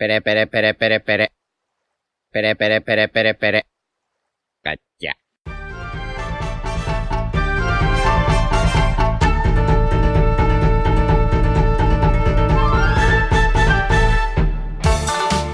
Pere, 0.00 0.22
pere, 0.22 0.46
pere, 0.46 0.72
pere, 0.72 1.00
pere. 1.00 1.28
Pere, 2.32 2.56
pere, 2.56 2.80
pere, 2.80 3.08
pere, 3.08 3.34
pere. 3.34 3.66
Cacha. 4.64 5.12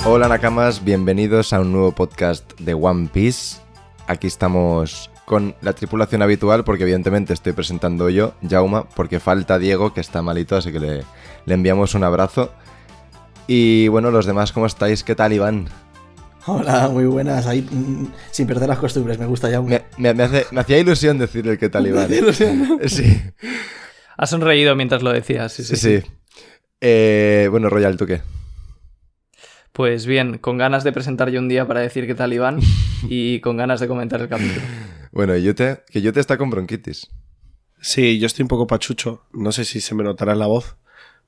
Hola 0.05 0.29
Nakamas, 0.29 0.85
bienvenidos 0.85 1.53
a 1.53 1.59
un 1.59 1.73
nuevo 1.73 1.91
podcast 1.91 2.49
de 2.61 2.75
One 2.75 3.09
Piece. 3.13 3.61
Aquí 4.07 4.29
estamos 4.29 5.11
con 5.25 5.57
la 5.61 5.73
tripulación 5.73 6.23
habitual 6.23 6.63
porque 6.63 6.85
evidentemente 6.85 7.33
estoy 7.33 7.53
presentando 7.53 8.11
yo, 8.11 8.35
Jauma, 8.49 8.89
porque 8.91 9.19
falta 9.19 9.59
Diego 9.59 9.93
que 9.93 10.01
está 10.01 10.23
malito, 10.23 10.55
así 10.55 10.71
que 10.71 10.79
le, 10.79 11.03
le 11.47 11.55
enviamos 11.55 11.97
un 11.97 12.05
abrazo. 12.05 12.53
Y 13.47 13.89
bueno, 13.89 14.11
los 14.11 14.27
demás, 14.27 14.53
¿cómo 14.53 14.67
estáis? 14.67 15.05
¿Qué 15.05 15.15
tal, 15.15 15.33
Iván? 15.33 15.69
Hola, 16.47 16.89
muy 16.89 17.05
buenas. 17.05 17.47
Ahí, 17.47 17.63
mm, 17.63 18.07
sin 18.31 18.47
perder 18.47 18.69
las 18.69 18.79
costumbres, 18.79 19.19
me 19.19 19.27
gusta 19.27 19.51
ya. 19.51 19.61
Me, 19.61 19.83
me- 19.99 20.15
me 20.15 20.23
hace- 20.25 20.47
me 20.53 20.61
hacía 20.61 20.79
ilusión 20.79 21.19
decirle 21.19 21.59
qué 21.59 21.69
tal, 21.69 21.87
Iván. 21.89 22.09
Sí, 22.87 23.21
Has 24.17 24.31
sonreído 24.31 24.75
mientras 24.77 25.03
lo 25.03 25.13
decías, 25.13 25.53
sí, 25.53 25.63
sí, 25.65 25.77
sí. 25.77 26.01
sí. 26.01 26.07
Eh, 26.81 27.49
bueno, 27.51 27.69
Royal, 27.69 27.97
¿tú 27.97 28.07
qué? 28.07 28.23
Pues 29.73 30.07
bien, 30.07 30.39
con 30.39 30.57
ganas 30.57 30.85
de 30.85 30.93
presentar 30.93 31.29
yo 31.31 31.39
un 31.41 31.49
día 31.49 31.67
para 31.67 31.81
decir 31.81 32.07
qué 32.07 32.15
tal 32.15 32.33
Iván 32.33 32.61
y 33.09 33.41
con 33.41 33.57
ganas 33.57 33.79
de 33.81 33.89
comentar 33.89 34.21
el 34.21 34.29
capítulo. 34.29 34.63
Bueno, 35.13 35.37
Yute, 35.37 35.83
que 35.91 36.01
Yute 36.01 36.21
está 36.21 36.39
con 36.39 36.51
bronquitis. 36.51 37.09
Sí, 37.81 38.19
yo 38.19 38.27
estoy 38.27 38.43
un 38.45 38.49
poco 38.49 38.67
pachucho. 38.67 39.25
No 39.33 39.53
sé 39.53 39.65
si 39.65 39.81
se 39.81 39.95
me 39.95 40.03
notará 40.03 40.33
en 40.33 40.39
la 40.39 40.47
voz. 40.47 40.77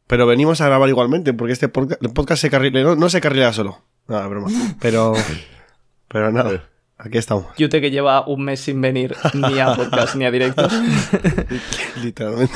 Pero 0.09 0.27
venimos 0.27 0.61
a 0.61 0.67
grabar 0.67 0.89
igualmente, 0.89 1.33
porque 1.35 1.53
este 1.53 1.67
el 2.01 2.11
podcast 2.13 2.43
se 2.43 2.51
carrilea. 2.51 2.83
No, 2.83 2.97
no 2.97 3.09
se 3.09 3.21
carrilea 3.21 3.53
solo. 3.53 3.79
Nada, 4.09 4.27
broma. 4.27 4.49
Pero. 4.81 5.13
Pero 6.09 6.33
nada. 6.33 6.65
Aquí 7.01 7.17
estamos. 7.17 7.47
Yute 7.57 7.81
que 7.81 7.93
lleva 7.93 8.27
un 8.27 8.43
mes 8.45 8.59
sin 8.59 8.81
venir 8.81 9.15
ni 9.33 9.61
a 9.61 9.73
podcast 9.77 10.17
ni 10.17 10.25
a 10.25 10.33
directos. 10.33 10.73
Literalmente. 12.03 12.53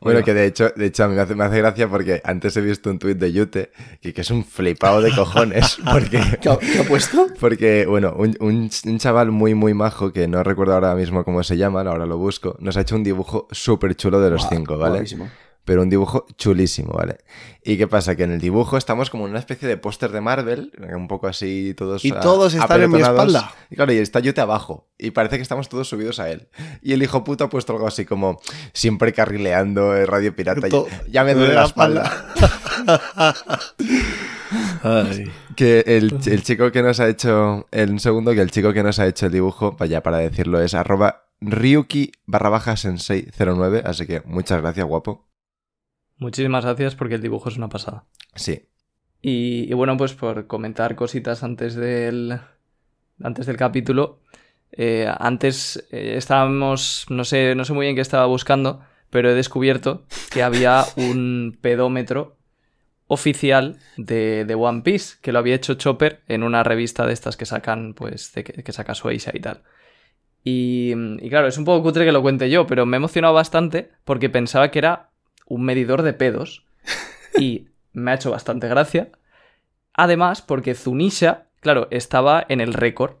Bueno, 0.00 0.22
que 0.24 0.34
de 0.34 0.46
hecho, 0.46 0.70
de 0.76 0.86
hecho 0.86 1.04
a 1.04 1.08
mí 1.08 1.14
me 1.16 1.22
hace, 1.22 1.34
me 1.34 1.44
hace 1.44 1.58
gracia 1.58 1.88
porque 1.88 2.20
antes 2.24 2.56
he 2.56 2.60
visto 2.60 2.90
un 2.90 2.98
tuit 2.98 3.18
de 3.18 3.32
Yute 3.32 3.70
que, 4.00 4.12
que 4.12 4.20
es 4.20 4.30
un 4.30 4.44
flipado 4.44 5.00
de 5.00 5.12
cojones. 5.14 5.78
Porque, 5.92 6.20
¿Qué 6.40 6.48
ha, 6.48 6.58
qué 6.58 6.78
ha 6.80 6.84
puesto? 6.84 7.26
porque 7.40 7.86
bueno, 7.86 8.14
un, 8.16 8.36
un- 8.40 8.70
un 8.84 8.98
chaval 8.98 9.30
muy, 9.30 9.54
muy 9.54 9.74
majo, 9.74 10.12
que 10.12 10.26
no 10.28 10.42
recuerdo 10.42 10.74
ahora 10.74 10.94
mismo 10.94 11.24
cómo 11.24 11.42
se 11.42 11.56
llama, 11.56 11.80
ahora 11.82 12.06
lo 12.06 12.18
busco, 12.18 12.56
nos 12.60 12.76
ha 12.76 12.80
hecho 12.82 12.96
un 12.96 13.02
dibujo 13.04 13.46
súper 13.50 13.94
chulo 13.96 14.20
de 14.20 14.30
los 14.30 14.46
cinco, 14.48 14.76
¿vale? 14.78 14.94
guapísimo. 14.94 15.28
Pero 15.64 15.82
un 15.82 15.90
dibujo 15.90 16.26
chulísimo, 16.36 16.92
¿vale? 16.94 17.18
¿Y 17.62 17.76
qué 17.76 17.86
pasa? 17.86 18.16
Que 18.16 18.24
en 18.24 18.32
el 18.32 18.40
dibujo 18.40 18.76
estamos 18.76 19.10
como 19.10 19.24
en 19.26 19.30
una 19.30 19.38
especie 19.38 19.68
de 19.68 19.76
póster 19.76 20.10
de 20.10 20.20
Marvel, 20.20 20.72
un 20.96 21.06
poco 21.06 21.28
así 21.28 21.72
todos... 21.76 22.04
Y 22.04 22.10
ah, 22.10 22.18
todos 22.20 22.54
están 22.54 22.82
en 22.82 22.90
mi 22.90 23.00
espalda. 23.00 23.54
Y 23.70 23.76
claro, 23.76 23.92
y 23.92 23.98
está 23.98 24.18
Yute 24.18 24.40
abajo. 24.40 24.88
Y 24.98 25.12
parece 25.12 25.36
que 25.36 25.42
estamos 25.42 25.68
todos 25.68 25.88
subidos 25.88 26.18
a 26.18 26.30
él. 26.30 26.48
Y 26.82 26.92
el 26.94 27.02
hijo 27.04 27.22
puto 27.22 27.44
ha 27.44 27.48
puesto 27.48 27.72
algo 27.72 27.86
así 27.86 28.04
como 28.04 28.40
siempre 28.72 29.12
carrileando 29.12 29.94
eh, 29.96 30.04
Radio 30.04 30.34
Pirata. 30.34 30.68
To- 30.68 30.88
ya 31.08 31.22
me 31.22 31.34
duele 31.34 31.54
la 31.54 31.64
espalda. 31.64 32.26
Ay. 34.82 35.30
Que 35.56 35.84
el, 35.86 36.18
el 36.26 36.42
chico 36.42 36.72
que 36.72 36.82
nos 36.82 36.98
ha 37.00 37.08
hecho, 37.08 37.68
el 37.70 37.90
un 37.90 38.00
segundo, 38.00 38.32
que 38.34 38.40
el 38.40 38.50
chico 38.50 38.72
que 38.72 38.82
nos 38.82 38.98
ha 38.98 39.06
hecho 39.06 39.26
el 39.26 39.32
dibujo, 39.32 39.76
vaya 39.78 40.02
para 40.02 40.18
decirlo, 40.18 40.60
es 40.60 40.74
arroba 40.74 41.26
ryuki 41.40 42.12
barra 42.26 42.48
baja 42.50 42.76
sensei 42.76 43.28
09, 43.38 43.82
así 43.84 44.06
que 44.06 44.22
muchas 44.24 44.60
gracias, 44.60 44.86
guapo. 44.86 45.28
Muchísimas 46.22 46.64
gracias 46.64 46.94
porque 46.94 47.16
el 47.16 47.22
dibujo 47.22 47.48
es 47.48 47.56
una 47.56 47.68
pasada. 47.68 48.04
Sí, 48.34 48.68
Y, 49.20 49.70
y 49.70 49.74
bueno, 49.74 49.96
pues 49.96 50.14
por 50.14 50.46
comentar 50.46 50.96
cositas 50.96 51.42
antes 51.42 51.74
del, 51.74 52.40
antes 53.22 53.46
del 53.46 53.56
capítulo. 53.56 54.20
eh, 54.72 55.08
antes 55.18 55.86
eh, 55.92 56.14
estábamos, 56.16 57.06
no 57.10 57.24
sé, 57.24 57.54
no 57.54 57.64
sé 57.64 57.72
muy 57.74 57.86
bien 57.86 57.96
qué 57.96 58.02
estaba 58.02 58.26
buscando, 58.26 58.80
pero 59.10 59.30
he 59.30 59.34
descubierto 59.34 60.06
que 60.30 60.42
había 60.42 60.84
un 60.96 61.58
pedómetro 61.60 62.38
oficial 63.08 63.78
de, 63.96 64.44
de 64.46 64.54
One 64.54 64.82
Piece, 64.82 65.16
que 65.22 65.32
lo 65.32 65.38
había 65.40 65.56
hecho 65.56 65.74
Chopper 65.74 66.22
en 66.28 66.42
una 66.44 66.62
revista 66.64 67.06
de 67.06 67.12
estas 67.14 67.36
que 67.36 67.46
sacan, 67.46 67.94
pues, 67.94 68.32
de 68.34 68.44
que, 68.44 68.62
que 68.64 68.72
saca 68.72 68.94
Shueisha 68.94 69.32
y 69.34 69.40
tal. 69.40 69.62
Y, 70.44 70.92
y 71.20 71.28
claro, 71.30 71.46
es 71.48 71.58
un 71.58 71.64
poco 71.64 71.82
cutre 71.84 72.04
que 72.04 72.12
lo 72.12 72.22
cuente 72.22 72.50
yo, 72.50 72.66
pero 72.66 72.86
me 72.86 72.96
he 72.96 72.98
emocionado 72.98 73.34
bastante 73.34 73.92
porque 74.04 74.30
pensaba 74.30 74.70
que 74.72 74.80
era 74.80 75.11
un 75.46 75.64
medidor 75.64 76.02
de 76.02 76.12
pedos. 76.12 76.66
Y 77.38 77.68
me 77.92 78.10
ha 78.10 78.14
hecho 78.14 78.30
bastante 78.30 78.68
gracia. 78.68 79.10
Además, 79.94 80.42
porque 80.42 80.74
Zunisha, 80.74 81.48
claro, 81.60 81.88
estaba 81.90 82.44
en 82.48 82.60
el 82.60 82.74
récord. 82.74 83.16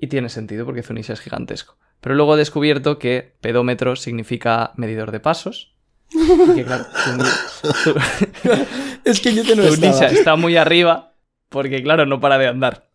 Y 0.00 0.08
tiene 0.08 0.28
sentido 0.28 0.64
porque 0.64 0.82
Zunisha 0.82 1.12
es 1.12 1.20
gigantesco. 1.20 1.76
Pero 2.00 2.16
luego 2.16 2.34
he 2.34 2.38
descubierto 2.38 2.98
que 2.98 3.36
pedómetro 3.40 3.94
significa 3.94 4.72
medidor 4.76 5.12
de 5.12 5.20
pasos. 5.20 5.76
Y 6.10 6.54
que 6.54 6.64
claro, 6.64 6.84
Es 9.04 9.20
que 9.20 9.34
yo 9.34 9.44
te 9.44 9.56
no 9.56 9.62
Zunisha 9.62 10.06
está 10.06 10.36
muy 10.36 10.56
arriba 10.56 11.14
porque 11.48 11.82
claro, 11.82 12.06
no 12.06 12.20
para 12.20 12.38
de 12.38 12.48
andar. 12.48 12.90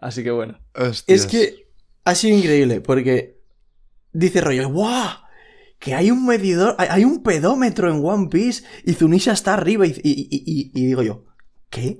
Así 0.00 0.22
que 0.22 0.30
bueno. 0.30 0.58
Es 1.06 1.26
que 1.26 1.68
ha 2.04 2.14
sido 2.14 2.36
increíble, 2.36 2.80
porque 2.80 3.40
dice 4.12 4.40
Royal, 4.40 4.68
¡guau! 4.68 5.21
Que 5.82 5.94
hay 5.96 6.12
un 6.12 6.24
medidor, 6.24 6.76
hay, 6.78 7.04
un 7.04 7.24
pedómetro 7.24 7.90
en 7.90 8.04
One 8.04 8.28
Piece 8.28 8.62
y 8.84 8.92
Zunisha 8.92 9.32
está 9.32 9.54
arriba. 9.54 9.84
Y, 9.84 9.90
y- 10.04 10.70
y- 10.72 10.86
digo 10.86 11.02
yo, 11.02 11.24
¿qué? 11.70 11.98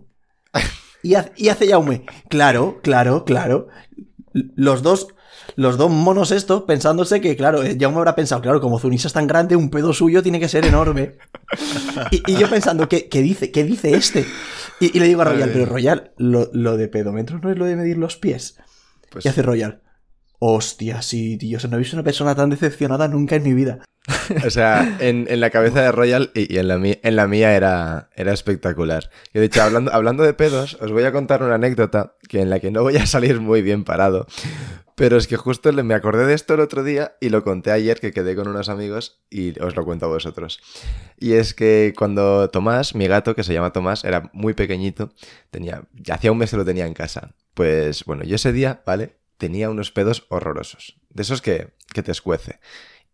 Y, 1.04 1.16
ha- 1.16 1.32
y 1.36 1.48
hace 1.48 1.66
Yaume, 1.66 2.06
claro, 2.28 2.78
claro, 2.80 3.24
claro. 3.24 3.66
Los 4.32 4.82
dos, 4.84 5.08
los 5.56 5.76
dos 5.76 5.90
monos 5.90 6.30
estos 6.30 6.62
pensándose 6.62 7.20
que, 7.20 7.34
claro, 7.34 7.64
eh, 7.64 7.76
Jaume 7.78 7.98
habrá 7.98 8.14
pensado, 8.14 8.40
claro, 8.40 8.60
como 8.60 8.78
Zunisha 8.78 9.08
es 9.08 9.12
tan 9.12 9.26
grande, 9.26 9.56
un 9.56 9.68
pedo 9.68 9.92
suyo 9.94 10.22
tiene 10.22 10.38
que 10.38 10.48
ser 10.48 10.64
enorme. 10.64 11.16
Y, 12.12 12.22
y 12.30 12.36
yo 12.36 12.48
pensando, 12.48 12.88
¿qué, 12.88 13.08
qué 13.08 13.20
dice? 13.20 13.50
¿Qué 13.50 13.64
dice 13.64 13.94
este? 13.96 14.24
Y, 14.78 14.96
y 14.96 15.00
le 15.00 15.08
digo 15.08 15.22
a 15.22 15.24
Royal, 15.24 15.50
pero 15.52 15.66
Royal, 15.66 16.12
lo, 16.18 16.48
lo 16.52 16.76
de 16.76 16.86
pedómetro 16.86 17.40
no 17.40 17.50
es 17.50 17.58
lo 17.58 17.64
de 17.64 17.74
medir 17.74 17.98
los 17.98 18.16
pies. 18.16 18.58
Pues- 19.10 19.24
Y 19.24 19.28
hace 19.28 19.42
Royal. 19.42 19.82
Hostia, 20.44 21.02
sí, 21.02 21.38
tío. 21.38 21.56
O 21.62 21.68
no 21.68 21.76
he 21.76 21.78
visto 21.78 21.94
una 21.94 22.02
persona 22.02 22.34
tan 22.34 22.50
decepcionada 22.50 23.06
nunca 23.06 23.36
en 23.36 23.44
mi 23.44 23.54
vida. 23.54 23.78
O 24.44 24.50
sea, 24.50 24.96
en, 24.98 25.28
la 25.38 25.50
cabeza 25.50 25.82
de 25.82 25.92
Royal 25.92 26.32
y, 26.34 26.56
en, 26.56 26.66
la 26.66 27.28
mía, 27.28 27.54
era, 27.54 28.08
espectacular. 28.16 29.08
Y 29.32 29.38
de 29.38 29.44
hecho, 29.44 29.62
hablando, 29.62 30.24
de 30.24 30.34
pedos, 30.34 30.76
os 30.80 30.90
voy 30.90 31.04
a 31.04 31.12
contar 31.12 31.44
una 31.44 31.54
anécdota 31.54 32.16
que 32.28 32.40
en 32.40 32.50
la 32.50 32.58
que 32.58 32.72
no 32.72 32.82
voy 32.82 32.96
a 32.96 33.06
salir 33.06 33.40
muy 33.40 33.62
bien 33.62 33.84
parado. 33.84 34.26
Pero 34.96 35.16
es 35.16 35.28
que 35.28 35.36
justo 35.36 35.72
me 35.72 35.94
acordé 35.94 36.26
de 36.26 36.34
esto 36.34 36.54
el 36.54 36.60
otro 36.60 36.82
día 36.82 37.12
y 37.20 37.28
lo 37.28 37.44
conté 37.44 37.70
ayer 37.70 38.00
que 38.00 38.10
quedé 38.10 38.34
con 38.34 38.48
unos 38.48 38.68
amigos 38.68 39.22
y 39.30 39.56
os 39.60 39.76
lo 39.76 39.84
cuento 39.84 40.06
a 40.06 40.08
vosotros. 40.08 40.60
Y 41.20 41.34
es 41.34 41.54
que 41.54 41.94
cuando 41.96 42.50
Tomás, 42.50 42.96
mi 42.96 43.06
gato, 43.06 43.36
que 43.36 43.44
se 43.44 43.54
llama 43.54 43.72
Tomás, 43.72 44.04
era 44.04 44.28
muy 44.32 44.54
pequeñito, 44.54 45.12
tenía, 45.52 45.84
ya 45.92 46.16
hacía 46.16 46.32
un 46.32 46.38
mes 46.38 46.50
que 46.50 46.56
lo 46.56 46.64
tenía 46.64 46.86
en 46.86 46.94
casa. 46.94 47.36
Pues 47.54 48.04
bueno, 48.06 48.24
yo 48.24 48.34
ese 48.34 48.52
día, 48.52 48.82
¿vale? 48.84 49.21
Tenía 49.42 49.68
unos 49.70 49.90
pedos 49.90 50.24
horrorosos. 50.28 51.00
De 51.10 51.22
esos 51.22 51.42
que, 51.42 51.74
que 51.92 52.04
te 52.04 52.12
escuece. 52.12 52.60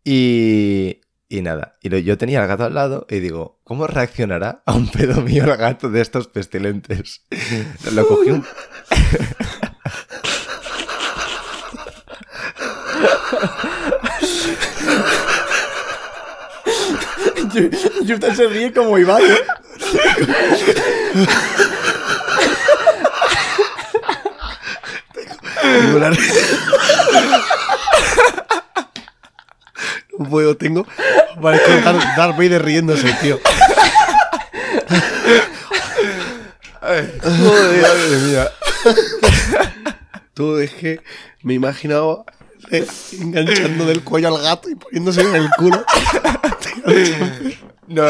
Y, 0.04 1.00
y 1.26 1.40
nada, 1.40 1.78
y 1.80 2.02
yo 2.02 2.18
tenía 2.18 2.42
al 2.42 2.48
gato 2.48 2.64
al 2.64 2.74
lado 2.74 3.06
y 3.08 3.20
digo, 3.20 3.62
¿cómo 3.64 3.86
reaccionará 3.86 4.62
a 4.66 4.74
un 4.74 4.90
pedo 4.90 5.22
mío 5.28 5.44
el 5.44 5.56
gato 5.56 5.88
de 5.88 6.02
estos 6.02 6.28
pestilentes? 6.28 7.24
Lo 7.94 8.06
cogí 8.06 8.32
un... 8.32 8.44
Yuta 18.04 18.34
se 18.34 18.48
ríe 18.48 18.70
como 18.74 18.98
Iván. 18.98 19.22
¿eh? 19.22 19.38
La- 25.98 26.10
No 30.18 30.28
puedo, 30.28 30.56
tengo. 30.56 30.86
Parece 31.40 31.80
Darth 31.82 32.02
Darth 32.16 32.36
Vader 32.36 32.64
riéndose, 32.64 33.12
tío. 33.22 33.38
Madre 36.82 38.16
mía. 38.26 38.50
Tú 40.34 40.58
es 40.58 40.72
que 40.72 41.00
me 41.42 41.54
imaginaba 41.54 42.24
eh, 42.70 42.86
enganchando 43.20 43.86
del 43.86 44.02
cuello 44.02 44.34
al 44.34 44.42
gato 44.42 44.68
y 44.70 44.74
poniéndose 44.74 45.20
en 45.22 45.34
el 45.36 45.48
culo. 45.56 45.84
No, 47.88 48.02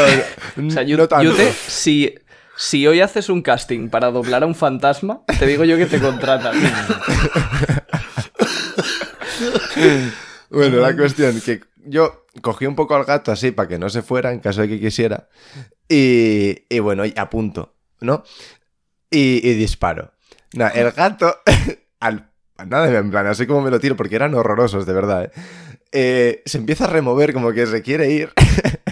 no, 0.57 0.69
O 0.69 0.71
sea, 0.71 0.83
no 0.83 0.89
Yu- 0.89 1.09
tanto. 1.09 1.25
Yute, 1.25 1.53
si, 1.69 2.15
si 2.59 2.85
hoy 2.89 3.01
haces 3.01 3.29
un 3.29 3.41
casting 3.41 3.89
para 3.89 4.11
doblar 4.11 4.43
a 4.43 4.47
un 4.47 4.57
fantasma, 4.57 5.23
te 5.39 5.47
digo 5.47 5.65
yo 5.65 5.77
que 5.77 5.87
te 5.87 6.01
contratan. 6.01 6.57
Bueno, 10.51 10.79
la 10.79 10.97
cuestión 10.97 11.41
que 11.43 11.61
yo 11.85 12.25
cogí 12.41 12.67
un 12.67 12.75
poco 12.75 12.97
al 12.97 13.05
gato 13.05 13.31
así 13.31 13.53
para 13.53 13.69
que 13.69 13.79
no 13.79 13.91
se 13.91 14.03
fuera 14.03 14.33
en 14.33 14.41
caso 14.41 14.63
de 14.63 14.69
que 14.69 14.81
quisiera. 14.81 15.29
Y, 15.89 16.79
bueno, 16.81 17.05
y 17.05 17.13
a 17.17 17.31
punto, 17.31 17.77
¿no? 18.01 18.25
y, 19.11 19.47
y 19.49 19.55
disparo. 19.55 20.13
Nah, 20.55 20.69
el 20.69 20.91
gato, 20.93 21.37
al, 22.01 22.31
nada, 22.67 22.99
en 22.99 23.11
plan, 23.11 23.27
así 23.27 23.47
como 23.47 23.61
me 23.61 23.71
lo 23.71 23.79
tiro, 23.79 23.95
porque 23.95 24.17
eran 24.17 24.35
horrorosos, 24.35 24.87
de 24.87 24.93
verdad, 24.93 25.25
¿eh? 25.25 25.31
Eh, 25.93 26.43
se 26.45 26.59
empieza 26.59 26.85
a 26.85 26.89
remover 26.89 27.33
como 27.33 27.53
que 27.53 27.67
se 27.67 27.83
quiere 27.83 28.11
ir. 28.11 28.33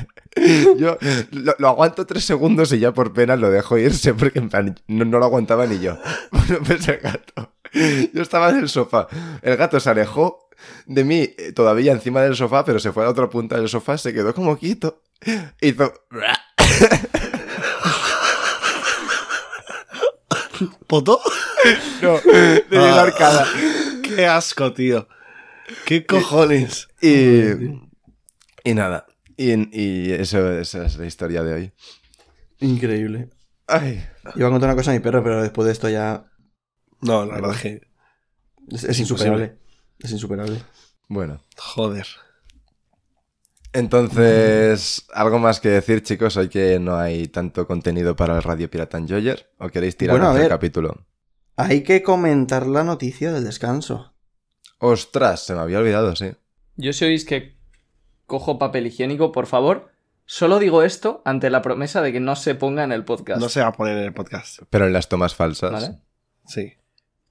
yo 0.79 0.97
lo, 1.33 1.55
lo 1.59 1.69
aguanto 1.69 2.07
tres 2.07 2.25
segundos 2.25 2.73
y 2.73 2.79
ya 2.79 2.93
por 2.93 3.13
pena 3.13 3.37
lo 3.37 3.51
dejo 3.51 3.77
irse, 3.79 4.15
porque 4.15 4.39
en 4.39 4.49
plan, 4.49 4.81
no, 4.87 5.05
no 5.05 5.19
lo 5.19 5.25
aguantaba 5.25 5.67
ni 5.67 5.81
yo. 5.81 5.99
Bueno, 6.31 6.59
pues 6.65 6.87
el 6.89 6.99
gato. 6.99 7.53
Yo 8.13 8.23
estaba 8.23 8.51
en 8.51 8.59
el 8.59 8.69
sofá. 8.69 9.09
El 9.43 9.57
gato 9.57 9.81
se 9.81 9.91
alejó 9.91 10.49
de 10.87 11.05
mí 11.05 11.29
eh, 11.37 11.53
todavía 11.53 11.93
encima 11.93 12.23
del 12.23 12.37
sofá, 12.37 12.65
pero 12.65 12.79
se 12.79 12.93
fue 12.93 13.03
a 13.03 13.07
la 13.07 13.11
otra 13.13 13.29
punta 13.29 13.57
del 13.57 13.69
sofá, 13.69 13.99
se 13.99 14.15
quedó 14.15 14.35
como 14.35 14.57
quieto. 14.59 15.03
Hizo... 15.61 15.93
¿Poto? 20.87 21.21
No, 22.03 22.19
dio 22.71 22.81
la 22.81 23.01
Ah. 23.01 23.03
arcada. 23.03 23.47
Qué 24.03 24.27
asco, 24.27 24.73
tío. 24.73 25.09
¿Qué 25.85 26.07
cojones? 26.07 26.89
Y, 27.03 27.51
y 28.65 28.75
nada. 28.75 29.07
Y, 29.37 29.53
y 29.79 30.13
eso, 30.13 30.51
esa 30.59 30.87
es 30.87 30.97
la 30.97 31.07
historia 31.07 31.43
de 31.43 31.53
hoy. 31.55 31.73
Increíble. 32.61 33.29
Ay. 33.67 34.05
Iba 34.35 34.49
a 34.49 34.51
contar 34.51 34.69
una 34.71 34.77
cosa 34.77 34.91
a 34.93 34.95
mi 34.95 35.01
perro, 35.01 35.23
pero 35.23 35.43
después 35.43 35.67
de 35.67 35.73
esto 35.73 35.89
ya 35.89 36.31
No, 37.03 37.27
la 37.27 37.35
verdad 37.35 37.53
es 37.55 37.61
que. 37.61 37.81
es, 38.69 38.85
es 38.85 38.99
insuperable. 39.01 39.59
Es 39.99 40.11
insuperable. 40.13 40.63
Bueno. 41.09 41.41
Joder. 41.57 42.07
Entonces, 43.73 45.07
¿algo 45.13 45.39
más 45.39 45.61
que 45.61 45.69
decir, 45.69 46.03
chicos? 46.03 46.37
Hoy 46.37 46.49
que 46.49 46.79
no 46.79 46.97
hay 46.97 47.29
tanto 47.29 47.67
contenido 47.67 48.17
para 48.17 48.37
el 48.37 48.43
Radio 48.43 48.71
Pirata 48.71 48.97
Enjoyer. 48.97 49.51
¿O 49.59 49.69
queréis 49.69 49.97
tirar 49.97 50.17
Bueno, 50.17 50.31
a 50.31 50.33
ver. 50.33 50.49
capítulo? 50.49 51.07
Hay 51.57 51.83
que 51.83 52.03
comentar 52.03 52.67
la 52.67 52.85
noticia 52.85 53.33
del 53.33 53.45
descanso. 53.45 54.15
Ostras, 54.79 55.45
se 55.45 55.55
me 55.55 55.61
había 55.61 55.79
olvidado, 55.79 56.17
sí. 56.17 56.33
Yo 56.77 56.93
si 56.93 57.05
oís 57.05 57.25
que 57.25 57.56
cojo 58.27 58.59
papel 58.59 58.87
higiénico, 58.87 59.33
por 59.33 59.47
favor, 59.47 59.91
solo 60.25 60.59
digo 60.59 60.83
esto 60.83 61.23
ante 61.25 61.51
la 61.51 61.63
promesa 61.63 62.03
de 62.03 62.13
que 62.13 62.21
no 62.21 62.37
se 62.37 62.55
ponga 62.55 62.85
en 62.85 62.93
el 62.93 63.05
podcast. 63.05 63.41
No 63.41 63.49
se 63.49 63.61
va 63.61 63.69
a 63.69 63.73
poner 63.73 63.97
en 63.97 64.05
el 64.05 64.13
podcast. 64.13 64.61
Pero 64.71 64.87
en 64.87 64.93
las 64.93 65.09
tomas 65.09 65.35
falsas. 65.35 65.73
¿Vale? 65.73 65.99
Sí. 66.47 66.75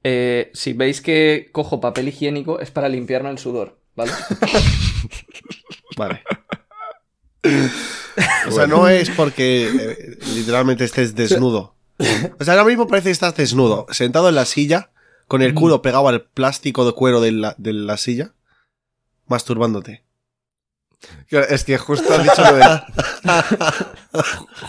Eh, 0.04 0.52
si 0.54 0.74
veis 0.74 1.02
que 1.02 1.50
cojo 1.52 1.82
papel 1.82 2.08
higiénico 2.08 2.60
es 2.60 2.72
para 2.72 2.90
limpiarme 2.90 3.30
el 3.30 3.40
sudor, 3.40 3.80
¿vale? 3.96 4.12
Vale. 5.98 6.24
O 8.48 8.52
sea, 8.52 8.66
no 8.66 8.88
es 8.88 9.10
porque 9.10 9.68
eh, 9.68 10.18
literalmente 10.36 10.86
estés 10.86 11.16
desnudo. 11.16 11.76
O 12.40 12.44
sea, 12.44 12.54
ahora 12.54 12.64
mismo 12.64 12.88
parece 12.88 13.10
que 13.10 13.12
estás 13.12 13.36
desnudo, 13.36 13.88
sentado 13.90 14.30
en 14.30 14.36
la 14.36 14.46
silla, 14.46 14.92
con 15.28 15.42
el 15.42 15.54
culo 15.54 15.82
pegado 15.82 16.08
al 16.08 16.24
plástico 16.24 16.86
de 16.86 16.94
cuero 16.94 17.20
de 17.20 17.34
la, 17.34 17.56
de 17.58 17.74
la 17.74 17.98
silla, 17.98 18.34
masturbándote. 19.28 20.05
Es 21.30 21.64
que 21.64 21.78
justo 21.78 22.14
ha 22.14 22.18
dicho 22.20 22.42
lo 22.44 22.56
del... 22.56 22.80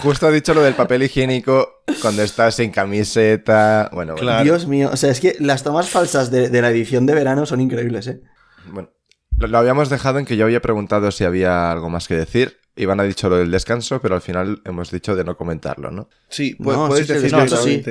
justo 0.03 0.27
ha 0.27 0.31
dicho 0.31 0.55
lo 0.55 0.63
del 0.63 0.75
papel 0.75 1.03
higiénico 1.03 1.83
cuando 2.03 2.23
estás 2.23 2.57
sin 2.57 2.71
camiseta. 2.71 3.89
Bueno, 3.93 4.13
bueno. 4.15 4.27
Claro. 4.27 4.45
Dios 4.45 4.67
mío, 4.67 4.91
o 4.93 4.97
sea, 4.97 5.11
es 5.11 5.21
que 5.21 5.37
las 5.41 5.63
tomas 5.63 5.89
falsas 5.89 6.31
de, 6.31 6.49
de 6.49 6.63
la 6.63 6.71
edición 6.71 7.07
de 7.07 7.15
verano 7.15 7.47
son 7.47 7.61
increíbles, 7.61 8.07
¿eh? 8.09 8.21
Bueno, 8.67 8.91
lo, 9.39 9.47
lo 9.47 9.59
habíamos 9.59 9.89
dejado 9.89 10.19
en 10.19 10.25
que 10.25 10.37
yo 10.37 10.45
había 10.45 10.61
preguntado 10.63 11.11
si 11.11 11.25
había 11.25 11.71
algo 11.71 11.89
más 11.91 12.09
que 12.09 12.17
decir. 12.17 12.59
Iván 12.79 13.01
ha 13.01 13.05
dicho 13.05 13.29
lo 13.31 13.37
del 13.39 13.51
descanso, 13.51 14.01
pero 14.03 14.15
al 14.17 14.21
final 14.21 14.61
hemos 14.65 14.91
dicho 14.91 15.17
de 15.17 15.25
no 15.25 15.37
comentarlo, 15.37 15.91
¿no? 15.91 16.09
Sí, 16.29 16.57
pu- 16.59 16.73
No, 16.73 16.89
puedes 16.89 17.07
sí, 17.07 17.15
sí, 17.15 17.21
decir 17.21 17.33
no, 17.33 17.49
sí. 17.49 17.83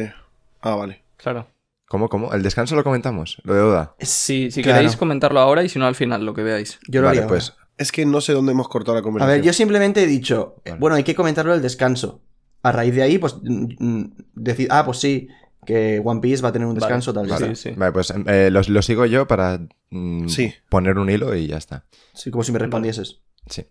Ah, 0.62 0.76
vale. 0.76 1.04
Claro. 1.18 1.48
¿Cómo, 1.88 2.10
cómo? 2.10 2.34
¿El 2.34 2.44
descanso 2.44 2.76
lo 2.76 2.84
comentamos? 2.84 3.38
¿Lo 3.44 3.54
de 3.54 3.62
Oda? 3.62 3.96
Si, 4.00 4.52
si 4.52 4.62
Claro. 4.62 4.80
queréis 4.80 4.96
comentarlo 4.98 5.40
ahora 5.40 5.64
y 5.64 5.70
si 5.70 5.80
no 5.80 5.86
al 5.88 5.96
final, 5.96 6.26
lo 6.26 6.34
que 6.34 6.44
veáis. 6.44 6.80
Yo 6.88 7.02
lo 7.02 7.08
vale, 7.08 7.20
haría 7.20 7.28
pues. 7.28 7.54
Es 7.78 7.92
que 7.92 8.06
no 8.06 8.22
sé 8.22 8.34
dónde 8.34 8.52
hemos 8.54 8.68
cortado 8.70 8.94
la 8.94 9.00
ahora. 9.00 9.02
A 9.02 9.04
conversación. 9.04 9.38
ver, 9.38 9.46
yo 9.46 9.54
simplemente 9.54 10.04
he 10.04 10.08
dicho, 10.08 10.56
Vale. 10.66 10.78
bueno, 10.80 10.96
hay 10.96 11.04
que 11.04 11.16
comentarlo 11.16 11.52
del 11.52 11.62
descanso. 11.62 12.22
A 12.64 12.72
raíz 12.72 12.96
de 12.96 13.04
ahí, 13.04 13.18
pues, 13.18 13.36
mm, 13.44 13.66
mm, 13.80 14.14
decir, 14.36 14.68
ah, 14.72 14.86
pues 14.86 14.98
sí, 15.00 15.28
que 15.66 16.02
One 16.04 16.22
Piece 16.22 16.42
va 16.42 16.50
a 16.50 16.52
tener 16.54 16.68
un 16.68 16.74
Vale, 16.76 16.86
descanso, 16.86 17.14
tal, 17.14 17.26
está. 17.30 17.48
Sí, 17.48 17.56
sí. 17.56 17.72
Vale, 17.76 17.92
pues 17.92 18.14
eh, 18.28 18.50
lo, 18.52 18.62
lo 18.66 18.82
sigo 18.82 19.06
yo 19.06 19.28
para 19.28 19.60
mm, 19.90 20.28
Sí. 20.30 20.54
poner 20.70 20.98
un 20.98 21.10
hilo 21.10 21.36
y 21.36 21.48
ya 21.48 21.58
está. 21.58 21.86
Sí, 22.14 22.32
como 22.32 22.44
si 22.44 22.52
me 22.52 22.60
respondieses. 22.60 23.20
Sí. 23.50 23.66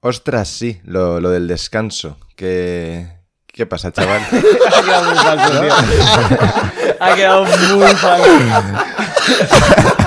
Ostras, 0.00 0.48
sí, 0.48 0.80
lo, 0.84 1.20
lo 1.20 1.30
del 1.30 1.46
descanso. 1.48 2.18
¿Qué, 2.36 3.06
¿Qué 3.46 3.66
pasa, 3.66 3.92
chaval? 3.92 4.20
ha 4.32 4.82
quedado 4.84 5.04
muy 5.10 5.16
falso, 5.18 5.60
tío. 5.60 5.74
ha 7.00 7.14
quedado 7.14 7.44
muy 7.44 7.86
falso. 7.94 8.26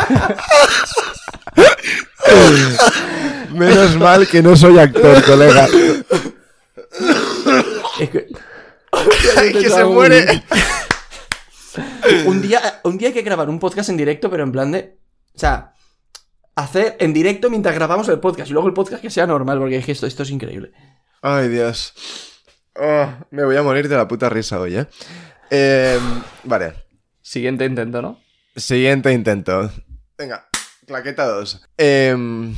Menos 3.52 3.96
mal 3.98 4.28
que 4.28 4.42
no 4.42 4.56
soy 4.56 4.78
actor, 4.80 5.24
colega. 5.24 5.68
Es 8.00 8.10
que 8.10 8.28
que 9.54 9.70
se 9.70 9.84
muere. 9.86 10.44
un 12.26 12.42
día, 12.42 12.80
un 12.84 12.98
día 12.98 13.10
hay 13.10 13.14
que 13.14 13.22
grabar 13.22 13.50
un 13.50 13.60
podcast 13.60 13.90
en 13.90 13.98
directo, 13.98 14.30
pero 14.30 14.44
en 14.44 14.52
plan 14.52 14.72
de. 14.72 14.98
O 15.36 15.40
sea, 15.40 15.74
hacer 16.56 16.98
en 17.00 17.14
directo 17.14 17.50
mientras 17.50 17.76
grabamos 17.76 18.10
el 18.10 18.20
podcast 18.20 18.50
y 18.50 18.54
luego 18.54 18.68
el 18.68 18.74
podcast 18.74 19.02
que 19.02 19.10
sea 19.10 19.28
normal, 19.28 19.60
porque 19.60 19.78
es 19.78 19.86
que 19.86 19.92
esto, 19.92 20.08
esto 20.08 20.24
es 20.24 20.32
increíble. 20.32 20.72
Ay, 21.22 21.50
Dios. 21.50 21.94
Oh, 22.76 23.08
me 23.32 23.44
voy 23.44 23.56
a 23.56 23.64
morir 23.64 23.88
de 23.88 23.96
la 23.96 24.08
puta 24.08 24.30
risa 24.30 24.60
hoy, 24.60 24.78
¿eh? 24.78 24.88
Eh, 25.50 26.00
Vale. 26.44 26.74
Siguiente 27.22 27.66
intento, 27.66 28.02
¿no? 28.02 28.20
Siguiente 28.56 29.12
intento. 29.12 29.70
Venga, 30.18 30.48
claqueta 30.86 31.26
2. 31.28 31.62
Em, 31.78 32.56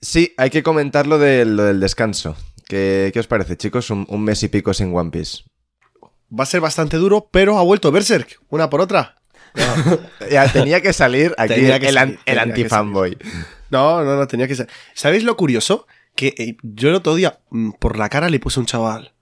sí, 0.00 0.34
hay 0.36 0.50
que 0.50 0.62
comentar 0.62 1.06
lo, 1.06 1.18
de- 1.18 1.44
lo 1.44 1.64
del 1.64 1.80
descanso. 1.80 2.36
¿Qué, 2.66 3.10
qué 3.12 3.20
os 3.20 3.26
parece, 3.26 3.56
chicos? 3.56 3.90
Un, 3.90 4.06
un 4.08 4.22
mes 4.22 4.42
y 4.42 4.48
pico 4.48 4.74
sin 4.74 4.94
One 4.94 5.10
Piece. 5.10 5.44
Va 6.30 6.42
a 6.42 6.46
ser 6.46 6.60
bastante 6.60 6.98
duro, 6.98 7.28
pero 7.32 7.58
ha 7.58 7.62
vuelto 7.62 7.90
Berserk, 7.90 8.38
una 8.50 8.68
por 8.68 8.80
otra. 8.82 9.16
Ya 10.30 10.52
tenía 10.52 10.82
que 10.82 10.92
salir 10.92 11.34
aquí 11.38 11.54
Tenía 11.54 11.80
que 11.80 11.88
el, 11.88 11.94
salir, 11.94 12.18
anti-fanboy. 12.26 13.16
No, 13.70 14.04
no, 14.04 14.16
no, 14.16 14.26
tenía 14.28 14.46
que 14.46 14.54
ser. 14.54 14.68
¿Sabéis 14.94 15.24
lo 15.24 15.36
curioso? 15.38 15.86
Que 16.14 16.34
eh, 16.36 16.56
yo 16.62 16.90
el 16.90 16.96
otro 16.96 17.14
día, 17.14 17.40
mm, 17.50 17.70
por 17.80 17.96
la 17.96 18.10
cara, 18.10 18.28
le 18.28 18.38
puse 18.40 18.60
a 18.60 18.62
un 18.62 18.66
chaval. 18.66 19.14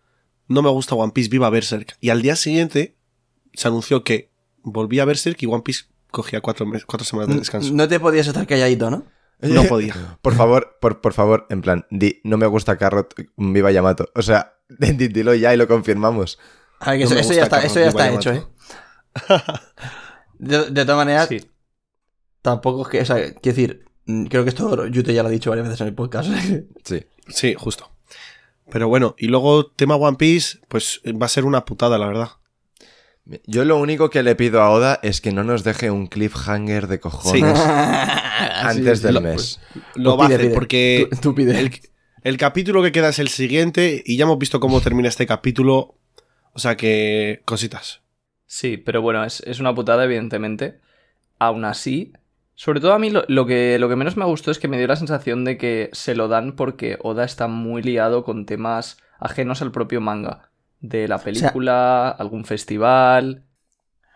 No 0.48 0.62
me 0.62 0.70
gusta 0.70 0.96
One 0.96 1.12
Piece, 1.12 1.28
viva 1.30 1.48
Berserk. 1.48 1.96
Y 2.00 2.10
al 2.10 2.22
día 2.22 2.34
siguiente 2.34 2.96
se 3.54 3.68
anunció 3.68 4.02
que 4.02 4.30
volvía 4.62 5.02
a 5.02 5.06
Berserk 5.06 5.40
y 5.42 5.46
One 5.46 5.62
Piece 5.62 5.84
cogía 6.16 6.40
cuatro, 6.40 6.64
mes- 6.66 6.84
cuatro 6.86 7.04
semanas 7.04 7.28
de 7.30 7.38
descanso. 7.40 7.72
No 7.74 7.86
te 7.86 8.00
podías 8.00 8.26
estar 8.26 8.46
calladito, 8.46 8.90
¿no? 8.90 9.04
No 9.40 9.64
podía. 9.64 9.94
Por 10.22 10.34
favor, 10.34 10.78
por, 10.80 11.00
por 11.02 11.12
favor, 11.12 11.46
en 11.50 11.60
plan, 11.60 11.84
di, 11.90 12.20
no 12.24 12.38
me 12.38 12.46
gusta 12.46 12.78
Carrot, 12.78 13.14
viva 13.36 13.70
Yamato. 13.70 14.08
O 14.14 14.22
sea, 14.22 14.54
di- 14.68 15.08
dilo 15.08 15.34
ya 15.34 15.52
y 15.52 15.56
lo 15.58 15.68
confirmamos. 15.68 16.38
A 16.80 16.90
ver, 16.92 17.00
que 17.00 17.14
No 17.14 17.20
eso, 17.20 17.32
ya 17.34 17.42
está, 17.42 17.56
Carlos 17.56 17.70
eso 17.72 17.80
ya 17.80 17.88
está 17.88 18.04
Viva 18.04 18.16
hecho, 18.16 18.32
¿eh? 18.32 18.42
De, 20.38 20.70
de 20.70 20.84
todas 20.84 20.96
maneras, 20.96 21.28
Sí. 21.28 21.50
tampoco 22.42 22.82
es 22.82 22.88
que. 22.88 23.00
O 23.00 23.04
sea, 23.04 23.16
quiero 23.16 23.40
decir, 23.56 23.84
mm, 24.06 24.24
creo 24.26 24.42
que 24.44 24.50
esto 24.50 24.86
Yute 24.86 25.14
ya 25.14 25.22
lo 25.22 25.28
ha 25.28 25.32
dicho 25.32 25.50
varias 25.50 25.66
veces 25.68 25.80
en 25.82 25.86
el 25.88 25.94
podcast. 25.94 26.28
Sí. 26.84 27.04
Sí, 27.28 27.54
justo. 27.58 27.90
Pero 28.70 28.88
bueno, 28.88 29.14
y 29.18 29.26
luego 29.28 29.66
tema 29.66 29.96
One 29.96 30.16
Piece, 30.16 30.58
pues 30.68 31.00
va 31.04 31.26
a 31.26 31.30
ser 31.30 31.44
una 31.44 31.64
putada, 31.64 31.98
la 31.98 32.06
verdad. 32.08 32.28
Yo 33.46 33.64
lo 33.64 33.78
único 33.78 34.08
que 34.10 34.22
le 34.22 34.36
pido 34.36 34.62
a 34.62 34.70
Oda 34.70 35.00
es 35.02 35.20
que 35.20 35.32
no 35.32 35.42
nos 35.42 35.64
deje 35.64 35.90
un 35.90 36.06
cliffhanger 36.06 36.86
de 36.86 37.00
cojones 37.00 37.58
antes 38.62 39.02
del 39.02 39.14
lo- 39.14 39.20
mes. 39.20 39.60
Lo 39.94 40.16
Pues 40.16 40.20
va 40.20 40.24
a 40.24 40.28
pide, 40.28 40.36
hacer 40.46 40.54
porque 40.54 41.08
Tú, 41.10 41.16
tú 41.20 41.34
pide. 41.34 41.58
el, 41.58 41.72
el 42.22 42.36
capítulo 42.36 42.82
que 42.82 42.92
queda 42.92 43.08
es 43.08 43.18
el 43.18 43.28
siguiente 43.28 44.02
y 44.06 44.16
ya 44.16 44.24
hemos 44.24 44.38
visto 44.38 44.60
cómo 44.60 44.80
termina 44.80 45.08
este 45.08 45.26
capítulo. 45.26 45.96
O 46.52 46.58
sea 46.58 46.76
que 46.76 47.42
cositas. 47.44 48.00
Sí, 48.46 48.76
pero 48.76 49.02
bueno, 49.02 49.24
es, 49.24 49.40
es 49.40 49.58
una 49.60 49.74
putada, 49.74 50.04
evidentemente. 50.04 50.78
Aún 51.38 51.64
así, 51.64 52.12
sobre 52.54 52.80
todo 52.80 52.92
a 52.94 52.98
mí 52.98 53.10
lo, 53.10 53.24
lo 53.28 53.44
que, 53.44 53.78
lo 53.78 53.88
que 53.88 53.96
menos 53.96 54.16
me 54.16 54.24
gustó 54.24 54.50
es 54.50 54.58
que 54.58 54.68
me 54.68 54.78
dio 54.78 54.86
la 54.86 54.96
sensación 54.96 55.44
de 55.44 55.58
que 55.58 55.90
se 55.92 56.14
lo 56.14 56.28
dan 56.28 56.54
porque 56.56 56.96
Oda 57.02 57.24
está 57.24 57.46
muy 57.48 57.82
liado 57.82 58.24
con 58.24 58.46
temas 58.46 58.98
ajenos 59.18 59.60
al 59.62 59.72
propio 59.72 60.00
manga. 60.00 60.50
De 60.88 61.08
la 61.08 61.18
película, 61.18 62.10
algún 62.10 62.44
festival. 62.44 63.44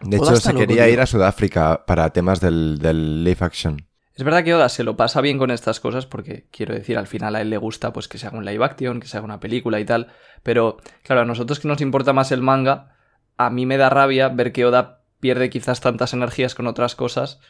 De 0.00 0.18
Oda 0.18 0.32
hecho, 0.32 0.40
se 0.40 0.54
quería 0.54 0.88
ir 0.88 1.00
a 1.00 1.06
Sudáfrica 1.06 1.84
para 1.86 2.10
temas 2.10 2.40
del, 2.40 2.78
del 2.78 3.24
live 3.24 3.38
action. 3.40 3.86
Es 4.14 4.24
verdad 4.24 4.44
que 4.44 4.54
Oda 4.54 4.68
se 4.68 4.84
lo 4.84 4.96
pasa 4.96 5.20
bien 5.20 5.38
con 5.38 5.50
estas 5.50 5.80
cosas 5.80 6.06
porque, 6.06 6.46
quiero 6.50 6.74
decir, 6.74 6.98
al 6.98 7.06
final 7.06 7.36
a 7.36 7.40
él 7.40 7.50
le 7.50 7.56
gusta 7.56 7.92
pues 7.92 8.06
que 8.06 8.18
se 8.18 8.26
haga 8.26 8.38
un 8.38 8.44
live 8.44 8.64
action, 8.64 9.00
que 9.00 9.08
se 9.08 9.16
haga 9.16 9.24
una 9.24 9.40
película 9.40 9.80
y 9.80 9.84
tal. 9.84 10.08
Pero, 10.42 10.78
claro, 11.02 11.22
a 11.22 11.24
nosotros 11.24 11.60
que 11.60 11.68
nos 11.68 11.80
importa 11.80 12.12
más 12.12 12.30
el 12.32 12.42
manga, 12.42 12.96
a 13.36 13.50
mí 13.50 13.64
me 13.66 13.78
da 13.78 13.88
rabia 13.88 14.28
ver 14.28 14.52
que 14.52 14.66
Oda 14.66 15.00
pierde 15.20 15.50
quizás 15.50 15.80
tantas 15.80 16.12
energías 16.12 16.54
con 16.54 16.66
otras 16.66 16.94
cosas 16.94 17.40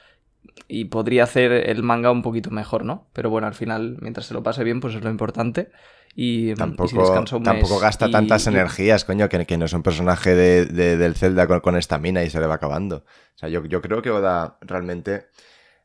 y 0.69 0.87
podría 0.87 1.25
hacer 1.25 1.53
el 1.53 1.83
manga 1.83 2.11
un 2.11 2.23
poquito 2.23 2.51
mejor, 2.51 2.85
¿no? 2.85 3.09
Pero 3.13 3.31
bueno, 3.31 3.47
al 3.47 3.55
final, 3.55 3.99
mientras 4.01 4.27
se 4.27 4.35
lo 4.35 4.43
pase 4.43 4.65
bien, 4.65 4.81
pues 4.81 4.95
es 4.95 5.03
lo 5.03 5.11
importante. 5.11 5.71
Y, 6.15 6.55
Tampoco, 6.55 7.23
mes. 7.23 7.43
tampoco 7.45 7.79
gasta 7.79 8.09
Y- 8.09 8.11
tantas 8.13 8.47
y- 8.47 8.49
energías, 8.51 9.05
coño, 9.05 9.29
que, 9.29 9.47
que 9.47 9.57
no 9.57 9.67
es 9.67 9.73
un 9.73 9.83
personaje 9.83 10.35
de, 10.35 10.67
de- 10.67 10.97
del 10.97 11.15
Zelda 11.15 11.47
con, 11.47 11.61
con 11.61 11.77
estamina 11.77 12.23
y 12.25 12.31
se 12.31 12.41
le 12.41 12.47
va 12.47 12.55
acabando. 12.57 12.97
O 13.35 13.39
sea, 13.39 13.49
yo, 13.49 13.65
yo 13.65 13.81
creo 13.81 14.03
que 14.03 14.11
Oda 14.11 14.59
realmente. 14.61 15.27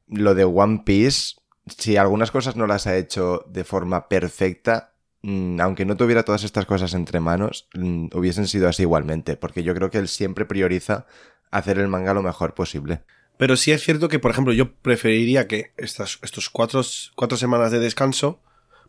Lo 0.08 0.36
de 0.36 0.44
One 0.44 0.84
Piece, 0.86 1.36
si 1.65 1.98
algunas 1.98 2.29
cosas 2.32 2.55
no 2.55 2.67
las 2.67 2.86
ha 2.88 2.96
hecho 2.96 3.44
de 3.48 3.63
forma 3.63 4.08
perfecta, 4.08 4.94
mm, 5.24 5.60
aunque 5.62 5.86
no 5.86 5.98
tuviera 5.98 6.24
todas 6.24 6.44
estas 6.44 6.65
cosas 6.65 6.94
entre 6.94 7.20
manos, 7.20 7.67
mm, 7.74 8.08
hubiesen 8.13 8.48
sido 8.48 8.67
así 8.70 8.84
igualmente. 8.84 9.36
Porque 9.38 9.63
yo 9.63 9.74
creo 9.74 9.89
que 9.89 9.98
él 9.98 10.08
siempre 10.08 10.46
prioriza 10.46 11.05
hacer 11.51 11.79
el 11.79 11.88
manga 11.88 12.13
lo 12.13 12.22
mejor 12.22 12.53
posible. 12.53 13.01
Pero 13.38 13.58
sí 13.58 13.72
es 13.72 13.84
cierto 13.84 14.10
que, 14.10 14.20
por 14.20 14.32
ejemplo, 14.32 14.53
yo 14.53 14.74
preferiría 14.75 15.48
que 15.48 15.74
estas, 15.77 16.20
estos 16.22 16.50
cuatro, 16.50 16.82
cuatro 17.15 17.38
semanas 17.38 17.72
de 17.72 17.79
descanso 17.79 18.41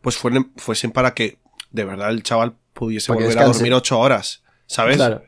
pues 0.02 0.16
fueren, 0.16 0.52
fuesen 0.56 0.90
para 0.92 1.14
que 1.14 1.38
de 1.70 1.84
verdad 1.84 2.10
el 2.10 2.22
chaval 2.22 2.54
pudiese 2.72 3.12
volver 3.12 3.38
a 3.38 3.44
dormir 3.46 3.72
ocho 3.74 3.98
horas, 3.98 4.42
¿sabes? 4.66 4.96
Claro. 4.96 5.22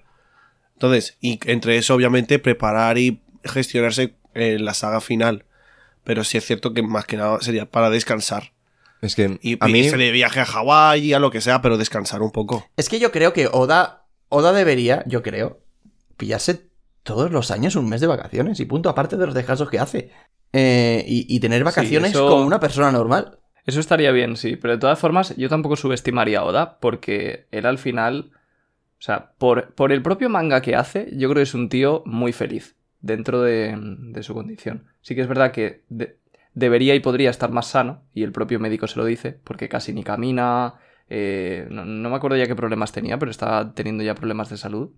Entonces, 0.74 1.16
y 1.20 1.40
entre 1.50 1.76
eso, 1.76 1.94
obviamente, 1.94 2.38
preparar 2.38 2.98
y 2.98 3.20
gestionarse 3.44 4.14
eh, 4.34 4.58
la 4.58 4.74
saga 4.74 5.00
final. 5.00 5.44
Pero 6.04 6.24
sí 6.24 6.38
es 6.38 6.44
cierto 6.46 6.72
que 6.72 6.82
más 6.82 7.04
que 7.04 7.16
nada 7.16 7.40
sería 7.40 7.70
para 7.70 7.90
descansar. 7.90 8.52
Es 9.02 9.14
que 9.14 9.38
Y 9.42 9.56
a 9.60 9.66
mí. 9.68 9.80
irse 9.80 9.96
de 9.96 10.10
viaje 10.10 10.40
a 10.40 10.44
Hawái, 10.46 11.12
a 11.12 11.18
lo 11.18 11.30
que 11.30 11.40
sea, 11.40 11.60
pero 11.62 11.76
descansar 11.76 12.22
un 12.22 12.30
poco. 12.30 12.66
Es 12.76 12.88
que 12.88 12.98
yo 12.98 13.12
creo 13.12 13.32
que 13.32 13.48
Oda, 13.48 14.06
Oda 14.28 14.52
debería, 14.52 15.04
yo 15.06 15.22
creo, 15.22 15.60
pillarse 16.16 16.68
todos 17.02 17.30
los 17.30 17.50
años 17.50 17.76
un 17.76 17.88
mes 17.88 18.00
de 18.00 18.06
vacaciones 18.06 18.58
y 18.60 18.64
punto, 18.64 18.88
aparte 18.88 19.16
de 19.16 19.26
los 19.26 19.34
descansos 19.34 19.68
que 19.70 19.78
hace. 19.78 20.10
Eh, 20.52 21.04
y, 21.06 21.26
y 21.34 21.40
tener 21.40 21.62
vacaciones 21.64 22.12
eso- 22.12 22.28
como 22.28 22.44
una 22.46 22.60
persona 22.60 22.90
normal. 22.90 23.37
Eso 23.68 23.80
estaría 23.80 24.12
bien, 24.12 24.36
sí, 24.38 24.56
pero 24.56 24.72
de 24.74 24.78
todas 24.80 24.98
formas 24.98 25.36
yo 25.36 25.50
tampoco 25.50 25.76
subestimaría 25.76 26.38
a 26.38 26.44
Oda 26.44 26.78
porque 26.80 27.48
él 27.50 27.66
al 27.66 27.76
final, 27.76 28.30
o 28.98 29.02
sea, 29.02 29.32
por, 29.38 29.74
por 29.74 29.92
el 29.92 30.02
propio 30.02 30.30
manga 30.30 30.62
que 30.62 30.74
hace, 30.74 31.10
yo 31.12 31.28
creo 31.28 31.40
que 31.40 31.42
es 31.42 31.54
un 31.54 31.68
tío 31.68 32.02
muy 32.06 32.32
feliz 32.32 32.76
dentro 33.00 33.42
de, 33.42 33.76
de 33.78 34.22
su 34.22 34.34
condición. 34.34 34.86
Sí 35.02 35.14
que 35.14 35.20
es 35.22 35.28
verdad 35.28 35.52
que 35.52 35.84
de- 35.90 36.18
debería 36.54 36.94
y 36.94 37.00
podría 37.00 37.30
estar 37.30 37.52
más 37.52 37.66
sano, 37.68 38.04
y 38.14 38.22
el 38.24 38.32
propio 38.32 38.60
médico 38.60 38.86
se 38.86 38.98
lo 38.98 39.04
dice, 39.04 39.38
porque 39.44 39.68
casi 39.68 39.92
ni 39.92 40.04
camina, 40.04 40.76
eh, 41.10 41.68
no, 41.70 41.84
no 41.84 42.10
me 42.10 42.16
acuerdo 42.16 42.38
ya 42.38 42.46
qué 42.48 42.56
problemas 42.56 42.92
tenía, 42.92 43.18
pero 43.18 43.30
estaba 43.30 43.74
teniendo 43.74 44.04
ya 44.04 44.14
problemas 44.14 44.50
de 44.50 44.56
salud. 44.56 44.92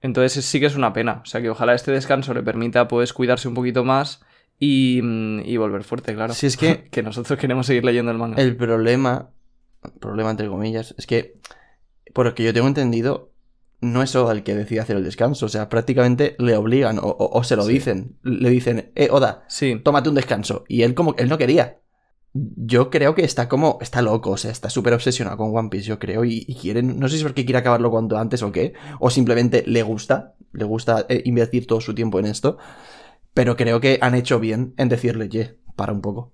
Entonces 0.00 0.44
sí 0.44 0.60
que 0.60 0.66
es 0.66 0.76
una 0.76 0.92
pena, 0.92 1.20
o 1.22 1.26
sea 1.26 1.40
que 1.42 1.50
ojalá 1.50 1.74
este 1.74 1.90
descanso 1.92 2.32
le 2.32 2.42
permita 2.42 2.86
pues 2.86 3.12
cuidarse 3.12 3.48
un 3.48 3.54
poquito 3.54 3.84
más 3.84 4.22
y, 4.58 5.00
mm, 5.02 5.40
y 5.44 5.56
volver 5.56 5.84
fuerte, 5.84 6.14
claro. 6.14 6.34
Si 6.34 6.46
es 6.46 6.56
que 6.56 6.88
que 6.90 7.02
nosotros 7.02 7.38
queremos 7.38 7.66
seguir 7.66 7.84
leyendo 7.84 8.10
el 8.10 8.18
manga. 8.18 8.40
el 8.42 8.56
problema, 8.56 9.30
problema 10.00 10.30
entre 10.30 10.48
comillas, 10.48 10.94
es 10.98 11.06
que, 11.06 11.38
por 12.14 12.26
lo 12.26 12.34
que 12.34 12.44
yo 12.44 12.52
tengo 12.52 12.66
entendido, 12.68 13.32
no 13.80 14.02
es 14.02 14.16
Oda 14.16 14.32
el 14.32 14.42
que 14.42 14.56
decide 14.56 14.80
hacer 14.80 14.96
el 14.96 15.04
descanso. 15.04 15.46
O 15.46 15.48
sea, 15.48 15.68
prácticamente 15.68 16.34
le 16.40 16.56
obligan 16.56 16.98
o, 16.98 17.02
o- 17.02 17.38
o 17.38 17.44
se 17.44 17.54
lo 17.54 17.62
Sí. 17.62 17.74
dicen. 17.74 18.16
Le 18.24 18.50
dicen, 18.50 18.90
eh, 18.96 19.08
Oda, 19.12 19.44
Sí, 19.48 19.80
tómate 19.84 20.08
un 20.08 20.16
descanso. 20.16 20.64
Y 20.68 20.82
él 20.82 20.94
como 20.94 21.14
él 21.18 21.28
no 21.28 21.38
quería. 21.38 21.78
Yo 22.34 22.90
creo 22.90 23.14
que 23.14 23.24
está 23.24 23.48
como, 23.48 23.78
está 23.80 24.02
loco, 24.02 24.30
o 24.32 24.36
sea, 24.36 24.50
está 24.50 24.68
súper 24.68 24.92
obsesionado 24.92 25.36
con 25.38 25.56
One 25.56 25.70
Piece, 25.70 25.86
yo 25.86 25.98
creo, 25.98 26.24
y, 26.24 26.44
y 26.46 26.54
quiere, 26.56 26.82
no 26.82 27.08
sé 27.08 27.12
si 27.12 27.16
es 27.18 27.22
porque 27.22 27.44
quiere 27.44 27.58
acabarlo 27.58 27.90
cuanto 27.90 28.18
antes 28.18 28.42
o 28.42 28.52
qué, 28.52 28.74
o 29.00 29.08
simplemente 29.10 29.64
le 29.66 29.82
gusta, 29.82 30.34
le 30.52 30.64
gusta 30.64 31.06
eh, 31.08 31.22
invertir 31.24 31.66
todo 31.66 31.80
su 31.80 31.94
tiempo 31.94 32.18
en 32.20 32.26
esto, 32.26 32.58
pero 33.34 33.56
creo 33.56 33.80
que 33.80 33.98
han 34.00 34.14
hecho 34.14 34.40
bien 34.40 34.74
en 34.76 34.88
decirle, 34.88 35.28
ye, 35.28 35.56
para 35.76 35.92
un 35.92 36.00
poco. 36.00 36.32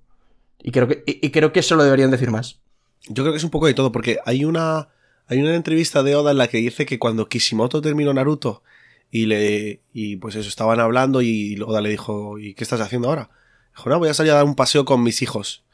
Y 0.63 0.71
creo 0.71 0.89
que, 0.89 1.03
y 1.07 1.31
creo 1.31 1.53
que 1.53 1.61
eso 1.61 1.77
lo 1.77 1.85
deberían 1.85 2.11
decir 2.11 2.31
más. 2.31 2.61
Yo 3.09 3.23
creo 3.23 3.33
que 3.33 3.39
es 3.39 3.45
un 3.45 3.51
poco 3.51 3.67
de 3.67 3.75
todo, 3.75 3.93
porque 3.93 4.19
hay 4.25 4.45
una, 4.45 4.89
hay 5.27 5.41
una 5.41 5.55
entrevista 5.55 6.03
de 6.03 6.17
Oda 6.17 6.31
en 6.31 6.39
la 6.39 6.49
que 6.49 6.59
dice 6.59 6.87
que 6.87 6.99
cuando 6.99 7.29
Kishimoto 7.29 7.83
terminó 7.83 8.13
Naruto 8.15 8.63
y 9.11 9.27
le 9.27 9.81
y 9.93 10.17
pues 10.17 10.35
eso, 10.37 10.49
estaban 10.49 10.81
hablando 10.81 11.23
y 11.23 11.61
Oda 11.61 11.81
le 11.81 11.91
dijo, 11.91 12.39
¿y 12.39 12.55
qué 12.55 12.65
estás 12.65 12.81
haciendo 12.81 13.09
ahora? 13.09 13.31
Dijo, 13.77 13.91
no, 13.91 13.99
voy 13.99 14.09
a 14.09 14.15
salir 14.15 14.33
a 14.33 14.37
dar 14.37 14.45
un 14.45 14.55
paseo 14.55 14.85
con 14.85 15.03
mis 15.03 15.23
hijos. 15.23 15.65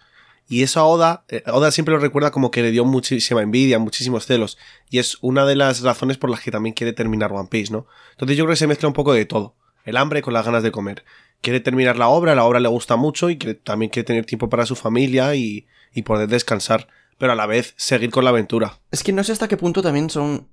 Y 0.48 0.64
eso 0.64 0.80
a 0.80 0.84
Oda, 0.84 1.24
eh, 1.28 1.44
Oda 1.46 1.70
siempre 1.70 1.94
lo 1.94 2.00
recuerda 2.00 2.32
como 2.32 2.50
que 2.50 2.62
le 2.62 2.72
dio 2.72 2.84
muchísima 2.84 3.42
envidia, 3.42 3.78
muchísimos 3.78 4.26
celos. 4.26 4.58
Y 4.90 4.98
es 4.98 5.18
una 5.20 5.46
de 5.46 5.54
las 5.54 5.82
razones 5.82 6.18
por 6.18 6.28
las 6.28 6.40
que 6.40 6.50
también 6.50 6.74
quiere 6.74 6.92
terminar 6.92 7.32
One 7.32 7.48
Piece, 7.48 7.72
¿no? 7.72 7.86
Entonces 8.10 8.36
yo 8.36 8.44
creo 8.44 8.54
que 8.54 8.58
se 8.58 8.66
mezcla 8.66 8.88
un 8.88 8.94
poco 8.94 9.12
de 9.12 9.24
todo. 9.26 9.54
El 9.84 9.96
hambre 9.96 10.22
con 10.22 10.32
las 10.34 10.44
ganas 10.46 10.62
de 10.62 10.70
comer. 10.72 11.04
Quiere 11.40 11.60
terminar 11.60 11.96
la 11.96 12.08
obra, 12.08 12.34
la 12.34 12.44
obra 12.44 12.60
le 12.60 12.68
gusta 12.68 12.96
mucho 12.96 13.30
y 13.30 13.38
quiere- 13.38 13.54
también 13.54 13.90
quiere 13.90 14.06
tener 14.06 14.26
tiempo 14.26 14.48
para 14.48 14.66
su 14.66 14.76
familia 14.76 15.34
y, 15.34 15.66
y 15.94 16.02
poder 16.02 16.28
descansar. 16.28 16.88
Pero 17.18 17.32
a 17.32 17.34
la 17.34 17.46
vez 17.46 17.74
seguir 17.76 18.10
con 18.10 18.24
la 18.24 18.30
aventura. 18.30 18.78
Es 18.90 19.02
que 19.02 19.12
no 19.12 19.22
sé 19.24 19.32
hasta 19.32 19.48
qué 19.48 19.56
punto 19.56 19.82
también 19.82 20.08
son 20.10 20.48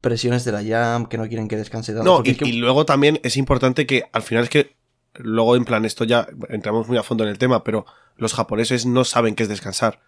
presiones 0.00 0.44
de 0.44 0.52
la 0.52 0.62
Jam, 0.64 1.06
que 1.06 1.18
no 1.18 1.28
quieren 1.28 1.48
que 1.48 1.56
descanse 1.56 1.92
tanto. 1.92 2.18
No, 2.18 2.22
y, 2.24 2.30
es 2.30 2.38
que- 2.38 2.46
y 2.48 2.52
luego 2.52 2.84
también 2.86 3.20
es 3.22 3.36
importante 3.36 3.86
que 3.86 4.04
al 4.12 4.22
final 4.22 4.44
es 4.44 4.50
que 4.50 4.76
luego 5.14 5.56
en 5.56 5.64
plan 5.64 5.84
esto 5.84 6.04
ya 6.04 6.26
entramos 6.48 6.88
muy 6.88 6.96
a 6.96 7.02
fondo 7.02 7.24
en 7.24 7.30
el 7.30 7.38
tema, 7.38 7.64
pero 7.64 7.84
los 8.16 8.32
japoneses 8.34 8.86
no 8.86 9.04
saben 9.04 9.34
qué 9.34 9.42
es 9.42 9.48
descansar. 9.48 10.00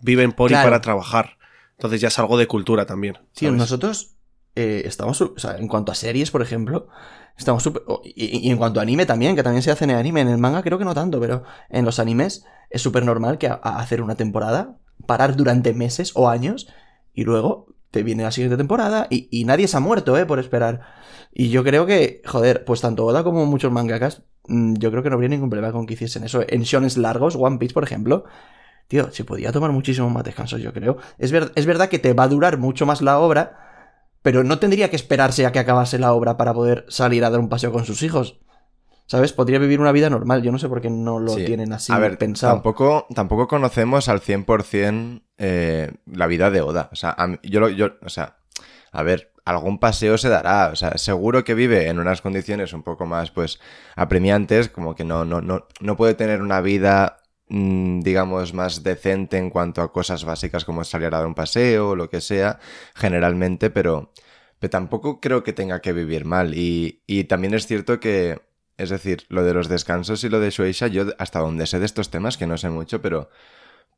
Viven 0.00 0.32
por 0.32 0.48
Claro. 0.50 0.64
y 0.64 0.70
para 0.70 0.80
trabajar. 0.80 1.36
Entonces 1.72 2.00
ya 2.00 2.08
es 2.08 2.18
algo 2.18 2.36
de 2.38 2.46
cultura 2.46 2.86
también. 2.86 3.18
¿sabes? 3.32 3.54
nosotros 3.54 4.14
eh, 4.56 4.82
estamos, 4.84 5.20
o 5.20 5.38
sea, 5.38 5.56
en 5.56 5.66
cuanto 5.68 5.92
a 5.92 5.94
series, 5.94 6.30
por 6.30 6.42
ejemplo, 6.42 6.88
estamos 7.36 7.62
súper... 7.62 7.82
o- 7.86 8.02
Y, 8.04 8.50
en 8.50 8.56
cuanto 8.58 8.80
a 8.80 8.82
anime 8.82 9.06
también, 9.06 9.36
que 9.36 9.42
también 9.42 9.62
se 9.62 9.70
hace 9.70 9.84
en 9.84 9.90
el 9.90 9.96
anime, 9.96 10.20
en 10.20 10.28
el 10.28 10.38
manga 10.38 10.62
creo 10.62 10.78
que 10.78 10.84
no 10.84 10.94
tanto, 10.94 11.20
pero 11.20 11.42
en 11.68 11.84
los 11.84 11.98
animes 11.98 12.44
es 12.70 12.82
súper 12.82 13.04
normal 13.04 13.38
que 13.38 13.48
hacer 13.62 14.02
una 14.02 14.14
temporada, 14.14 14.76
parar 15.06 15.36
durante 15.36 15.72
meses 15.74 16.12
o 16.14 16.28
años, 16.28 16.68
y 17.14 17.24
luego 17.24 17.66
te 17.90 18.02
viene 18.02 18.22
la 18.22 18.30
siguiente 18.30 18.56
temporada 18.56 19.06
y, 19.10 19.44
nadie 19.44 19.66
se 19.66 19.76
ha 19.76 19.80
muerto, 19.80 20.16
¿eh? 20.16 20.26
Por 20.26 20.38
esperar. 20.38 20.80
Y 21.32 21.50
yo 21.50 21.64
creo 21.64 21.86
que, 21.86 22.22
joder, 22.26 22.64
pues 22.64 22.80
tanto 22.80 23.04
Oda 23.04 23.24
como 23.24 23.46
muchos 23.46 23.72
mangakas, 23.72 24.22
mm, 24.46 24.74
yo 24.76 24.90
creo 24.90 25.02
que 25.02 25.10
no 25.10 25.14
habría 25.14 25.28
ningún 25.28 25.50
problema 25.50 25.72
con 25.72 25.86
que 25.86 25.94
hiciesen 25.94 26.24
eso. 26.24 26.42
En 26.48 26.62
shones 26.62 26.96
largos, 26.96 27.36
One 27.36 27.58
Piece, 27.58 27.74
por 27.74 27.84
ejemplo, 27.84 28.24
Tío, 28.88 29.12
se 29.12 29.24
podía 29.24 29.52
tomar 29.52 29.70
muchísimo 29.70 30.10
más 30.10 30.24
descansos, 30.24 30.60
yo 30.60 30.72
creo. 30.72 30.96
Es, 31.16 31.32
es 31.32 31.66
verdad 31.66 31.88
que 31.88 32.00
te 32.00 32.12
va 32.12 32.24
a 32.24 32.28
durar 32.28 32.58
mucho 32.58 32.86
más 32.86 33.02
la 33.02 33.20
obra, 33.20 33.69
pero 34.22 34.44
no 34.44 34.58
tendría 34.58 34.90
que 34.90 34.96
esperarse 34.96 35.46
a 35.46 35.52
que 35.52 35.58
acabase 35.58 35.98
la 35.98 36.12
obra 36.12 36.36
para 36.36 36.52
poder 36.54 36.84
salir 36.88 37.24
a 37.24 37.30
dar 37.30 37.40
un 37.40 37.48
paseo 37.48 37.72
con 37.72 37.84
sus 37.84 38.02
hijos. 38.02 38.38
¿Sabes? 39.06 39.32
Podría 39.32 39.58
vivir 39.58 39.80
una 39.80 39.90
vida 39.90 40.08
normal. 40.08 40.40
Yo 40.42 40.52
no 40.52 40.58
sé 40.58 40.68
por 40.68 40.80
qué 40.80 40.88
no 40.88 41.18
lo 41.18 41.32
Sí. 41.32 41.44
tienen 41.44 41.72
así 41.72 41.92
a 41.92 41.98
ver, 41.98 42.16
pensado. 42.16 42.52
Tampoco, 42.52 43.06
tampoco 43.12 43.48
conocemos 43.48 44.08
al 44.08 44.20
100% 44.20 45.22
eh, 45.36 45.90
la 46.06 46.28
vida 46.28 46.50
de 46.52 46.60
Oda. 46.60 46.88
O 46.92 46.96
sea, 46.96 47.10
a 47.18 47.26
yo, 47.42 47.68
yo, 47.70 47.88
o 48.02 48.08
sea, 48.08 48.36
a 48.92 49.02
ver, 49.02 49.32
algún 49.44 49.80
paseo 49.80 50.16
se 50.16 50.28
dará. 50.28 50.68
O 50.72 50.76
sea, 50.76 50.96
seguro 50.96 51.42
que 51.42 51.54
vive 51.54 51.88
en 51.88 51.98
unas 51.98 52.20
condiciones 52.22 52.72
un 52.72 52.84
poco 52.84 53.04
más, 53.04 53.32
pues, 53.32 53.58
apremiantes, 53.96 54.68
como 54.68 54.94
que 54.94 55.02
no, 55.04 55.24
no, 55.24 55.40
no, 55.40 55.66
no 55.80 55.96
puede 55.96 56.14
tener 56.14 56.40
una 56.40 56.60
vida, 56.60 57.16
digamos, 57.50 58.54
más 58.54 58.82
decente 58.84 59.36
en 59.36 59.50
cuanto 59.50 59.82
a 59.82 59.92
cosas 59.92 60.24
básicas 60.24 60.64
como 60.64 60.84
salir 60.84 61.08
a 61.08 61.18
dar 61.18 61.26
un 61.26 61.34
paseo 61.34 61.90
o 61.90 61.96
lo 61.96 62.08
que 62.08 62.20
sea, 62.20 62.60
generalmente, 62.94 63.70
pero, 63.70 64.12
pero 64.60 64.70
tampoco 64.70 65.20
creo 65.20 65.42
que 65.42 65.52
tenga 65.52 65.80
que 65.80 65.92
vivir 65.92 66.24
mal. 66.24 66.54
Y, 66.54 67.02
y 67.06 67.24
también 67.24 67.54
es 67.54 67.66
cierto 67.66 67.98
que, 67.98 68.40
es 68.76 68.90
decir, 68.90 69.26
lo 69.28 69.42
de 69.44 69.54
los 69.54 69.68
descansos 69.68 70.22
y 70.24 70.28
lo 70.28 70.40
de 70.40 70.50
Shueisha, 70.50 70.86
yo 70.86 71.06
hasta 71.18 71.40
donde 71.40 71.66
sé 71.66 71.80
de 71.80 71.86
estos 71.86 72.10
temas, 72.10 72.36
que 72.36 72.46
no 72.46 72.56
sé 72.56 72.70
mucho, 72.70 73.02
pero, 73.02 73.30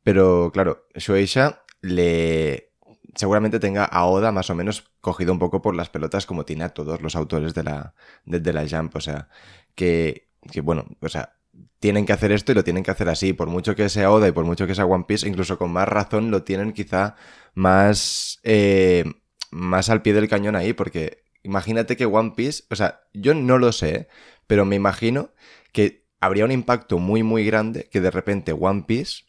pero 0.03 0.51
claro, 0.53 0.87
Shueisha 0.95 1.63
le 1.81 2.71
seguramente 3.15 3.59
tenga 3.59 3.85
a 3.85 4.05
Oda 4.05 4.31
más 4.31 4.49
o 4.49 4.55
menos 4.55 4.91
cogido 5.01 5.33
un 5.33 5.39
poco 5.39 5.61
por 5.61 5.75
las 5.75 5.89
pelotas 5.89 6.25
como 6.25 6.45
tiene 6.45 6.63
a 6.63 6.69
todos 6.69 7.01
los 7.01 7.15
autores 7.15 7.53
de 7.53 7.63
la, 7.63 7.93
de, 8.25 8.39
de 8.39 8.53
la 8.53 8.67
Jump, 8.67 8.95
o 8.95 9.01
sea, 9.01 9.29
que, 9.75 10.29
que 10.51 10.61
bueno, 10.61 10.85
o 11.01 11.09
sea, 11.09 11.35
tienen 11.79 12.05
que 12.05 12.13
hacer 12.13 12.31
esto 12.31 12.51
y 12.51 12.55
lo 12.55 12.63
tienen 12.63 12.83
que 12.83 12.91
hacer 12.91 13.09
así, 13.09 13.33
por 13.33 13.47
mucho 13.49 13.75
que 13.75 13.89
sea 13.89 14.11
Oda 14.11 14.27
y 14.27 14.31
por 14.31 14.45
mucho 14.45 14.67
que 14.67 14.75
sea 14.75 14.85
One 14.85 15.05
Piece, 15.07 15.27
incluso 15.27 15.57
con 15.57 15.71
más 15.71 15.87
razón 15.87 16.31
lo 16.31 16.43
tienen 16.43 16.73
quizá 16.73 17.15
más, 17.55 18.39
eh, 18.43 19.03
más 19.51 19.89
al 19.89 20.01
pie 20.01 20.13
del 20.13 20.29
cañón 20.29 20.55
ahí, 20.55 20.73
porque 20.73 21.23
imagínate 21.43 21.97
que 21.97 22.05
One 22.05 22.33
Piece, 22.35 22.63
o 22.69 22.75
sea, 22.75 23.01
yo 23.13 23.33
no 23.33 23.57
lo 23.57 23.71
sé, 23.71 24.07
pero 24.47 24.65
me 24.65 24.75
imagino 24.75 25.31
que 25.73 26.05
habría 26.21 26.45
un 26.45 26.51
impacto 26.51 26.99
muy 26.99 27.21
muy 27.21 27.45
grande 27.45 27.89
que 27.91 27.99
de 27.99 28.11
repente 28.11 28.53
One 28.53 28.85
Piece, 28.87 29.23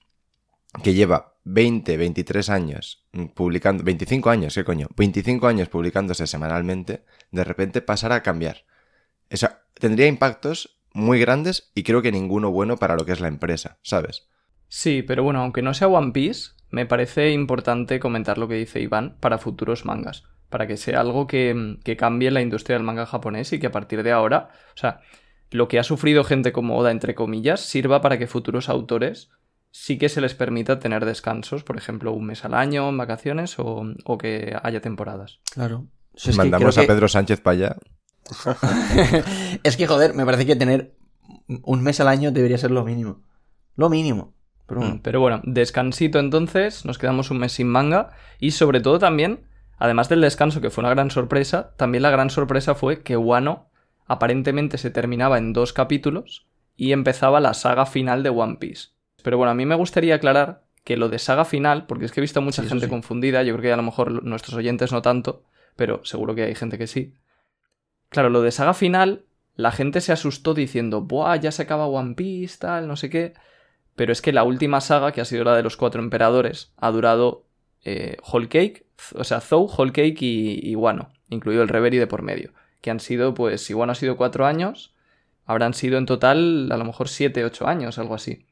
que 0.82 0.94
lleva 0.94 1.34
20, 1.44 1.96
23 1.96 2.50
años 2.50 3.06
publicando, 3.34 3.84
25 3.84 4.30
años, 4.30 4.54
¿qué 4.54 4.64
coño? 4.64 4.88
25 4.96 5.46
años 5.46 5.68
publicándose 5.68 6.26
semanalmente, 6.26 7.04
de 7.30 7.44
repente 7.44 7.82
pasara 7.82 8.16
a 8.16 8.22
cambiar. 8.22 8.64
O 9.30 9.36
sea, 9.36 9.64
tendría 9.74 10.06
impactos 10.06 10.78
muy 10.94 11.20
grandes 11.20 11.70
y 11.74 11.82
creo 11.82 12.00
que 12.00 12.12
ninguno 12.12 12.50
bueno 12.50 12.76
para 12.78 12.96
lo 12.96 13.04
que 13.04 13.12
es 13.12 13.20
la 13.20 13.28
empresa, 13.28 13.78
¿sabes? 13.82 14.28
Sí, 14.68 15.02
pero 15.02 15.22
bueno, 15.22 15.40
aunque 15.42 15.60
no 15.60 15.74
sea 15.74 15.88
One 15.88 16.12
Piece, 16.12 16.52
me 16.70 16.86
parece 16.86 17.30
importante 17.32 18.00
comentar 18.00 18.38
lo 18.38 18.48
que 18.48 18.54
dice 18.54 18.80
Iván 18.80 19.16
para 19.20 19.38
futuros 19.38 19.84
mangas. 19.84 20.24
Para 20.48 20.66
que 20.66 20.76
sea 20.76 21.00
algo 21.00 21.26
que, 21.26 21.76
que 21.84 21.96
cambie 21.96 22.30
la 22.30 22.40
industria 22.40 22.76
del 22.76 22.86
manga 22.86 23.06
japonés 23.06 23.52
y 23.52 23.58
que 23.58 23.66
a 23.66 23.72
partir 23.72 24.02
de 24.02 24.12
ahora, 24.12 24.50
o 24.74 24.78
sea, 24.78 25.00
lo 25.50 25.68
que 25.68 25.78
ha 25.78 25.84
sufrido 25.84 26.24
gente 26.24 26.52
como 26.52 26.76
Oda, 26.78 26.90
entre 26.90 27.14
comillas, 27.14 27.60
sirva 27.60 28.00
para 28.00 28.18
que 28.18 28.26
futuros 28.26 28.68
autores 28.68 29.30
sí 29.70 29.98
que 29.98 30.08
se 30.08 30.20
les 30.20 30.34
permita 30.34 30.78
tener 30.78 31.04
descansos, 31.04 31.64
por 31.64 31.76
ejemplo, 31.76 32.12
un 32.12 32.26
mes 32.26 32.44
al 32.44 32.54
año 32.54 32.88
en 32.88 32.96
vacaciones 32.96 33.58
o, 33.58 33.84
o 34.04 34.18
que 34.18 34.56
haya 34.62 34.80
temporadas. 34.80 35.40
Claro. 35.52 35.86
Que 36.16 36.32
Mandamos 36.32 36.78
a 36.78 36.82
que- 36.82 36.86
Pedro 36.86 37.08
Sánchez 37.08 37.40
para 37.40 37.54
allá. 37.56 37.76
es 39.62 39.76
que, 39.76 39.86
joder, 39.86 40.14
me 40.14 40.24
parece 40.24 40.46
que 40.46 40.56
tener 40.56 40.94
un 41.62 41.82
mes 41.82 42.00
al 42.00 42.08
año 42.08 42.32
debería 42.32 42.58
ser 42.58 42.70
lo 42.70 42.84
mínimo. 42.84 43.20
Lo 43.76 43.88
mínimo. 43.90 44.32
Pero 44.66 44.80
bueno. 44.80 44.94
Mm, 44.96 44.98
Pero 45.00 45.20
bueno, 45.20 45.40
descansito 45.44 46.18
entonces, 46.18 46.84
nos 46.84 46.98
quedamos 46.98 47.30
un 47.30 47.38
mes 47.38 47.52
sin 47.52 47.68
manga 47.68 48.10
y 48.38 48.52
sobre 48.52 48.80
todo 48.80 48.98
también, 48.98 49.46
además 49.78 50.08
del 50.08 50.20
descanso 50.22 50.60
que 50.60 50.70
fue 50.70 50.82
una 50.82 50.90
gran 50.90 51.10
sorpresa, 51.10 51.74
también 51.76 52.02
la 52.02 52.10
gran 52.10 52.30
sorpresa 52.30 52.74
fue 52.74 53.02
que 53.02 53.16
Wano 53.16 53.68
aparentemente 54.06 54.78
se 54.78 54.90
terminaba 54.90 55.38
en 55.38 55.52
dos 55.52 55.72
capítulos 55.72 56.46
y 56.76 56.92
empezaba 56.92 57.40
la 57.40 57.54
saga 57.54 57.86
final 57.86 58.22
de 58.22 58.30
One 58.30 58.56
Piece. 58.58 58.88
Pero 59.22 59.36
bueno, 59.38 59.50
a 59.50 59.54
mí 59.54 59.64
me 59.66 59.74
gustaría 59.74 60.14
aclarar 60.16 60.62
que 60.82 60.96
lo 60.96 61.08
de 61.08 61.18
saga 61.18 61.44
final, 61.44 61.86
porque 61.86 62.04
es 62.06 62.12
que 62.12 62.20
he 62.20 62.22
visto 62.22 62.42
mucha 62.42 62.62
Sí, 62.62 62.68
gente 62.68 62.86
sí. 62.86 62.90
confundida, 62.90 63.42
yo 63.42 63.54
creo 63.54 63.62
que 63.62 63.72
a 63.72 63.76
lo 63.76 63.82
mejor 63.82 64.22
nuestros 64.24 64.54
oyentes 64.56 64.92
no 64.92 65.00
tanto, 65.02 65.42
pero 65.76 66.04
seguro 66.04 66.34
que 66.34 66.42
hay 66.44 66.54
gente 66.54 66.76
que 66.78 66.86
sí. 66.86 67.14
Claro, 68.14 68.30
lo 68.30 68.42
de 68.42 68.52
saga 68.52 68.74
final, 68.74 69.24
la 69.56 69.72
gente 69.72 70.00
se 70.00 70.12
asustó 70.12 70.54
diciendo, 70.54 71.00
¡buah! 71.00 71.34
Ya 71.34 71.50
se 71.50 71.62
acaba 71.62 71.88
One 71.88 72.14
Piece, 72.14 72.58
tal, 72.60 72.86
no 72.86 72.94
sé 72.94 73.10
qué. 73.10 73.34
Pero 73.96 74.12
es 74.12 74.22
que 74.22 74.32
la 74.32 74.44
última 74.44 74.80
saga, 74.80 75.10
que 75.10 75.20
ha 75.20 75.24
sido 75.24 75.42
la 75.42 75.56
de 75.56 75.64
los 75.64 75.76
cuatro 75.76 76.00
emperadores, 76.00 76.72
ha 76.76 76.92
durado 76.92 77.48
eh, 77.82 78.16
Whole 78.22 78.46
Cake, 78.46 78.86
o 79.16 79.24
sea, 79.24 79.40
Zou, 79.40 79.64
Whole 79.64 79.90
Cake 79.90 80.18
y, 80.20 80.60
y 80.62 80.76
Wano, 80.76 81.10
incluido 81.28 81.64
el 81.64 81.68
Reverie 81.68 81.98
de 81.98 82.06
por 82.06 82.22
medio. 82.22 82.52
Que 82.82 82.92
han 82.92 83.00
sido, 83.00 83.34
pues, 83.34 83.64
si 83.64 83.74
Wano 83.74 83.90
ha 83.90 83.96
sido 83.96 84.16
cuatro 84.16 84.46
años, 84.46 84.94
habrán 85.44 85.74
sido 85.74 85.98
en 85.98 86.06
total 86.06 86.70
a 86.70 86.76
lo 86.76 86.84
mejor 86.84 87.08
siete, 87.08 87.44
ocho 87.44 87.66
años, 87.66 87.98
algo 87.98 88.14
así. 88.14 88.46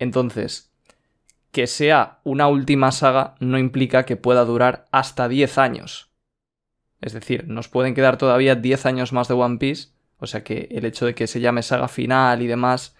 Entonces, 0.00 0.72
que 1.52 1.68
sea 1.68 2.18
una 2.24 2.48
última 2.48 2.90
saga 2.90 3.36
no 3.38 3.56
implica 3.56 4.04
que 4.04 4.16
pueda 4.16 4.44
durar 4.44 4.86
hasta 4.90 5.28
10 5.28 5.58
años. 5.58 6.10
Es 7.04 7.12
decir, 7.12 7.46
nos 7.48 7.68
pueden 7.68 7.94
quedar 7.94 8.16
todavía 8.18 8.54
10 8.54 8.86
años 8.86 9.12
más 9.12 9.28
de 9.28 9.34
One 9.34 9.58
Piece, 9.58 9.88
o 10.18 10.26
sea 10.26 10.42
que 10.44 10.68
el 10.70 10.84
hecho 10.86 11.06
de 11.06 11.14
que 11.14 11.26
se 11.26 11.40
llame 11.40 11.62
saga 11.62 11.88
final 11.88 12.40
y 12.42 12.46
demás, 12.46 12.96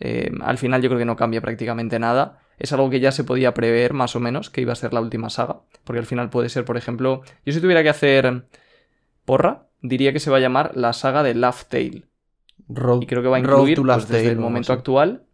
eh, 0.00 0.30
al 0.42 0.58
final 0.58 0.82
yo 0.82 0.88
creo 0.88 0.98
que 0.98 1.04
no 1.04 1.16
cambia 1.16 1.40
prácticamente 1.40 1.98
nada. 1.98 2.40
Es 2.58 2.72
algo 2.72 2.90
que 2.90 3.00
ya 3.00 3.12
se 3.12 3.24
podía 3.24 3.54
prever 3.54 3.94
más 3.94 4.14
o 4.16 4.20
menos, 4.20 4.50
que 4.50 4.60
iba 4.60 4.72
a 4.72 4.76
ser 4.76 4.92
la 4.92 5.00
última 5.00 5.30
saga, 5.30 5.60
porque 5.84 5.98
al 6.00 6.06
final 6.06 6.30
puede 6.30 6.48
ser, 6.50 6.64
por 6.64 6.76
ejemplo, 6.76 7.22
yo 7.44 7.52
si 7.52 7.60
tuviera 7.60 7.82
que 7.82 7.88
hacer 7.88 8.44
porra, 9.24 9.66
diría 9.82 10.12
que 10.12 10.20
se 10.20 10.30
va 10.30 10.38
a 10.38 10.40
llamar 10.40 10.72
la 10.76 10.92
saga 10.92 11.22
de 11.22 11.34
Laugh 11.34 11.64
Tale. 11.68 12.04
Road- 12.68 13.02
Y 13.02 13.06
creo 13.06 13.22
que 13.22 13.28
va 13.28 13.36
a 13.36 13.40
incluir 13.40 13.78
pues, 13.80 14.08
desde 14.08 14.12
Tale 14.18 14.28
el 14.32 14.38
momento 14.38 14.72
así. 14.72 14.78
actual 14.80 15.24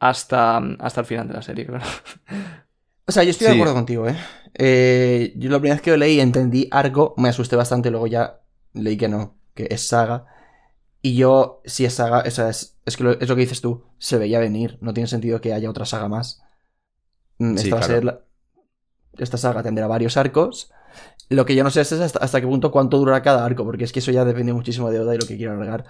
hasta, 0.00 0.58
hasta 0.58 1.00
el 1.00 1.06
final 1.06 1.28
de 1.28 1.34
la 1.34 1.42
serie, 1.42 1.66
claro. 1.66 1.84
O 3.06 3.12
sea, 3.12 3.24
yo 3.24 3.30
estoy 3.30 3.48
de 3.48 3.54
acuerdo 3.54 3.74
contigo, 3.74 4.08
¿eh? 4.08 4.16
Eh, 4.54 5.32
Yo 5.36 5.50
la 5.50 5.58
primera 5.58 5.74
vez 5.76 5.82
que 5.82 5.90
lo 5.90 5.96
leí 5.96 6.20
entendí 6.20 6.68
arco, 6.70 7.14
me 7.16 7.28
asusté 7.28 7.56
bastante, 7.56 7.90
luego 7.90 8.06
ya 8.06 8.40
leí 8.74 8.96
que 8.96 9.08
no, 9.08 9.36
que 9.54 9.66
es 9.70 9.86
saga. 9.86 10.26
Y 11.02 11.16
yo, 11.16 11.62
si 11.64 11.84
es 11.84 11.94
saga, 11.94 12.24
o 12.26 12.30
sea, 12.30 12.48
es, 12.50 12.78
es 12.86 12.96
que 12.96 13.04
lo, 13.04 13.12
es 13.20 13.28
lo 13.28 13.34
que 13.34 13.42
dices 13.42 13.60
tú, 13.60 13.84
se 13.98 14.18
veía 14.18 14.38
venir, 14.40 14.78
no 14.80 14.94
tiene 14.94 15.08
sentido 15.08 15.40
que 15.40 15.52
haya 15.52 15.70
otra 15.70 15.84
saga 15.86 16.08
más. 16.08 16.42
Mm, 17.38 17.56
Sí, 17.56 17.64
Esta 17.64 17.76
va 17.76 17.80
a 17.80 17.84
claro. 17.86 17.94
ser 17.94 18.04
la- 18.04 18.20
Esta 19.18 19.38
saga 19.38 19.62
tendrá 19.62 19.86
varios 19.86 20.16
arcos. 20.16 20.70
Lo 21.30 21.46
que 21.46 21.54
yo 21.56 21.64
no 21.64 21.70
sé 21.70 21.82
es 21.82 21.92
hasta, 21.92 22.20
hasta 22.20 22.40
qué 22.40 22.46
punto 22.46 22.70
cuánto 22.72 22.98
durará 22.98 23.22
cada 23.22 23.44
arco, 23.44 23.64
porque 23.64 23.84
es 23.84 23.92
que 23.92 24.00
eso 24.00 24.12
ya 24.12 24.24
depende 24.24 24.52
muchísimo 24.54 24.90
de 24.90 25.00
Oda 25.00 25.14
y 25.14 25.18
lo 25.18 25.26
que 25.26 25.36
quiera 25.36 25.54
alargar. 25.54 25.86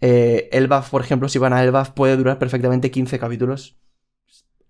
Eh, 0.00 0.48
Elbaf, 0.52 0.90
por 0.90 1.02
ejemplo, 1.02 1.28
si 1.28 1.38
van 1.38 1.52
a 1.52 1.62
Elbaf, 1.64 1.90
puede 1.92 2.16
durar 2.16 2.38
perfectamente 2.38 2.90
15 2.90 3.18
capítulos. 3.18 3.76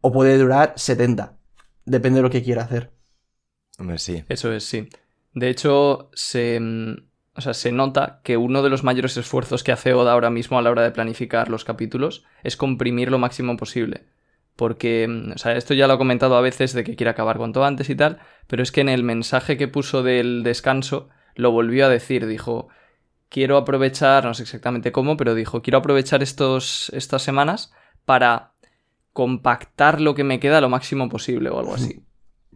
O 0.01 0.13
puede 0.13 0.39
durar 0.39 0.75
70. 0.77 1.39
Depende 1.85 2.19
de 2.19 2.23
lo 2.23 2.31
que 2.31 2.43
quiera 2.43 2.63
hacer. 2.63 2.93
Hombre, 3.79 3.99
sí. 3.99 4.25
Eso 4.29 4.53
es, 4.53 4.65
sí. 4.65 4.89
De 5.33 5.49
hecho, 5.49 6.11
se, 6.15 6.59
mm, 6.61 6.97
o 7.35 7.41
sea, 7.41 7.55
se 7.55 7.73
nota 7.73 8.21
que 8.23 8.37
uno 8.37 8.63
de 8.63 8.71
los 8.71 8.85
mayores 8.85 9.17
esfuerzos 9.17 9.65
que 9.65 9.73
hace 9.73 9.93
Oda 9.93 10.13
ahora 10.13 10.31
mismo 10.31 10.59
a 10.59 10.63
la 10.63 10.71
hora 10.71 10.83
de 10.83 10.93
planificar 10.93 11.49
los 11.49 11.65
capítulos 11.65 12.25
es 12.43 12.57
comprimir 12.57 13.11
lo 13.11 13.19
máximo 13.19 13.57
posible. 13.57 14.07
Porque, 14.57 15.07
mm, 15.09 15.33
o 15.33 15.39
sea, 15.39 15.57
esto 15.57 15.75
ya 15.75 15.89
lo 15.89 15.95
he 15.95 15.99
comentado 15.99 16.37
a 16.37 16.41
veces 16.41 16.73
de 16.73 16.85
que 16.85 16.97
quiere 16.97 17.11
acabar 17.11 17.37
cuanto 17.37 17.65
antes 17.65 17.91
y 17.91 17.97
tal, 17.97 18.21
pero 18.47 18.63
es 18.63 18.71
que 18.71 18.81
en 18.81 18.89
el 18.89 19.03
mensaje 19.03 19.57
que 19.57 19.69
puso 19.69 20.03
del 20.03 20.43
descanso 20.45 21.09
lo 21.35 21.51
volvió 21.51 21.87
a 21.87 21.89
decir, 21.89 22.27
dijo, 22.27 22.69
quiero 23.29 23.57
aprovechar, 23.57 24.25
no 24.25 24.35
sé 24.35 24.45
exactamente 24.45 24.93
cómo, 24.93 25.17
pero 25.17 25.35
dijo, 25.35 25.61
quiero 25.61 25.79
aprovechar 25.79 26.23
estos, 26.23 26.91
estas 26.95 27.23
semanas 27.23 27.73
para 28.05 28.54
compactar 29.15 30.03
lo 30.03 30.15
que 30.15 30.25
me 30.25 30.39
queda 30.41 30.61
lo 30.61 30.69
máximo 30.69 31.09
posible 31.09 31.49
o 31.49 31.59
algo 31.59 31.75
así. 31.75 32.03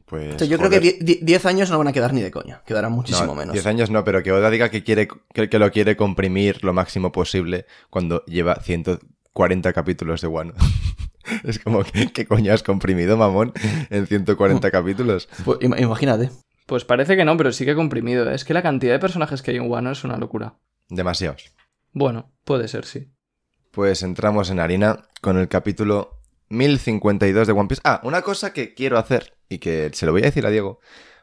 Pues, 0.09 0.37
O 0.37 0.39
sea, 0.39 0.47
yo 0.49 0.57
joder. 0.57 0.81
creo 0.81 0.97
que 0.99 1.19
10 1.23 1.45
años 1.45 1.71
no 1.71 1.77
van 1.77 1.89
a 1.89 1.93
quedar 1.93 2.15
ni 2.15 2.23
de 2.23 2.31
coña. 2.31 2.63
Quedarán 2.65 2.93
muchísimo 2.93 3.27
No, 3.27 3.35
menos. 3.35 3.53
10 3.53 3.67
años 3.67 3.91
no, 3.91 4.05
pero 4.05 4.23
que 4.23 4.33
Oda 4.33 4.49
diga 4.49 4.71
que, 4.71 4.83
quiere, 4.83 5.07
que, 5.35 5.51
que 5.51 5.59
lo 5.59 5.71
quiere 5.71 5.97
comprimir 5.99 6.65
lo 6.65 6.73
máximo 6.73 7.13
posible 7.13 7.67
cuando 7.91 8.25
lleva 8.25 8.55
140 8.57 9.71
capítulos 9.75 10.23
de 10.23 10.29
One. 10.29 10.55
es 11.45 11.59
como, 11.59 11.85
que 11.85 12.11
¿qué 12.11 12.25
coño 12.27 12.55
has 12.55 12.63
comprimido, 12.63 13.19
mamón, 13.19 13.53
en 13.91 14.07
140 14.07 14.71
capítulos? 14.71 15.29
Pues, 15.45 15.59
im- 15.61 15.79
imagínate. 15.79 16.31
Pues 16.65 16.87
parece 16.87 17.15
que 17.15 17.27
no, 17.27 17.37
pero 17.37 17.53
sí 17.53 17.67
que 17.67 17.75
comprimido. 17.75 18.31
¿eh? 18.31 18.35
Es 18.35 18.47
que 18.47 18.55
la 18.55 18.63
cantidad 18.63 18.95
de 18.95 18.99
personajes 19.01 19.43
que 19.43 19.51
hay 19.51 19.59
en 19.59 19.71
Wano 19.71 19.91
es 19.91 20.05
una 20.05 20.17
locura. 20.17 20.55
Demasiados. 20.89 21.53
Bueno, 21.93 22.33
puede 22.45 22.67
ser, 22.69 22.87
sí. 22.87 23.11
Pues 23.73 24.03
entramos 24.03 24.49
en 24.49 24.59
harina 24.59 25.07
con 25.21 25.37
el 25.37 25.49
capítulo 25.49 26.18
1052 26.49 27.47
de 27.47 27.53
One 27.53 27.69
Piece. 27.69 27.83
Ah, 27.85 28.01
una 28.05 28.23
cosa 28.23 28.53
que 28.53 28.75
quiero 28.75 28.99
hacer 28.99 29.35
y 29.49 29.59
que 29.59 29.91
se 29.93 30.07
lo 30.07 30.13
voy 30.13 30.23
a 30.23 30.27
decir 30.27 30.47
a 30.47 30.51
Diego 30.51 30.81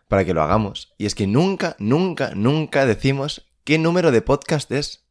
para 0.08 0.24
que 0.26 0.34
lo 0.34 0.42
hagamos. 0.42 0.94
Y 0.98 1.06
es 1.06 1.16
que 1.16 1.28
nunca, 1.28 1.76
nunca, 1.80 2.32
nunca 2.36 2.86
decimos 2.86 3.48
qué 3.64 3.78
número 3.80 4.12
de 4.12 4.22
podcast 4.22 4.72
es. 4.72 5.04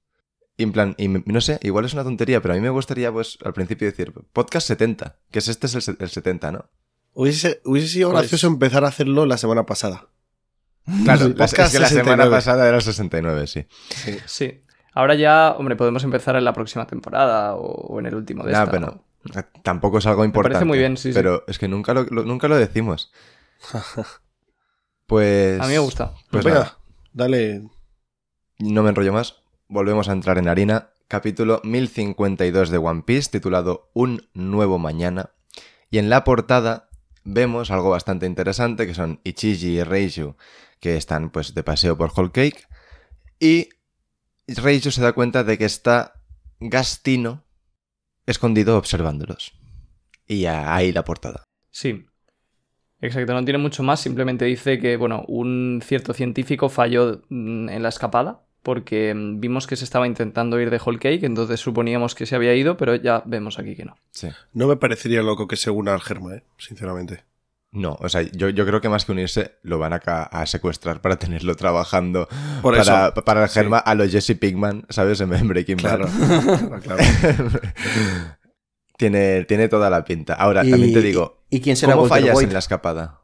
Y 0.57 0.63
en 0.63 0.73
plan, 0.73 0.95
y 0.99 1.09
no 1.09 1.41
sé, 1.41 1.59
igual 1.63 1.85
es 1.85 1.95
una 1.95 2.05
tontería, 2.05 2.41
pero 2.41 2.55
a 2.55 2.57
mí 2.57 2.61
me 2.63 2.71
gustaría, 2.71 3.11
pues, 3.11 3.39
al 3.45 3.53
principio 3.55 3.89
decir 3.89 4.13
podcast 4.33 4.69
70, 4.69 5.17
que 5.33 5.41
es 5.41 5.49
este 5.49 5.67
es 5.67 5.89
el, 5.89 5.97
el 5.99 6.09
70, 6.09 6.53
¿no? 6.53 6.71
Hubiese, 7.13 7.61
hubiese 7.65 7.89
sido 7.89 8.11
gracioso 8.11 8.47
empezar 8.47 8.85
a 8.85 8.89
hacerlo 8.89 9.27
la 9.27 9.37
semana 9.37 9.67
pasada. 9.67 10.07
Claro, 11.05 11.29
la- 11.37 11.45
es 11.45 11.51
podcast 11.51 11.73
que 11.73 11.81
la 11.81 11.89
semana 11.89 12.25
69. 12.25 12.31
pasada 12.31 12.69
era 12.69 12.77
el 12.77 12.83
69, 12.83 13.47
sí. 13.49 13.67
Sí. 13.91 14.19
Sí. 14.27 14.61
Ahora 14.93 15.17
ya, 15.17 15.57
hombre, 15.59 15.75
podemos 15.75 16.05
empezar 16.05 16.37
en 16.37 16.45
la 16.45 16.53
próxima 16.53 16.87
temporada 16.87 17.57
o, 17.57 17.65
o 17.67 17.99
en 17.99 18.07
el 18.07 18.15
último 18.15 18.45
de 18.45 18.53
Nah, 18.53 18.61
esta. 18.61 18.71
pero 18.71 19.05
Tampoco 19.63 19.99
es 19.99 20.07
algo 20.07 20.25
importante. 20.25 20.55
parece 20.55 20.67
muy 20.67 20.79
bien, 20.79 20.97
sí, 20.97 21.11
sí. 21.11 21.15
Pero 21.15 21.45
es 21.47 21.59
que 21.59 21.69
nunca 21.69 21.95
lo, 21.95 22.05
lo- 22.05 22.25
nunca 22.25 22.49
lo 22.49 22.57
decimos. 22.57 23.13
Pues. 25.07 25.61
A 25.61 25.65
mí 25.67 25.73
me 25.73 25.79
gusta. 25.81 26.15
Pues 26.31 26.45
Venga, 26.45 26.59
nada, 26.61 26.79
dale. 27.13 27.69
no 28.59 28.83
me 28.83 28.89
enrollo 28.89 29.13
más. 29.13 29.43
Volvemos 29.69 30.09
a 30.09 30.13
entrar 30.13 30.39
en 30.39 30.49
harina. 30.49 30.91
Capítulo 31.09 31.61
1052 31.65 32.71
de 32.71 32.79
One 32.79 33.03
Piece, 33.03 33.31
titulado 33.31 33.91
Un 33.93 34.29
nuevo 34.33 34.79
mañana. 34.79 35.31
Y 35.91 35.99
en 35.99 36.09
la 36.09 36.25
portada 36.25 36.89
vemos 37.23 37.71
algo 37.71 37.91
bastante 37.91 38.25
interesante, 38.27 38.87
que 38.87 38.95
son 38.95 39.21
Ichiji 39.25 39.79
y 39.79 39.83
Reiju, 39.83 40.37
que 40.81 40.97
están 40.97 41.31
pues 41.31 41.55
de 41.55 41.63
paseo 41.63 41.97
por 41.99 42.11
Whole 42.17 42.33
Cake. 42.33 42.67
Y 43.39 43.69
Reiju 44.49 44.91
se 44.91 45.03
da 45.03 45.13
cuenta 45.13 45.45
de 45.45 45.59
que 45.59 45.67
está 45.67 46.15
Gastino 46.61 47.44
escondido 48.27 48.77
observándolos. 48.77 49.53
Y 50.27 50.47
ahí 50.47 50.93
la 50.93 51.05
portada. 51.05 51.45
Sí. 51.71 52.07
Exacto, 53.01 53.35
no 53.35 53.45
tiene 53.45 53.59
mucho 53.59 53.83
más, 53.83 54.01
simplemente 54.01 54.47
dice 54.47 54.79
que, 54.79 54.97
bueno, 54.97 55.25
un 55.29 55.81
cierto 55.85 56.15
científico 56.15 56.69
falló 56.71 57.23
mm, 57.29 57.69
en 57.69 57.83
la 57.83 57.91
escapada 57.91 58.41
porque 58.65 59.15
mm, 59.15 59.41
vimos 59.41 59.69
que 59.69 59.77
se 59.77 59.85
estaba 59.85 60.09
intentando 60.09 60.59
ir 60.59 60.71
de 60.71 60.81
Whole 60.85 60.99
Cake, 60.99 61.23
entonces 61.25 61.61
suponíamos 61.61 62.17
que 62.17 62.27
se 62.27 62.35
había 62.35 62.55
ido, 62.57 62.77
pero 62.77 62.97
ya 62.97 63.23
vemos 63.27 63.61
aquí 63.61 63.77
que 63.77 63.85
no. 63.85 63.97
Sí. 64.11 64.29
No 64.53 64.67
me 64.67 64.77
parecería 64.77 65.23
loco 65.23 65.47
que 65.47 65.57
se 65.57 65.71
una 65.71 65.93
al 65.93 66.01
Germa, 66.01 66.35
eh, 66.35 66.45
sinceramente. 66.59 67.25
No, 67.77 67.97
o 68.01 68.09
sea, 68.09 68.23
yo, 68.23 68.49
yo 68.51 68.65
creo 68.65 68.81
que 68.81 68.89
más 68.89 69.05
que 69.05 69.11
unirse, 69.11 69.57
lo 69.63 69.79
van 69.81 69.93
a, 69.95 69.97
a 69.97 70.47
secuestrar 70.47 71.01
para 71.01 71.17
tenerlo 71.19 71.57
trabajando 71.57 72.29
Por 72.63 72.77
para, 72.79 73.09
eso. 73.09 73.25
para 73.25 73.43
el 73.43 73.49
Sí. 73.49 73.55
Germa 73.55 73.79
a 73.79 73.95
los 73.97 74.11
Jesse 74.13 74.39
Pinkman, 74.39 74.87
¿sabes? 74.91 75.21
En 75.21 75.29
Breaking 75.49 75.79
Bad. 75.83 76.01
Claro, 76.83 76.97
tiene, 78.97 79.45
tiene 79.45 79.69
toda 79.69 79.91
la 79.91 80.05
pinta. 80.05 80.35
Ahora, 80.35 80.65
Y- 80.65 80.71
también 80.71 80.93
te 80.93 81.01
digo, 81.03 81.45
¿Y 81.51 81.61
quién 81.61 81.77
será 81.77 81.93
¿cómo 81.95 82.03
Walter 82.05 82.21
fallas 82.23 82.37
White? 82.37 82.47
en 82.49 82.53
la 82.53 82.59
escapada? 82.61 83.21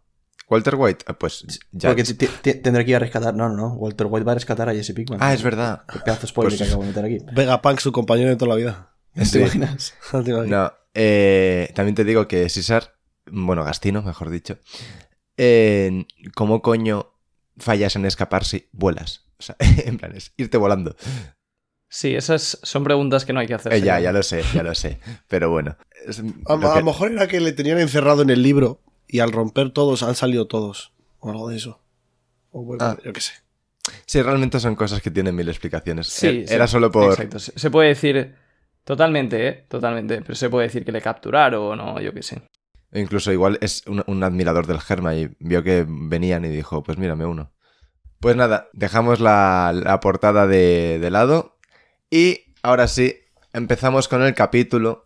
¿Walter 0.49 0.75
White? 0.75 1.05
Ah, 1.07 1.13
Pues 1.13 1.45
ya. 1.71 1.91
Porque 1.91 2.03
t- 2.03 2.27
t- 2.43 2.55
tendré 2.55 2.85
que 2.85 2.91
ir 2.91 2.97
a 2.97 3.01
rescatar. 3.01 3.35
No, 3.35 3.49
no, 3.49 3.57
no. 3.57 3.69
Walter 3.75 4.09
White 4.11 4.25
va 4.25 4.33
a 4.33 4.35
rescatar 4.35 4.69
a 4.69 4.75
Jesse 4.75 4.93
Pickman. 4.95 5.21
Ah, 5.23 5.33
es 5.33 5.45
verdad. 5.45 5.83
Qué 5.93 6.01
pedazo 6.01 6.27
spoiler 6.27 6.51
Pues- 6.51 6.59
que 6.63 6.67
acabo 6.67 6.83
de 6.83 6.89
meter 6.89 7.05
aquí. 7.05 7.19
Vegapunk, 7.33 7.79
su 7.79 7.93
compañero 7.93 8.31
de 8.31 8.37
toda 8.37 8.49
la 8.51 8.55
vida. 8.57 8.91
¿Te 9.15 9.25
Sí. 9.25 9.39
imaginas? 9.39 9.95
No 10.13 10.25
te 10.25 10.31
imaginas. 10.33 10.51
No, 10.73 10.73
eh, 10.95 11.71
también 11.77 11.95
te 11.95 12.03
digo 12.05 12.27
que 12.27 12.49
César, 12.49 12.95
bueno, 13.31 13.65
Gastino, 13.65 14.03
mejor 14.03 14.31
dicho, 14.31 14.59
eh, 15.37 16.07
¿cómo 16.35 16.63
coño 16.63 17.13
fallas 17.57 17.97
en 17.97 18.07
escapar 18.07 18.45
si 18.45 18.69
vuelas? 18.73 19.27
O 19.39 19.43
sea, 19.43 19.57
en 19.85 19.97
plan, 19.99 20.15
es 20.15 20.33
irte 20.37 20.57
volando. 20.59 20.97
Sí, 21.89 22.15
esas 22.15 22.59
son 22.63 22.85
preguntas 22.85 23.25
que 23.25 23.33
no 23.33 23.41
hay 23.41 23.47
que 23.49 23.55
hacer. 23.55 23.73
Eh, 23.73 23.81
ya, 23.81 23.99
ya 23.99 24.13
lo 24.13 24.23
sé, 24.23 24.43
ya 24.55 24.63
lo 24.63 24.75
sé. 24.75 25.01
Pero 25.29 25.51
bueno. 25.51 25.77
es- 26.07 26.21
A, 26.47 26.57
lo 26.57 26.71
a 26.71 26.75
que- 26.75 26.81
lo 26.81 26.87
mejor 26.87 27.11
era 27.13 27.27
que 27.27 27.41
le 27.41 27.53
tenían 27.53 27.79
encerrado 27.81 28.23
en 28.23 28.31
el 28.31 28.43
libro 28.43 28.81
y 29.09 29.19
al 29.21 29.33
romper 29.33 29.71
todos 29.71 30.03
han 30.05 30.15
salido 30.15 30.47
todos. 30.47 30.93
O 31.19 31.31
algo 31.31 31.49
de 31.49 31.57
eso. 31.57 31.83
O 32.53 32.63
bueno, 32.65 32.85
Ah. 32.85 32.97
yo 33.05 33.13
qué 33.13 33.21
sé. 33.21 33.33
Sí, 34.07 34.23
realmente 34.23 34.61
son 34.61 34.77
cosas 34.77 35.03
que 35.03 35.11
tienen 35.11 35.35
mil 35.35 35.49
explicaciones. 35.49 36.07
Sí, 36.07 36.45
sí, 36.47 36.55
Era 36.55 36.67
solo 36.69 36.93
por... 36.93 37.11
Exacto. 37.11 37.39
Se 37.41 37.71
puede 37.71 37.89
decir 37.89 38.37
totalmente, 38.85 39.49
¿eh? 39.49 39.65
Totalmente. 39.69 40.21
Pero 40.23 40.35
se 40.37 40.49
puede 40.49 40.69
decir 40.69 40.85
que 40.85 40.93
le 40.93 41.01
capturaron 41.03 41.61
o 41.61 41.77
no, 41.77 42.01
yo 42.01 42.13
qué 42.15 42.23
sé. 42.23 42.41
Incluso 42.93 43.33
igual 43.33 43.59
es 43.61 43.85
un, 43.87 44.23
admirador 44.23 44.67
del 44.67 44.81
Germa 44.81 45.15
y 45.15 45.31
vio 45.39 45.63
que 45.63 45.87
venían 45.89 46.45
y 46.45 46.49
dijo, 46.49 46.83
pues 46.83 46.99
mírame 46.99 47.25
uno. 47.25 47.53
Pues 48.19 48.37
nada, 48.37 48.69
dejamos 48.73 49.21
la, 49.21 49.73
la 49.75 50.01
portada 50.01 50.47
de, 50.47 50.99
de 51.01 51.11
lado 51.11 51.59
y 52.11 52.53
ahora 52.63 52.89
sí, 52.89 53.17
empezamos 53.53 54.09
con 54.09 54.23
el 54.23 54.35
capítulo 54.35 55.05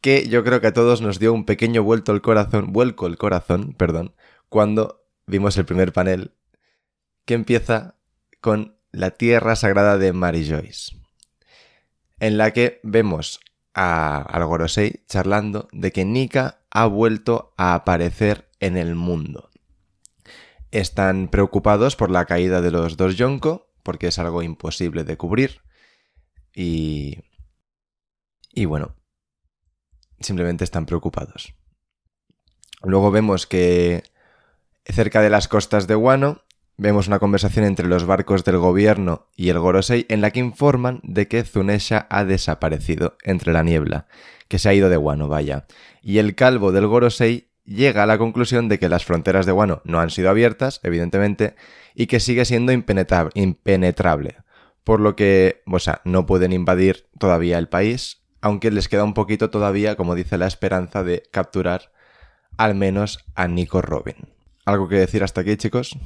que 0.00 0.28
yo 0.28 0.44
creo 0.44 0.60
que 0.60 0.66
a 0.66 0.72
todos 0.72 1.00
nos 1.00 1.18
dio 1.18 1.32
un 1.32 1.46
pequeño 1.46 1.82
vuelto 1.82 2.12
el 2.12 2.20
corazón, 2.20 2.72
vuelco 2.72 3.06
el 3.06 3.16
corazón, 3.16 3.72
perdón, 3.72 4.14
cuando 4.48 5.06
vimos 5.26 5.56
el 5.56 5.64
primer 5.64 5.92
panel 5.92 6.34
que 7.24 7.34
empieza 7.34 7.94
con 8.40 8.76
la 8.92 9.12
tierra 9.12 9.56
sagrada 9.56 9.96
de 9.96 10.12
Mary 10.12 10.46
Joyce, 10.46 10.96
en 12.20 12.36
la 12.36 12.52
que 12.52 12.80
vemos 12.82 13.40
a, 13.72 14.20
al 14.20 14.44
Gorosei 14.44 15.04
charlando 15.08 15.68
de 15.72 15.92
que 15.92 16.04
Nika 16.04 16.60
ha 16.74 16.86
vuelto 16.86 17.54
a 17.56 17.74
aparecer 17.74 18.50
en 18.60 18.76
el 18.76 18.94
mundo. 18.94 19.50
Están 20.72 21.28
preocupados 21.28 21.94
por 21.96 22.10
la 22.10 22.26
caída 22.26 22.60
de 22.60 22.72
los 22.72 22.96
dos 22.96 23.16
Yonko, 23.16 23.72
porque 23.84 24.08
es 24.08 24.18
algo 24.18 24.42
imposible 24.42 25.04
de 25.04 25.16
cubrir. 25.16 25.62
Y. 26.52 27.20
Y 28.52 28.64
bueno. 28.66 28.96
Simplemente 30.20 30.64
están 30.64 30.86
preocupados. 30.86 31.54
Luego 32.82 33.10
vemos 33.10 33.46
que 33.46 34.02
cerca 34.84 35.22
de 35.22 35.30
las 35.30 35.48
costas 35.48 35.86
de 35.86 35.96
Wano 35.96 36.43
vemos 36.76 37.08
una 37.08 37.18
conversación 37.18 37.64
entre 37.64 37.86
los 37.86 38.04
barcos 38.06 38.44
del 38.44 38.58
gobierno 38.58 39.28
y 39.36 39.48
el 39.48 39.58
Gorosei 39.58 40.06
en 40.08 40.20
la 40.20 40.30
que 40.30 40.40
informan 40.40 41.00
de 41.02 41.28
que 41.28 41.44
Zunesha 41.44 42.06
ha 42.10 42.24
desaparecido 42.24 43.16
entre 43.22 43.52
la 43.52 43.62
niebla, 43.62 44.06
que 44.48 44.58
se 44.58 44.68
ha 44.68 44.74
ido 44.74 44.88
de 44.88 44.96
Wano, 44.96 45.28
vaya. 45.28 45.66
Y 46.02 46.18
el 46.18 46.34
calvo 46.34 46.72
del 46.72 46.86
Gorosei 46.86 47.48
llega 47.64 48.02
a 48.02 48.06
la 48.06 48.18
conclusión 48.18 48.68
de 48.68 48.78
que 48.78 48.88
las 48.88 49.04
fronteras 49.04 49.46
de 49.46 49.52
Wano 49.52 49.80
no 49.84 50.00
han 50.00 50.10
sido 50.10 50.30
abiertas, 50.30 50.80
evidentemente, 50.82 51.54
y 51.94 52.06
que 52.06 52.20
sigue 52.20 52.44
siendo 52.44 52.72
impenetra- 52.72 53.30
impenetrable. 53.34 54.36
Por 54.82 55.00
lo 55.00 55.16
que, 55.16 55.62
o 55.66 55.78
sea, 55.78 56.02
no 56.04 56.26
pueden 56.26 56.52
invadir 56.52 57.06
todavía 57.18 57.58
el 57.58 57.68
país, 57.68 58.22
aunque 58.42 58.70
les 58.70 58.88
queda 58.88 59.04
un 59.04 59.14
poquito 59.14 59.48
todavía, 59.48 59.96
como 59.96 60.14
dice 60.14 60.36
la 60.36 60.46
esperanza, 60.46 61.02
de 61.02 61.22
capturar 61.30 61.92
al 62.58 62.74
menos 62.74 63.24
a 63.34 63.48
Nico 63.48 63.80
Robin. 63.80 64.28
¿Algo 64.66 64.88
que 64.88 64.96
decir 64.96 65.24
hasta 65.24 65.40
aquí, 65.40 65.56
chicos? 65.56 65.96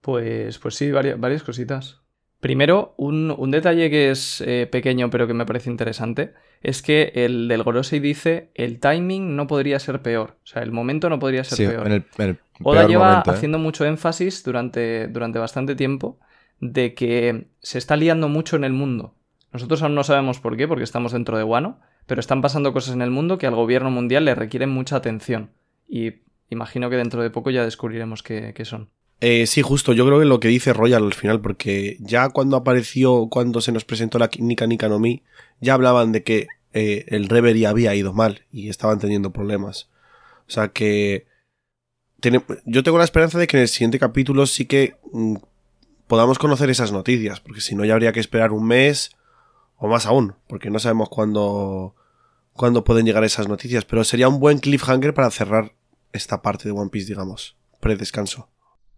Pues, 0.00 0.58
pues 0.58 0.74
sí, 0.74 0.90
varias, 0.90 1.18
varias 1.20 1.42
cositas. 1.42 2.00
Primero, 2.40 2.94
un, 2.96 3.34
un 3.36 3.50
detalle 3.50 3.90
que 3.90 4.10
es 4.10 4.40
eh, 4.40 4.66
pequeño 4.70 5.10
pero 5.10 5.26
que 5.26 5.34
me 5.34 5.44
parece 5.44 5.68
interesante 5.70 6.32
es 6.62 6.80
que 6.80 7.12
el 7.14 7.48
del 7.48 7.62
Gorosei 7.62 8.00
dice 8.00 8.50
el 8.54 8.80
timing 8.80 9.36
no 9.36 9.46
podría 9.46 9.78
ser 9.78 10.00
peor. 10.00 10.38
O 10.42 10.46
sea, 10.46 10.62
el 10.62 10.72
momento 10.72 11.10
no 11.10 11.18
podría 11.18 11.44
ser 11.44 11.58
Sí, 11.58 11.66
peor. 11.66 11.86
en 11.86 11.92
el, 11.92 12.04
en 12.16 12.28
el 12.30 12.38
Oda 12.62 12.78
peor 12.80 12.90
lleva 12.90 13.08
momento, 13.10 13.30
¿eh? 13.30 13.34
haciendo 13.34 13.58
mucho 13.58 13.84
énfasis 13.84 14.42
durante, 14.42 15.08
durante 15.08 15.38
bastante 15.38 15.74
tiempo 15.74 16.18
de 16.60 16.94
que 16.94 17.48
se 17.60 17.76
está 17.76 17.96
liando 17.96 18.28
mucho 18.28 18.56
en 18.56 18.64
el 18.64 18.72
mundo. 18.72 19.14
Nosotros 19.52 19.82
aún 19.82 19.94
no 19.94 20.04
sabemos 20.04 20.40
por 20.40 20.56
qué, 20.56 20.66
porque 20.68 20.84
estamos 20.84 21.12
dentro 21.12 21.36
de 21.36 21.44
Wano, 21.44 21.80
pero 22.06 22.20
están 22.20 22.40
pasando 22.40 22.72
cosas 22.72 22.94
en 22.94 23.02
el 23.02 23.10
mundo 23.10 23.36
que 23.36 23.46
al 23.46 23.54
gobierno 23.54 23.90
mundial 23.90 24.24
le 24.24 24.34
requieren 24.34 24.70
mucha 24.70 24.96
atención. 24.96 25.50
Y 25.88 26.22
imagino 26.48 26.88
que 26.88 26.96
dentro 26.96 27.22
de 27.22 27.30
poco 27.30 27.50
ya 27.50 27.64
descubriremos 27.64 28.22
qué, 28.22 28.52
qué 28.54 28.64
son. 28.64 28.88
Eh, 29.20 29.46
sí, 29.46 29.60
justo, 29.60 29.92
yo 29.92 30.06
creo 30.06 30.18
que 30.18 30.24
lo 30.24 30.40
que 30.40 30.48
dice 30.48 30.72
Royal 30.72 31.04
al 31.04 31.14
final, 31.14 31.40
porque 31.40 31.98
ya 32.00 32.30
cuando 32.30 32.56
apareció, 32.56 33.28
cuando 33.30 33.60
se 33.60 33.72
nos 33.72 33.84
presentó 33.84 34.18
la 34.18 34.30
Nika 34.38 34.66
Nika 34.66 34.88
no 34.88 34.98
Mi, 34.98 35.22
ya 35.60 35.74
hablaban 35.74 36.10
de 36.12 36.22
que 36.22 36.46
eh, 36.72 37.04
el 37.08 37.28
Reverie 37.28 37.66
había 37.66 37.94
ido 37.94 38.14
mal 38.14 38.46
y 38.50 38.70
estaban 38.70 38.98
teniendo 38.98 39.30
problemas. 39.30 39.90
O 40.48 40.50
sea 40.50 40.68
que 40.68 41.26
yo 42.64 42.82
tengo 42.82 42.98
la 42.98 43.04
esperanza 43.04 43.38
de 43.38 43.46
que 43.46 43.56
en 43.56 43.62
el 43.62 43.68
siguiente 43.68 43.98
capítulo 43.98 44.46
sí 44.46 44.66
que 44.66 44.96
mm, 45.12 45.36
podamos 46.06 46.38
conocer 46.38 46.70
esas 46.70 46.92
noticias, 46.92 47.40
porque 47.40 47.60
si 47.60 47.74
no 47.74 47.84
ya 47.84 47.94
habría 47.94 48.12
que 48.12 48.20
esperar 48.20 48.52
un 48.52 48.66
mes 48.66 49.12
o 49.76 49.88
más 49.88 50.06
aún, 50.06 50.34
porque 50.46 50.70
no 50.70 50.78
sabemos 50.78 51.08
cuándo, 51.08 51.94
cuándo 52.52 52.84
pueden 52.84 53.06
llegar 53.06 53.24
esas 53.24 53.48
noticias, 53.48 53.84
pero 53.84 54.04
sería 54.04 54.28
un 54.28 54.40
buen 54.40 54.58
cliffhanger 54.58 55.14
para 55.14 55.30
cerrar 55.30 55.72
esta 56.12 56.42
parte 56.42 56.64
de 56.64 56.72
One 56.72 56.90
Piece, 56.90 57.08
digamos, 57.08 57.56
pre-descanso. 57.80 58.48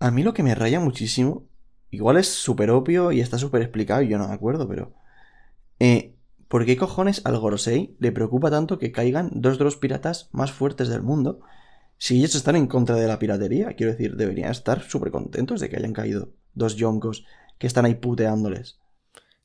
A 0.03 0.11
mí 0.11 0.25
lo 0.25 0.35
que 0.35 0.43
me 0.43 0.57
raya 0.57 0.81
muchísimo, 0.81 1.47
igual 1.93 2.17
es 2.17 2.27
súper 2.27 2.73
obvio 2.73 3.13
y 3.13 3.21
está 3.21 3.39
súper 3.39 3.63
explicado 3.63 4.03
y 4.03 4.09
yo 4.09 4.19
no 4.19 4.27
me 4.27 4.35
acuerdo, 4.35 4.67
pero... 4.67 4.93
Eh, 5.79 6.17
¿Por 6.49 6.67
qué 6.67 6.77
cojones 6.77 7.23
al 7.25 7.39
Gorosei 7.39 7.95
le 8.01 8.11
preocupa 8.11 8.51
tanto 8.51 8.81
que 8.81 8.91
caigan 8.91 9.31
dos 9.33 9.59
de 9.59 9.65
los 9.65 9.77
piratas 9.77 10.29
más 10.33 10.51
fuertes 10.51 10.89
del 10.89 11.03
mundo? 11.03 11.41
Si 11.99 12.19
ellos 12.19 12.35
están 12.35 12.57
en 12.57 12.67
contra 12.67 12.97
de 12.97 13.07
la 13.07 13.21
piratería, 13.21 13.75
quiero 13.75 13.93
decir, 13.93 14.17
deberían 14.17 14.51
estar 14.51 14.83
súper 14.83 15.13
contentos 15.13 15.61
de 15.61 15.71
que 15.71 15.77
hayan 15.77 15.93
caído 15.93 16.31
dos 16.53 16.75
yonkos 16.75 17.25
que 17.59 17.69
están 17.69 17.85
ahí 17.85 17.95
puteándoles. 17.95 18.81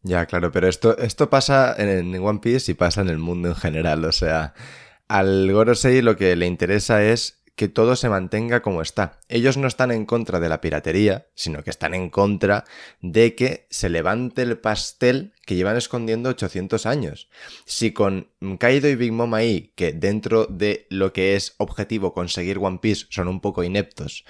Ya, 0.02 0.26
claro, 0.26 0.52
pero 0.52 0.68
esto, 0.68 0.98
esto 0.98 1.30
pasa 1.30 1.76
en, 1.78 2.16
One 2.20 2.40
Piece 2.40 2.72
y 2.72 2.76
pasa 2.76 3.02
en 3.02 3.10
el 3.10 3.20
mundo 3.20 3.50
en 3.50 3.56
general. 3.56 4.04
O 4.06 4.12
sea, 4.12 4.56
al 5.08 5.52
Gorosei 5.54 6.02
lo 6.02 6.18
que 6.18 6.36
le 6.36 6.48
interesa 6.48 7.04
es 7.04 7.44
que 7.58 7.68
todo 7.68 7.96
se 7.98 8.08
mantenga 8.08 8.62
como 8.62 8.82
está. 8.84 9.20
Ellos 9.28 9.58
no 9.58 9.68
están 9.68 9.92
en 9.92 10.06
contra 10.06 10.40
de 10.40 10.48
la 10.48 10.62
piratería, 10.62 11.28
sino 11.34 11.64
que 11.64 11.72
están 11.72 11.94
en 11.96 12.10
contra 12.12 12.64
de 13.02 13.34
que 13.36 13.68
se 13.72 13.90
levante 13.90 14.44
el 14.44 14.60
pastel 14.60 15.34
que 15.46 15.56
llevan 15.56 15.76
escondiendo 15.76 16.30
800 16.30 16.86
años. 16.86 17.30
Si 17.66 17.92
con 17.94 18.30
Kaido 18.60 18.88
y 18.88 18.96
Big 18.96 19.12
Mom 19.12 19.34
ahí, 19.34 19.74
que 19.76 19.92
dentro 19.92 20.46
de 20.46 20.86
lo 20.92 21.12
que 21.14 21.36
es 21.36 21.56
objetivo 21.58 22.14
conseguir 22.14 22.60
One 22.60 22.78
Piece 22.80 23.08
son 23.10 23.28
un 23.28 23.42
poco 23.42 23.64
ineptos, 23.64 24.24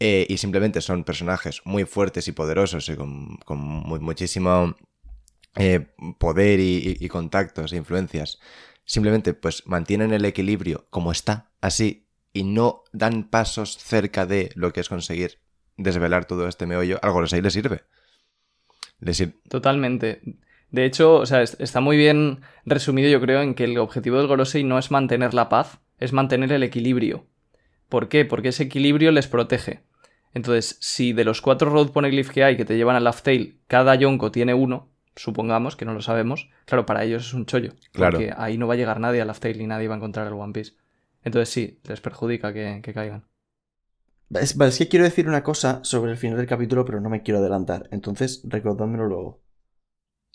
eh, 0.00 0.26
y 0.30 0.38
simplemente 0.38 0.80
son 0.80 1.04
personajes 1.04 1.60
muy 1.64 1.84
fuertes 1.84 2.28
y 2.28 2.32
poderosos 2.32 2.88
y 2.88 2.96
con, 2.96 3.36
con 3.44 3.58
mu- 3.58 4.00
muchísimo 4.00 4.74
eh, 5.56 5.88
poder 6.18 6.60
y, 6.60 6.76
y- 6.78 7.04
y 7.04 7.08
contactos 7.08 7.72
e 7.72 7.76
influencias, 7.76 8.38
simplemente 8.84 9.34
pues 9.34 9.66
mantienen 9.66 10.12
el 10.12 10.24
equilibrio 10.24 10.86
como 10.90 11.12
está, 11.12 11.50
así, 11.60 12.06
y 12.32 12.44
no 12.44 12.84
dan 12.92 13.24
pasos 13.24 13.76
cerca 13.78 14.26
de 14.26 14.50
lo 14.54 14.72
que 14.72 14.80
es 14.80 14.88
conseguir 14.88 15.38
desvelar 15.76 16.26
todo 16.26 16.46
este 16.48 16.66
meollo, 16.66 16.98
algo 17.02 17.22
ahí 17.32 17.40
le 17.40 17.50
sirve. 17.50 17.82
Le 19.00 19.14
sir- 19.14 19.34
Totalmente. 19.48 20.20
De 20.70 20.84
hecho, 20.84 21.14
o 21.14 21.26
sea, 21.26 21.42
es- 21.42 21.56
está 21.58 21.80
muy 21.80 21.96
bien 21.96 22.40
resumido, 22.64 23.08
yo 23.08 23.20
creo, 23.20 23.40
en 23.42 23.54
que 23.54 23.64
el 23.64 23.78
objetivo 23.78 24.18
del 24.18 24.26
Gorosei 24.28 24.62
no 24.62 24.78
es 24.78 24.90
mantener 24.90 25.34
la 25.34 25.48
paz, 25.48 25.80
es 25.98 26.12
mantener 26.12 26.52
el 26.52 26.62
equilibrio. 26.62 27.26
¿Por 27.88 28.08
qué? 28.08 28.24
Porque 28.24 28.48
ese 28.48 28.64
equilibrio 28.64 29.10
les 29.10 29.26
protege. 29.26 29.82
Entonces, 30.32 30.76
si 30.80 31.12
de 31.12 31.24
los 31.24 31.40
cuatro 31.40 31.70
road 31.70 31.90
poneglyph 31.90 32.30
que 32.30 32.44
hay 32.44 32.56
que 32.56 32.64
te 32.64 32.76
llevan 32.76 32.94
al 32.94 33.02
Laugh 33.04 33.20
Tale, 33.22 33.56
cada 33.66 33.96
yonko 33.96 34.30
tiene 34.30 34.54
uno, 34.54 34.88
supongamos, 35.16 35.74
que 35.74 35.84
no 35.84 35.92
lo 35.92 36.02
sabemos, 36.02 36.48
claro, 36.66 36.86
para 36.86 37.02
ellos 37.02 37.26
es 37.26 37.34
un 37.34 37.46
chollo. 37.46 37.72
Claro. 37.92 38.18
Porque 38.18 38.32
ahí 38.36 38.56
no 38.56 38.68
va 38.68 38.74
a 38.74 38.76
llegar 38.76 39.00
nadie 39.00 39.20
al 39.20 39.26
Laugh 39.26 39.40
Tale 39.40 39.60
y 39.60 39.66
nadie 39.66 39.88
va 39.88 39.94
a 39.94 39.96
encontrar 39.96 40.28
el 40.28 40.34
One 40.34 40.52
Piece. 40.52 40.74
Entonces 41.24 41.48
sí, 41.50 41.80
les 41.84 42.00
perjudica 42.00 42.52
que, 42.52 42.80
que 42.82 42.94
caigan. 42.94 43.24
Es, 44.30 44.56
vale, 44.56 44.70
es 44.70 44.78
que 44.78 44.88
quiero 44.88 45.04
decir 45.04 45.28
una 45.28 45.42
cosa 45.42 45.80
sobre 45.84 46.12
el 46.12 46.16
final 46.18 46.36
del 46.38 46.46
capítulo, 46.46 46.84
pero 46.84 47.00
no 47.00 47.10
me 47.10 47.22
quiero 47.22 47.40
adelantar. 47.40 47.88
Entonces, 47.90 48.42
recordádmelo 48.44 49.06
luego. 49.06 49.40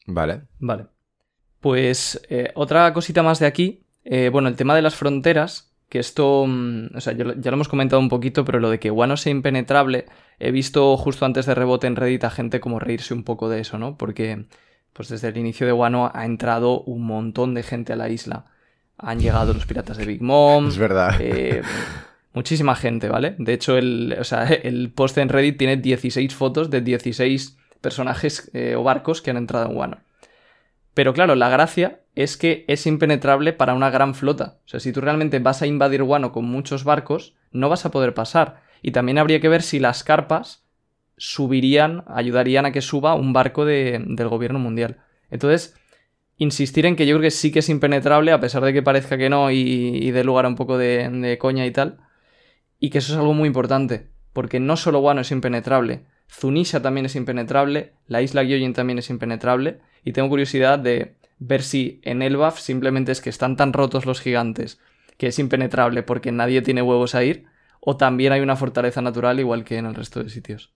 Vale. 0.07 0.43
Vale. 0.59 0.87
Pues 1.61 2.21
eh, 2.29 2.51
otra 2.55 2.93
cosita 2.93 3.23
más 3.23 3.39
de 3.39 3.47
aquí. 3.47 3.81
eh, 4.05 4.29
bueno, 4.31 4.49
el 4.49 4.55
tema 4.57 4.75
de 4.75 4.81
las 4.83 4.95
fronteras, 4.95 5.73
que 5.89 5.99
esto, 5.99 6.45
mm, 6.47 6.95
o 6.97 7.01
sea, 7.01 7.13
yo 7.13 7.25
lo- 7.25 7.35
ya 7.35 7.51
lo 7.51 7.55
hemos 7.55 7.69
comentado 7.69 7.99
un 8.01 8.09
poquito, 8.09 8.45
pero 8.45 8.59
lo 8.59 8.69
de 8.69 8.79
que 8.79 8.91
Wano 8.91 9.17
sea 9.17 9.31
impenetrable, 9.31 10.05
he 10.39 10.51
visto 10.51 10.97
justo 10.97 11.25
antes 11.25 11.45
de 11.47 11.55
rebote 11.55 11.87
en 11.87 11.95
Reddit 11.97 12.23
a 12.25 12.29
gente 12.31 12.59
como 12.61 12.79
reírse 12.79 13.13
un 13.13 13.23
poco 13.23 13.49
de 13.49 13.61
eso, 13.61 13.77
¿no? 13.79 13.97
Porque, 13.97 14.47
pues 14.93 15.09
desde 15.09 15.29
el 15.29 15.37
inicio 15.37 15.67
de 15.67 15.73
Wano 15.73 16.11
ha 16.13 16.25
entrado 16.25 16.81
un 16.83 17.03
montón 17.05 17.53
de 17.55 17.63
gente 17.63 17.93
a 17.93 17.97
la 17.97 18.09
isla. 18.09 18.45
Han 18.97 19.19
llegado 19.19 19.53
los 19.53 19.65
piratas 19.65 19.97
de 19.97 20.05
Big 20.05 20.21
Mom. 20.21 20.67
Es 20.67 20.77
verdad. 20.77 21.15
eh, 21.19 21.61
muchísima 22.33 22.75
gente, 22.75 23.09
¿vale? 23.09 23.35
De 23.37 23.53
hecho, 23.53 23.77
el, 23.77 24.15
o 24.19 24.23
sea, 24.23 24.45
el 24.45 24.91
post 24.91 25.17
en 25.17 25.29
Reddit 25.29 25.57
tiene 25.57 25.77
16 25.77 26.33
fotos 26.33 26.69
de 26.69 26.81
16 26.81 27.57
personajes 27.81 28.49
eh, 28.53 28.75
o 28.75 28.83
barcos 28.83 29.21
que 29.21 29.31
han 29.31 29.37
entrado 29.37 29.69
en 29.69 29.77
Wano. 29.77 29.97
Pero 30.93 31.13
claro, 31.13 31.35
la 31.35 31.49
gracia 31.49 31.99
es 32.15 32.37
que 32.37 32.63
es 32.69 32.87
impenetrable 32.87 33.51
para 33.51 33.73
una 33.73 33.89
gran 33.89 34.15
flota. 34.15 34.59
O 34.65 34.67
sea, 34.69 34.79
si 34.79 34.93
tú 34.93 35.01
realmente 35.01 35.39
vas 35.39 35.61
a 35.61 35.67
invadir 35.67 36.01
Wano 36.03 36.31
con 36.31 36.45
muchos 36.45 36.85
barcos, 36.85 37.35
no 37.51 37.67
vas 37.67 37.85
a 37.85 37.91
poder 37.91 38.13
pasar. 38.13 38.61
Y 38.81 38.91
también 38.91 39.17
habría 39.17 39.41
que 39.41 39.49
ver 39.49 39.61
si 39.61 39.79
las 39.79 40.03
carpas 40.05 40.63
subirían, 41.17 42.03
ayudarían 42.07 42.65
a 42.65 42.71
que 42.71 42.81
suba 42.81 43.13
un 43.15 43.33
barco 43.33 43.65
de- 43.65 44.03
del 44.07 44.27
gobierno 44.29 44.59
mundial. 44.59 44.97
Entonces, 45.29 45.75
insistir 46.37 46.85
en 46.85 46.95
que 46.95 47.05
yo 47.05 47.15
creo 47.15 47.27
que 47.27 47.31
sí 47.31 47.51
que 47.51 47.59
es 47.59 47.69
impenetrable, 47.69 48.31
a 48.31 48.39
pesar 48.39 48.63
de 48.63 48.73
que 48.73 48.83
parezca 48.83 49.17
que 49.17 49.29
no 49.29 49.51
y, 49.51 50.11
dé 50.11 50.23
lugar 50.23 50.45
a 50.45 50.49
un 50.49 50.55
poco 50.55 50.77
de, 50.77 51.37
coña 51.39 51.65
y 51.65 51.71
tal. 51.71 51.97
Y 52.79 52.89
que 52.89 52.97
eso 52.97 53.13
es 53.13 53.19
algo 53.19 53.33
muy 53.33 53.47
importante, 53.47 54.09
porque 54.33 54.59
no 54.59 54.75
solo 54.77 54.99
Wano 54.99 55.21
es 55.21 55.31
impenetrable, 55.31 56.05
Zunisha 56.29 56.81
también 56.81 57.05
es 57.05 57.15
impenetrable, 57.15 57.93
la 58.07 58.21
isla 58.21 58.43
Gyojin 58.43 58.73
también 58.73 58.99
es 58.99 59.09
impenetrable, 59.09 59.79
y 60.03 60.11
tengo 60.11 60.29
curiosidad 60.29 60.77
de 60.79 61.15
ver 61.39 61.63
si 61.63 62.01
en 62.03 62.21
Elbaf 62.21 62.59
simplemente 62.59 63.11
es 63.11 63.21
que 63.21 63.29
están 63.29 63.55
tan 63.55 63.73
rotos 63.73 64.05
los 64.05 64.21
gigantes 64.21 64.79
que 65.17 65.27
es 65.27 65.39
impenetrable 65.39 66.03
porque 66.03 66.31
nadie 66.31 66.61
tiene 66.61 66.81
huevos 66.81 67.15
a 67.15 67.23
ir, 67.23 67.45
o 67.79 67.97
también 67.97 68.33
hay 68.33 68.41
una 68.41 68.55
fortaleza 68.55 69.01
natural 69.01 69.39
igual 69.39 69.63
que 69.63 69.77
en 69.77 69.85
el 69.85 69.95
resto 69.95 70.23
de 70.23 70.29
sitios. 70.29 70.73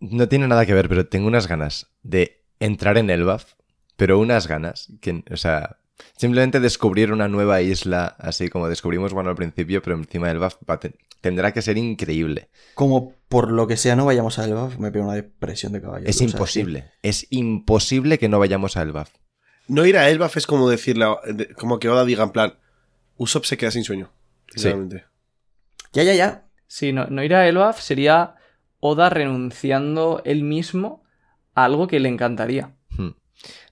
No 0.00 0.28
tiene 0.28 0.48
nada 0.48 0.66
que 0.66 0.74
ver, 0.74 0.88
pero 0.88 1.06
tengo 1.06 1.28
unas 1.28 1.46
ganas 1.46 1.94
de 2.02 2.42
entrar 2.60 2.98
en 2.98 3.08
Elbaf, 3.08 3.54
pero 3.96 4.18
unas 4.18 4.46
ganas, 4.48 4.88
que, 5.00 5.24
o 5.30 5.36
sea, 5.36 5.78
simplemente 6.16 6.60
descubrir 6.60 7.12
una 7.12 7.28
nueva 7.28 7.62
isla, 7.62 8.16
así 8.18 8.48
como 8.48 8.68
descubrimos 8.68 9.12
bueno 9.12 9.30
al 9.30 9.36
principio, 9.36 9.82
pero 9.82 9.96
encima 9.96 10.28
del 10.28 10.40
te- 10.80 10.94
tendrá 11.20 11.52
que 11.52 11.62
ser 11.62 11.78
increíble. 11.78 12.48
Como 12.74 13.14
por 13.28 13.50
lo 13.50 13.66
que 13.66 13.76
sea 13.76 13.96
no 13.96 14.04
vayamos 14.04 14.38
a 14.38 14.44
Elbaf, 14.44 14.78
me 14.78 14.90
pega 14.90 15.04
una 15.04 15.14
depresión 15.14 15.72
de 15.72 15.80
caballo. 15.80 16.06
Es 16.06 16.20
imposible, 16.20 16.90
es 17.02 17.26
imposible 17.30 18.18
que 18.18 18.28
no 18.28 18.38
vayamos 18.38 18.76
a 18.76 18.82
Elbaf. 18.82 19.10
No 19.68 19.86
ir 19.86 19.96
a 19.96 20.10
Elbaf 20.10 20.36
es 20.36 20.46
como 20.46 20.68
decirle, 20.68 21.06
como 21.56 21.78
que 21.78 21.88
Oda 21.88 22.04
diga 22.04 22.24
en 22.24 22.30
plan, 22.30 22.54
Usopp 23.16 23.44
se 23.44 23.56
queda 23.56 23.70
sin 23.70 23.84
sueño. 23.84 24.10
Sí. 24.48 24.56
Literalmente. 24.68 25.04
Ya, 25.92 26.02
ya, 26.02 26.14
ya. 26.14 26.44
Sí, 26.66 26.92
no, 26.92 27.06
no 27.06 27.22
ir 27.22 27.34
a 27.34 27.46
Elbaf 27.48 27.80
sería 27.80 28.34
Oda 28.80 29.08
renunciando 29.08 30.20
él 30.24 30.42
mismo 30.42 31.02
a 31.54 31.64
algo 31.64 31.86
que 31.86 32.00
le 32.00 32.08
encantaría. 32.08 32.74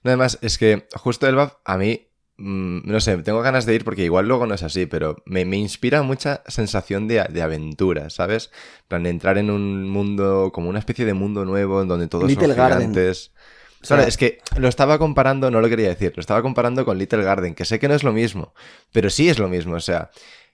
No, 0.03 0.09
Además, 0.11 0.37
es 0.41 0.57
que 0.57 0.87
justo 0.95 1.27
Elbaf, 1.27 1.53
a 1.65 1.77
mí, 1.77 2.07
mm, 2.37 2.79
no 2.91 2.99
sé, 2.99 3.17
tengo 3.17 3.41
ganas 3.41 3.65
de 3.65 3.75
ir 3.75 3.83
porque 3.83 4.03
igual 4.03 4.27
luego 4.27 4.45
no 4.45 4.55
es 4.55 4.63
así, 4.63 4.85
pero 4.85 5.15
me, 5.25 5.45
me 5.45 5.57
inspira 5.57 6.01
mucha 6.03 6.43
sensación 6.47 7.07
de, 7.07 7.23
de 7.29 7.41
aventura, 7.41 8.09
¿sabes? 8.09 8.51
Plan, 8.87 9.03
de 9.03 9.09
entrar 9.11 9.37
en 9.37 9.49
un 9.49 9.87
mundo, 9.89 10.51
como 10.53 10.69
una 10.69 10.79
especie 10.79 11.05
de 11.05 11.13
mundo 11.13 11.45
nuevo, 11.45 11.81
en 11.81 11.87
donde 11.87 12.07
todos 12.07 12.27
Little 12.27 12.47
son 12.47 12.57
Garden. 12.57 12.79
gigantes. 12.79 13.31
O 13.81 13.85
sea- 13.85 13.97
Claro, 13.97 14.07
es 14.07 14.17
que 14.17 14.39
lo 14.57 14.67
estaba 14.69 14.97
comparando, 14.97 15.51
no 15.51 15.59
lo 15.59 15.67
quería 15.69 15.89
decir, 15.89 16.13
lo 16.15 16.21
estaba 16.21 16.41
comparando 16.41 16.85
con 16.85 16.97
Little 16.97 17.21
Garden, 17.23 17.53
que 17.53 17.65
sé 17.65 17.79
que 17.79 17.87
no 17.89 17.93
es 17.93 18.03
lo 18.03 18.13
mismo, 18.13 18.53
pero 18.93 19.09
sí 19.09 19.27
es 19.29 19.39
lo 19.39 19.49
mismo, 19.49 19.75
o 19.75 19.79
sea, 19.81 20.09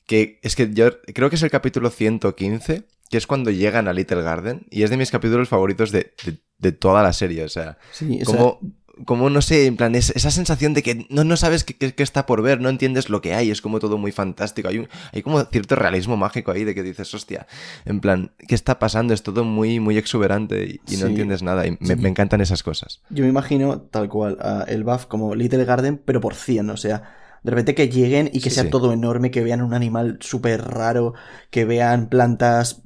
que 0.08 0.40
es 0.42 0.56
que 0.56 0.74
yo 0.74 1.00
creo 1.14 1.30
que 1.30 1.36
es 1.36 1.44
el 1.44 1.52
capítulo 1.52 1.92
115, 1.92 2.84
que 3.12 3.18
es 3.18 3.28
cuando 3.28 3.52
llegan 3.52 3.88
a 3.88 3.94
Little 3.94 4.24
Garden, 4.24 4.66
y 4.72 4.82
es 4.82 4.90
de 4.90 4.98
mis 4.98 5.12
capítulos 5.12 5.48
favoritos 5.48 5.92
de, 5.92 6.14
de- 6.26 6.40
de 6.58 6.72
toda 6.72 7.04
la 7.04 7.14
serie, 7.14 7.44
o 7.44 7.50
sea, 7.50 7.78
Sí, 7.92 8.20
o 8.22 8.26
sea, 8.26 8.36
como, 8.36 8.60
como, 9.06 9.30
no 9.30 9.42
sé, 9.42 9.66
en 9.66 9.78
plan, 9.78 9.96
es- 9.96 10.12
esa 10.16 10.32
sensación 10.32 10.74
de 10.74 10.84
que 10.84 11.06
no, 11.10 11.24
no 11.24 11.38
sabes 11.38 11.64
qué, 11.64 11.76
qué- 11.76 11.94
qué 11.94 12.04
está 12.04 12.26
por 12.26 12.42
ver, 12.42 12.62
no 12.62 12.70
entiendes 12.70 13.10
lo 13.10 13.22
que 13.22 13.34
hay, 13.34 13.52
es 13.52 13.62
como 13.62 13.80
todo 13.80 13.98
muy 13.98 14.12
fantástico. 14.12 14.68
Hay, 14.70 14.80
un- 14.80 14.90
hay 15.14 15.22
como 15.22 15.42
cierto 15.46 15.76
realismo 15.76 16.18
mágico 16.18 16.52
ahí 16.52 16.64
de 16.64 16.76
que 16.76 16.84
dices, 16.84 17.14
hostia, 17.14 17.48
en 17.86 18.00
plan, 18.00 18.32
¿qué 18.48 18.56
está 18.56 18.80
pasando? 18.80 19.14
Es 19.14 19.24
todo 19.24 19.44
muy, 19.44 19.80
muy 19.80 19.98
exuberante 19.98 20.80
y, 20.88 20.94
y 20.94 20.98
no 20.98 21.08
entiendes 21.08 21.44
nada. 21.44 21.66
Y 21.68 21.72
me, 21.80 21.88
Sí. 21.88 21.96
me 21.96 22.10
encantan 22.10 22.42
esas 22.42 22.64
cosas. 22.64 23.02
Yo 23.10 23.24
me 23.24 23.30
imagino 23.30 23.80
tal 23.82 24.10
cual 24.10 24.38
a 24.42 24.66
Elbaf 24.68 25.06
como 25.06 25.36
Little 25.36 25.66
Garden, 25.66 26.02
pero 26.04 26.22
por 26.22 26.36
100, 26.36 26.70
o 26.70 26.78
sea, 26.78 27.16
de 27.44 27.52
repente 27.52 27.76
que 27.76 27.90
lleguen 27.90 28.28
y 28.34 28.42
que 28.42 28.50
Sí, 28.50 28.56
sea 28.56 28.64
sí. 28.66 28.70
todo 28.70 28.92
enorme, 28.94 29.32
que 29.32 29.42
vean 29.44 29.62
un 29.62 29.74
animal 29.74 30.18
súper 30.22 30.62
raro, 30.62 31.14
que 31.50 31.66
vean 31.66 32.10
plantas 32.10 32.82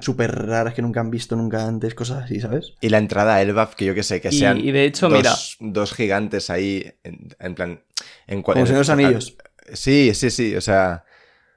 súper 0.00 0.32
raras 0.46 0.74
que 0.74 0.82
nunca 0.82 1.00
han 1.00 1.10
visto 1.10 1.36
nunca 1.36 1.66
antes, 1.66 1.94
cosas 1.94 2.24
así, 2.24 2.40
¿sabes? 2.40 2.74
Y 2.80 2.88
la 2.88 2.98
entrada 2.98 3.36
a 3.36 3.42
Elbaf, 3.42 3.74
que 3.74 3.84
yo 3.84 3.94
que 3.94 4.02
sé, 4.02 4.20
que 4.20 4.30
Y- 4.30 4.38
sean 4.38 4.58
y 4.60 4.72
de 4.72 4.84
hecho, 4.84 5.08
dos, 5.08 5.16
mira. 5.58 5.72
dos 5.72 5.92
gigantes 5.94 6.50
ahí, 6.50 6.92
en, 7.04 7.28
en 7.38 7.54
plan... 7.54 7.82
En, 8.26 8.42
Como 8.42 8.60
en- 8.60 8.66
si 8.66 8.72
los 8.72 8.88
anillos. 8.90 9.36
Sí, 9.72 10.12
sí, 10.14 10.30
sí, 10.30 10.56
o 10.56 10.60
sea, 10.60 11.04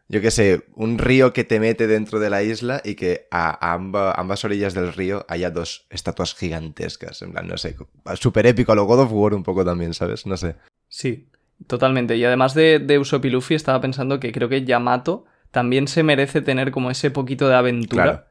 yo 0.08 0.22
qué 0.22 0.30
sé, 0.30 0.66
un 0.76 0.98
río 1.00 1.34
que 1.34 1.44
te 1.44 1.60
mete 1.60 1.88
dentro 1.88 2.20
de 2.20 2.30
la 2.30 2.44
isla 2.44 2.82
y 2.84 2.96
que 2.96 3.28
a, 3.32 3.50
a 3.50 3.74
amba- 3.74 4.14
ambas 4.16 4.44
orillas 4.46 4.74
del 4.74 4.94
río 4.94 5.26
haya 5.30 5.50
dos 5.50 5.88
estatuas 5.90 6.36
gigantescas, 6.36 7.22
en 7.22 7.32
plan, 7.32 7.48
no 7.48 7.58
sé, 7.58 7.76
súper 8.20 8.46
épico, 8.46 8.72
a 8.72 8.76
lo 8.76 8.84
God 8.86 9.00
of 9.02 9.12
War 9.14 9.34
un 9.34 9.44
poco 9.44 9.66
también, 9.66 9.94
¿sabes? 9.94 10.26
No 10.28 10.38
sé. 10.38 10.56
Sí, 10.90 11.28
totalmente. 11.68 12.16
Y 12.18 12.26
además 12.26 12.54
de, 12.54 12.80
de 12.80 13.00
Usopp 13.00 13.26
y 13.26 13.30
Luffy, 13.30 13.56
estaba 13.56 13.82
pensando 13.82 14.20
que 14.20 14.32
creo 14.32 14.50
que 14.50 14.64
Yamato 14.64 15.26
también 15.52 15.88
se 15.88 16.04
merece 16.04 16.42
tener 16.42 16.72
como 16.72 16.90
ese 16.90 17.12
poquito 17.12 17.48
de 17.48 17.56
aventura. 17.56 18.04
Claro. 18.04 18.26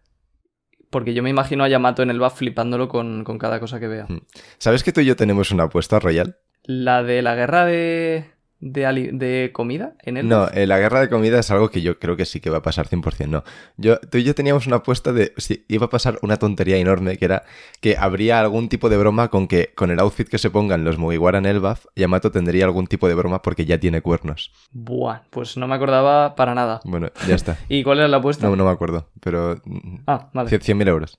Porque 0.91 1.15
yo 1.15 1.23
me 1.23 1.31
imagino 1.31 1.65
a 1.65 1.69
Yamato 1.69 2.03
en 2.03 2.11
el 2.11 2.19
buff 2.19 2.35
flipándolo 2.35 2.89
con, 2.89 3.25
con 3.25 3.39
cada 3.39 3.61
cosa 3.61 3.81
que 3.81 3.89
vea. 3.89 4.07
Mm. 4.09 4.21
¿Sabes 4.59 4.83
que 4.83 4.93
tú 4.93 5.01
y 5.01 5.07
yo 5.07 5.17
tenemos 5.17 5.51
una 5.51 5.65
apuesta, 5.65 5.99
Royal? 5.99 6.37
La 6.65 7.03
de 7.03 7.23
la 7.23 7.35
guerra 7.35 7.65
de, 7.65 8.32
de, 8.63 9.51
comida 9.53 9.95
en 10.03 10.17
el 10.17 10.29
No, 10.29 10.49
eh, 10.49 10.67
la 10.67 10.79
guerra 10.79 11.01
de 11.01 11.09
comida 11.09 11.41
es 11.41 11.51
algo 11.51 11.69
que 11.69 11.83
yo 11.83 11.99
creo 11.99 12.17
que 12.17 12.25
sí 12.25 12.41
que 12.41 12.49
va 12.49 12.59
a 12.59 12.63
pasar 12.63 12.89
100%. 12.89 13.27
No, 13.29 13.45
yo, 13.77 13.99
tú 13.99 14.19
y 14.19 14.25
yo 14.25 14.35
teníamos 14.35 14.67
una 14.67 14.77
apuesta 14.77 15.13
de 15.13 15.33
si 15.37 15.65
iba 15.69 15.87
a 15.87 15.91
pasar 15.91 16.19
una 16.23 16.37
tontería 16.37 16.77
enorme, 16.77 17.19
que 17.19 17.25
era 17.25 17.45
que 17.81 17.97
habría 17.97 18.41
algún 18.41 18.69
tipo 18.69 18.89
de 18.89 18.97
broma 18.97 19.29
con 19.29 19.49
que 19.49 19.73
con 19.75 19.91
el 19.91 19.99
outfit 19.99 20.29
que 20.29 20.39
se 20.39 20.51
pongan 20.51 20.85
los 20.85 20.97
Mugiwara 20.97 21.39
en 21.39 21.47
Elbaf, 21.47 21.87
Yamato 21.97 22.31
tendría 22.31 22.65
algún 22.65 22.87
tipo 22.87 23.09
de 23.09 23.15
broma 23.15 23.43
porque 23.43 23.65
ya 23.65 23.79
tiene 23.79 24.01
cuernos. 24.01 24.53
Buah, 24.71 25.23
pues 25.31 25.57
no 25.57 25.67
me 25.67 25.75
acordaba 25.75 26.37
para 26.37 26.55
nada. 26.55 26.81
Bueno, 26.85 27.11
ya 27.27 27.35
está. 27.35 27.59
¿Y 27.69 27.83
cuál 27.83 27.99
era 27.99 28.09
la 28.09 28.19
apuesta? 28.19 28.49
No, 28.49 28.55
no 28.55 28.65
me 28.65 28.71
acuerdo, 28.71 29.09
pero... 29.21 29.61
Ah, 30.07 30.31
vale. 30.33 30.51
100.000 30.51 30.89
euros. 30.89 31.19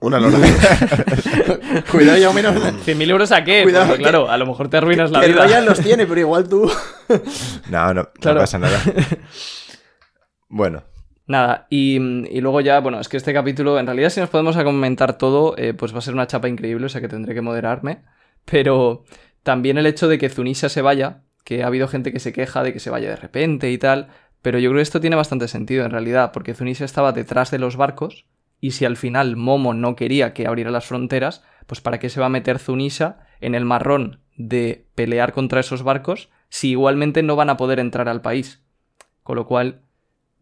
Una 0.00 0.20
lona. 0.20 0.38
Cuidado, 1.90 2.18
ya 2.18 2.32
menos. 2.32 2.54
¿100.000 2.56 3.10
euros 3.10 3.32
a 3.32 3.42
qué? 3.44 3.62
Cuidado, 3.62 3.86
Porque, 3.86 3.98
que- 3.98 4.02
claro, 4.10 4.30
a 4.30 4.36
lo 4.36 4.46
mejor 4.46 4.68
te 4.68 4.76
arruinas 4.76 5.10
la 5.10 5.20
Que 5.20 5.28
vida. 5.28 5.44
Ryan 5.44 5.64
los 5.64 5.80
tiene, 5.80 6.06
pero 6.06 6.20
igual 6.20 6.48
tú. 6.48 6.70
No, 7.70 7.94
no, 7.94 8.04
Claro. 8.20 8.34
no 8.34 8.40
pasa 8.42 8.58
nada. 8.58 8.78
Bueno, 10.48 10.82
Nada, 11.26 11.66
y, 11.70 11.96
y 11.96 12.40
luego 12.42 12.60
ya, 12.60 12.80
bueno, 12.80 13.00
es 13.00 13.08
que 13.08 13.16
este 13.16 13.32
capítulo, 13.32 13.78
en 13.78 13.86
realidad 13.86 14.10
si 14.10 14.20
nos 14.20 14.28
podemos 14.28 14.56
a 14.58 14.64
comentar 14.64 15.16
todo, 15.16 15.54
eh, 15.56 15.72
pues 15.72 15.94
va 15.94 15.98
a 15.98 16.02
ser 16.02 16.12
una 16.12 16.26
chapa 16.26 16.48
increíble, 16.50 16.84
o 16.84 16.88
sea 16.90 17.00
que 17.00 17.08
tendré 17.08 17.34
que 17.34 17.40
moderarme. 17.40 18.02
Pero 18.44 19.04
también 19.42 19.78
el 19.78 19.86
hecho 19.86 20.06
de 20.06 20.18
que 20.18 20.28
Zunisha 20.28 20.68
se 20.68 20.82
vaya, 20.82 21.22
que 21.44 21.62
ha 21.62 21.68
habido 21.68 21.88
gente 21.88 22.12
que 22.12 22.20
se 22.20 22.34
queja 22.34 22.62
de 22.62 22.74
que 22.74 22.78
se 22.78 22.90
vaya 22.90 23.08
de 23.08 23.16
repente 23.16 23.70
y 23.70 23.78
tal, 23.78 24.08
pero 24.42 24.58
yo 24.58 24.68
creo 24.68 24.78
que 24.80 24.82
esto 24.82 25.00
tiene 25.00 25.16
bastante 25.16 25.48
sentido 25.48 25.86
en 25.86 25.92
realidad, 25.92 26.30
porque 26.30 26.52
Zunisha 26.52 26.84
estaba 26.84 27.12
detrás 27.12 27.50
de 27.50 27.58
los 27.58 27.76
barcos, 27.76 28.26
y 28.60 28.72
si 28.72 28.84
al 28.84 28.96
final 28.96 29.36
Momo 29.36 29.74
no 29.74 29.96
quería 29.96 30.32
que 30.34 30.46
abriera 30.46 30.70
las 30.70 30.86
fronteras, 30.86 31.44
pues 31.66 31.80
¿para 31.80 31.98
qué 31.98 32.08
se 32.08 32.20
va 32.20 32.26
a 32.26 32.30
meter 32.30 32.58
Zunisha 32.58 33.26
en 33.40 33.54
el 33.54 33.64
marrón 33.64 34.20
de 34.36 34.86
pelear 34.94 35.32
contra 35.32 35.60
esos 35.60 35.82
barcos 35.82 36.30
si 36.48 36.70
igualmente 36.70 37.22
no 37.22 37.36
van 37.36 37.50
a 37.50 37.56
poder 37.56 37.78
entrar 37.78 38.08
al 38.08 38.22
país? 38.22 38.62
Con 39.22 39.36
lo 39.36 39.46
cual, 39.46 39.82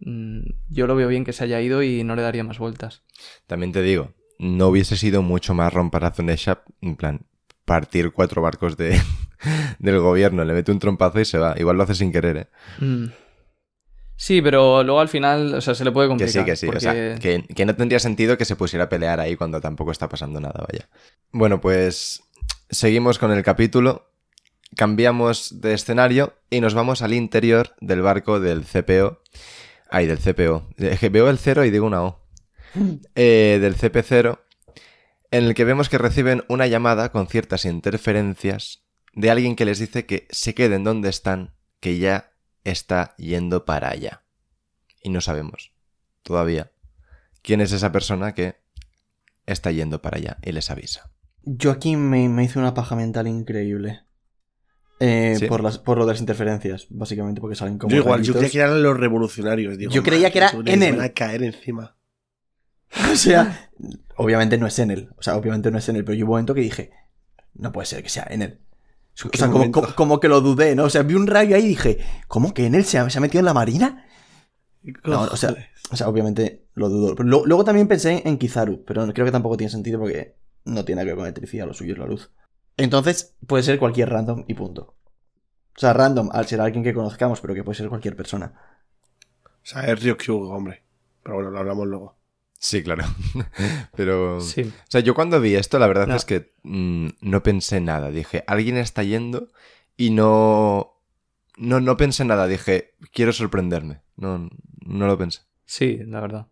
mm, 0.00 0.40
yo 0.70 0.86
lo 0.86 0.96
veo 0.96 1.08
bien 1.08 1.24
que 1.24 1.32
se 1.32 1.44
haya 1.44 1.60
ido 1.60 1.82
y 1.82 2.04
no 2.04 2.16
le 2.16 2.22
daría 2.22 2.44
más 2.44 2.58
vueltas. 2.58 3.02
también 3.46 3.72
te 3.72 3.82
digo, 3.82 4.12
no 4.38 4.68
hubiese 4.68 4.96
sido 4.96 5.22
mucho 5.22 5.54
más 5.54 5.72
para 5.90 6.10
Zunesha, 6.10 6.62
en 6.80 6.96
plan, 6.96 7.26
partir 7.64 8.12
cuatro 8.12 8.42
barcos 8.42 8.76
de, 8.76 9.00
del 9.78 9.98
gobierno, 10.00 10.44
le 10.44 10.52
mete 10.52 10.72
un 10.72 10.78
trompazo 10.78 11.20
y 11.20 11.24
se 11.24 11.38
va. 11.38 11.54
Igual 11.58 11.76
lo 11.76 11.84
hace 11.84 11.94
sin 11.94 12.12
querer, 12.12 12.36
¿eh? 12.36 12.48
Mm. 12.78 13.06
Sí, 14.24 14.40
pero 14.40 14.84
luego 14.84 15.00
al 15.00 15.08
final, 15.08 15.52
o 15.54 15.60
sea, 15.60 15.74
se 15.74 15.84
le 15.84 15.90
puede 15.90 16.06
Que 16.06 16.10
complicar. 16.10 16.32
sí, 16.32 16.44
que 16.44 16.54
sí. 16.54 16.66
porque- 16.66 16.78
O 16.78 16.80
sea, 16.80 16.92
que, 17.18 17.44
que 17.52 17.64
no 17.66 17.74
tendría 17.74 17.98
sentido 17.98 18.38
que 18.38 18.44
se 18.44 18.54
pusiera 18.54 18.84
a 18.84 18.88
pelear 18.88 19.18
ahí 19.18 19.34
cuando 19.34 19.60
tampoco 19.60 19.90
está 19.90 20.08
pasando 20.08 20.38
nada, 20.40 20.64
vaya. 20.70 20.88
Bueno, 21.32 21.60
pues 21.60 22.22
seguimos 22.70 23.18
con 23.18 23.32
el 23.32 23.42
capítulo. 23.42 24.12
Cambiamos 24.76 25.60
de 25.60 25.74
escenario 25.74 26.34
y 26.50 26.60
nos 26.60 26.72
vamos 26.72 27.02
al 27.02 27.14
interior 27.14 27.74
del 27.80 28.00
barco 28.00 28.38
del 28.38 28.62
CPO. 28.64 29.20
Ay, 29.90 30.06
del 30.06 30.18
CPO. 30.18 30.68
Es 30.76 31.00
que 31.00 31.08
veo 31.08 31.28
el 31.28 31.38
0 31.38 31.64
y 31.64 31.70
digo 31.72 31.84
una 31.86 32.04
O. 32.04 32.22
Eh, 33.16 33.58
del 33.60 33.76
CP0, 33.76 34.38
en 35.32 35.44
el 35.44 35.54
que 35.54 35.64
vemos 35.64 35.88
que 35.88 35.98
reciben 35.98 36.44
una 36.48 36.68
llamada 36.68 37.10
con 37.10 37.26
ciertas 37.26 37.64
interferencias 37.64 38.84
de 39.14 39.32
alguien 39.32 39.56
que 39.56 39.64
les 39.64 39.80
dice 39.80 40.06
que 40.06 40.28
se 40.30 40.54
queden 40.54 40.84
donde 40.84 41.10
están, 41.10 41.56
que 41.80 41.98
ya 41.98 42.31
está 42.64 43.14
yendo 43.16 43.64
para 43.64 43.90
allá. 43.90 44.22
Y 45.02 45.10
no 45.10 45.20
sabemos 45.20 45.72
todavía 46.22 46.72
quién 47.42 47.60
es 47.60 47.72
esa 47.72 47.92
persona 47.92 48.34
que 48.34 48.56
está 49.46 49.70
yendo 49.72 50.00
para 50.00 50.18
allá 50.18 50.38
y 50.42 50.52
les 50.52 50.70
avisa. 50.70 51.10
Yo 51.42 51.70
aquí 51.72 51.96
me, 51.96 52.28
me 52.28 52.44
hice 52.44 52.58
una 52.58 52.74
paja 52.74 52.94
mental 52.94 53.26
increíble. 53.26 54.02
Eh, 55.00 55.34
¿Sí? 55.36 55.46
por, 55.46 55.64
las, 55.64 55.78
por 55.78 55.98
lo 55.98 56.06
de 56.06 56.12
las 56.12 56.20
interferencias, 56.20 56.86
básicamente, 56.88 57.40
porque 57.40 57.56
salen 57.56 57.76
como. 57.76 57.90
Yo 57.92 58.02
igual, 58.02 58.22
yo 58.22 58.34
creía 58.34 58.50
que 58.50 58.58
eran 58.58 58.82
los 58.84 58.96
revolucionarios. 58.96 59.76
Digo, 59.76 59.90
Yo 59.90 60.04
creía 60.04 60.30
que 60.30 60.38
era 60.38 60.52
"Madre, 60.52 60.72
en 60.72 60.82
él". 60.84 60.96
van 60.96 61.06
a 61.06 61.08
caer 61.08 61.42
encima. 61.42 61.96
O 63.12 63.16
sea, 63.16 63.70
obviamente 64.16 64.58
no 64.58 64.66
es 64.66 64.78
en 64.78 64.90
él. 64.90 65.10
O 65.16 65.22
sea, 65.22 65.36
obviamente 65.36 65.70
no 65.70 65.78
es 65.78 65.88
en 65.88 65.96
él, 65.96 66.04
pero 66.04 66.14
yo 66.14 66.24
hubo 66.24 66.32
un 66.32 66.36
momento 66.36 66.54
que 66.54 66.60
dije, 66.60 66.92
no 67.54 67.72
puede 67.72 67.86
ser 67.86 68.02
que 68.02 68.10
sea 68.10 68.26
en 68.30 68.42
él. 68.42 68.60
O 69.24 69.30
¿Qué 69.30 69.38
sea, 69.38 69.46
como, 69.48 69.58
momento? 69.58 69.80
como- 69.82 69.94
como 69.94 70.20
que 70.20 70.28
lo 70.28 70.40
dudé, 70.40 70.74
¿no? 70.74 70.84
O 70.84 70.90
sea, 70.90 71.02
vi 71.02 71.14
un 71.14 71.26
rayo 71.26 71.54
ahí 71.56 71.64
y 71.64 71.68
dije, 71.68 71.98
¿cómo 72.28 72.54
que 72.54 72.66
en 72.66 72.74
él 72.74 72.84
se 72.84 72.98
ha, 72.98 73.08
se 73.10 73.18
ha 73.18 73.20
metido 73.20 73.40
en 73.40 73.44
la 73.46 73.54
marina? 73.54 74.06
No, 75.04 75.22
o 75.22 75.36
sea, 75.36 75.54
o 75.90 75.96
sea, 75.96 76.08
obviamente 76.08 76.64
lo 76.74 76.88
dudo. 76.88 77.14
Pero 77.14 77.28
lo- 77.28 77.46
luego 77.46 77.64
también 77.64 77.86
pensé 77.88 78.22
en 78.26 78.38
Kizaru, 78.38 78.84
pero 78.84 79.06
creo 79.12 79.24
que 79.26 79.32
tampoco 79.32 79.56
tiene 79.56 79.70
sentido 79.70 80.00
porque 80.00 80.36
no 80.64 80.84
tiene 80.84 80.96
nada 80.96 81.04
que 81.04 81.10
ver 81.10 81.16
con 81.16 81.26
electricidad, 81.26 81.66
lo 81.66 81.74
suyo 81.74 81.92
es 81.92 81.98
la 81.98 82.06
luz. 82.06 82.30
Entonces 82.76 83.36
puede 83.46 83.62
ser 83.62 83.78
cualquier 83.78 84.08
random 84.10 84.44
y 84.48 84.54
punto. 84.54 84.94
O 85.76 85.80
sea, 85.80 85.92
random 85.92 86.30
al 86.32 86.46
ser 86.46 86.60
alguien 86.60 86.82
que 86.82 86.94
conozcamos, 86.94 87.40
pero 87.40 87.54
que 87.54 87.62
puede 87.64 87.76
ser 87.76 87.88
cualquier 87.88 88.16
persona. 88.16 88.54
O 89.44 89.50
sea, 89.64 89.84
es 89.84 90.02
Ryukyu, 90.02 90.34
hombre. 90.50 90.82
Pero 91.22 91.36
bueno, 91.36 91.50
lo 91.50 91.58
hablamos 91.60 91.86
luego. 91.86 92.16
Sí, 92.64 92.84
claro. 92.84 93.02
Pero. 93.96 94.40
Sí. 94.40 94.62
O 94.62 94.72
sea, 94.90 95.00
yo 95.00 95.14
cuando 95.14 95.40
vi 95.40 95.56
esto, 95.56 95.80
la 95.80 95.88
verdad 95.88 96.06
No. 96.06 96.14
es 96.14 96.24
que 96.24 96.52
mm, 96.62 97.08
no 97.20 97.42
pensé 97.42 97.80
nada. 97.80 98.10
Dije, 98.12 98.44
alguien 98.46 98.76
está 98.76 99.02
yendo 99.02 99.48
y 99.96 100.10
no. 100.10 100.94
No, 101.56 101.80
no 101.80 101.96
pensé 101.96 102.24
nada. 102.24 102.46
Dije, 102.46 102.94
quiero 103.12 103.32
sorprenderme. 103.32 104.02
No, 104.16 104.48
no 104.86 105.06
lo 105.08 105.18
pensé. 105.18 105.40
Sí, 105.64 105.98
la 106.06 106.20
verdad. 106.20 106.46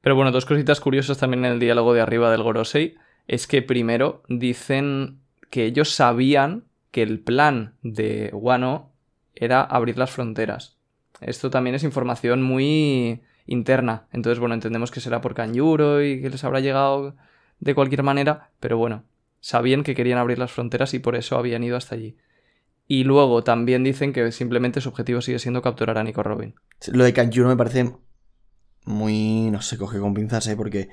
Pero 0.00 0.14
bueno, 0.16 0.32
dos 0.32 0.46
cositas 0.46 0.80
curiosas 0.80 1.18
también 1.18 1.44
en 1.44 1.52
el 1.52 1.60
diálogo 1.60 1.92
de 1.92 2.00
arriba 2.00 2.30
del 2.30 2.42
Gorosei. 2.42 2.96
Es 3.28 3.46
que 3.46 3.60
primero 3.60 4.22
dicen 4.28 5.20
que 5.50 5.66
ellos 5.66 5.90
sabían 5.94 6.64
que 6.90 7.02
el 7.02 7.20
plan 7.20 7.76
de 7.82 8.30
Wano 8.32 8.92
era 9.34 9.60
abrir 9.60 9.98
las 9.98 10.10
fronteras. 10.10 10.78
Esto 11.20 11.50
también 11.50 11.76
es 11.76 11.84
información 11.84 12.42
muy 12.42 13.20
interna. 13.50 14.06
Entonces, 14.12 14.38
bueno, 14.38 14.54
entendemos 14.54 14.90
que 14.90 15.00
será 15.00 15.20
por 15.20 15.34
Kanjuro 15.34 16.02
y 16.02 16.22
que 16.22 16.30
les 16.30 16.42
habrá 16.44 16.60
llegado 16.60 17.16
de 17.58 17.74
cualquier 17.74 18.02
manera. 18.02 18.50
Pero 18.60 18.78
bueno, 18.78 19.04
sabían 19.40 19.82
que 19.82 19.94
querían 19.94 20.18
abrir 20.18 20.38
las 20.38 20.52
fronteras 20.52 20.94
y 20.94 21.00
por 21.00 21.16
eso 21.16 21.36
habían 21.36 21.62
ido 21.62 21.76
hasta 21.76 21.94
allí. 21.96 22.16
Y 22.86 23.04
luego 23.04 23.44
también 23.44 23.84
dicen 23.84 24.12
que 24.12 24.32
simplemente 24.32 24.80
su 24.80 24.88
objetivo 24.88 25.20
sigue 25.20 25.38
siendo 25.38 25.62
capturar 25.62 25.98
a 25.98 26.04
Nico 26.04 26.22
Robin. 26.22 26.54
Lo 26.92 27.04
de 27.04 27.12
Kanjuro 27.12 27.48
me 27.48 27.56
parece 27.56 27.94
muy. 28.84 29.50
No 29.50 29.60
sé, 29.62 29.76
coge 29.76 29.98
con 29.98 30.14
pinzas, 30.14 30.46
¿eh? 30.46 30.56
Porque 30.56 30.88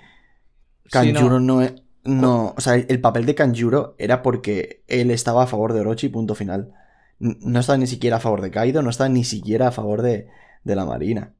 Sí, 0.85 0.91
Kanjuro 0.91 1.39
no. 1.39 1.55
no 1.55 1.61
es. 1.61 1.73
No, 2.03 2.53
o 2.55 2.61
sea, 2.61 2.75
el 2.75 3.01
papel 3.01 3.25
de 3.25 3.35
Kanjuro 3.35 3.95
era 3.97 4.21
porque 4.21 4.83
él 4.87 5.11
estaba 5.11 5.43
a 5.43 5.47
favor 5.47 5.73
de 5.73 5.81
Orochi, 5.81 6.07
punto 6.07 6.35
final. 6.35 6.73
No 7.19 7.59
estaba 7.59 7.77
ni 7.77 7.87
siquiera 7.87 8.17
a 8.17 8.19
favor 8.21 8.41
de 8.41 8.49
Kaido, 8.51 8.81
no 8.81 8.89
estaba 8.91 9.09
ni 9.09 9.25
siquiera 9.25 9.67
a 9.67 9.71
favor 9.71 10.01
de, 10.01 10.27
de 10.63 10.75
la 10.75 10.85
Marina. 10.85 11.33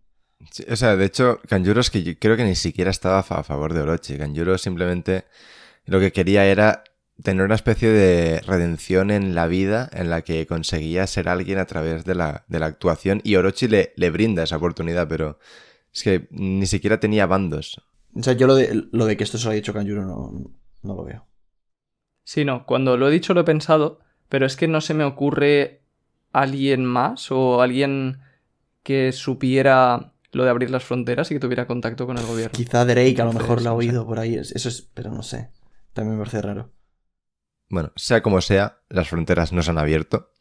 Sí, 0.52 0.64
o 0.70 0.76
sea, 0.76 0.96
de 0.96 1.06
hecho, 1.06 1.40
Kanjuro 1.48 1.82
es 1.82 1.90
que 1.90 2.04
yo 2.04 2.14
creo 2.20 2.38
que 2.38 2.44
ni 2.44 2.56
siquiera 2.56 2.92
estaba 2.92 3.20
a 3.20 3.44
favor 3.44 3.74
de 3.74 3.82
Orochi. 3.82 4.18
Kanjuro 4.18 4.58
simplemente 4.58 5.26
lo 5.86 6.00
que 6.00 6.12
quería 6.12 6.46
era 6.46 6.84
tener 7.24 7.44
una 7.44 7.56
especie 7.56 7.90
de 7.90 8.42
redención 8.42 9.10
en 9.10 9.34
la 9.34 9.48
vida 9.48 9.90
en 9.92 10.10
la 10.10 10.22
que 10.22 10.46
conseguía 10.46 11.08
ser 11.08 11.30
alguien 11.30 11.58
a 11.58 11.66
través 11.66 12.06
de 12.06 12.14
la, 12.16 12.46
de 12.48 12.60
la 12.60 12.68
actuación 12.68 13.22
y 13.24 13.36
Orochi 13.36 13.68
le, 13.68 13.94
le 13.96 14.12
brinda 14.12 14.44
esa 14.44 14.58
oportunidad, 14.58 15.08
pero 15.08 15.40
es 15.94 16.04
que 16.04 16.28
ni 16.30 16.68
siquiera 16.68 17.00
tenía 17.00 17.26
bandos. 17.26 17.82
O 18.16 18.22
sea, 18.22 18.34
yo 18.34 18.46
lo 18.48 18.56
de, 18.56 18.88
lo 18.92 19.06
de 19.06 19.18
que 19.18 19.24
esto 19.24 19.38
se 19.38 19.46
lo 19.46 19.52
haya 19.52 19.60
hecho 19.60 19.74
Kanjuro 19.74 20.04
no, 20.06 20.32
no 20.84 20.96
lo 20.96 21.04
veo. 21.04 21.26
Sí, 22.24 22.46
no, 22.46 22.66
cuando 22.66 22.98
lo 22.98 23.08
he 23.08 23.12
dicho 23.12 23.34
lo 23.34 23.42
he 23.42 23.46
pensado, 23.46 24.00
pero 24.30 24.46
es 24.46 24.56
que 24.56 24.68
no 24.68 24.82
se 24.82 24.94
me 24.94 25.04
ocurre 25.04 25.82
alguien 26.34 26.86
más 26.86 27.32
o 27.32 27.62
alguien 27.62 28.20
que 28.84 29.12
supiera 29.12 30.14
lo 30.32 30.44
de 30.44 30.50
abrir 30.50 30.70
las 30.70 30.84
fronteras 30.84 31.32
y 31.32 31.36
que 31.36 31.40
tuviera 31.40 31.68
contacto 31.68 32.06
con 32.06 32.18
el 32.18 32.26
gobierno. 32.26 32.52
Quizá 32.56 32.86
Drake 32.86 33.22
a 33.22 33.26
lo 33.26 33.34
mejor 33.34 33.62
lo 33.62 33.70
ha 33.70 33.74
oído 33.74 34.06
por 34.06 34.20
ahí. 34.20 34.36
es- 34.36 34.52
Eso 34.52 34.70
es, 34.70 34.82
pero 34.94 35.12
no 35.12 35.24
sé. 35.24 35.52
También 35.94 36.18
me 36.18 36.24
parece 36.24 36.42
raro. 36.42 36.72
Bueno, 37.70 37.92
sea 37.96 38.22
como 38.22 38.40
sea, 38.42 38.80
las 38.90 39.10
fronteras 39.10 39.52
no 39.52 39.62
se 39.62 39.72
han 39.72 39.78
abierto, 39.78 40.32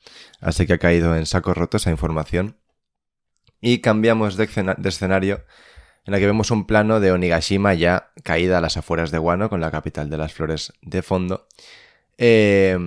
así 0.41 0.67
que 0.67 0.75
ha 0.75 0.79
caído 0.79 1.17
en 1.17 1.27
saco 1.27 1.55
roto 1.55 1.77
esa 1.77 1.91
información. 1.91 2.57
Y 3.61 3.81
cambiamos 3.81 4.37
de, 4.37 4.45
escena- 4.45 4.77
de 4.79 4.89
escenario 4.89 5.45
en 6.05 6.13
la 6.13 6.19
que 6.21 6.27
vemos 6.27 6.53
un 6.53 6.67
plano 6.67 7.01
de 7.01 7.11
Onigashima 7.11 7.75
ya 7.75 8.13
caída 8.23 8.59
a 8.59 8.61
las 8.61 8.77
afueras 8.77 9.11
de 9.11 9.19
Wano, 9.19 9.49
con 9.49 9.61
la 9.61 9.73
capital 9.73 10.09
de 10.09 10.17
las 10.19 10.33
flores 10.35 10.73
de 10.83 11.03
fondo, 11.03 11.49
eh, 12.19 12.79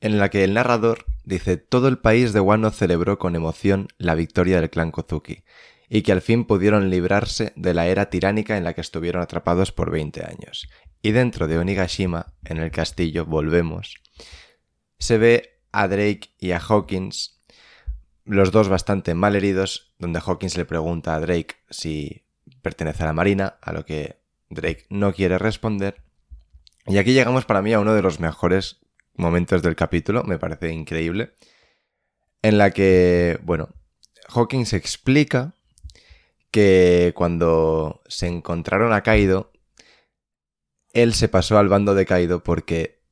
en 0.00 0.18
la 0.18 0.30
que 0.30 0.42
el 0.42 0.54
narrador 0.54 1.04
dice 1.24 1.56
todo 1.58 1.86
el 1.88 1.98
país 1.98 2.32
de 2.32 2.40
Wano 2.40 2.70
celebró 2.70 3.18
con 3.18 3.36
emoción 3.36 3.88
la 3.98 4.14
victoria 4.16 4.60
del 4.60 4.70
clan 4.70 4.90
Kozuki, 4.90 5.44
y 5.88 6.02
que 6.02 6.12
al 6.12 6.22
fin 6.22 6.44
pudieron 6.44 6.90
librarse 6.90 7.52
de 7.56 7.74
la 7.74 7.86
era 7.86 8.10
tiránica 8.10 8.56
en 8.56 8.64
la 8.64 8.74
que 8.74 8.80
estuvieron 8.80 9.22
atrapados 9.22 9.72
por 9.72 9.90
20 9.90 10.24
años. 10.24 10.68
Y 11.02 11.12
dentro 11.12 11.46
de 11.46 11.58
Onigashima, 11.58 12.34
en 12.44 12.58
el 12.58 12.70
castillo, 12.70 13.24
volvemos, 13.26 13.96
se 14.98 15.18
ve 15.18 15.60
a 15.72 15.88
Drake 15.88 16.30
y 16.38 16.52
a 16.52 16.58
Hawkins, 16.58 17.42
los 18.24 18.50
dos 18.50 18.68
bastante 18.68 19.14
mal 19.14 19.36
heridos, 19.36 19.94
donde 19.98 20.20
Hawkins 20.24 20.56
le 20.56 20.64
pregunta 20.64 21.14
a 21.14 21.20
Drake 21.20 21.56
si 21.70 22.24
pertenece 22.62 23.04
a 23.04 23.06
la 23.06 23.12
Marina, 23.12 23.58
a 23.60 23.72
lo 23.72 23.84
que 23.84 24.20
Drake 24.50 24.86
no 24.90 25.12
quiere 25.12 25.38
responder. 25.38 26.02
Y 26.86 26.98
aquí 26.98 27.12
llegamos 27.12 27.44
para 27.44 27.62
mí 27.62 27.72
a 27.72 27.80
uno 27.80 27.94
de 27.94 28.02
los 28.02 28.20
mejores 28.20 28.80
momentos 29.14 29.62
del 29.62 29.76
capítulo, 29.76 30.24
me 30.24 30.38
parece 30.38 30.72
increíble, 30.72 31.34
en 32.42 32.58
la 32.58 32.70
que, 32.70 33.38
bueno, 33.42 33.70
Hawkins 34.28 34.72
explica 34.72 35.55
que 36.56 37.12
cuando 37.14 38.00
se 38.08 38.28
encontraron 38.28 38.94
a 38.94 39.02
Kaido, 39.02 39.52
él 40.94 41.12
se 41.12 41.28
pasó 41.28 41.58
al 41.58 41.68
bando 41.68 41.94
de 41.94 42.06
Kaido 42.06 42.42
porque 42.42 43.02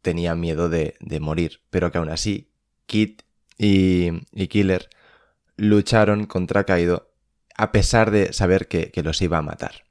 tenía 0.00 0.34
miedo 0.34 0.70
de, 0.70 0.96
de 1.00 1.20
morir, 1.20 1.60
pero 1.68 1.92
que 1.92 1.98
aún 1.98 2.08
así 2.08 2.50
Kid 2.86 3.20
y, 3.58 4.08
y 4.32 4.48
Killer 4.48 4.88
lucharon 5.56 6.24
contra 6.24 6.64
Kaido 6.64 7.12
a 7.54 7.72
pesar 7.72 8.10
de 8.10 8.32
saber 8.32 8.68
que, 8.68 8.90
que 8.90 9.02
los 9.02 9.20
iba 9.20 9.36
a 9.36 9.42
matar. 9.42 9.84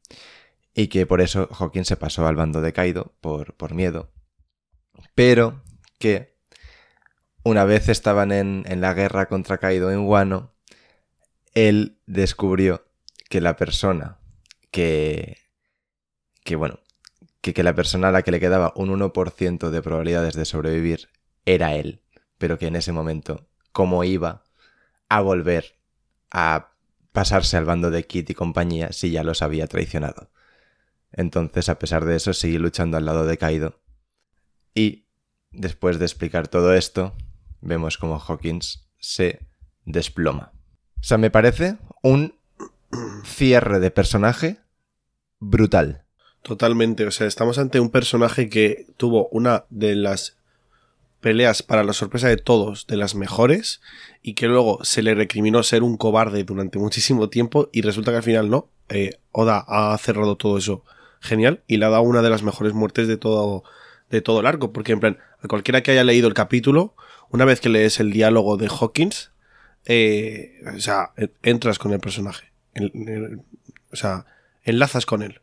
Y 0.74 0.88
que 0.88 1.06
por 1.06 1.22
eso 1.22 1.48
Hawkins 1.52 1.90
se 1.90 1.98
pasó 1.98 2.26
al 2.26 2.36
bando 2.36 2.62
de 2.62 2.74
Kaido 2.74 3.14
por, 3.22 3.54
por 3.54 3.76
miedo. 3.76 4.12
Pero 5.14 5.62
que 6.00 6.36
una 7.44 7.64
vez 7.64 7.90
estaban 7.90 8.32
en, 8.32 8.64
en 8.66 8.82
la 8.82 8.96
guerra 8.96 9.28
contra 9.28 9.60
Kaido 9.60 9.92
en 9.92 10.00
Wano, 10.00 10.56
él 11.54 12.00
descubrió 12.08 12.88
que 13.34 13.42
la 13.42 13.56
persona 13.56 14.20
que... 14.70 15.40
que 16.44 16.56
bueno, 16.56 16.82
que, 17.42 17.56
que 17.56 17.64
la 17.64 17.74
persona 17.74 18.10
a 18.10 18.12
la 18.12 18.22
que 18.22 18.30
le 18.30 18.40
quedaba 18.40 18.74
un 18.76 18.90
1% 18.92 19.72
de 19.72 19.82
probabilidades 19.82 20.36
de 20.36 20.46
sobrevivir 20.46 21.10
era 21.44 21.74
él, 21.74 22.04
pero 22.38 22.60
que 22.60 22.68
en 22.68 22.76
ese 22.76 22.92
momento, 22.92 23.50
¿cómo 23.72 24.04
iba 24.04 24.44
a 25.10 25.22
volver 25.22 25.80
a 26.30 26.74
pasarse 27.12 27.58
al 27.58 27.66
bando 27.66 27.90
de 27.90 28.06
Kit 28.06 28.30
y 28.30 28.36
compañía 28.36 28.92
si 28.92 29.10
ya 29.10 29.24
los 29.24 29.42
había 29.42 29.66
traicionado? 29.66 30.30
Entonces, 31.12 31.70
a 31.70 31.80
pesar 31.80 32.06
de 32.06 32.18
eso, 32.18 32.34
seguí 32.34 32.60
luchando 32.60 32.98
al 32.98 33.06
lado 33.06 33.26
de 33.26 33.40
Kaido. 33.40 33.82
Y, 34.76 35.08
después 35.50 35.98
de 35.98 36.06
explicar 36.06 36.50
todo 36.50 36.76
esto, 36.76 37.16
vemos 37.62 37.98
como 37.98 38.20
Hawkins 38.20 38.92
se 39.00 39.40
desploma. 39.86 40.52
O 41.00 41.04
sea, 41.04 41.18
me 41.18 41.32
parece 41.32 41.80
un 42.04 42.43
cierre 43.26 43.80
de 43.80 43.92
personaje 43.92 44.58
brutal. 45.40 46.04
Totalmente, 46.42 47.06
o 47.06 47.12
sea, 47.12 47.28
estamos 47.28 47.58
ante 47.58 47.80
un 47.80 47.90
personaje 47.90 48.50
que 48.50 48.88
tuvo 48.98 49.28
una 49.30 49.66
de 49.70 49.96
las 49.96 50.38
peleas 51.22 51.64
para 51.64 51.86
la 51.86 51.94
sorpresa 51.94 52.28
de 52.28 52.36
todos, 52.36 52.86
de 52.88 52.98
las 52.98 53.16
mejores, 53.16 53.82
y 54.22 54.34
que 54.34 54.48
luego 54.48 54.80
se 54.84 55.02
le 55.02 55.16
recriminó 55.16 55.64
ser 55.64 55.82
un 55.84 55.96
cobarde 55.96 56.44
durante 56.44 56.80
muchísimo 56.80 57.30
tiempo 57.30 57.70
y 57.72 57.82
resulta 57.82 58.12
que 58.12 58.18
al 58.18 58.24
final 58.24 58.50
no. 58.50 58.68
Eh, 58.90 59.18
Oda 59.32 59.64
ha 59.68 59.98
cerrado 59.98 60.36
todo 60.36 60.58
eso 60.58 60.84
genial 61.22 61.64
y 61.66 61.78
le 61.78 61.86
ha 61.86 61.90
dado 61.90 62.04
una 62.04 62.22
de 62.22 62.30
las 62.30 62.44
mejores 62.44 62.74
muertes 62.74 63.08
de 63.08 63.16
todo, 63.16 63.64
de 64.10 64.22
todo 64.22 64.42
el 64.42 64.46
arco, 64.46 64.74
porque 64.74 64.92
en 64.92 65.00
plan, 65.00 65.18
a 65.42 65.48
cualquiera 65.48 65.82
que 65.82 65.92
haya 65.92 66.04
leído 66.04 66.28
el 66.28 66.34
capítulo, 66.34 66.94
una 67.30 67.46
vez 67.46 67.62
que 67.62 67.70
lees 67.70 68.02
el 68.02 68.12
diálogo 68.12 68.58
de 68.58 68.68
Hawkins, 68.68 69.32
eh, 69.86 70.62
o 70.76 70.80
sea, 70.80 71.12
en- 71.16 71.32
entras 71.42 71.80
con 71.80 71.94
el 71.94 72.00
personaje, 72.02 72.52
En- 72.76 72.92
en- 73.08 73.44
o 73.92 73.96
sea, 73.96 74.26
enlazas 74.64 75.06
con 75.06 75.22
él 75.22 75.42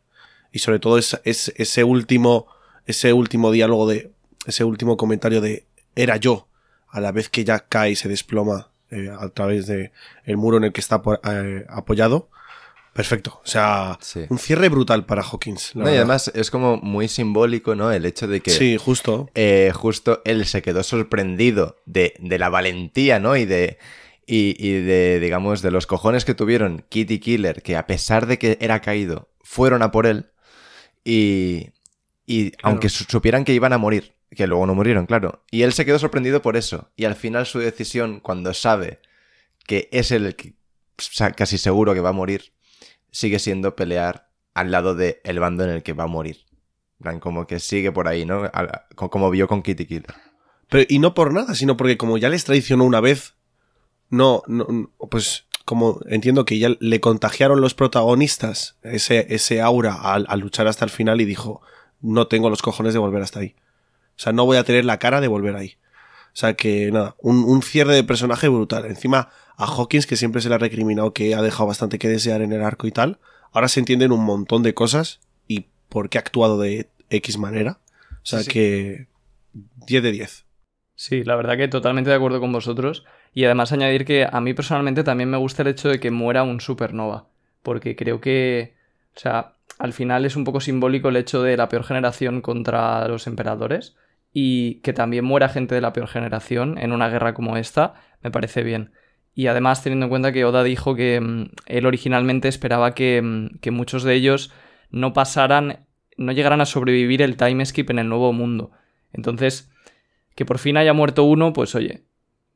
y 0.51 0.59
sobre 0.59 0.79
todo 0.79 0.97
es, 0.97 1.19
es- 1.23 1.53
ese 1.57 1.83
último 1.83 2.47
ese 2.85 3.13
último 3.13 3.51
diálogo 3.51 3.87
de 3.87 4.11
ese 4.47 4.63
último 4.63 4.97
comentario 4.97 5.39
de 5.41 5.65
era 5.95 6.17
yo 6.17 6.47
a 6.89 6.99
la 6.99 7.11
vez 7.11 7.29
que 7.29 7.43
ya 7.45 7.59
cae 7.59 7.91
y 7.91 7.95
se 7.95 8.09
desploma 8.09 8.69
eh, 8.89 9.09
a 9.17 9.29
través 9.29 9.67
de 9.67 9.91
el 10.25 10.35
muro 10.37 10.57
en 10.57 10.65
el 10.65 10.73
que 10.73 10.81
está 10.81 11.01
eh, 11.23 11.65
apoyado 11.69 12.29
perfecto 12.93 13.39
o 13.43 13.47
sea 13.47 13.97
Sí. 14.01 14.25
un 14.29 14.37
cierre 14.39 14.67
brutal 14.67 15.05
para 15.05 15.21
Hawkins 15.23 15.75
No, 15.75 15.85
y 15.89 15.95
además 15.95 16.29
es 16.35 16.51
como 16.51 16.75
muy 16.77 17.07
simbólico, 17.07 17.75
¿no? 17.75 17.91
El 17.91 18.05
hecho 18.05 18.27
de 18.27 18.41
que 18.41 18.51
sí 18.51 18.77
justo 18.77 19.29
eh, 19.35 19.71
justo 19.73 20.21
él 20.25 20.45
se 20.45 20.61
quedó 20.61 20.83
sorprendido 20.83 21.77
de, 21.85 22.15
de 22.19 22.37
la 22.39 22.49
valentía, 22.49 23.19
¿no? 23.19 23.37
Y 23.37 23.45
de, 23.45 23.77
y, 24.25 24.55
y 24.57 24.81
de, 24.81 25.19
digamos, 25.19 25.61
de 25.61 25.71
los 25.71 25.87
cojones 25.87 26.25
que 26.25 26.33
tuvieron 26.33 26.85
Kit 26.89 27.11
y 27.11 27.19
Killer, 27.19 27.61
que 27.61 27.75
a 27.75 27.87
pesar 27.87 28.27
de 28.27 28.37
que 28.39 28.57
era 28.61 28.81
caído, 28.81 29.29
fueron 29.41 29.81
a 29.81 29.91
por 29.91 30.05
él. 30.05 30.31
Y, 31.03 31.69
y 32.25 32.51
aunque 32.63 32.89
su- 32.89 33.05
supieran 33.05 33.43
que 33.43 33.53
iban 33.53 33.73
a 33.73 33.77
morir, 33.77 34.13
que 34.29 34.47
luego 34.47 34.65
no 34.65 34.75
murieron, 34.75 35.05
claro. 35.05 35.43
Y 35.51 35.63
él 35.63 35.73
se 35.73 35.85
quedó 35.85 35.99
sorprendido 35.99 36.41
por 36.41 36.55
eso. 36.55 36.91
Y 36.95 37.05
al 37.05 37.15
final 37.15 37.45
su 37.45 37.59
decisión, 37.59 38.19
cuando 38.19 38.53
sabe 38.53 38.99
que 39.65 39.89
es 39.91 40.11
el 40.11 40.35
que 40.35 40.53
casi 41.35 41.57
seguro 41.57 41.93
que 41.93 41.99
va 42.01 42.09
a 42.09 42.13
morir, 42.13 42.53
sigue 43.11 43.39
siendo 43.39 43.75
pelear 43.75 44.29
al 44.53 44.71
lado 44.71 44.95
del 44.95 45.17
el 45.23 45.39
bando 45.39 45.63
en 45.63 45.71
el 45.71 45.83
que 45.83 45.93
va 45.93 46.03
a 46.05 46.07
morir. 46.07 46.45
Plan, 47.01 47.19
como 47.19 47.47
que 47.47 47.59
sigue 47.59 47.91
por 47.91 48.07
ahí, 48.07 48.25
¿no? 48.25 48.49
Como 48.95 49.31
vio 49.31 49.47
con 49.47 49.63
Kitty 49.63 49.85
Killer. 49.85 50.13
Pero, 50.69 50.85
y 50.87 50.99
no 50.99 51.13
por 51.13 51.33
nada, 51.33 51.55
sino 51.55 51.75
porque 51.75 51.97
como 51.97 52.17
ya 52.17 52.29
les 52.29 52.43
traicionó 52.45 52.83
una 52.85 53.01
vez, 53.01 53.33
no, 54.11 54.43
no, 54.47 54.65
no, 54.69 54.89
pues 55.09 55.45
como 55.65 55.99
entiendo 56.07 56.45
que 56.45 56.59
ya 56.59 56.69
le 56.79 56.99
contagiaron 56.99 57.61
los 57.61 57.73
protagonistas 57.73 58.77
ese, 58.83 59.33
ese 59.33 59.61
aura 59.61 59.95
al, 59.95 60.25
al 60.27 60.39
luchar 60.39 60.67
hasta 60.67 60.85
el 60.85 60.91
final 60.91 61.21
y 61.21 61.25
dijo, 61.25 61.61
no 62.01 62.27
tengo 62.27 62.49
los 62.49 62.61
cojones 62.61 62.93
de 62.93 62.99
volver 62.99 63.23
hasta 63.23 63.39
ahí. 63.39 63.55
O 64.17 64.19
sea, 64.23 64.33
no 64.33 64.45
voy 64.45 64.57
a 64.57 64.63
tener 64.63 64.85
la 64.85 64.99
cara 64.99 65.21
de 65.21 65.27
volver 65.27 65.55
ahí. 65.55 65.77
O 66.33 66.35
sea 66.35 66.53
que 66.55 66.91
nada, 66.91 67.15
un, 67.19 67.43
un 67.43 67.61
cierre 67.61 67.95
de 67.95 68.03
personaje 68.03 68.47
brutal. 68.47 68.85
Encima 68.85 69.29
a 69.57 69.65
Hawkins, 69.65 70.07
que 70.07 70.15
siempre 70.15 70.41
se 70.41 70.49
le 70.49 70.55
ha 70.55 70.59
recriminado 70.59 71.13
que 71.13 71.35
ha 71.35 71.41
dejado 71.41 71.67
bastante 71.67 71.99
que 71.99 72.07
desear 72.07 72.41
en 72.41 72.53
el 72.53 72.63
arco 72.63 72.87
y 72.87 72.91
tal, 72.91 73.19
ahora 73.51 73.67
se 73.67 73.79
entienden 73.79 74.11
un 74.11 74.23
montón 74.23 74.63
de 74.63 74.73
cosas 74.73 75.19
y 75.47 75.67
por 75.89 76.09
qué 76.09 76.17
ha 76.17 76.21
actuado 76.21 76.59
de 76.59 76.89
X 77.09 77.37
manera. 77.37 77.79
O 78.11 78.25
sea 78.25 78.39
Sí, 78.39 78.45
sí. 78.45 78.51
que 78.51 79.07
10 79.87 80.03
de 80.03 80.11
10. 80.11 80.45
Sí, 80.95 81.23
la 81.23 81.35
verdad 81.35 81.57
que 81.57 81.67
totalmente 81.67 82.09
de 82.09 82.15
acuerdo 82.15 82.39
con 82.39 82.51
vosotros. 82.51 83.03
Y 83.33 83.45
además 83.45 83.71
añadir 83.71 84.05
que 84.05 84.27
a 84.29 84.41
mí 84.41 84.53
personalmente 84.53 85.03
también 85.03 85.29
me 85.29 85.37
gusta 85.37 85.61
el 85.61 85.69
hecho 85.69 85.89
de 85.89 85.99
que 85.99 86.11
muera 86.11 86.43
un 86.43 86.59
supernova. 86.59 87.27
Porque 87.63 87.95
creo 87.95 88.19
que, 88.19 88.75
o 89.15 89.19
sea, 89.19 89.53
al 89.79 89.93
final 89.93 90.25
es 90.25 90.35
un 90.35 90.43
poco 90.43 90.59
simbólico 90.59 91.09
el 91.09 91.15
hecho 91.15 91.41
de 91.41 91.55
la 91.55 91.69
peor 91.69 91.83
generación 91.83 92.41
contra 92.41 93.07
los 93.07 93.27
emperadores. 93.27 93.95
Y 94.33 94.75
que 94.81 94.93
también 94.93 95.25
muera 95.25 95.49
gente 95.49 95.75
de 95.75 95.81
la 95.81 95.93
peor 95.93 96.07
generación 96.07 96.77
en 96.77 96.91
una 96.91 97.09
guerra 97.09 97.33
como 97.33 97.57
esta, 97.57 97.95
me 98.21 98.31
parece 98.31 98.63
bien. 98.63 98.91
Y 99.33 99.47
además 99.47 99.81
teniendo 99.81 100.05
en 100.05 100.09
cuenta 100.09 100.31
que 100.31 100.45
Oda 100.45 100.63
dijo 100.63 100.95
que 100.95 101.19
mm, 101.19 101.51
él 101.65 101.85
originalmente 101.85 102.47
esperaba 102.47 102.93
que, 102.93 103.21
mm, 103.21 103.59
que 103.59 103.71
muchos 103.71 104.03
de 104.03 104.13
ellos 104.13 104.51
no 104.89 105.13
pasaran, 105.13 105.85
no 106.17 106.31
llegaran 106.31 106.61
a 106.61 106.65
sobrevivir 106.65 107.21
el 107.21 107.37
time 107.37 107.65
skip 107.65 107.89
en 107.89 107.99
el 107.99 108.09
nuevo 108.09 108.33
mundo. 108.33 108.71
Entonces, 109.13 109.71
que 110.35 110.45
por 110.45 110.59
fin 110.59 110.77
haya 110.77 110.93
muerto 110.93 111.23
uno, 111.23 111.53
pues 111.53 111.75
oye, 111.75 112.03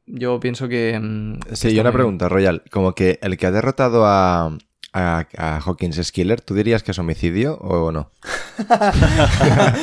yo 0.05 0.39
pienso 0.39 0.67
que... 0.67 0.99
mm, 0.99 1.39
que 1.39 1.55
Sí, 1.55 1.67
está 1.67 1.77
y 1.77 1.79
una 1.79 1.91
pregunta, 1.91 2.29
Royal. 2.29 2.63
Como 2.71 2.93
que 2.93 3.19
el 3.21 3.37
que 3.37 3.47
ha 3.47 3.51
derrotado 3.51 4.05
a, 4.05 4.57
a, 4.93 5.27
a 5.37 5.59
Hawkins 5.59 5.97
es 5.97 6.11
Killer, 6.11 6.41
¿tú 6.41 6.53
dirías 6.53 6.83
que 6.83 6.91
es 6.91 6.99
homicidio 6.99 7.57
o 7.57 7.91
no? 7.91 8.11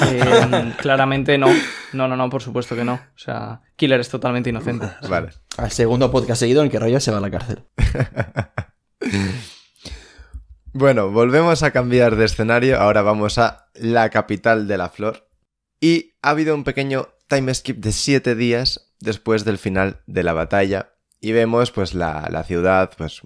Eh, 0.07 0.73
claramente 0.79 1.37
no. 1.37 1.47
No, 1.93 2.09
no, 2.09 2.17
no, 2.17 2.31
por 2.31 2.43
supuesto 2.43 2.75
que 2.75 2.85
no. 2.85 2.95
O 2.95 3.19
sea, 3.19 3.61
Killer 3.77 4.01
es 4.01 4.09
totalmente 4.09 4.49
inocente. 4.51 4.89
Vale. 5.09 5.29
Al 5.59 5.71
segundo 5.71 6.11
podcast 6.11 6.41
seguido 6.41 6.61
en 6.63 6.67
el 6.67 6.71
que 6.73 6.79
Royal 6.79 7.01
se 7.01 7.11
va 7.11 7.19
a 7.19 7.21
la 7.21 7.31
cárcel. 7.31 7.65
Bueno, 10.75 11.11
volvemos 11.11 11.63
a 11.63 11.71
cambiar 11.71 12.17
de 12.17 12.25
escenario. 12.25 12.81
Ahora 12.81 13.03
vamos 13.03 13.37
a 13.37 13.67
la 13.75 14.09
capital 14.09 14.67
de 14.67 14.79
la 14.79 14.89
flor. 14.89 15.29
Y 15.81 16.15
ha 16.23 16.31
habido 16.31 16.55
un 16.55 16.65
pequeño 16.65 17.09
time 17.29 17.53
skip 17.53 17.77
de 17.77 17.93
7 17.93 18.35
días 18.35 18.92
después 19.03 19.45
del 19.45 19.59
final 19.59 20.01
de 20.07 20.23
la 20.23 20.33
batalla. 20.33 20.95
Y 21.21 21.33
vemos 21.33 21.71
pues 21.71 21.95
la, 21.95 22.29
la 22.31 22.45
ciudad, 22.45 22.91
pues 22.97 23.21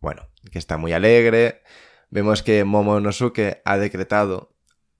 bueno, 0.00 0.28
que 0.50 0.58
está 0.58 0.76
muy 0.76 0.92
alegre. 0.92 1.62
Vemos 2.10 2.42
que 2.42 2.64
Momonosuke 2.64 3.62
ha 3.64 3.78
decretado 3.78 4.54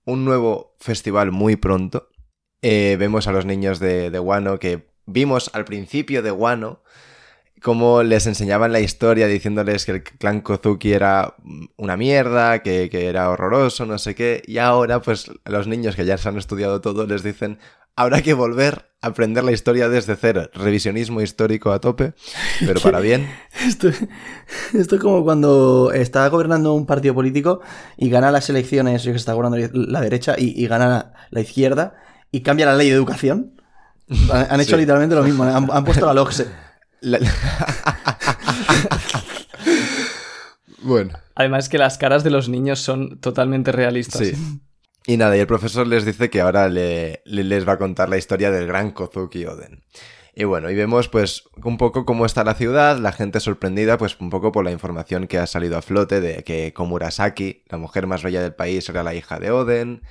un 0.05 0.25
nuevo 0.25 0.75
festival 0.79 1.31
muy 1.31 1.55
pronto. 1.55 2.09
Eh, 2.61 2.95
vemos 2.99 3.27
a 3.27 3.31
los 3.31 3.45
niños 3.45 3.79
de, 3.79 4.09
de 4.09 4.19
Wano 4.19 4.59
que 4.59 4.87
vimos 5.05 5.51
al 5.53 5.65
principio 5.65 6.23
de 6.23 6.31
Wano 6.31 6.81
cómo 7.61 8.03
les 8.03 8.27
enseñaban 8.27 8.71
la 8.71 8.79
historia 8.79 9.27
diciéndoles 9.27 9.85
que 9.85 9.91
el 9.93 10.03
clan 10.03 10.41
Kozuki 10.41 10.93
era 10.93 11.35
una 11.77 11.97
mierda, 11.97 12.61
que, 12.61 12.89
que, 12.91 13.07
era 13.07 13.29
horroroso, 13.29 13.87
no 13.87 13.97
sé 13.97 14.13
qué, 14.13 14.43
y 14.45 14.59
ahora 14.59 15.01
pues 15.01 15.31
los 15.45 15.67
niños 15.67 15.95
que 15.95 16.05
ya 16.05 16.17
se 16.19 16.29
han 16.29 16.37
estudiado 16.37 16.79
todo 16.81 17.07
les 17.07 17.23
dicen, 17.23 17.57
habrá 17.95 18.21
que 18.21 18.33
volver 18.33 18.91
a 19.01 19.07
aprender 19.07 19.43
la 19.43 19.51
historia 19.51 19.87
desde 19.89 20.15
cero, 20.15 20.49
revisionismo 20.53 21.21
histórico 21.21 21.71
a 21.71 21.79
tope, 21.79 22.13
pero 22.59 22.79
para 22.81 22.99
bien. 22.99 23.29
Esto, 23.65 23.89
esto 24.73 24.95
es 24.95 25.01
como 25.01 25.23
cuando 25.23 25.91
está 25.93 26.27
gobernando 26.27 26.73
un 26.73 26.85
partido 26.85 27.15
político 27.15 27.61
y 27.97 28.09
gana 28.09 28.31
las 28.31 28.49
elecciones, 28.49 29.03
yo 29.03 29.11
que 29.11 29.17
está 29.17 29.33
gobernando 29.33 29.57
la 29.73 30.01
derecha 30.01 30.35
y, 30.37 30.61
y 30.61 30.67
gana 30.67 30.87
la, 30.87 31.13
la, 31.31 31.41
izquierda 31.41 31.95
y 32.31 32.41
cambia 32.41 32.65
la 32.65 32.75
ley 32.75 32.89
de 32.89 32.95
educación. 32.95 33.59
Han, 34.31 34.47
han 34.49 34.61
hecho 34.61 34.75
sí. 34.75 34.81
literalmente 34.81 35.15
lo 35.15 35.23
mismo, 35.23 35.45
han, 35.45 35.71
han 35.71 35.85
puesto 35.85 36.05
la 36.05 36.13
LOGSE. 36.13 36.47
La... 37.01 37.19
bueno. 40.83 41.17
Además 41.33 41.69
que 41.69 41.77
las 41.77 41.97
caras 41.97 42.23
de 42.23 42.29
los 42.29 42.49
niños 42.49 42.79
son 42.79 43.19
totalmente 43.19 43.71
realistas. 43.71 44.27
Sí. 44.27 44.33
Y 45.07 45.17
nada, 45.17 45.37
y 45.37 45.39
el 45.39 45.47
profesor 45.47 45.85
les 45.85 46.03
dice 46.03 46.29
que 46.29 46.41
ahora 46.41 46.67
le, 46.67 47.21
le, 47.25 47.43
les 47.43 47.67
va 47.67 47.73
a 47.73 47.77
contar 47.77 48.09
la 48.09 48.17
historia 48.17 48.49
del 48.49 48.65
gran 48.65 48.91
Kozuki 48.91 49.45
Oden. 49.45 49.83
Y 50.37 50.43
bueno, 50.43 50.69
y 50.69 50.75
vemos 50.75 51.07
pues 51.07 51.43
un 51.63 51.77
poco 51.77 52.05
cómo 52.05 52.25
está 52.25 52.43
la 52.43 52.55
ciudad, 52.55 52.97
la 52.97 53.13
gente 53.13 53.39
sorprendida 53.39 53.97
pues 53.97 54.19
un 54.19 54.29
poco 54.29 54.51
por 54.51 54.65
la 54.65 54.71
información 54.71 55.27
que 55.27 55.37
ha 55.37 55.47
salido 55.47 55.77
a 55.77 55.81
flote 55.81 56.19
de 56.19 56.43
que 56.43 56.73
Komurasaki, 56.73 57.63
la 57.69 57.77
mujer 57.77 58.05
más 58.05 58.21
bella 58.21 58.41
del 58.41 58.53
país, 58.53 58.89
era 58.89 59.01
la 59.01 59.15
hija 59.15 59.39
de 59.39 59.51
Oden, 59.51 60.01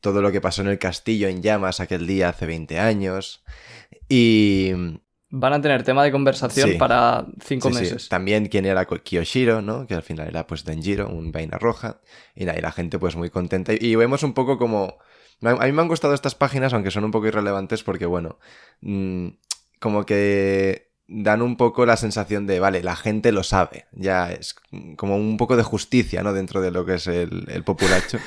todo 0.00 0.22
lo 0.22 0.30
que 0.30 0.40
pasó 0.40 0.62
en 0.62 0.68
el 0.68 0.78
castillo 0.78 1.26
en 1.26 1.42
llamas 1.42 1.80
aquel 1.80 2.06
día 2.06 2.28
hace 2.28 2.46
20 2.46 2.78
años. 2.78 3.42
Y, 4.08 5.00
Van 5.36 5.52
a 5.52 5.60
tener 5.60 5.82
tema 5.82 6.04
de 6.04 6.12
conversación 6.12 6.70
sí. 6.70 6.76
para 6.76 7.26
cinco 7.44 7.70
sí, 7.70 7.74
meses. 7.74 8.04
Sí. 8.04 8.08
También 8.08 8.46
quién 8.46 8.66
era 8.66 8.86
Kiyoshiro, 8.86 9.62
¿no? 9.62 9.84
Que 9.84 9.94
al 9.94 10.02
final 10.02 10.28
era 10.28 10.46
pues 10.46 10.64
Denjiro, 10.64 11.08
un 11.08 11.32
vaina 11.32 11.58
roja. 11.58 12.00
Y, 12.36 12.44
y 12.44 12.60
la 12.60 12.70
gente 12.70 13.00
pues 13.00 13.16
muy 13.16 13.30
contenta. 13.30 13.72
Y 13.78 13.96
vemos 13.96 14.22
un 14.22 14.32
poco 14.32 14.58
como... 14.58 14.98
A 15.42 15.66
mí 15.66 15.72
me 15.72 15.82
han 15.82 15.88
gustado 15.88 16.14
estas 16.14 16.36
páginas, 16.36 16.72
aunque 16.72 16.92
son 16.92 17.02
un 17.02 17.10
poco 17.10 17.26
irrelevantes 17.26 17.82
porque, 17.82 18.06
bueno, 18.06 18.38
mmm, 18.80 19.26
como 19.80 20.06
que 20.06 20.92
dan 21.08 21.42
un 21.42 21.56
poco 21.56 21.84
la 21.84 21.96
sensación 21.96 22.46
de, 22.46 22.60
vale, 22.60 22.84
la 22.84 22.94
gente 22.94 23.32
lo 23.32 23.42
sabe. 23.42 23.86
Ya 23.90 24.30
es 24.30 24.54
como 24.96 25.16
un 25.16 25.36
poco 25.36 25.56
de 25.56 25.64
justicia, 25.64 26.22
¿no? 26.22 26.32
Dentro 26.32 26.60
de 26.60 26.70
lo 26.70 26.86
que 26.86 26.94
es 26.94 27.08
el, 27.08 27.46
el 27.48 27.64
populacho. 27.64 28.18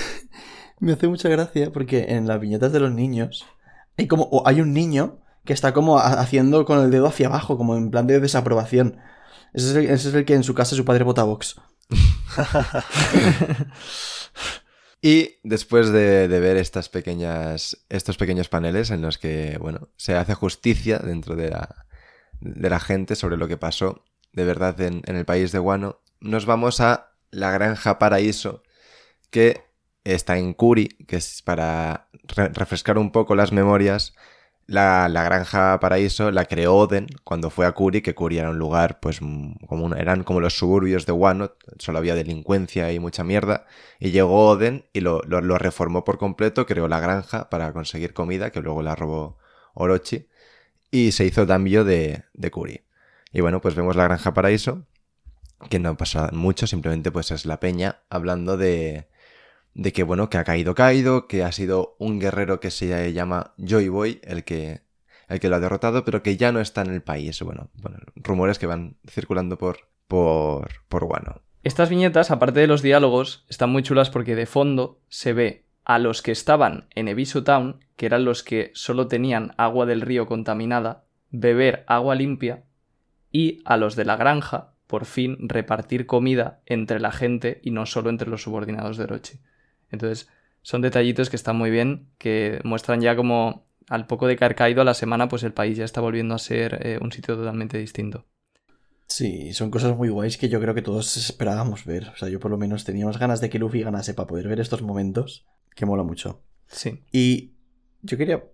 me 0.80 0.92
hace 0.92 1.08
mucha 1.08 1.28
gracia 1.28 1.70
porque 1.72 2.06
en 2.08 2.26
las 2.26 2.40
viñetas 2.40 2.72
de 2.72 2.80
los 2.80 2.92
niños 2.92 3.44
hay 3.98 4.06
como... 4.06 4.42
hay 4.46 4.62
un 4.62 4.72
niño 4.72 5.20
que 5.48 5.54
está 5.54 5.72
como 5.72 5.98
haciendo 5.98 6.66
con 6.66 6.84
el 6.84 6.90
dedo 6.90 7.06
hacia 7.06 7.28
abajo, 7.28 7.56
como 7.56 7.74
en 7.74 7.90
plan 7.90 8.06
de 8.06 8.20
desaprobación. 8.20 8.98
Ese 9.54 9.70
es 9.70 9.76
el, 9.76 9.84
ese 9.86 10.08
es 10.10 10.14
el 10.14 10.26
que 10.26 10.34
en 10.34 10.44
su 10.44 10.54
casa 10.54 10.76
su 10.76 10.84
padre 10.84 11.04
vota 11.04 11.22
Vox. 11.22 11.58
y 15.00 15.36
después 15.44 15.88
de, 15.88 16.28
de, 16.28 16.38
ver 16.38 16.58
estas 16.58 16.90
pequeñas, 16.90 17.78
estos 17.88 18.18
pequeños 18.18 18.50
paneles 18.50 18.90
en 18.90 19.00
los 19.00 19.16
que, 19.16 19.56
bueno, 19.58 19.88
se 19.96 20.16
hace 20.16 20.34
justicia 20.34 20.98
dentro 20.98 21.34
de 21.34 21.48
la, 21.48 21.86
de 22.42 22.68
la 22.68 22.78
gente 22.78 23.16
sobre 23.16 23.38
lo 23.38 23.48
que 23.48 23.56
pasó 23.56 24.04
de 24.34 24.44
verdad 24.44 24.78
en, 24.82 25.00
en 25.06 25.16
el 25.16 25.24
país 25.24 25.50
de 25.50 25.60
Guano, 25.60 26.02
nos 26.20 26.44
vamos 26.44 26.82
a 26.82 27.12
la 27.30 27.50
granja 27.52 27.98
Paraíso, 27.98 28.62
que 29.30 29.62
está 30.04 30.36
en 30.36 30.52
Kuri, 30.52 30.88
que 31.08 31.16
es 31.16 31.40
para 31.40 32.10
re 32.24 32.50
refrescar 32.50 32.98
un 32.98 33.12
poco 33.12 33.34
las 33.34 33.50
memorias, 33.50 34.12
la, 34.68 35.08
la, 35.08 35.24
granja 35.24 35.80
Paraíso 35.80 36.30
la 36.30 36.44
creó 36.44 36.76
Oden 36.76 37.06
cuando 37.24 37.48
fue 37.48 37.64
a 37.64 37.72
Kuri, 37.72 38.02
que 38.02 38.14
Kuri 38.14 38.38
era 38.38 38.50
un 38.50 38.58
lugar, 38.58 39.00
pues, 39.00 39.18
como 39.18 39.94
eran 39.96 40.24
como 40.24 40.40
los 40.40 40.58
suburbios 40.58 41.06
de 41.06 41.12
Wano, 41.12 41.52
solo 41.78 41.98
había 41.98 42.14
delincuencia 42.14 42.92
y 42.92 42.98
mucha 42.98 43.24
mierda, 43.24 43.66
y 43.98 44.10
llegó 44.10 44.46
Oden 44.46 44.84
y 44.92 45.00
lo, 45.00 45.22
lo, 45.22 45.40
lo, 45.40 45.56
reformó 45.56 46.04
por 46.04 46.18
completo, 46.18 46.66
creó 46.66 46.86
la 46.86 47.00
granja 47.00 47.48
para 47.48 47.72
conseguir 47.72 48.12
comida, 48.12 48.50
que 48.50 48.60
luego 48.60 48.82
la 48.82 48.94
robó 48.94 49.38
Orochi, 49.72 50.28
y 50.90 51.12
se 51.12 51.24
hizo 51.24 51.46
cambio 51.46 51.84
de, 51.84 52.24
de 52.34 52.50
Kuri. 52.50 52.82
Y 53.32 53.40
bueno, 53.40 53.62
pues 53.62 53.74
vemos 53.74 53.96
la 53.96 54.04
granja 54.04 54.34
Paraíso, 54.34 54.86
que 55.70 55.78
no 55.78 55.96
pasa 55.96 56.28
mucho, 56.32 56.66
simplemente 56.66 57.10
pues 57.10 57.30
es 57.30 57.46
la 57.46 57.58
peña 57.58 58.02
hablando 58.10 58.58
de, 58.58 59.08
de 59.78 59.92
que, 59.92 60.02
bueno, 60.02 60.28
que 60.28 60.38
ha 60.38 60.44
caído 60.44 60.74
Kaido, 60.74 61.28
que 61.28 61.44
ha 61.44 61.52
sido 61.52 61.94
un 62.00 62.18
guerrero 62.18 62.58
que 62.58 62.72
se 62.72 63.12
llama 63.12 63.54
Joy 63.58 63.88
Boy, 63.88 64.20
el 64.24 64.42
que, 64.42 64.80
el 65.28 65.38
que 65.38 65.48
lo 65.48 65.54
ha 65.54 65.60
derrotado, 65.60 66.04
pero 66.04 66.20
que 66.20 66.36
ya 66.36 66.50
no 66.50 66.58
está 66.58 66.82
en 66.82 66.90
el 66.90 67.00
país. 67.00 67.40
Bueno, 67.42 67.70
bueno 67.80 67.98
rumores 68.16 68.58
que 68.58 68.66
van 68.66 68.96
circulando 69.08 69.56
por, 69.56 69.88
por, 70.08 70.68
por 70.88 71.04
Wano. 71.04 71.42
Estas 71.62 71.90
viñetas, 71.90 72.32
aparte 72.32 72.58
de 72.58 72.66
los 72.66 72.82
diálogos, 72.82 73.44
están 73.48 73.70
muy 73.70 73.84
chulas 73.84 74.10
porque 74.10 74.34
de 74.34 74.46
fondo 74.46 75.00
se 75.08 75.32
ve 75.32 75.64
a 75.84 76.00
los 76.00 76.22
que 76.22 76.32
estaban 76.32 76.88
en 76.96 77.06
Ebisu 77.06 77.44
Town, 77.44 77.78
que 77.94 78.06
eran 78.06 78.24
los 78.24 78.42
que 78.42 78.72
solo 78.74 79.06
tenían 79.06 79.54
agua 79.58 79.86
del 79.86 80.00
río 80.00 80.26
contaminada, 80.26 81.04
beber 81.30 81.84
agua 81.86 82.16
limpia, 82.16 82.64
y 83.30 83.62
a 83.64 83.76
los 83.76 83.94
de 83.94 84.04
la 84.04 84.16
granja, 84.16 84.72
por 84.88 85.04
fin, 85.04 85.36
repartir 85.48 86.06
comida 86.06 86.62
entre 86.66 86.98
la 86.98 87.12
gente 87.12 87.60
y 87.62 87.70
no 87.70 87.86
solo 87.86 88.10
entre 88.10 88.28
los 88.28 88.42
subordinados 88.42 88.96
de 88.96 89.04
Orochi. 89.04 89.38
Entonces, 89.90 90.28
son 90.62 90.82
detallitos 90.82 91.30
que 91.30 91.36
están 91.36 91.56
muy 91.56 91.70
bien, 91.70 92.08
que 92.18 92.60
muestran 92.64 93.00
ya 93.00 93.16
como 93.16 93.66
al 93.88 94.06
poco 94.06 94.26
de 94.26 94.36
caer 94.36 94.54
caído 94.54 94.82
a 94.82 94.84
la 94.84 94.94
semana, 94.94 95.28
pues 95.28 95.42
el 95.42 95.52
país 95.54 95.76
ya 95.78 95.84
está 95.84 96.00
volviendo 96.00 96.34
a 96.34 96.38
ser 96.38 96.86
eh, 96.86 96.98
un 97.00 97.12
sitio 97.12 97.36
totalmente 97.36 97.78
distinto. 97.78 98.26
Sí, 99.06 99.52
son 99.54 99.70
cosas 99.70 99.96
muy 99.96 100.08
guays 100.10 100.36
que 100.36 100.48
yo 100.48 100.60
creo 100.60 100.74
que 100.74 100.82
todos 100.82 101.16
esperábamos 101.16 101.84
ver. 101.86 102.08
O 102.10 102.16
sea, 102.16 102.28
yo 102.28 102.40
por 102.40 102.50
lo 102.50 102.58
menos 102.58 102.84
teníamos 102.84 103.18
ganas 103.18 103.40
de 103.40 103.48
que 103.48 103.58
Luffy 103.58 103.82
ganase 103.82 104.14
para 104.14 104.26
poder 104.26 104.48
ver 104.48 104.60
estos 104.60 104.82
momentos, 104.82 105.46
que 105.74 105.86
mola 105.86 106.02
mucho. 106.02 106.42
Sí. 106.68 107.02
Y 107.12 107.54
yo 108.02 108.18
quería 108.18 108.44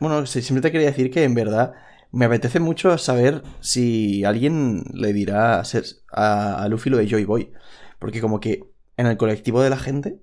Bueno, 0.00 0.26
sí, 0.26 0.42
siempre 0.42 0.62
te 0.62 0.72
quería 0.72 0.88
decir 0.88 1.10
que 1.12 1.24
en 1.24 1.34
verdad 1.34 1.74
me 2.12 2.26
apetece 2.26 2.60
mucho 2.60 2.98
saber 2.98 3.42
si 3.60 4.24
alguien 4.24 4.84
le 4.94 5.12
dirá 5.14 5.60
a, 5.60 5.64
ser- 5.64 5.84
a, 6.12 6.62
a 6.64 6.68
Luffy 6.68 6.90
lo 6.90 6.98
de 6.98 7.08
Joy 7.08 7.24
Boy. 7.26 7.52
Porque 8.00 8.20
como 8.22 8.40
que 8.40 8.70
en 8.98 9.06
el 9.08 9.18
colectivo 9.18 9.62
de 9.62 9.70
la 9.70 9.78
gente, 9.78 10.20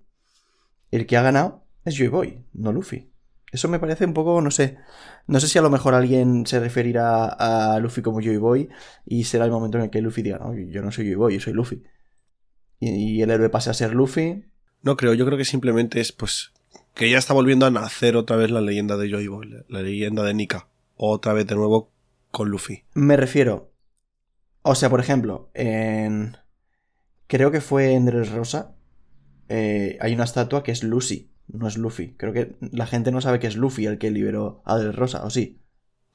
el 0.91 1.05
que 1.05 1.17
ha 1.17 1.21
ganado 1.21 1.63
es 1.85 1.97
Joy 1.97 2.07
Boy, 2.09 2.45
no 2.53 2.71
Luffy. 2.71 3.09
Eso 3.51 3.67
me 3.67 3.79
parece 3.79 4.05
un 4.05 4.13
poco, 4.13 4.41
no 4.41 4.49
sé. 4.51 4.77
No 5.27 5.39
sé 5.39 5.47
si 5.47 5.57
a 5.59 5.61
lo 5.61 5.69
mejor 5.69 5.93
alguien 5.93 6.45
se 6.45 6.59
referirá 6.59 7.25
a 7.25 7.79
Luffy 7.79 8.01
como 8.01 8.21
Joy 8.21 8.37
Boy 8.37 8.69
y 9.05 9.25
será 9.25 9.45
el 9.45 9.51
momento 9.51 9.77
en 9.77 9.85
el 9.85 9.89
que 9.89 10.01
Luffy 10.01 10.21
diga, 10.21 10.37
no, 10.39 10.53
yo 10.55 10.81
no 10.81 10.91
soy 10.91 11.05
Joy 11.05 11.15
Boy, 11.15 11.33
yo 11.35 11.39
soy 11.41 11.53
Luffy. 11.53 11.83
Y, 12.79 12.89
y 13.17 13.21
el 13.21 13.29
héroe 13.29 13.49
pase 13.49 13.69
a 13.69 13.73
ser 13.73 13.93
Luffy. 13.93 14.45
No 14.83 14.95
creo, 14.95 15.13
yo 15.13 15.25
creo 15.25 15.37
que 15.37 15.45
simplemente 15.45 15.99
es 15.99 16.11
pues 16.11 16.51
que 16.93 17.09
ya 17.09 17.17
está 17.17 17.33
volviendo 17.33 17.65
a 17.65 17.71
nacer 17.71 18.15
otra 18.15 18.35
vez 18.37 18.51
la 18.51 18.61
leyenda 18.61 18.95
de 18.97 19.09
Joy 19.09 19.27
Boy, 19.27 19.49
la- 19.49 19.65
la 19.67 19.81
leyenda 19.81 20.23
de 20.23 20.33
Nika. 20.33 20.67
Otra 20.95 21.33
vez 21.33 21.45
de 21.47 21.55
nuevo 21.55 21.91
con 22.31 22.49
Luffy. 22.49 22.83
Me 22.93 23.17
refiero. 23.17 23.71
O 24.61 24.75
sea, 24.75 24.89
por 24.89 24.99
ejemplo, 24.99 25.49
en. 25.53 26.37
Creo 27.27 27.51
que 27.51 27.61
fue 27.61 27.93
en 27.93 28.05
Dressrosa. 28.05 28.75
Eh, 29.51 29.97
hay 30.01 30.13
una 30.13 30.23
estatua 30.23 30.63
que 30.63 30.71
es 30.71 30.83
Lucy, 30.83 31.29
no 31.47 31.67
es 31.67 31.77
Luffy. 31.77 32.13
Creo 32.17 32.33
que 32.33 32.55
la 32.71 32.87
gente 32.87 33.11
no 33.11 33.19
sabe 33.21 33.39
que 33.39 33.47
es 33.47 33.55
Luffy 33.55 33.85
el 33.85 33.97
que 33.97 34.09
liberó 34.11 34.61
a 34.65 34.77
Dressrosa, 34.77 35.23
¿o 35.25 35.29
sí? 35.29 35.59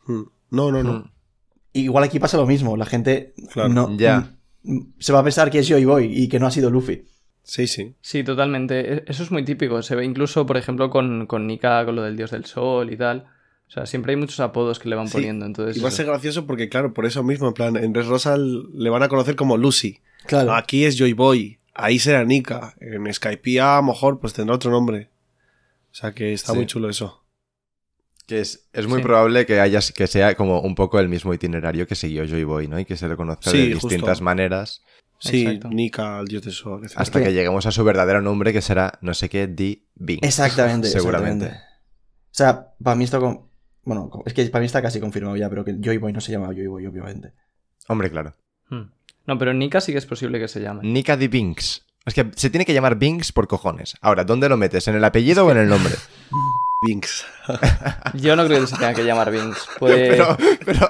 Hmm. 0.07 0.23
No, 0.51 0.71
no, 0.73 0.83
no. 0.83 0.93
Mm. 0.93 1.11
Igual 1.75 2.05
aquí 2.05 2.19
pasa 2.19 2.37
lo 2.39 2.47
mismo, 2.47 2.77
la 2.77 2.87
gente 2.87 3.35
Claro. 3.53 3.69
no. 3.69 3.97
Ya. 3.99 4.35
mm, 4.63 4.81
Se 4.99 5.13
va 5.13 5.19
a 5.21 5.25
pensar 5.25 5.51
que 5.51 5.59
es 5.59 5.69
Joy 5.69 5.85
Boy 5.85 6.05
y 6.13 6.29
que 6.29 6.39
no 6.41 6.47
ha 6.47 6.51
sido 6.51 6.71
Luffy. 6.71 7.05
Sí, 7.43 7.67
sí. 7.67 7.95
Sí, 8.01 8.25
totalmente. 8.25 8.95
E- 8.95 9.05
Eso 9.07 9.23
es 9.23 9.31
muy 9.31 9.45
típico. 9.45 9.83
Se 9.83 9.95
ve 9.95 10.05
incluso, 10.05 10.47
por 10.47 10.57
ejemplo, 10.57 10.91
con, 10.91 11.27
con 11.27 11.47
Nika, 11.47 11.85
con 11.85 11.95
lo 11.97 12.03
del 12.03 12.17
dios 12.17 12.31
del 12.31 12.45
sol 12.47 12.93
y 12.93 12.97
tal. 12.97 13.27
O 13.69 13.71
sea, 13.71 13.85
siempre 13.87 14.13
hay 14.13 14.17
muchos 14.17 14.41
apodos 14.41 14.79
que 14.79 14.89
le 14.89 14.97
van 14.97 15.09
Sí, 15.09 15.15
poniendo. 15.15 15.45
Entonces, 15.45 15.77
Y 15.77 15.81
va 15.81 15.89
a 15.89 15.93
ser 15.93 16.07
gracioso 16.07 16.47
porque, 16.47 16.69
claro, 16.69 16.95
por 16.95 17.05
eso 17.05 17.23
mismo, 17.23 17.49
en 17.49 17.55
plan, 17.55 17.77
en 17.77 17.93
Red 17.95 18.07
Rosa 18.07 18.37
le 18.39 18.91
van 18.91 19.03
a 19.03 19.09
conocer 19.09 19.37
como 19.37 19.57
Lucy. 19.57 19.99
Claro. 20.27 20.55
Aquí 20.55 20.85
es 20.85 20.97
Joy 20.99 21.13
Boy. 21.13 21.59
Ahí 21.79 21.99
será 21.99 22.25
Nika. 22.25 22.75
En 22.81 23.13
Skype 23.13 23.61
a 23.61 23.77
lo 23.77 23.83
mejor 23.85 24.19
pues 24.19 24.33
tendrá 24.33 24.55
otro 24.57 24.71
nombre. 24.71 25.11
O 25.91 25.95
sea 25.95 26.13
que 26.13 26.33
está 26.33 26.53
Sí. 26.53 26.59
muy 26.59 26.67
chulo 26.67 26.89
eso. 26.89 27.23
Que 28.27 28.41
es, 28.41 28.69
es 28.73 28.87
muy 28.87 28.99
Sí. 28.99 29.03
probable 29.05 29.47
que 29.47 29.61
haya 29.61 29.81
que 29.95 30.07
sea 30.07 30.35
como 30.35 30.61
un 30.61 30.75
poco 30.75 30.99
el 30.99 31.09
mismo 31.09 31.33
itinerario 31.35 31.87
que 31.87 31.95
siguió 31.95 32.25
Joy 32.27 32.45
Boy, 32.45 32.67
¿no? 32.67 32.79
Y 32.81 32.85
que 32.85 32.97
se 32.97 33.09
le 33.09 33.17
conozca 33.17 33.51
Sí, 33.51 33.69
de 33.69 33.75
justo. 33.75 33.89
distintas 33.89 34.21
maneras 34.21 34.83
Sí, 35.19 35.47
Exacto. 35.47 35.69
Nika, 35.71 36.21
el 36.21 36.27
dios 36.27 36.43
del 36.43 36.53
sol. 36.53 36.83
etc. 36.85 36.95
hasta 36.99 37.19
que- 37.21 37.27
que 37.27 37.33
lleguemos 37.33 37.65
a 37.65 37.71
su 37.73 37.83
verdadero 37.85 38.21
nombre 38.21 38.53
que 38.53 38.61
será 38.61 38.99
no 39.01 39.15
sé 39.15 39.31
qué 39.31 39.47
D. 39.47 39.83
Bing. 39.95 40.19
Exactamente, 40.23 40.89
Seguramente. 40.91 41.47
exactamente. 41.47 41.67
O 42.27 42.35
sea, 42.35 42.75
para 42.83 42.97
mí 42.97 43.05
esto 43.05 43.19
con... 43.21 43.49
Bueno, 43.83 44.11
es 44.27 44.35
que 44.35 44.45
para 44.47 44.61
mí 44.61 44.67
está 44.67 44.83
casi 44.83 45.01
confirmado 45.01 45.35
ya, 45.37 45.49
pero 45.49 45.65
que 45.65 45.75
Joy 45.81 45.97
Boy 45.97 46.13
no 46.13 46.21
se 46.21 46.33
llama 46.33 46.49
Joy 46.49 46.67
Boy, 46.67 46.87
obviamente. 46.87 47.33
Hombre, 47.89 48.11
claro. 48.11 48.35
Mm. 48.69 48.91
No, 49.27 49.39
pero 49.39 49.53
Nika 49.55 49.81
sí 49.81 49.93
que 49.93 49.99
es 49.99 50.07
posible 50.07 50.39
que 50.39 50.49
se 50.49 50.61
llame. 50.61 50.81
Nika 50.85 51.17
D. 51.17 51.29
Binks. 51.29 51.83
Es 52.05 52.15
que 52.15 52.31
se 52.37 52.51
tiene 52.51 52.65
que 52.65 52.73
llamar 52.73 52.97
Binks 52.97 53.33
por 53.33 53.49
cojones. 53.49 53.97
Ahora, 54.01 54.23
¿dónde 54.25 54.49
lo 54.49 54.57
metes? 54.57 54.87
¿En 54.89 54.95
el 54.95 55.05
apellido 55.05 55.45
o 55.45 55.51
en 55.51 55.59
el 55.59 55.69
nombre? 55.69 55.93
Binks. 56.87 57.25
Yo 58.15 58.37
no 58.37 58.47
creo 58.47 58.61
que 58.61 58.67
se 58.69 58.77
tenga 58.77 58.95
que 58.95 59.05
llamar 59.05 59.31
Binks. 59.33 59.67
Puede... 59.79 60.09
Pero, 60.17 60.37
pero 60.65 60.89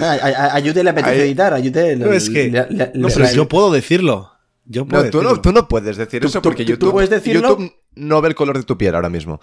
Ah, 0.00 0.16
a, 0.22 0.26
a, 0.26 0.54
a 0.54 0.58
Yute 0.58 0.82
le 0.82 0.90
apetece 0.90 1.22
editar, 1.22 1.52
No, 1.98 2.12
es 2.12 2.30
que- 2.30 2.48
le- 2.50 2.66
le- 2.70 2.92
No, 2.94 3.08
le- 3.08 3.14
pero 3.14 3.26
le- 3.26 3.34
yo 3.34 3.48
puedo 3.48 3.70
decirlo. 3.70 4.32
Yo 4.66 4.86
puedo 4.86 5.04
no, 5.04 5.10
tú, 5.10 5.18
no, 5.18 5.22
decirlo. 5.30 5.42
tú 5.42 5.52
no 5.52 5.68
puedes 5.68 5.96
decir 5.98 6.20
Tú- 6.22 6.28
eso 6.28 6.40
porque 6.40 6.62
tú- 6.64 6.68
tú 6.68 6.72
YouTube, 6.72 6.92
puedes 6.92 7.10
decirlo. 7.10 7.48
YouTube 7.50 7.72
no 7.96 8.20
ve 8.22 8.28
el 8.28 8.34
color 8.34 8.56
de 8.56 8.64
tu 8.64 8.78
piel 8.78 8.94
ahora 8.94 9.10
mismo. 9.10 9.38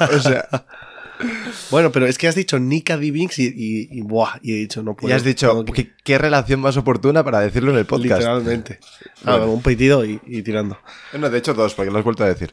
o 0.00 0.18
sea, 0.18 0.48
Bueno, 1.70 1.92
pero 1.92 2.06
es 2.06 2.18
que 2.18 2.28
has 2.28 2.34
dicho 2.34 2.58
Nika 2.58 2.96
D. 2.96 3.10
Binks 3.10 3.38
y, 3.38 3.46
y, 3.46 3.88
y, 3.90 4.00
buah, 4.02 4.38
y 4.42 4.52
he 4.52 4.56
dicho 4.56 4.82
no 4.82 4.94
puedo. 4.96 5.12
y 5.12 5.16
has 5.16 5.24
dicho, 5.24 5.64
que- 5.64 5.72
¿qué, 5.72 5.92
qué 6.04 6.18
relación 6.18 6.60
más 6.60 6.76
oportuna 6.76 7.22
para 7.24 7.40
decirlo 7.40 7.70
en 7.72 7.78
el 7.78 7.86
podcast? 7.86 8.20
Literalmente. 8.20 8.78
Ah, 9.24 9.36
Bueno. 9.36 9.52
un 9.52 9.62
pitido 9.62 10.04
y, 10.04 10.20
y 10.26 10.42
tirando. 10.42 10.78
No, 11.18 11.28
de 11.30 11.38
hecho 11.38 11.54
dos, 11.54 11.74
porque 11.74 11.90
lo 11.90 11.98
has 11.98 12.04
vuelto 12.04 12.24
a 12.24 12.28
decir. 12.28 12.52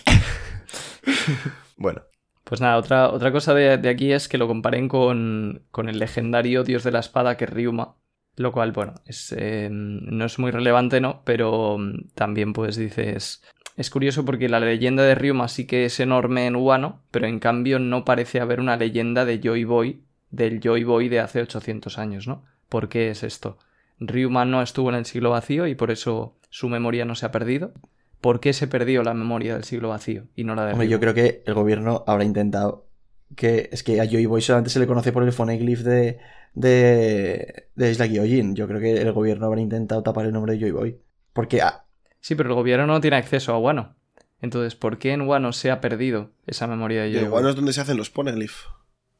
bueno, 1.77 2.01
Pues 2.43 2.61
nada, 2.61 2.77
otra, 2.77 3.09
otra 3.09 3.31
cosa 3.31 3.53
de, 3.53 3.77
de 3.77 3.89
aquí 3.89 4.11
es 4.11 4.27
que 4.27 4.37
lo 4.37 4.47
comparen 4.47 4.87
con, 4.87 5.65
con 5.71 5.89
el 5.89 5.99
legendario 5.99 6.63
dios 6.63 6.83
de 6.83 6.91
la 6.91 6.99
espada 6.99 7.37
que 7.37 7.45
es 7.45 7.49
Ryuma. 7.49 7.95
Lo 8.35 8.51
cual, 8.51 8.71
bueno, 8.71 8.95
es, 9.05 9.31
eh, 9.37 9.69
no 9.71 10.25
es 10.25 10.39
muy 10.39 10.49
relevante, 10.49 10.99
¿no? 10.99 11.21
Pero 11.23 11.77
mm, 11.77 12.09
también, 12.15 12.51
pues 12.51 12.75
dices. 12.77 13.43
Es 13.75 13.89
curioso 13.89 14.23
porque 14.23 14.49
la 14.49 14.59
leyenda 14.59 15.03
de 15.03 15.15
Ryuma 15.15 15.47
sí 15.47 15.65
que 15.65 15.85
es 15.85 15.99
enorme 15.99 16.45
en 16.45 16.55
Wano, 16.55 17.01
pero 17.11 17.27
en 17.27 17.39
cambio 17.39 17.79
no 17.79 18.05
parece 18.05 18.39
haber 18.39 18.59
una 18.59 18.77
leyenda 18.77 19.25
de 19.25 19.39
Joy 19.39 19.63
Boy, 19.63 20.03
del 20.29 20.59
Joy 20.59 20.83
Boy 20.83 21.09
de 21.09 21.19
hace 21.19 21.41
800 21.41 21.97
años, 21.97 22.27
¿no? 22.27 22.43
¿Por 22.69 22.89
qué 22.89 23.09
es 23.09 23.23
esto? 23.23 23.57
Ryuma 23.99 24.45
no 24.45 24.61
estuvo 24.61 24.89
en 24.89 24.95
el 24.95 25.05
siglo 25.05 25.31
vacío 25.31 25.67
y 25.67 25.75
por 25.75 25.91
eso 25.91 26.35
su 26.49 26.69
memoria 26.69 27.05
no 27.05 27.15
se 27.15 27.25
ha 27.25 27.31
perdido. 27.31 27.73
¿Por 28.21 28.39
qué 28.39 28.53
se 28.53 28.67
perdió 28.67 29.03
la 29.03 29.13
memoria 29.13 29.55
del 29.55 29.63
siglo 29.63 29.89
vacío 29.89 30.25
y 30.35 30.43
no 30.43 30.55
la 30.55 30.65
de 30.65 30.73
Hombre, 30.73 30.87
yo 30.87 30.97
Ryuma? 30.97 30.99
creo 30.99 31.13
que 31.13 31.43
el 31.45 31.53
gobierno 31.53 32.03
habrá 32.07 32.23
intentado 32.23 32.87
que 33.35 33.69
es 33.71 33.83
que 33.83 33.99
a 33.99 34.05
Joy 34.05 34.25
Boy 34.27 34.41
solamente 34.41 34.69
se 34.69 34.79
le 34.79 34.87
conoce 34.87 35.11
por 35.11 35.23
el 35.23 35.31
phoneglyph 35.33 35.81
de 35.81 36.19
de, 36.53 37.67
de 37.75 37.91
Isla 37.91 38.05
Gyojin. 38.07 38.55
Yo 38.55 38.67
creo 38.67 38.79
que 38.79 39.01
el 39.01 39.11
gobierno 39.11 39.47
habrá 39.47 39.61
intentado 39.61 40.03
tapar 40.03 40.25
el 40.25 40.33
nombre 40.33 40.53
de 40.53 40.59
Joy 40.59 40.71
Boy. 40.71 41.01
Porque 41.33 41.61
ah, 41.61 41.82
Sí, 42.23 42.35
pero 42.35 42.47
el 42.49 42.55
gobierno 42.55 42.87
no 42.87 43.01
tiene 43.01 43.17
acceso 43.17 43.53
a 43.53 43.57
Wano. 43.57 43.95
Entonces, 44.41 44.75
¿por 44.75 44.97
qué 44.97 45.11
en 45.11 45.21
Wano 45.27 45.51
se 45.51 45.71
ha 45.71 45.81
perdido 45.81 46.31
esa 46.47 46.67
memoria 46.67 47.01
de 47.03 47.09
Y 47.09 47.13
Joy 47.15 47.23
el 47.25 47.29
bueno 47.29 47.49
es 47.49 47.55
donde 47.55 47.73
se 47.73 47.81
hacen 47.81 47.97
los 47.97 48.09
poneglyph. 48.09 48.55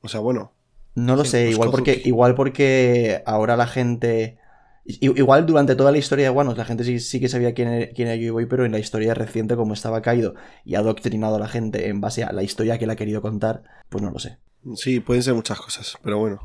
O 0.01 0.07
sea, 0.07 0.21
bueno. 0.21 0.53
no 0.95 1.17
lo 1.17 1.25
Sí, 1.25 1.31
sé, 1.31 1.49
igual 1.49 1.69
porque, 1.69 2.01
igual 2.05 2.33
porque 2.33 3.21
ahora 3.25 3.57
la 3.57 3.67
gente. 3.67 4.37
Igual 4.85 5.45
durante 5.45 5.75
toda 5.75 5.91
la 5.91 5.97
historia 5.97 6.25
de 6.25 6.29
Wano 6.29 6.55
la 6.55 6.65
gente 6.65 6.83
sí, 6.85 6.99
sí 6.99 7.19
que 7.19 7.27
sabía 7.29 7.53
quién 7.53 7.67
era, 7.69 7.91
quién 7.93 8.07
era 8.07 8.31
Boy, 8.31 8.45
pero 8.47 8.65
en 8.65 8.71
la 8.73 8.79
historia 8.79 9.13
reciente, 9.13 9.55
como 9.57 9.73
estaba 9.73 10.01
caído 10.01 10.33
y 10.65 10.75
ha 10.75 10.79
adoctrinado 10.79 11.35
a 11.35 11.39
la 11.39 11.47
gente 11.47 11.87
en 11.89 11.99
base 12.01 12.23
a 12.25 12.31
la 12.33 12.43
historia 12.43 12.77
que 12.77 12.83
él 12.85 12.91
ha 12.91 12.95
querido 12.97 13.21
contar, 13.21 13.63
pues 13.89 14.01
no 14.01 14.11
lo 14.11 14.19
sé. 14.19 14.39
Sí, 14.75 14.99
pueden 14.99 15.23
ser 15.23 15.33
muchas 15.35 15.59
cosas, 15.61 15.97
pero 16.03 16.17
bueno. 16.19 16.41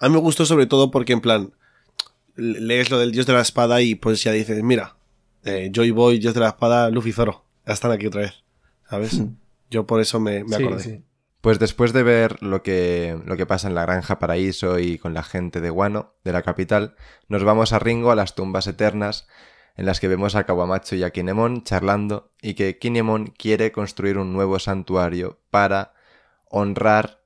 A 0.00 0.08
mí 0.08 0.14
me 0.14 0.20
gustó 0.20 0.44
sobre 0.44 0.66
todo 0.66 0.90
porque, 0.90 1.14
en 1.14 1.20
plan, 1.22 1.52
le- 2.36 2.60
lees 2.60 2.90
lo 2.90 2.98
del 2.98 3.12
dios 3.12 3.24
de 3.26 3.32
la 3.32 3.40
espada 3.40 3.80
y 3.80 3.94
pues 3.94 4.22
ya 4.22 4.32
dices, 4.32 4.62
mira, 4.62 4.96
eh, 5.44 5.70
Joy 5.72 5.90
Boy, 5.90 6.18
dios 6.18 6.34
de 6.34 6.40
la 6.40 6.48
espada, 6.48 6.90
Luffy 6.90 7.12
Zoro. 7.12 7.44
Ya 7.66 7.72
están 7.74 7.90
aquí 7.92 8.06
otra 8.06 8.22
vez. 8.22 8.44
¿Sabes? 8.88 9.20
Hmm. 9.20 9.36
Yo 9.70 9.86
por 9.86 10.00
eso 10.00 10.18
me, 10.20 10.44
me 10.44 10.56
Sí, 10.56 10.62
acordé. 10.64 10.82
sí. 10.82 11.02
pues 11.40 11.58
después 11.58 11.92
de 11.92 12.02
ver 12.02 12.42
lo 12.42 12.62
que, 12.62 13.20
lo 13.26 13.36
que 13.36 13.46
pasa 13.46 13.68
en 13.68 13.74
la 13.74 13.82
granja 13.82 14.18
Paraíso 14.18 14.78
y 14.78 14.98
con 14.98 15.12
la 15.14 15.22
gente 15.22 15.60
de 15.60 15.70
Wano, 15.70 16.14
de 16.24 16.32
la 16.32 16.42
capital, 16.42 16.94
nos 17.28 17.44
vamos 17.44 17.72
a 17.72 17.78
Ringo 17.78 18.10
a 18.10 18.14
las 18.16 18.34
tumbas 18.34 18.66
eternas, 18.66 19.28
en 19.76 19.86
las 19.86 20.00
que 20.00 20.08
vemos 20.08 20.34
a 20.34 20.44
Kawamacho 20.44 20.96
y 20.96 21.02
a 21.04 21.10
Kinemon 21.10 21.62
charlando, 21.64 22.32
y 22.42 22.54
que 22.54 22.78
Kinemon 22.78 23.26
quiere 23.28 23.70
construir 23.70 24.18
un 24.18 24.32
nuevo 24.32 24.58
santuario 24.58 25.38
para 25.50 25.92
honrar 26.46 27.22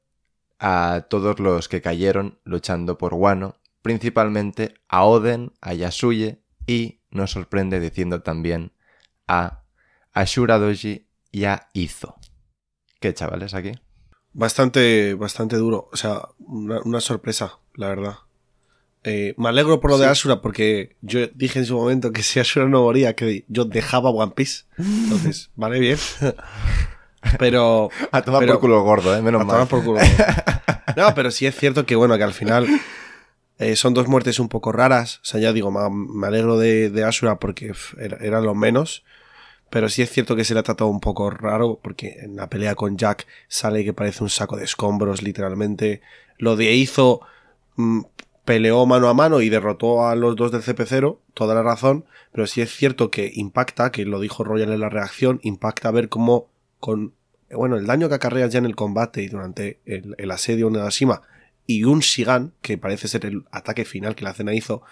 a 0.58 1.06
todos 1.08 1.38
los 1.40 1.68
que 1.68 1.80
cayeron 1.80 2.38
luchando 2.44 2.98
por 2.98 3.14
Wano, 3.14 3.56
principalmente 3.82 4.74
a 4.88 5.04
Oden, 5.04 5.52
a 5.60 5.74
Yasuye 5.74 6.42
y, 6.66 7.00
nos 7.12 7.30
sorprende 7.30 7.78
diciendo 7.80 8.22
también, 8.22 8.72
a 9.28 9.62
Ashura 10.12 10.58
Doji 10.58 11.06
y 11.30 11.44
a 11.44 11.68
Izo. 11.72 12.16
¿Qué 13.00 13.14
chavales 13.14 13.54
aquí? 13.54 13.72
Bastante, 14.32 15.14
bastante 15.14 15.56
duro. 15.56 15.88
O 15.92 15.96
sea, 15.96 16.22
una, 16.38 16.80
una 16.82 17.00
sorpresa, 17.00 17.58
la 17.74 17.88
verdad. 17.88 18.14
Eh, 19.04 19.34
me 19.36 19.48
alegro 19.48 19.80
por 19.80 19.90
lo 19.90 19.98
de. 19.98 20.06
Ashura 20.06 20.40
porque 20.40 20.96
yo 21.00 21.26
dije 21.34 21.58
en 21.58 21.66
su 21.66 21.76
momento 21.76 22.12
que 22.12 22.22
si 22.22 22.38
Ashura 22.40 22.66
no 22.66 22.82
moría, 22.82 23.14
que 23.16 23.44
yo 23.48 23.64
dejaba 23.64 24.10
One 24.10 24.32
Piece. 24.36 24.64
Entonces, 24.78 25.50
vale, 25.56 25.80
bien. 25.80 25.98
Pero. 27.38 27.90
A 28.10 28.22
tomar 28.22 28.40
Pero- 28.40 28.52
por 28.54 28.60
culo 28.60 28.82
gordo, 28.82 29.16
¿eh? 29.16 29.22
Menos 29.22 29.40
a 29.40 29.44
mal. 29.44 29.54
tomar 29.54 29.68
por 29.68 29.84
culo. 29.84 30.00
No, 30.96 31.14
pero 31.14 31.30
sí 31.30 31.46
es 31.46 31.56
cierto 31.56 31.86
que, 31.86 31.96
bueno, 31.96 32.18
que 32.18 32.24
al 32.24 32.34
final 32.34 32.66
eh, 33.62 33.76
son 33.76 33.94
dos 33.94 34.08
muertes 34.08 34.38
un 34.38 34.48
poco 34.48 34.72
raras. 34.72 35.18
O 35.22 35.24
sea, 35.24 35.40
ya 35.40 35.52
digo, 35.52 35.70
me, 35.70 36.26
alegro 36.26 36.58
de, 36.58 36.90
de 36.90 37.04
Ashura 37.04 37.38
porque 37.38 37.72
era, 37.98 38.18
era 38.18 38.40
lo 38.40 38.54
menos. 38.54 39.04
Pero 39.70 39.88
sí 39.88 40.02
es 40.02 40.10
cierto 40.10 40.36
que 40.36 40.44
se 40.44 40.54
le 40.54 40.60
ha 40.60 40.64
tratado 40.64 40.90
un 40.90 41.00
poco 41.00 41.30
raro 41.30 41.80
porque 41.82 42.18
en 42.20 42.36
la 42.36 42.50
pelea 42.50 42.74
con 42.74 42.98
Jack 42.98 43.26
sale 43.48 43.84
que 43.84 43.94
parece 43.94 44.22
un 44.22 44.30
saco 44.30 44.56
de 44.56 44.64
escombros, 44.64 45.22
literalmente. 45.22 46.02
Lo 46.38 46.56
de 46.56 46.74
Izo 46.74 47.22
mm, 47.76 48.02
peleó 48.44 48.84
mano 48.84 49.08
a 49.08 49.14
mano 49.14 49.40
y 49.40 49.48
derrotó 49.48 50.06
a 50.06 50.14
los 50.14 50.36
dos 50.36 50.52
del 50.52 50.62
CP0, 50.62 51.18
toda 51.32 51.54
la 51.54 51.62
razón. 51.62 52.04
Pero 52.32 52.46
sí 52.46 52.60
es 52.60 52.70
cierto 52.70 53.10
que 53.10 53.30
impacta, 53.34 53.92
que 53.92 54.04
lo 54.04 54.20
dijo 54.20 54.44
Royal 54.44 54.72
en 54.72 54.80
la 54.80 54.88
reacción, 54.88 55.40
impacta 55.42 55.90
ver 55.90 56.08
cómo 56.08 56.48
con 56.80 57.14
bueno, 57.50 57.76
el 57.76 57.86
daño 57.86 58.08
que 58.08 58.14
acarreas 58.14 58.50
ya 58.52 58.58
en 58.58 58.64
el 58.64 58.76
combate 58.76 59.22
y 59.22 59.28
durante 59.28 59.80
el, 59.84 60.30
asedio 60.30 60.70
de 60.70 60.78
Nagashima 60.78 61.22
y 61.66 61.84
un 61.84 62.00
Shigan, 62.00 62.52
que 62.62 62.78
parece 62.78 63.08
ser 63.08 63.26
el 63.26 63.44
ataque 63.50 63.84
final 63.84 64.14
que 64.14 64.24
la 64.24 64.34
cena 64.34 64.54
hizo, 64.54 64.82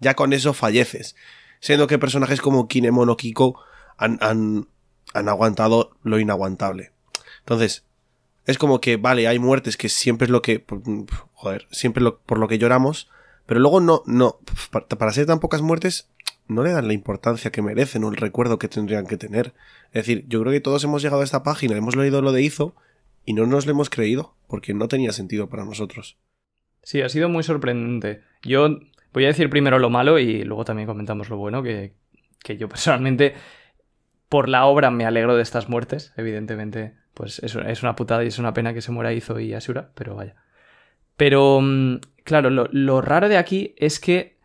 ya 0.00 0.14
con 0.14 0.32
eso 0.32 0.54
falleces. 0.54 1.16
Siendo 1.60 1.86
que 1.86 1.98
personajes 1.98 2.40
como 2.40 2.68
Kinemon 2.68 3.08
o 3.08 3.16
Kiko 3.16 3.60
han, 3.96 4.18
han, 4.20 4.68
han 5.14 5.28
aguantado 5.28 5.96
lo 6.02 6.18
inaguantable. 6.18 6.92
Entonces, 7.40 7.84
es 8.46 8.58
como 8.58 8.80
que, 8.80 8.96
vale, 8.96 9.28
hay 9.28 9.38
muertes 9.38 9.76
que 9.76 9.88
siempre 9.88 10.26
es 10.26 10.30
lo 10.30 10.42
que, 10.42 10.64
joder, 11.34 11.66
siempre 11.70 12.02
lo, 12.02 12.18
por 12.20 12.38
lo 12.38 12.48
que 12.48 12.58
lloramos, 12.58 13.08
pero 13.46 13.60
luego 13.60 13.80
no, 13.80 14.02
no, 14.06 14.38
para, 14.70 14.86
para 14.86 15.12
ser 15.12 15.26
tan 15.26 15.40
pocas 15.40 15.62
muertes, 15.62 16.08
no 16.48 16.62
le 16.62 16.72
dan 16.72 16.88
la 16.88 16.94
importancia 16.94 17.52
que 17.52 17.62
merecen 17.62 18.04
o 18.04 18.08
el 18.08 18.16
recuerdo 18.16 18.58
que 18.58 18.68
tendrían 18.68 19.06
que 19.06 19.16
tener. 19.16 19.54
Es 19.88 20.04
decir, 20.04 20.24
yo 20.28 20.40
creo 20.40 20.52
que 20.52 20.60
todos 20.60 20.82
hemos 20.84 21.02
llegado 21.02 21.22
a 21.22 21.24
esta 21.24 21.42
página, 21.42 21.76
hemos 21.76 21.96
leído 21.96 22.22
lo 22.22 22.32
de 22.32 22.42
Izo 22.42 22.74
y 23.24 23.32
no 23.32 23.46
nos 23.46 23.66
lo 23.66 23.72
hemos 23.72 23.90
creído, 23.90 24.34
porque 24.48 24.74
no 24.74 24.88
tenía 24.88 25.12
sentido 25.12 25.48
para 25.48 25.64
nosotros. 25.64 26.18
Sí, 26.82 27.02
ha 27.02 27.08
sido 27.08 27.28
muy 27.28 27.42
sorprendente. 27.42 28.22
Yo 28.42 28.80
voy 29.12 29.24
a 29.24 29.28
decir 29.28 29.50
primero 29.50 29.78
lo 29.78 29.90
malo 29.90 30.18
y 30.18 30.44
luego 30.44 30.64
también 30.64 30.86
comentamos 30.86 31.28
lo 31.28 31.36
bueno, 31.36 31.62
que, 31.62 31.94
que 32.42 32.56
yo 32.56 32.68
personalmente, 32.68 33.34
por 34.28 34.48
la 34.48 34.66
obra, 34.66 34.90
me 34.90 35.04
alegro 35.04 35.36
de 35.36 35.42
estas 35.42 35.68
muertes. 35.68 36.12
Evidentemente, 36.16 36.94
pues 37.14 37.38
es, 37.40 37.82
una 37.82 37.96
putada 37.96 38.24
y 38.24 38.28
es 38.28 38.38
una 38.38 38.54
pena 38.54 38.74
que 38.74 38.82
se 38.82 38.92
muera 38.92 39.12
Izo 39.12 39.38
y 39.40 39.52
Asura, 39.52 39.90
pero 39.94 40.14
vaya. 40.14 40.36
Pero, 41.16 41.60
mm, 41.60 41.96
claro, 42.24 42.50
lo, 42.50 42.68
lo 42.72 43.00
raro 43.02 43.28
de 43.28 43.36
aquí 43.36 43.74
es 43.76 44.00
que 44.00 44.38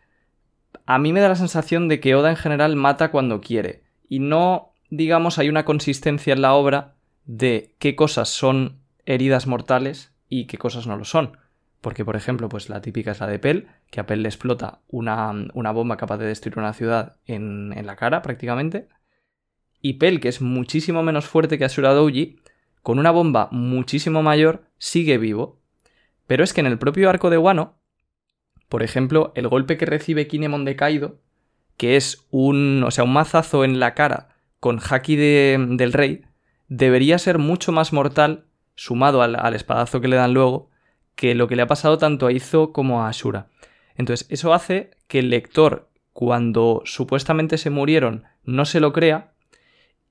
a 0.86 1.00
mí 1.00 1.14
me 1.14 1.22
da 1.22 1.30
la 1.30 1.36
sensación 1.36 1.88
de 1.88 2.00
que 2.00 2.16
Oda 2.16 2.30
en 2.30 2.36
general 2.36 2.76
mata 2.76 3.12
cuando 3.12 3.42
quiere. 3.42 3.84
Y 4.10 4.20
no, 4.20 4.74
digamos, 4.90 5.40
hay 5.40 5.50
una 5.50 5.66
consistencia 5.66 6.34
en 6.34 6.42
la 6.42 6.54
obra 6.54 6.95
de 7.26 7.76
qué 7.80 7.96
cosas 7.96 8.30
son 8.30 8.80
heridas 9.06 9.48
mortales 9.48 10.14
y 10.30 10.46
qué 10.46 10.58
cosas 10.58 10.88
no 10.88 10.98
lo 10.98 11.06
son. 11.06 11.38
Porque, 11.82 12.04
por 12.04 12.16
ejemplo, 12.16 12.50
pues 12.50 12.70
la 12.70 12.82
típica 12.82 13.12
es 13.12 13.20
la 13.20 13.28
de 13.28 13.38
Pell, 13.38 13.68
que 13.92 14.00
a 14.00 14.08
Pell 14.08 14.24
le 14.24 14.30
explota 14.30 14.82
una, 14.88 15.32
una 15.54 15.72
bomba 15.72 15.98
capaz 15.98 16.18
de 16.18 16.26
destruir 16.26 16.58
una 16.58 16.74
ciudad 16.74 17.18
en, 17.26 17.74
en, 17.76 17.86
la 17.86 17.96
cara 17.96 18.22
prácticamente. 18.24 18.88
Y 19.82 19.94
Pell, 19.94 20.20
que 20.20 20.30
es 20.30 20.42
muchísimo 20.42 21.04
menos 21.04 21.26
fuerte 21.26 21.60
que 21.60 21.66
Asura 21.66 21.94
Douji, 21.94 22.40
con 22.82 22.98
una 22.98 23.12
bomba 23.12 23.50
muchísimo 23.52 24.24
mayor, 24.24 24.66
sigue 24.80 25.20
vivo. 25.20 25.62
Pero 26.26 26.44
es 26.44 26.54
que 26.54 26.62
en 26.62 26.68
el 26.68 26.80
propio 26.80 27.10
arco 27.10 27.30
de 27.30 27.38
Wano, 27.38 27.78
por 28.68 28.82
ejemplo, 28.82 29.32
el 29.36 29.48
golpe 29.48 29.78
que 29.78 29.86
recibe 29.86 30.28
Kinemon 30.28 30.66
de 30.66 30.76
Kaido, 30.76 31.20
que 31.78 31.98
es 31.98 32.26
un, 32.32 32.84
o 32.84 32.92
sea, 32.92 33.04
un 33.04 33.14
mazazo 33.14 33.64
en 33.64 33.80
la 33.80 33.94
cara 33.94 34.30
con 34.60 34.80
haki 34.80 35.16
de, 35.16 35.64
del 35.78 35.94
rey, 35.94 36.26
debería 36.68 37.18
ser 37.18 37.38
mucho 37.38 37.72
más 37.72 37.94
mortal, 37.94 38.46
sumado 38.76 39.22
al, 39.22 39.36
al, 39.36 39.54
espadazo 39.56 40.02
que 40.02 40.08
le 40.08 40.16
dan 40.16 40.34
luego, 40.34 40.70
que 41.16 41.36
lo 41.36 41.48
que 41.48 41.56
le 41.56 41.62
ha 41.62 41.68
pasado 41.68 41.98
tanto 41.98 42.28
a 42.28 42.32
Izo 42.32 42.74
como 42.74 43.04
a 43.04 43.10
Ashura. 43.10 43.48
Entonces, 43.96 44.28
eso 44.30 44.54
hace 44.54 44.92
que 45.08 45.20
el 45.20 45.30
lector, 45.30 45.90
cuando 46.14 46.82
supuestamente 46.86 47.58
se 47.58 47.70
murieron, 47.70 48.26
no 48.44 48.66
se 48.66 48.80
lo 48.80 48.92
crea 48.94 49.32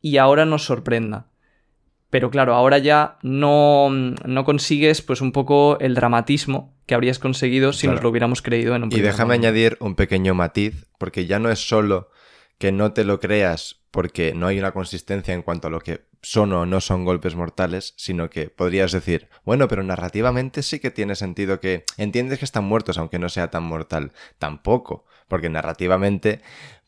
y 0.01 0.17
ahora 0.17 0.45
nos 0.45 0.65
sorprenda. 0.65 1.27
Pero 2.11 2.31
claro, 2.31 2.55
ahora 2.55 2.79
ya 2.79 3.19
no, 3.23 3.91
no 3.91 4.45
consigues 4.45 5.03
pues 5.03 5.21
un 5.21 5.33
poco 5.33 5.79
el 5.81 5.95
dramatismo 5.95 6.73
que 6.87 6.95
habrías 6.95 7.19
conseguido 7.19 7.73
si 7.73 7.83
claro. 7.83 7.97
nos 7.97 8.03
lo 8.05 8.11
hubiéramos 8.11 8.41
creído 8.41 8.77
en 8.77 8.85
un 8.85 8.93
Y 8.93 9.01
déjame 9.01 9.35
momento. 9.35 9.49
añadir 9.49 9.77
un 9.81 9.97
pequeño 9.97 10.35
matiz, 10.35 10.87
porque 10.99 11.27
ya 11.27 11.39
no 11.39 11.51
es 11.51 11.67
solo 11.67 12.11
que 12.59 12.71
no 12.71 12.93
te 12.93 13.05
lo 13.05 13.19
creas 13.19 13.84
porque 13.95 14.35
no 14.35 14.49
hay 14.49 14.59
una 14.59 14.73
consistencia 14.73 15.35
en 15.35 15.43
cuanto 15.43 15.69
a 15.69 15.71
lo 15.71 15.79
que 15.79 16.09
son 16.21 16.53
o 16.53 16.67
no 16.67 16.81
son 16.81 17.05
golpes 17.05 17.37
mortales, 17.37 17.95
sino 17.97 18.29
que 18.29 18.49
podrías 18.49 18.91
decir, 18.91 19.29
bueno, 19.45 19.69
pero 19.69 19.85
narrativamente 19.85 20.65
sí 20.65 20.81
que 20.81 20.91
tiene 20.91 21.15
sentido 21.15 21.61
que 21.61 21.85
entiendes 21.97 22.41
que 22.41 22.45
están 22.45 22.65
muertos 22.65 22.99
aunque 22.99 23.21
no 23.21 23.29
sea 23.29 23.53
tan 23.53 23.63
mortal. 23.63 24.11
Tampoco, 24.41 25.05
porque 25.29 25.49
narrativamente, 25.49 26.41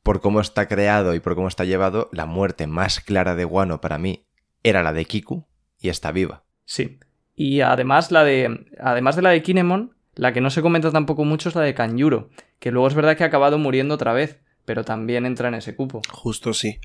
por 0.02 0.20
cómo 0.20 0.40
está 0.40 0.66
creado 0.66 1.14
y 1.14 1.20
por 1.20 1.36
cómo 1.36 1.46
está 1.46 1.64
llevado, 1.64 2.09
la 2.11 2.26
muerte 2.26 2.66
más 2.66 2.98
clara 2.98 3.36
de 3.36 3.44
Guano 3.44 3.80
para 3.80 3.98
mí 3.98 4.26
era 4.64 4.82
la 4.82 4.92
de 4.92 5.04
Kiku 5.04 5.46
y 5.78 5.90
está 5.90 6.11
viva. 6.11 6.42
Sí. 6.64 6.98
Y 7.36 7.61
además 7.61 8.11
la 8.11 8.24
de. 8.24 8.66
Además 8.80 9.14
de 9.14 9.22
la 9.22 9.30
de 9.30 9.42
Kinemon, 9.42 9.94
la 10.16 10.32
que 10.32 10.40
no 10.40 10.50
se 10.50 10.61
comenta 10.61 10.90
tampoco 10.90 11.24
mucho 11.24 11.50
es 11.50 11.54
la 11.54 11.62
de 11.62 11.74
Kanjuro, 11.74 12.30
que 12.59 12.72
luego 12.72 12.88
es 12.88 12.94
verdad 12.94 13.16
que 13.16 13.22
ha 13.22 13.28
acabado 13.28 13.59
muriendo 13.59 13.94
otra 13.94 14.12
vez, 14.12 14.40
pero 14.64 14.84
también 14.84 15.24
entra 15.24 15.46
en 15.46 15.54
ese 15.54 15.76
cupo. 15.76 16.02
Justo 16.11 16.52
sí. 16.52 16.80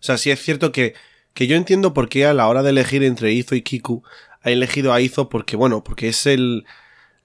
O 0.00 0.02
sea, 0.02 0.18
sí 0.18 0.30
es 0.30 0.42
cierto 0.42 0.72
que, 0.72 0.94
que 1.34 1.46
yo 1.46 1.56
entiendo 1.56 1.92
por 1.92 2.08
qué 2.08 2.26
a 2.26 2.34
la 2.34 2.48
hora 2.48 2.62
de 2.62 2.70
elegir 2.70 3.02
entre 3.02 3.32
Izo 3.32 3.54
y 3.54 3.62
Kiku 3.62 4.02
ha 4.42 4.50
elegido 4.50 4.92
a 4.92 5.00
Izo 5.00 5.28
porque, 5.28 5.56
bueno, 5.56 5.84
porque 5.84 6.08
es 6.08 6.26
el. 6.26 6.64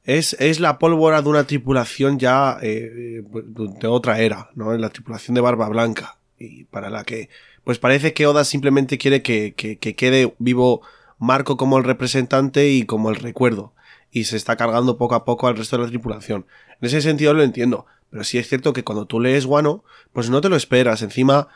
Es, 0.03 0.33
es 0.39 0.59
la 0.59 0.77
pólvora 0.77 1.21
de 1.23 1.29
una 1.29 1.47
tripulación 1.47 2.19
ya 2.19 2.59
eh, 2.61 3.23
de 3.23 3.87
otra 3.87 4.19
era, 4.19 4.51
¿no? 4.53 4.75
La 4.77 4.89
tripulación 4.89 5.33
de 5.33 5.41
Barba 5.41 5.67
Blanca. 5.69 6.19
Y 6.37 6.65
para 6.65 6.89
la 6.89 7.03
que. 7.03 7.29
Pues 7.63 7.79
parece 7.79 8.13
que 8.13 8.27
Oda 8.27 8.43
simplemente 8.43 8.99
quiere 8.99 9.23
que, 9.23 9.55
que, 9.55 9.79
que 9.79 9.95
quede 9.95 10.35
vivo 10.37 10.81
Marco 11.17 11.57
como 11.57 11.77
el 11.77 11.83
representante 11.83 12.69
y 12.69 12.85
como 12.85 13.09
el 13.09 13.15
recuerdo. 13.15 13.73
Y 14.11 14.25
se 14.25 14.37
está 14.37 14.55
cargando 14.57 14.97
poco 14.97 15.15
a 15.15 15.25
poco 15.25 15.47
al 15.47 15.57
resto 15.57 15.77
de 15.77 15.83
la 15.83 15.89
tripulación. 15.89 16.45
En 16.81 16.87
ese 16.87 17.01
sentido 17.01 17.33
lo 17.33 17.41
entiendo. 17.41 17.87
Pero 18.11 18.23
sí 18.23 18.37
es 18.37 18.47
cierto 18.47 18.73
que 18.73 18.83
cuando 18.83 19.07
tú 19.07 19.19
lees 19.19 19.45
Guano, 19.45 19.83
pues 20.13 20.29
no 20.29 20.41
te 20.41 20.49
lo 20.49 20.55
esperas. 20.55 21.01
Encima, 21.01 21.47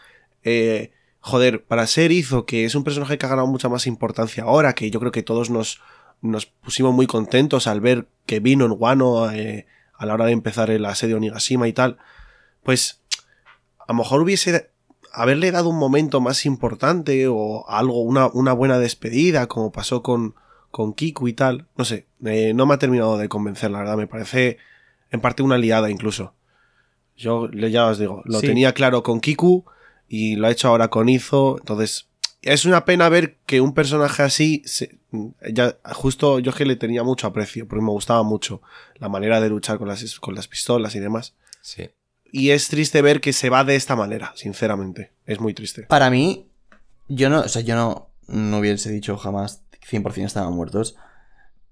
eh, 0.44 0.92
joder, 1.20 1.64
para 1.64 1.88
ser 1.88 2.12
Izo, 2.12 2.46
que 2.46 2.66
es 2.66 2.76
un 2.76 2.84
personaje 2.84 3.18
que 3.18 3.26
ha 3.26 3.30
ganado 3.30 3.48
mucha 3.48 3.70
más 3.70 3.88
importancia 3.88 4.44
ahora, 4.44 4.74
que 4.74 4.90
yo 4.90 5.00
creo 5.00 5.12
que 5.12 5.24
todos 5.24 5.50
nos, 5.50 5.82
nos 6.22 6.46
pusimos 6.46 6.94
muy 6.94 7.08
contentos 7.08 7.68
al 7.68 7.82
ver 7.82 8.08
que 8.26 8.40
vino 8.40 8.66
en 8.66 8.74
Guano 8.74 9.32
eh, 9.32 9.68
a 9.94 10.06
la 10.06 10.14
hora 10.14 10.26
de 10.26 10.32
empezar 10.32 10.70
el 10.70 10.86
asedio 10.86 11.18
Onigashima 11.18 11.68
y 11.68 11.74
tal, 11.74 11.98
pues 12.64 13.02
a 13.80 13.94
lo 13.94 13.96
mejor 13.96 14.22
hubiese 14.22 14.70
haberle 15.12 15.52
dado 15.52 15.70
un 15.70 15.78
momento 15.78 16.22
más 16.22 16.46
importante 16.46 17.28
o 17.28 17.68
algo, 17.68 18.02
una, 18.02 18.28
una 18.28 18.54
buena 18.54 18.80
despedida, 18.80 19.48
como 19.48 19.72
pasó 19.72 20.04
con, 20.04 20.36
con 20.72 20.94
Kiku 20.94 21.28
y 21.28 21.34
tal, 21.34 21.68
no 21.76 21.86
sé, 21.86 22.06
eh, 22.26 22.54
no 22.54 22.66
me 22.66 22.76
ha 22.76 22.80
terminado 22.80 23.18
de 23.18 23.28
convencer, 23.28 23.72
la 23.72 23.80
verdad, 23.80 23.98
me 23.98 24.08
parece 24.08 24.58
en 25.12 25.22
parte 25.22 25.44
una 25.44 25.58
liada 25.58 25.90
incluso. 25.90 26.34
Yo 27.16 27.52
ya 27.52 27.88
os 27.88 28.00
digo, 28.00 28.22
lo 28.26 28.40
sí. 28.40 28.48
tenía 28.48 28.74
claro 28.74 29.04
con 29.04 29.20
Kiku 29.20 29.66
y 30.10 30.36
lo 30.36 30.48
ha 30.48 30.52
hecho 30.52 30.68
ahora 30.68 30.90
con 30.90 31.08
Izo, 31.08 31.58
entonces 31.60 32.10
es 32.42 32.66
una 32.66 32.86
pena 32.86 33.10
ver 33.10 33.38
que 33.46 33.62
un 33.62 33.74
personaje 33.74 34.24
así, 34.24 34.64
se, 34.66 34.98
ya 35.52 35.78
justo 35.94 36.40
yo 36.40 36.54
que 36.54 36.66
le 36.66 36.76
tenía 36.76 37.04
mucho 37.04 37.28
aprecio, 37.28 37.68
porque 37.68 37.84
me 37.84 37.92
gustaba 37.92 38.24
mucho 38.24 38.62
la 38.96 39.10
manera 39.10 39.40
de 39.40 39.50
luchar 39.50 39.78
con 39.78 39.88
las, 39.88 40.20
con 40.20 40.36
las 40.36 40.48
pistolas 40.48 40.96
y 40.96 41.00
demás. 41.00 41.36
Sí. 41.62 41.90
Y 42.32 42.52
es 42.52 42.68
triste 42.68 43.02
ver 43.02 43.22
que 43.22 43.34
se 43.34 43.50
va 43.50 43.64
de 43.64 43.76
esta 43.76 43.96
manera, 43.96 44.34
sinceramente. 44.36 45.12
Es 45.26 45.40
muy 45.40 45.54
triste. 45.54 45.84
Para 45.84 46.10
mí, 46.10 46.48
yo 47.08 47.30
no, 47.30 47.42
o 47.42 47.48
sea, 47.48 47.62
yo 47.62 47.76
no, 47.76 48.10
no 48.28 48.60
hubiese 48.60 48.92
dicho 48.92 49.18
jamás 49.18 49.64
100% 49.90 50.26
estaban 50.26 50.54
muertos. 50.54 50.96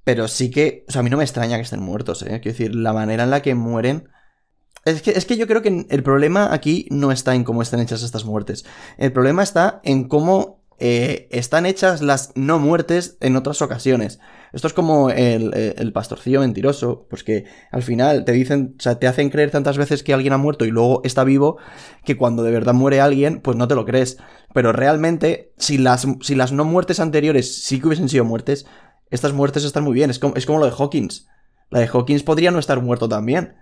Pero 0.04 0.28
sí 0.28 0.52
que, 0.52 0.86
o 0.88 0.92
sea, 0.92 1.02
a 1.02 1.04
mí 1.04 1.10
no 1.10 1.18
me 1.18 1.24
extraña 1.24 1.58
que 1.58 1.64
estén 1.64 1.82
muertos, 1.82 2.22
¿eh? 2.24 2.40
Quiero 2.42 2.58
decir, 2.58 2.76
la 2.76 2.94
manera 2.94 3.24
en 3.24 3.30
la 3.30 3.42
que 3.42 3.56
mueren... 3.56 4.10
Es 4.88 5.02
que, 5.02 5.12
es 5.12 5.26
que 5.26 5.36
yo 5.36 5.48
creo 5.48 5.62
que 5.62 5.86
el 5.90 6.04
problema 6.04 6.54
aquí 6.54 6.88
no 6.90 7.12
está 7.12 7.36
en 7.36 7.44
cómo 7.44 7.62
están 7.62 7.82
hechas 7.82 8.04
estas 8.04 8.24
muertes. 8.24 8.66
El 8.98 9.12
problema 9.12 9.44
está 9.44 9.82
en 9.84 10.08
cómo 10.08 10.64
eh, 10.80 11.28
están 11.32 11.66
hechas 11.66 12.02
las 12.02 12.32
no 12.36 12.58
muertes 12.58 13.18
en 13.20 13.36
otras 13.36 13.62
ocasiones. 13.62 14.20
Esto 14.54 14.68
es 14.68 14.74
como 14.74 15.10
el, 15.10 15.54
el, 15.54 15.92
pastorcillo 15.92 16.40
mentiroso, 16.40 17.06
pues 17.10 17.26
que 17.26 17.44
al 17.70 17.84
final 17.84 18.24
te 18.24 18.32
dicen, 18.32 18.76
o 18.80 18.82
sea, 18.82 18.98
te 18.98 19.08
hacen 19.08 19.30
creer 19.30 19.52
tantas 19.52 19.78
veces 19.78 20.04
que 20.04 20.14
alguien 20.14 20.32
ha 20.32 20.38
muerto 20.38 20.64
y 20.64 20.72
luego 20.72 21.02
está 21.04 21.26
vivo, 21.26 21.58
que 22.06 22.16
cuando 22.16 22.44
de 22.44 22.52
verdad 22.52 22.74
muere 22.74 23.02
alguien, 23.02 23.42
pues 23.42 23.58
no 23.58 23.68
te 23.68 23.76
lo 23.76 23.86
crees. 23.86 24.18
Pero 24.54 24.72
realmente, 24.72 25.52
si 25.58 25.78
las, 25.78 26.08
si 26.22 26.36
las 26.36 26.54
no 26.54 26.64
muertes 26.64 27.02
anteriores 27.02 27.62
sí 27.62 27.82
que 27.82 27.88
hubiesen 27.88 28.08
sido 28.08 28.24
muertes, 28.24 28.66
estas 29.10 29.34
muertes 29.34 29.66
están 29.66 29.84
muy 29.84 29.94
bien. 29.94 30.10
Es 30.12 30.20
como, 30.20 30.36
es 30.36 30.46
como 30.46 30.60
lo 30.60 30.66
de 30.66 30.72
Hawkins. 30.72 31.28
La 31.70 31.80
de 31.80 31.88
Hawkins 31.88 32.24
podría 32.24 32.52
no 32.52 32.60
estar 32.60 32.82
muerto 32.82 33.10
también. 33.10 33.56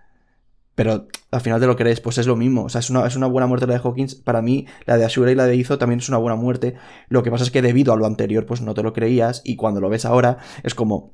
Pero 0.76 1.08
al 1.32 1.42
final 1.42 1.60
te 1.60 1.68
lo 1.68 1.76
crees, 1.78 2.02
pues 2.02 2.18
es 2.18 2.28
lo 2.28 2.36
mismo. 2.36 2.66
O 2.66 2.70
sea, 2.70 2.80
es 2.80 2.90
una, 2.90 3.08
es 3.08 3.16
una 3.16 3.28
buena 3.28 3.48
muerte 3.48 3.66
la 3.66 3.74
de 3.74 3.80
Hawkins. 3.80 4.16
Para 4.16 4.42
mí, 4.42 4.68
la 4.86 4.98
de 4.98 5.06
Ashura 5.06 5.32
y 5.32 5.36
la 5.36 5.46
de 5.46 5.56
Izo 5.56 5.78
también 5.78 6.00
es 6.00 6.10
una 6.10 6.18
buena 6.18 6.36
muerte. 6.36 6.76
Lo 7.08 7.24
que 7.24 7.32
pasa 7.32 7.46
es 7.46 7.52
que 7.52 7.62
debido 7.62 7.94
a 7.94 7.96
lo 7.96 8.06
anterior, 8.06 8.46
pues 8.46 8.62
no 8.62 8.74
te 8.74 8.84
lo 8.84 8.92
creías. 8.92 9.42
Y 9.46 9.56
cuando 9.56 9.80
lo 9.80 9.90
ves 9.90 10.06
ahora, 10.06 10.38
es 10.64 10.76
como. 10.76 11.14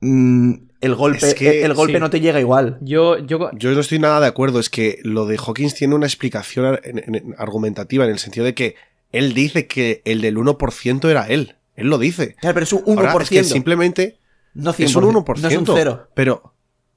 Mmm, 0.00 0.52
el 0.82 0.94
golpe, 0.94 1.26
es 1.26 1.34
que, 1.34 1.64
el, 1.64 1.72
golpe 1.72 1.94
sí. 1.94 2.00
no 2.00 2.10
te 2.10 2.20
llega 2.20 2.38
igual. 2.38 2.76
Yo, 2.82 3.18
yo... 3.18 3.50
yo 3.54 3.70
no 3.72 3.80
estoy 3.80 3.98
nada 3.98 4.20
de 4.20 4.26
acuerdo. 4.26 4.60
Es 4.60 4.68
que 4.68 4.98
lo 5.02 5.24
de 5.24 5.38
Hawkins 5.38 5.74
tiene 5.74 5.94
una 5.94 6.06
explicación 6.06 6.78
en, 6.84 7.14
en, 7.14 7.34
argumentativa 7.38 8.04
en 8.04 8.10
el 8.10 8.18
sentido 8.18 8.44
de 8.44 8.54
que 8.54 8.74
él 9.10 9.32
dice 9.32 9.66
que 9.66 10.02
el 10.04 10.20
del 10.20 10.36
1% 10.36 11.08
era 11.08 11.26
él. 11.28 11.56
Él 11.76 11.88
lo 11.88 11.98
dice. 11.98 12.36
Claro, 12.40 12.54
pero 12.54 12.64
es 12.64 12.72
un 12.72 12.82
1%. 12.84 13.08
Ahora, 13.08 13.22
es 13.22 13.30
que 13.30 13.44
simplemente. 13.44 14.18
No 14.54 14.72
100%, 14.72 14.84
es 14.84 14.96
un 14.96 15.04
1%. 15.04 15.38
No 15.40 15.48
es 15.48 15.56
un 15.56 15.66
cero. 15.66 16.08
Pero. 16.14 16.55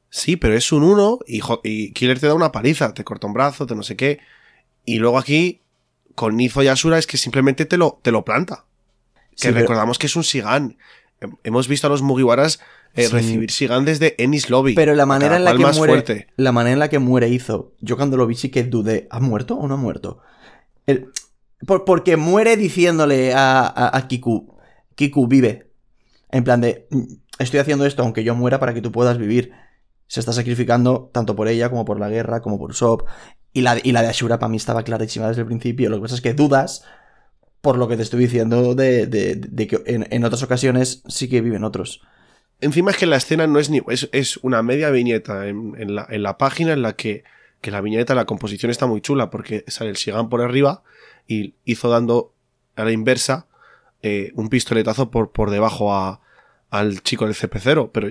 Sí, 0.10 0.36
pero 0.38 0.56
es 0.56 0.72
un 0.72 0.84
1 0.84 1.20
y, 1.28 1.42
y, 1.64 1.92
Killer 1.94 2.20
te 2.20 2.28
da 2.28 2.34
una 2.34 2.52
paliza, 2.52 2.94
te 2.94 3.04
corta 3.04 3.28
un 3.28 3.34
brazo, 3.34 3.66
te 3.68 3.76
no 3.76 3.84
sé 3.84 3.96
qué. 3.96 4.20
Y 4.86 4.98
luego 4.98 5.18
aquí, 5.20 5.62
con 6.16 6.36
Nizo 6.36 6.64
y 6.64 6.68
Asura, 6.68 6.98
es 6.98 7.06
que 7.08 7.18
simplemente 7.18 7.66
te 7.66 7.78
lo, 7.78 8.00
te 8.02 8.12
lo 8.12 8.26
planta. 8.26 8.66
Que 9.32 9.50
sí, 9.50 9.52
recordamos 9.52 9.98
pero... 9.98 10.02
que 10.02 10.08
es 10.08 10.16
un 10.16 10.24
Sigan. 10.24 10.78
Hemos 11.44 11.68
visto 11.68 11.86
a 11.88 11.90
los 11.90 12.02
Mugiwaras 12.02 12.60
eh, 12.96 13.06
sí. 13.06 13.14
recibir 13.14 13.52
Sigan 13.52 13.86
desde 13.86 14.16
Ennis 14.22 14.50
Lobby. 14.50 14.74
Pero 14.74 14.96
la 14.96 15.06
manera 15.06 15.36
en 15.38 15.44
la 15.44 15.52
que 15.52 15.58
muere. 15.60 15.78
Fuerte. 15.78 16.28
La 16.38 16.52
manera 16.52 16.74
en 16.74 16.80
la 16.80 16.90
que 16.90 17.00
muere 17.00 17.30
Izo, 17.30 17.74
yo 17.80 17.96
cuando 17.96 18.18
lo 18.18 18.26
vi 18.26 18.36
sí 18.36 18.50
que 18.50 18.64
dudé, 18.64 19.08
¿ha 19.12 19.20
muerto 19.20 19.56
o 19.58 19.68
no 19.68 19.76
ha 19.76 19.78
muerto? 19.78 20.20
El, 20.88 21.12
por- 21.68 21.86
porque 21.86 22.18
muere 22.18 22.58
diciéndole 22.58 23.34
a, 23.34 23.60
a- 23.68 23.96
a 23.98 24.08
Kiku, 24.08 24.56
Kiku, 24.96 25.28
vive. 25.28 25.68
En 26.32 26.44
plan 26.44 26.62
de, 26.62 26.88
"Mm, 26.90 27.04
estoy 27.38 27.60
haciendo 27.60 27.86
esto 27.86 28.02
aunque 28.02 28.24
yo 28.24 28.34
muera 28.34 28.60
para 28.60 28.74
que 28.74 28.82
tú 28.82 28.92
puedas 28.92 29.18
vivir. 29.18 29.52
Se 30.10 30.20
está 30.20 30.34
sacrificando 30.34 31.10
tanto 31.14 31.36
por 31.36 31.48
ella 31.48 31.70
como 31.70 31.86
por 31.86 32.00
la 32.00 32.10
guerra, 32.10 32.42
como 32.42 32.58
por 32.60 32.72
Usopp. 32.72 33.08
Y 33.54 33.62
la, 33.62 33.78
y 33.82 33.92
la 33.94 34.02
de 34.02 34.10
Ashura 34.10 34.40
para 34.40 34.50
mí 34.50 34.58
estaba 34.58 34.84
clarísima 34.84 35.28
desde 35.28 35.42
el 35.42 35.48
principio. 35.48 35.90
Lo 35.90 35.98
que 35.98 36.02
pasa 36.02 36.16
es 36.16 36.22
que 36.22 36.34
dudas 36.34 36.84
por 37.62 37.78
lo 37.78 37.88
que 37.88 37.96
te 37.96 38.04
estoy 38.04 38.20
diciendo 38.22 38.74
de, 38.76 39.06
de- 39.08 39.68
que 39.68 39.82
en, 39.86 40.08
en 40.12 40.24
otras 40.26 40.44
ocasiones 40.44 41.04
sí 41.08 41.30
que 41.30 41.42
viven 41.42 41.64
otros. 41.64 42.02
Encima 42.62 42.92
es 42.92 42.98
que 42.98 43.06
la 43.06 43.18
escena 43.18 43.48
no 43.48 43.60
es 43.60 43.70
ni. 43.70 43.82
Es, 43.88 44.10
es 44.12 44.38
una 44.38 44.62
media 44.64 44.90
viñeta 44.90 45.48
en, 45.48 45.76
en 45.78 45.96
la, 45.96 46.08
en 46.10 46.24
la 46.24 46.38
página 46.38 46.74
en 46.74 46.82
la 46.82 46.94
que, 46.98 47.24
que 47.62 47.72
la 47.72 47.82
viñeta, 47.82 48.16
la 48.16 48.26
composición 48.26 48.70
está 48.72 48.86
muy 48.88 49.02
chula 49.02 49.30
porque 49.30 49.64
sale 49.68 49.90
el 49.92 49.96
Shigan 49.96 50.30
por 50.30 50.42
arriba 50.42 50.84
y 51.28 51.54
hizo 51.66 51.90
dando 51.90 52.34
a 52.76 52.84
la 52.84 52.92
inversa 52.92 53.46
eh, 54.02 54.32
un 54.36 54.50
pistoletazo 54.50 55.12
por, 55.12 55.32
por 55.32 55.52
debajo 55.52 55.94
a, 55.94 56.22
al 56.70 57.02
chico 57.04 57.26
del 57.26 57.36
CP0. 57.36 57.92
Pero 57.94 58.10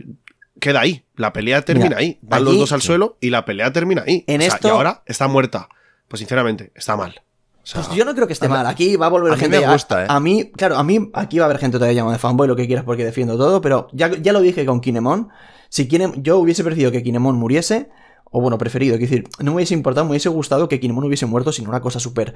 queda 0.61 0.81
ahí. 0.81 1.05
La 1.17 1.33
pelea 1.33 1.63
termina 1.63 1.89
Mira, 1.89 1.99
ahí. 1.99 2.19
Van 2.23 2.45
los 2.45 2.59
dos 2.59 2.73
al 2.73 2.83
suelo 2.83 3.17
y 3.21 3.31
la 3.31 3.45
pelea 3.45 3.73
termina 3.73 4.03
ahí. 4.07 4.25
En 4.27 4.41
O 4.41 4.45
sea, 4.45 4.55
esto- 4.55 4.69
Y 4.69 4.71
ahora 4.71 5.03
está 5.07 5.29
muerta. 5.29 5.69
Pues 6.09 6.21
sinceramente, 6.21 6.73
está 6.75 6.97
mal. 6.97 7.21
O 7.63 7.67
sea, 7.71 7.83
Pues 7.83 7.95
yo 7.97 8.05
no 8.07 8.15
creo 8.15 8.27
que 8.27 8.33
esté 8.33 8.49
mal. 8.49 8.67
Aquí 8.67 8.97
va 8.97 9.07
a 9.07 9.11
volver 9.11 9.33
a 9.33 9.37
mí 9.37 9.41
gente. 9.43 9.61
me 9.61 9.71
gusta, 9.73 10.05
¿eh? 10.05 10.07
A, 10.09 10.21
mí, 10.21 10.51
claro, 10.57 10.77
a 10.79 10.85
mí 10.85 11.11
aquí 11.13 11.39
va 11.39 11.45
a 11.45 11.47
haber 11.47 11.59
gente 11.59 11.77
todavía 11.77 11.97
llamada 11.97 12.17
de 12.17 12.19
fanboy, 12.21 12.49
lo 12.49 12.57
que 12.57 12.67
quieras, 12.67 12.85
porque 12.85 13.05
defiendo 13.05 13.37
todo, 13.37 13.61
pero 13.61 13.89
ya, 13.93 14.09
ya 14.17 14.33
lo 14.33 14.41
dije 14.41 14.65
con 14.65 14.81
Kinemon. 14.81 15.29
Si 15.69 15.87
Kinem- 15.87 16.23
yo 16.23 16.39
hubiese 16.39 16.65
preferido 16.65 16.91
que 16.91 17.03
Kinemon 17.03 17.37
muriese, 17.37 17.91
o 18.31 18.41
bueno, 18.41 18.57
preferido, 18.57 18.97
quiero 18.97 19.11
decir, 19.11 19.29
no 19.41 19.51
me 19.51 19.57
hubiese 19.57 19.75
importado, 19.75 20.07
me 20.07 20.11
hubiese 20.13 20.31
gustado 20.31 20.67
que 20.67 20.81
Kinemon 20.81 21.05
hubiese 21.05 21.27
muerto 21.27 21.53
sin 21.53 21.69
una 21.69 21.83
cosa 21.83 22.01
súper, 22.01 22.33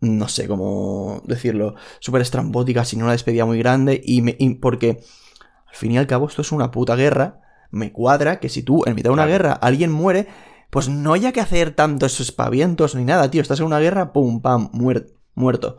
no 0.00 0.28
sé 0.28 0.46
cómo 0.46 1.22
decirlo, 1.24 1.74
súper 2.00 2.20
estrambótica, 2.20 2.84
sin 2.84 3.02
una 3.02 3.12
despedida 3.12 3.46
muy 3.46 3.58
grande, 3.58 3.98
y, 4.04 4.20
me, 4.20 4.36
y 4.38 4.56
porque 4.56 4.98
al 5.68 5.74
fin 5.74 5.92
y 5.92 5.96
al 5.98 6.06
cabo 6.06 6.26
esto 6.28 6.42
es 6.42 6.52
una 6.52 6.70
puta 6.70 6.96
guerra, 6.96 7.40
me 7.76 7.92
cuadra 7.92 8.40
que 8.40 8.48
si 8.48 8.62
tú 8.62 8.82
en 8.86 8.94
mitad 8.94 9.10
de 9.10 9.14
una 9.14 9.22
Claro. 9.24 9.32
guerra 9.32 9.52
alguien 9.52 9.92
muere, 9.92 10.26
pues 10.70 10.88
no 10.88 11.12
haya 11.12 11.32
que 11.32 11.40
hacer 11.40 11.70
tantos 11.74 12.18
espavientos 12.20 12.94
ni 12.94 13.04
nada, 13.04 13.30
tío, 13.30 13.40
estás 13.42 13.60
en 13.60 13.66
una 13.66 13.78
guerra, 13.78 14.12
pum, 14.12 14.40
pam, 14.42 14.70
muer- 14.72 15.12
muerto. 15.34 15.78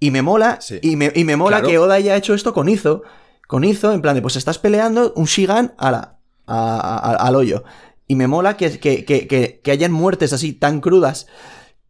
Y 0.00 0.10
me 0.10 0.22
mola, 0.22 0.58
Sí. 0.60 0.78
y, 0.82 0.96
me, 0.96 1.12
y 1.14 1.24
me 1.24 1.36
mola 1.36 1.58
Claro. 1.58 1.68
que 1.68 1.78
Oda 1.78 1.94
haya 1.94 2.16
hecho 2.16 2.34
esto 2.34 2.52
con 2.54 2.68
Izo, 2.68 3.02
con 3.46 3.64
Izo, 3.64 3.92
en 3.92 4.00
plan 4.02 4.14
de, 4.14 4.22
pues 4.22 4.36
estás 4.36 4.58
peleando 4.58 5.12
un 5.16 5.26
Shigan 5.26 5.74
a 5.78 5.90
la, 5.90 6.18
a- 6.46 6.78
a- 6.78 7.26
al 7.26 7.36
hoyo. 7.36 7.64
Y 8.06 8.16
me 8.16 8.26
mola 8.26 8.56
que, 8.56 8.78
que, 8.78 9.04
que, 9.04 9.26
que, 9.26 9.60
que 9.62 9.70
hayan 9.70 9.92
muertes 9.92 10.32
así 10.32 10.52
tan 10.52 10.80
crudas 10.80 11.26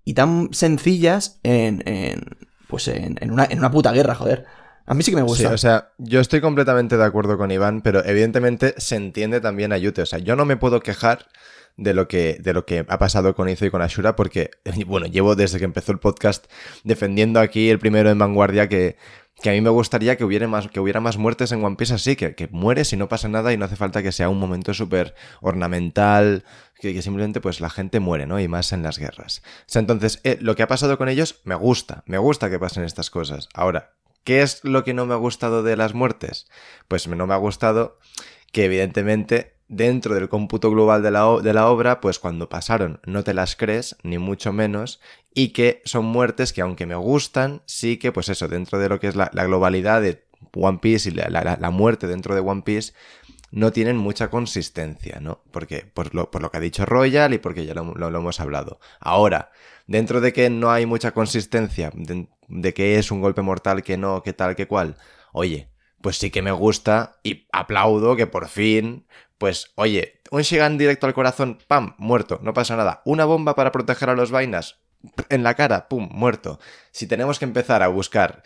y 0.05 0.14
tan 0.14 0.49
sencillas 0.53 1.40
en, 1.42 1.82
en 1.86 2.36
pues 2.68 2.88
en, 2.88 3.16
en 3.20 3.30
una, 3.30 3.45
en 3.49 3.59
una 3.59 3.70
puta 3.70 3.92
guerra, 3.92 4.14
joder. 4.14 4.45
A 4.87 4.95
mí 4.95 5.03
sí 5.03 5.11
que 5.11 5.16
me 5.16 5.22
gusta. 5.22 5.51
o 5.51 5.59
sea, 5.59 5.93
yo 5.99 6.20
estoy 6.20 6.41
completamente 6.41 6.97
de 6.97 7.05
acuerdo 7.05 7.39
con 7.39 7.51
Iván, 7.51 7.80
pero 7.80 8.05
evidentemente 8.05 8.74
se 8.76 8.97
entiende 8.97 9.41
también 9.41 9.72
a 9.72 9.78
Yute. 9.78 10.03
O 10.03 10.07
sea, 10.07 10.18
yo 10.18 10.37
no 10.37 10.45
me 10.45 10.57
puedo 10.57 10.80
quejar 10.80 11.26
de 11.76 11.95
lo 11.95 12.07
que, 12.07 12.39
de 12.41 12.53
lo 12.53 12.66
que 12.66 12.85
ha 12.89 12.99
pasado 12.99 13.35
con 13.35 13.49
Izo 13.49 13.66
y 13.66 13.70
con 13.70 13.82
Ashura, 13.82 14.14
porque, 14.14 14.51
bueno, 14.87 15.07
llevo 15.07 15.37
desde 15.37 15.59
que 15.59 15.64
empezó 15.64 15.93
el 15.93 15.99
podcast 15.99 16.47
defendiendo 16.85 17.41
aquí 17.41 17.70
el 17.70 17.78
primero 17.78 18.11
en 18.11 18.18
vanguardia 18.18 18.68
que, 18.68 18.97
que 19.43 19.51
a 19.51 19.53
mí 19.53 19.61
me 19.61 19.70
gustaría 19.70 20.16
que 20.16 20.24
hubiera 20.24 20.47
más, 20.47 20.68
que 20.68 20.80
hubiera 20.80 21.01
más 21.01 21.16
muertes 21.16 21.51
en 21.53 21.64
One 21.64 21.76
Piece 21.76 21.95
así, 21.95 22.14
que, 22.16 22.35
que 22.35 22.49
mueres 22.49 22.93
y 22.93 22.97
no 22.97 23.09
pasa 23.09 23.28
nada 23.28 23.53
y 23.53 23.57
no 23.57 23.64
hace 23.64 23.76
falta 23.76 24.03
que 24.03 24.12
sea 24.12 24.28
un 24.28 24.39
momento 24.39 24.74
súper 24.74 25.14
ornamental, 25.41 26.45
que, 26.78 26.95
que 26.95 27.03
simplemente 27.03 27.41
pues 27.41 27.61
la 27.61 27.70
gente 27.70 28.01
muere, 28.01 28.26
¿no? 28.26 28.39
Y 28.39 28.49
más 28.49 28.72
en 28.72 28.82
las 28.82 28.99
guerras. 28.99 29.43
O 29.45 29.64
sea, 29.66 29.80
entonces, 29.80 30.20
eh, 30.24 30.39
lo 30.41 30.55
que 30.55 30.62
ha 30.62 30.68
pasado 30.68 30.99
con 30.99 31.09
ellos 31.09 31.41
me 31.45 31.55
gusta, 31.55 32.05
me 32.07 32.18
gusta 32.18 32.51
que 32.51 32.59
pasen 32.59 32.85
estas 32.85 33.11
cosas. 33.11 33.49
Ahora, 33.55 33.95
¿qué 34.24 34.42
es 34.42 34.64
lo 34.64 34.84
que 34.84 34.94
no 34.94 35.06
me 35.06 35.14
ha 35.14 35.18
gustado 35.18 35.62
de 35.62 35.76
las 35.76 35.94
muertes? 35.94 36.48
Pues 36.88 37.06
no 37.08 37.26
me 37.26 37.34
ha 37.34 37.38
gustado 37.38 37.98
que 38.52 38.64
evidentemente 38.66 39.54
dentro 39.68 40.14
del 40.14 40.28
cómputo 40.28 40.70
global 40.70 41.02
de 41.02 41.10
la, 41.10 41.38
de 41.42 41.52
la 41.54 41.68
obra, 41.68 42.00
pues 42.00 42.18
cuando 42.18 42.48
pasaron 42.48 43.00
no 43.06 43.24
te 43.24 43.34
las 43.34 43.56
crees, 43.56 43.96
ni 44.02 44.18
mucho 44.18 44.52
menos, 44.52 45.00
y 45.34 45.48
que 45.48 45.82
son 45.84 46.04
muertes 46.04 46.52
que 46.52 46.60
aunque 46.60 46.86
me 46.86 46.94
gustan, 46.94 47.62
sí 47.66 47.96
que 47.96 48.12
pues 48.12 48.28
eso, 48.28 48.48
dentro 48.48 48.78
de 48.78 48.88
lo 48.88 49.00
que 49.00 49.08
es 49.08 49.16
la, 49.16 49.30
la 49.32 49.44
globalidad 49.44 50.00
de 50.02 50.24
One 50.54 50.78
Piece 50.80 51.08
y 51.08 51.12
la- 51.12 51.28
la 51.60 51.70
muerte 51.70 52.06
dentro 52.06 52.34
de 52.34 52.40
One 52.42 52.62
Piece, 52.62 52.92
no 53.55 53.72
tienen 53.72 53.96
mucha 53.96 54.28
consistencia, 54.30 55.20
¿no? 55.20 55.42
Porque, 55.52 55.86
por 55.92 56.14
lo, 56.14 56.30
por 56.30 56.42
lo 56.42 56.50
que 56.50 56.57
ha 56.57 56.61
dicho 56.61 56.84
Royal 56.86 57.32
y 57.34 57.38
porque 57.38 57.64
ya 57.66 57.74
lo, 57.74 57.94
lo- 57.94 58.09
hemos 58.18 58.40
hablado. 58.40 58.80
Ahora, 59.00 59.50
dentro 59.86 60.20
de 60.20 60.32
que 60.32 60.50
no 60.50 60.70
hay 60.72 60.86
mucha 60.86 61.12
consistencia, 61.12 61.90
de, 61.94 62.28
de 62.48 62.74
que 62.74 62.98
es 62.98 63.11
un 63.11 63.20
golpe 63.20 63.42
mortal, 63.42 63.82
que 63.82 63.96
no, 63.96 64.22
que 64.22 64.32
tal, 64.32 64.57
que 64.57 64.66
cual, 64.66 64.96
oye, 65.32 65.70
pues 66.00 66.18
sí 66.18 66.30
que 66.30 66.42
me 66.42 66.52
gusta 66.52 67.20
y 67.22 67.46
aplaudo 67.52 68.16
que 68.16 68.26
por 68.26 68.48
fin, 68.48 69.07
pues, 69.38 69.72
oye, 69.76 70.20
un 70.30 70.42
Shigan 70.42 70.76
directo 70.78 71.07
al 71.07 71.14
corazón, 71.14 71.59
pam, 71.68 71.94
muerto, 71.98 72.40
no 72.42 72.55
pasa 72.55 72.76
nada. 72.76 73.02
Una 73.05 73.24
bomba 73.24 73.55
para 73.55 73.72
proteger 73.72 74.11
a 74.11 74.14
los 74.16 74.30
vainas, 74.30 74.80
en 75.28 75.42
la 75.42 75.55
cara, 75.55 75.88
pum, 75.88 76.09
muerto. 76.12 76.59
Si 76.90 77.07
tenemos 77.07 77.38
que 77.38 77.44
empezar 77.44 77.82
a 77.82 77.88
buscar 77.88 78.42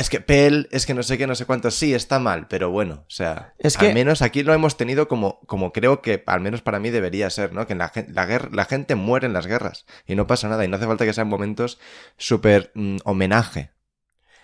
es 0.00 0.10
que 0.10 0.20
Pel, 0.20 0.68
es 0.72 0.86
que 0.86 0.94
no 0.94 1.02
sé 1.02 1.18
qué, 1.18 1.26
no 1.26 1.34
sé 1.34 1.44
cuánto, 1.46 1.70
sí, 1.70 1.94
está 1.94 2.18
mal, 2.18 2.48
pero 2.48 2.70
bueno, 2.70 3.04
o 3.06 3.10
sea, 3.10 3.54
Es 3.58 3.76
que- 3.76 3.88
al 3.88 3.94
menos 3.94 4.22
aquí 4.22 4.42
lo 4.42 4.52
hemos 4.54 4.76
tenido 4.76 5.08
como, 5.08 5.40
como 5.46 5.72
creo 5.72 6.00
que 6.02 6.22
al 6.26 6.40
menos 6.40 6.62
para 6.62 6.80
mí 6.80 6.90
debería 6.90 7.28
ser, 7.30 7.52
¿no? 7.52 7.66
Que 7.66 7.74
la, 7.74 7.88
gen- 7.90 8.06
la, 8.14 8.26
guerra- 8.26 8.50
la 8.52 8.64
gente 8.64 8.94
muere 8.94 9.26
en 9.26 9.32
las 9.32 9.46
guerras 9.46 9.86
y 10.06 10.14
no 10.14 10.26
pasa 10.26 10.48
nada 10.48 10.64
y 10.64 10.68
no 10.68 10.76
hace 10.76 10.86
falta 10.86 11.04
que 11.04 11.12
sean 11.12 11.28
momentos 11.28 11.78
súper 12.16 12.72
mm, 12.74 12.96
homenaje. 13.04 13.70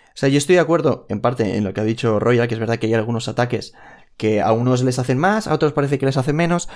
O 0.09 0.19
sea, 0.19 0.29
yo 0.29 0.37
estoy 0.37 0.55
de 0.55 0.61
acuerdo 0.61 1.05
en 1.09 1.21
parte 1.21 1.57
en 1.57 1.63
lo 1.63 1.73
que 1.73 1.81
ha 1.81 1.83
dicho 1.83 2.19
Royal, 2.19 2.47
que 2.47 2.55
es 2.55 2.59
verdad 2.59 2.77
que 2.79 2.87
hay 2.87 2.93
algunos 2.93 3.27
ataques 3.27 3.73
que 4.17 4.41
a 4.41 4.51
unos 4.51 4.81
les 4.83 4.97
hacen 4.99 5.17
más, 5.19 5.47
a 5.47 5.53
otros 5.53 5.73
parece 5.73 5.99
que 5.99 6.05
les 6.07 6.17
hacen 6.17 6.35
menos. 6.35 6.69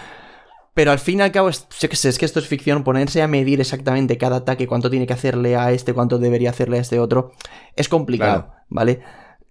Pero 0.74 0.92
al 0.92 1.00
fin 1.00 1.20
y 1.20 1.22
al 1.22 1.32
cabo, 1.32 1.50
es, 1.50 1.68
yo 1.80 1.90
qué 1.90 1.96
sé, 1.96 2.10
es 2.10 2.18
que 2.18 2.26
esto 2.26 2.40
es 2.40 2.48
ficción, 2.48 2.84
ponerse 2.84 3.22
a 3.22 3.28
medir 3.28 3.60
exactamente 3.60 4.18
cada 4.18 4.38
ataque, 4.38 4.68
cuánto 4.68 4.90
tiene 4.90 5.06
que 5.06 5.14
hacerle 5.14 5.58
a 5.58 5.72
este, 5.72 5.94
cuánto 5.94 6.18
debería 6.18 6.50
hacerle 6.50 6.78
a 6.78 6.82
este 6.82 7.00
otro, 7.00 7.32
es 7.76 7.90
complicado, 7.90 8.46
Claro. 8.46 8.64
¿vale? 8.70 9.02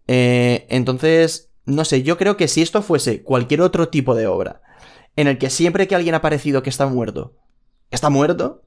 Eh, 0.06 0.66
entonces, 0.70 1.50
no 1.66 1.84
sé, 1.84 2.02
yo 2.02 2.16
creo 2.16 2.36
que 2.38 2.48
si 2.48 2.62
esto 2.62 2.80
fuese 2.80 3.22
cualquier 3.22 3.60
otro 3.60 3.88
tipo 3.88 4.14
de 4.14 4.26
obra, 4.26 4.62
en 5.14 5.28
el 5.28 5.36
que 5.36 5.50
siempre 5.50 5.86
que 5.86 5.94
alguien 5.94 6.14
ha 6.14 6.22
parecido 6.22 6.62
que 6.62 6.70
está 6.70 6.86
muerto, 6.86 7.36
está 7.90 8.08
muerto, 8.08 8.62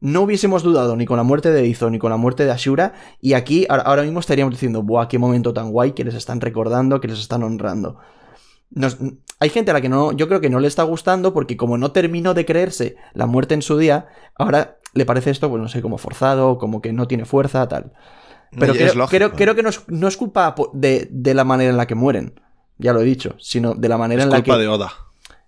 no 0.00 0.22
hubiésemos 0.22 0.62
dudado 0.62 0.96
ni 0.96 1.04
con 1.04 1.18
la 1.18 1.22
muerte 1.22 1.50
de 1.50 1.66
Izo 1.66 1.90
ni 1.90 1.98
con 1.98 2.10
la 2.10 2.16
muerte 2.16 2.46
de 2.46 2.52
Ashura, 2.52 2.94
y 3.20 3.34
aquí 3.34 3.66
ahora, 3.68 3.82
ahora 3.82 4.02
mismo 4.04 4.20
estaríamos 4.20 4.54
diciendo, 4.54 4.82
¡buah, 4.82 5.08
qué 5.08 5.18
momento 5.18 5.52
tan 5.52 5.70
guay 5.70 5.92
que 5.92 6.04
les 6.04 6.14
están 6.14 6.40
recordando, 6.40 6.98
que 7.02 7.08
les 7.08 7.20
están 7.20 7.42
honrando! 7.42 7.98
Nos- 8.70 8.98
hay 9.40 9.48
gente 9.50 9.70
a 9.70 9.74
la 9.74 9.80
que 9.80 9.88
no, 9.88 10.12
yo 10.12 10.28
creo 10.28 10.40
que 10.40 10.50
no 10.50 10.60
le 10.60 10.68
está 10.68 10.82
gustando 10.84 11.32
porque 11.32 11.56
como 11.56 11.78
no 11.78 11.92
terminó 11.92 12.34
de 12.34 12.44
creerse 12.46 12.96
la 13.14 13.26
muerte 13.26 13.54
en 13.54 13.62
su 13.62 13.76
día, 13.78 14.06
ahora 14.36 14.76
le 14.94 15.04
parece 15.06 15.30
esto, 15.30 15.48
pues 15.48 15.60
no 15.62 15.68
sé, 15.68 15.82
como 15.82 15.98
forzado, 15.98 16.58
como 16.58 16.80
que 16.82 16.92
no 16.92 17.08
tiene 17.08 17.24
fuerza, 17.24 17.66
tal. 17.68 17.92
Pero 18.58 18.72
creo, 18.74 18.86
es 18.86 18.94
lógico, 18.96 19.16
creo, 19.16 19.28
¿eh? 19.28 19.32
creo 19.36 19.54
que 19.54 19.62
no 19.62 19.68
es, 19.68 19.82
no 19.88 20.08
es 20.08 20.16
culpa 20.16 20.54
de, 20.72 21.08
de 21.10 21.34
la 21.34 21.44
manera 21.44 21.70
en 21.70 21.76
la 21.76 21.86
que 21.86 21.94
mueren, 21.94 22.40
ya 22.78 22.92
lo 22.92 23.00
he 23.00 23.04
dicho, 23.04 23.34
sino 23.38 23.74
de 23.74 23.88
la 23.88 23.96
manera 23.98 24.22
Es 24.22 24.26
en 24.26 24.30
la 24.32 24.36
culpa 24.38 24.54
que... 24.56 24.62
de 24.62 24.68
Oda. 24.68 24.92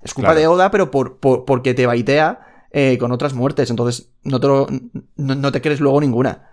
Es 0.02 0.14
culpa 0.14 0.28
Claro. 0.28 0.40
de 0.40 0.46
Oda, 0.46 0.70
pero 0.70 0.90
por, 0.90 1.18
por- 1.18 1.44
porque 1.44 1.74
te 1.74 1.86
baitea 1.86 2.40
eh, 2.72 2.96
con 2.98 3.12
otras 3.12 3.34
muertes. 3.34 3.70
Entonces, 3.70 4.10
no 4.24 4.40
te, 4.40 4.46
lo- 4.48 4.66
no, 5.16 5.34
no 5.34 5.52
te 5.52 5.60
crees 5.60 5.80
luego 5.80 6.00
ninguna. 6.00 6.48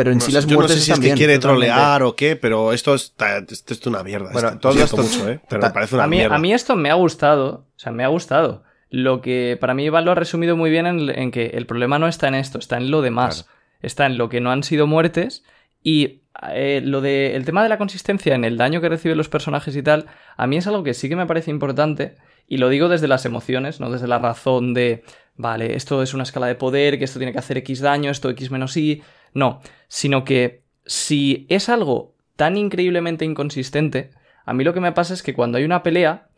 Pero 0.00 0.12
en 0.12 0.18
No 0.18 0.24
sí 0.24 0.32
las 0.32 0.44
yo 0.46 0.50
no 0.52 0.56
muertes 0.56 0.76
sé 0.78 0.82
si 0.82 0.90
es 0.90 0.94
están 0.94 1.02
que 1.02 1.06
bien, 1.08 1.16
quiere 1.18 1.38
totalmente. 1.38 1.66
trolear 1.66 2.02
o 2.04 2.16
qué, 2.16 2.36
pero 2.36 2.72
esto 2.72 2.94
es, 2.94 3.14
esto 3.50 3.74
es 3.74 3.86
una 3.86 4.02
mierda. 4.02 4.30
Bueno, 4.32 4.48
esto. 4.48 4.60
todo 4.60 4.82
esto- 4.82 4.96
mucho, 4.96 5.28
¿eh? 5.28 5.40
Pero 5.48 5.62
me 5.62 5.70
parece 5.70 5.94
una 5.96 6.04
A 6.04 6.06
mí, 6.06 6.16
mierda. 6.16 6.36
a 6.36 6.38
mí 6.38 6.52
esto 6.54 6.74
me 6.76 6.90
ha 6.90 6.94
gustado, 6.94 7.66
o 7.76 7.78
sea, 7.78 7.92
me 7.92 8.02
ha 8.04 8.08
gustado. 8.08 8.62
Lo 8.88 9.20
que 9.20 9.58
para 9.60 9.74
mí 9.74 9.84
Iván 9.84 10.04
lo 10.06 10.12
ha 10.12 10.14
resumido 10.14 10.56
muy 10.56 10.70
bien 10.70 10.86
en, 10.86 11.10
en 11.10 11.30
que 11.30 11.48
el 11.54 11.66
problema 11.66 11.98
no 11.98 12.08
está 12.08 12.28
en 12.28 12.34
esto, 12.36 12.58
está 12.58 12.76
en 12.78 12.90
lo 12.90 13.02
demás. 13.02 13.44
Claro. 13.44 13.60
Está 13.82 14.06
en 14.06 14.16
lo 14.18 14.28
que 14.28 14.40
no 14.40 14.50
han 14.50 14.62
sido 14.62 14.86
muertes 14.86 15.44
y 15.82 16.22
eh, 16.52 16.80
lo 16.84 17.00
de 17.00 17.34
el 17.36 17.44
tema 17.44 17.62
de 17.62 17.68
la 17.68 17.78
consistencia 17.78 18.34
en 18.34 18.44
el 18.44 18.56
daño 18.56 18.80
que 18.80 18.88
reciben 18.88 19.16
los 19.18 19.28
personajes 19.28 19.74
y 19.76 19.82
tal, 19.82 20.06
a 20.36 20.46
mí 20.46 20.56
es 20.56 20.66
algo 20.66 20.82
que 20.82 20.94
sí 20.94 21.08
que 21.08 21.16
me 21.16 21.26
parece 21.26 21.50
importante 21.50 22.16
y 22.48 22.58
lo 22.58 22.68
digo 22.68 22.88
desde 22.88 23.08
las 23.08 23.24
emociones, 23.26 23.80
no 23.80 23.90
desde 23.90 24.06
la 24.08 24.18
razón 24.18 24.74
de, 24.74 25.02
vale, 25.36 25.76
esto 25.76 26.02
es 26.02 26.12
una 26.14 26.24
escala 26.24 26.46
de 26.46 26.54
poder, 26.56 26.98
que 26.98 27.04
esto 27.04 27.18
tiene 27.18 27.32
que 27.32 27.38
hacer 27.38 27.56
X 27.58 27.80
daño, 27.80 28.10
esto 28.10 28.28
X 28.30 28.50
menos 28.50 28.76
Y, 28.76 29.02
no, 29.34 29.60
sino 29.88 30.24
que 30.24 30.62
si 30.86 31.46
es 31.48 31.68
algo 31.68 32.14
tan 32.36 32.56
increíblemente 32.56 33.24
inconsistente, 33.24 34.10
a 34.44 34.52
mí 34.52 34.64
lo 34.64 34.74
que 34.74 34.80
me 34.80 34.92
pasa 34.92 35.14
es 35.14 35.22
que 35.22 35.34
cuando 35.34 35.58
hay 35.58 35.64
una 35.64 35.82
pelea, 35.82 36.28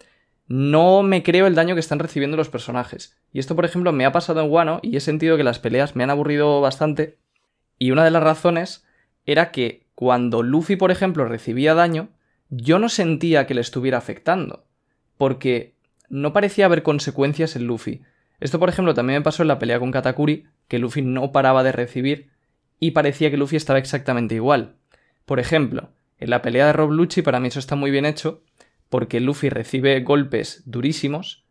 no 0.48 1.02
me 1.02 1.22
creo 1.22 1.46
el 1.46 1.54
daño 1.54 1.74
que 1.74 1.80
están 1.80 1.98
recibiendo 1.98 2.36
los 2.36 2.50
personajes. 2.50 3.16
Y 3.32 3.38
esto, 3.38 3.56
por 3.56 3.64
ejemplo, 3.64 3.92
me 3.92 4.04
ha 4.04 4.12
pasado 4.12 4.42
en 4.42 4.50
Wano 4.50 4.80
y 4.82 4.96
he 4.96 5.00
sentido 5.00 5.36
que 5.36 5.44
las 5.44 5.58
peleas 5.58 5.96
me 5.96 6.04
han 6.04 6.10
aburrido 6.10 6.60
bastante. 6.60 7.18
Y 7.78 7.90
una 7.90 8.04
de 8.04 8.10
las 8.10 8.22
razones 8.22 8.84
era 9.24 9.50
que 9.50 9.86
cuando 9.94 10.42
Luffy, 10.42 10.76
por 10.76 10.90
ejemplo, 10.90 11.24
recibía 11.24 11.74
daño, 11.74 12.10
yo 12.50 12.78
no 12.78 12.88
sentía 12.88 13.46
que 13.46 13.54
le 13.54 13.60
estuviera 13.60 13.98
afectando. 13.98 14.66
Porque 15.16 15.76
no 16.08 16.32
parecía 16.32 16.66
haber 16.66 16.82
consecuencias 16.82 17.56
en 17.56 17.66
Luffy. 17.66 18.02
Esto, 18.40 18.58
por 18.58 18.68
ejemplo, 18.68 18.92
también 18.92 19.20
me 19.20 19.24
pasó 19.24 19.42
en 19.42 19.48
la 19.48 19.58
pelea 19.58 19.78
con 19.78 19.92
Katakuri, 19.92 20.48
que 20.68 20.78
Luffy 20.78 21.00
no 21.00 21.32
paraba 21.32 21.62
de 21.62 21.72
recibir 21.72 22.31
y 22.82 22.90
parecía 22.90 23.30
que 23.30 23.36
Luffy 23.36 23.54
estaba 23.54 23.78
exactamente 23.78 24.34
igual. 24.34 24.74
Por 25.24 25.38
ejemplo, 25.38 25.90
en 26.18 26.30
la 26.30 26.42
pelea 26.42 26.66
de 26.66 26.72
Rob 26.72 26.90
Lucci 26.90 27.22
para 27.22 27.38
mí 27.38 27.46
eso 27.46 27.60
está 27.60 27.76
muy 27.76 27.92
bien 27.92 28.04
hecho 28.04 28.42
porque 28.88 29.20
Luffy 29.20 29.50
recibe 29.50 30.00
golpes 30.00 30.64
durísimos 30.66 31.44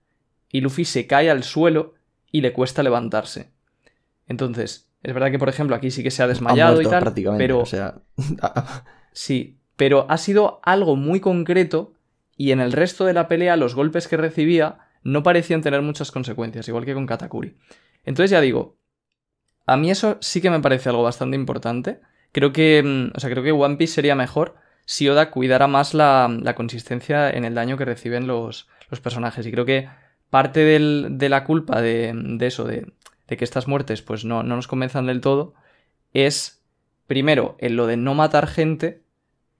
y 0.49 0.59
Luffy 0.59 0.83
se 0.83 1.07
cae 1.07 1.29
al 1.31 1.43
suelo 1.43 1.93
y 2.33 2.41
le 2.41 2.51
cuesta 2.51 2.83
levantarse. 2.83 3.53
Entonces, 4.27 4.89
es 5.03 5.13
verdad 5.13 5.31
que 5.31 5.39
por 5.39 5.47
ejemplo 5.47 5.73
aquí 5.73 5.89
sí 5.89 6.03
que 6.03 6.11
se 6.11 6.21
ha 6.21 6.25
Ha 6.25 6.27
desmayado 6.27 6.73
muerto 6.73 6.89
y 6.89 6.91
tal, 6.91 7.01
prácticamente, 7.01 7.41
pero 7.41 7.59
o 7.59 7.65
sea, 7.65 8.01
Sí, 9.13 9.57
pero 9.77 10.07
ha 10.09 10.17
sido 10.17 10.59
algo 10.63 10.97
muy 10.97 11.21
concreto 11.21 11.93
y 12.35 12.51
en 12.51 12.59
el 12.59 12.73
resto 12.73 13.05
de 13.05 13.13
la 13.13 13.29
pelea 13.29 13.55
los 13.55 13.73
golpes 13.73 14.09
que 14.09 14.17
recibía 14.17 14.79
no 15.01 15.23
parecían 15.23 15.61
tener 15.61 15.81
muchas 15.81 16.11
consecuencias, 16.11 16.67
igual 16.67 16.83
que 16.83 16.93
con 16.93 17.05
Katakuri. 17.05 17.55
Entonces 18.03 18.31
ya 18.31 18.41
digo, 18.41 18.80
a 19.65 19.77
mí 19.77 19.91
eso 19.91 20.17
sí 20.21 20.41
que 20.41 20.49
me 20.49 20.59
parece 20.59 20.89
algo 20.89 21.03
bastante 21.03 21.35
importante. 21.35 21.99
Creo 22.31 22.51
que, 22.53 22.81
mm, 22.83 23.15
o 23.15 23.19
sea, 23.19 23.29
creo 23.29 23.43
que 23.43 23.51
One 23.51 23.75
Piece 23.77 23.93
sería 23.93 24.15
mejor 24.15 24.55
si 24.85 25.07
Oda 25.09 25.31
cuidara 25.31 25.67
más 25.67 25.93
la, 25.93 26.27
la 26.41 26.55
consistencia 26.55 27.29
en 27.29 27.45
el 27.45 27.53
daño 27.55 27.77
que 27.77 27.85
reciben 27.85 28.27
los, 28.27 28.67
los 28.89 28.99
personajes. 28.99 29.45
Y 29.45 29.51
creo 29.51 29.65
que 29.65 29.87
parte 30.29 30.61
del- 30.61 31.07
de 31.17 31.29
la 31.29 31.43
culpa 31.43 31.81
de, 31.81 32.11
de 32.15 32.47
eso, 32.47 32.63
de, 32.65 32.91
de 33.27 33.37
que 33.37 33.43
estas 33.43 33.67
muertes 33.67 34.01
pues 34.01 34.25
no, 34.25 34.43
no 34.43 34.55
nos 34.55 34.67
convenzan 34.67 35.05
del 35.07 35.21
todo, 35.21 35.53
es 36.13 36.61
primero 37.07 37.55
en 37.59 37.75
lo 37.75 37.87
de 37.87 37.97
no 37.97 38.13
matar 38.15 38.47
gente 38.47 39.03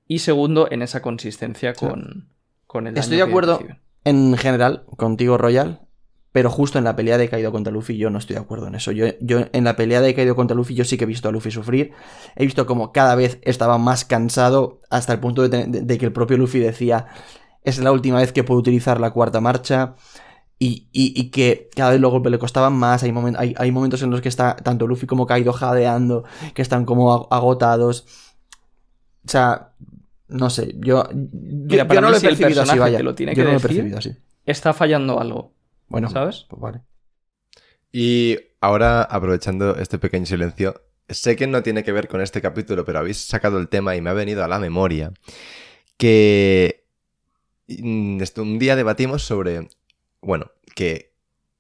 y 0.08 0.20
segundo 0.20 0.68
en 0.72 0.82
esa 0.82 1.02
consistencia 1.02 1.74
con, 1.74 2.30
con 2.68 2.88
el 2.88 2.94
daño 2.94 3.02
Estoy 3.04 3.18
de 3.18 3.24
acuerdo 3.24 3.60
en 4.04 4.38
general 4.38 4.84
contigo, 4.98 5.38
Royal, 5.38 5.82
pero 6.32 6.50
justo 6.50 6.78
en 6.78 6.84
la 6.86 6.96
pelea 6.96 7.18
de 7.18 7.28
Kaido 7.30 7.52
contra 7.52 7.74
Luffy 7.74 7.98
yo 7.98 8.10
no 8.10 8.18
estoy 8.18 8.36
de 8.36 8.42
acuerdo 8.42 8.68
en 8.68 8.76
eso. 8.76 8.92
Yo, 8.92 9.06
yo 9.20 9.40
en 9.52 9.64
la 9.64 9.76
pelea 9.76 10.02
de 10.02 10.14
Kaido 10.14 10.36
contra 10.36 10.56
Luffy 10.56 10.76
yo 10.76 10.86
sí 10.86 10.98
que 10.98 11.04
he 11.04 11.08
visto 11.08 11.28
a 11.28 11.32
Luffy 11.32 11.52
sufrir. 11.52 11.92
He 12.36 12.46
visto 12.46 12.66
como 12.66 12.92
cada 12.94 13.16
vez 13.16 13.40
estaba 13.42 13.78
más 13.78 14.06
cansado 14.06 14.80
hasta 14.90 15.14
el 15.14 15.20
punto 15.20 15.42
de, 15.42 15.50
ten- 15.50 15.72
de- 15.72 15.82
de 15.82 15.98
que 15.98 16.06
el 16.06 16.14
propio 16.14 16.38
Luffy 16.38 16.60
decía 16.60 17.08
es 17.64 17.78
la 17.80 17.92
última 17.92 18.18
vez 18.20 18.32
que 18.34 18.44
puedo 18.44 18.60
utilizar 18.60 19.00
la 19.00 19.12
cuarta 19.12 19.42
marcha. 19.42 19.96
Y, 20.58 20.88
y- 20.92 21.20
y 21.20 21.32
que 21.32 21.70
cada 21.76 21.90
vez 21.92 22.00
los 22.00 22.12
golpes 22.12 22.32
le 22.32 22.38
costaban 22.40 22.74
más. 22.74 23.02
Hay, 23.04 23.12
momen- 23.12 23.36
hay, 23.38 23.56
hay 23.58 23.72
momentos 23.72 24.02
en 24.04 24.12
los 24.12 24.22
que 24.22 24.30
está 24.30 24.56
tanto 24.56 24.86
Luffy 24.88 25.08
como 25.08 25.26
Kaido 25.26 25.54
jadeando, 25.54 26.24
que 26.54 26.62
están 26.62 26.86
como 26.86 27.12
ag- 27.14 27.28
agotados. 27.32 28.06
O 29.26 29.30
sea, 29.30 29.74
no 30.28 30.50
sé, 30.50 30.76
yo, 30.80 31.04
yo, 31.12 31.18
Mira, 31.34 31.84
yo 31.84 31.88
para 31.88 32.02
no 32.02 32.08
mí 32.08 32.12
lo 32.12 32.18
he 32.18 32.20
si 32.20 32.28
percibido 32.28 32.62
así, 32.62 32.78
vaya. 32.80 33.00
lo 33.02 33.16
tiene 33.16 33.34
Yo 33.34 33.38
que 33.38 33.44
no 33.46 33.52
lo 33.52 33.58
he 33.58 33.60
percibido 33.60 33.98
así. 33.98 34.16
Está 34.46 34.74
fallando 34.74 35.20
algo. 35.20 35.54
Bueno, 35.92 36.10
¿Sabes? 36.10 36.46
pues 36.48 36.60
vale. 36.62 36.82
Y 37.92 38.38
ahora, 38.62 39.04
aprovechando 39.04 39.76
este 39.78 39.98
pequeño 40.00 40.26
silencio, 40.26 40.82
sé 41.10 41.36
que 41.36 41.48
no 41.48 41.62
tiene 41.64 41.84
que 41.84 41.92
ver 41.92 42.08
con 42.08 42.22
este 42.22 42.42
capítulo, 42.42 42.86
pero 42.86 43.00
habéis 43.00 43.18
sacado 43.26 43.60
el 43.60 43.68
tema 43.70 43.96
y 43.96 44.02
me 44.02 44.10
ha 44.10 44.14
venido 44.14 44.44
a 44.44 44.48
la 44.48 44.60
memoria 44.60 45.12
que 45.98 46.86
mm, 47.68 48.24
un 48.38 48.60
día 48.60 48.76
debatimos 48.76 49.24
sobre, 49.24 49.70
bueno, 50.22 50.52
que 50.76 51.14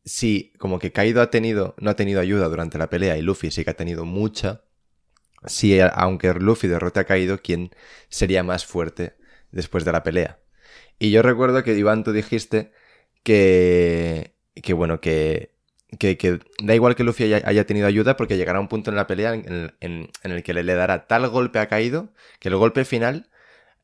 si 0.06 0.54
como 0.60 0.80
que 0.80 0.92
Kaido 0.94 1.22
ha 1.22 1.32
tenido, 1.32 1.76
no 1.80 1.92
ha 1.92 1.96
tenido 1.98 2.22
ayuda 2.22 2.50
durante 2.50 2.78
la 2.80 2.90
pelea 2.90 3.18
y 3.18 3.24
Luffy 3.24 3.52
sí 3.52 3.64
que 3.66 3.72
ha 3.72 3.76
tenido 3.78 4.06
mucha, 4.06 4.64
si 5.46 5.80
a- 5.80 5.88
aunque 5.88 6.34
Luffy 6.34 6.68
derrote 6.68 7.00
a 7.00 7.06
Kaido, 7.06 7.40
¿quién 7.42 7.72
sería 8.10 8.44
más 8.44 8.66
fuerte 8.66 9.16
después 9.52 9.86
de 9.86 9.92
la 9.92 10.04
pelea? 10.04 10.40
Y 11.00 11.12
yo 11.12 11.22
recuerdo 11.24 11.64
que 11.64 11.76
Iván 11.78 12.04
tú 12.04 12.14
dijiste 12.14 12.74
que, 13.24 14.36
que 14.56 14.74
bueno, 14.74 15.02
que, 15.02 15.56
que, 16.00 16.18
que 16.18 16.40
da 16.64 16.76
igual 16.76 16.96
que 16.96 17.04
Luffy 17.04 17.26
haya, 17.26 17.42
haya 17.46 17.66
tenido 17.66 17.88
ayuda 17.88 18.18
porque 18.18 18.38
llegará 18.38 18.60
un 18.60 18.68
punto 18.68 18.90
en 18.90 18.96
la 18.96 19.08
pelea 19.08 19.34
en, 19.34 19.74
en- 19.80 20.10
en 20.24 20.32
el 20.32 20.44
que 20.44 20.54
le, 20.54 20.64
le 20.64 20.74
dará 20.76 21.08
tal 21.08 21.28
golpe 21.30 21.60
a 21.60 21.68
Kaido 21.68 22.14
que 22.40 22.50
el 22.50 22.56
golpe 22.56 22.86
final 22.86 23.30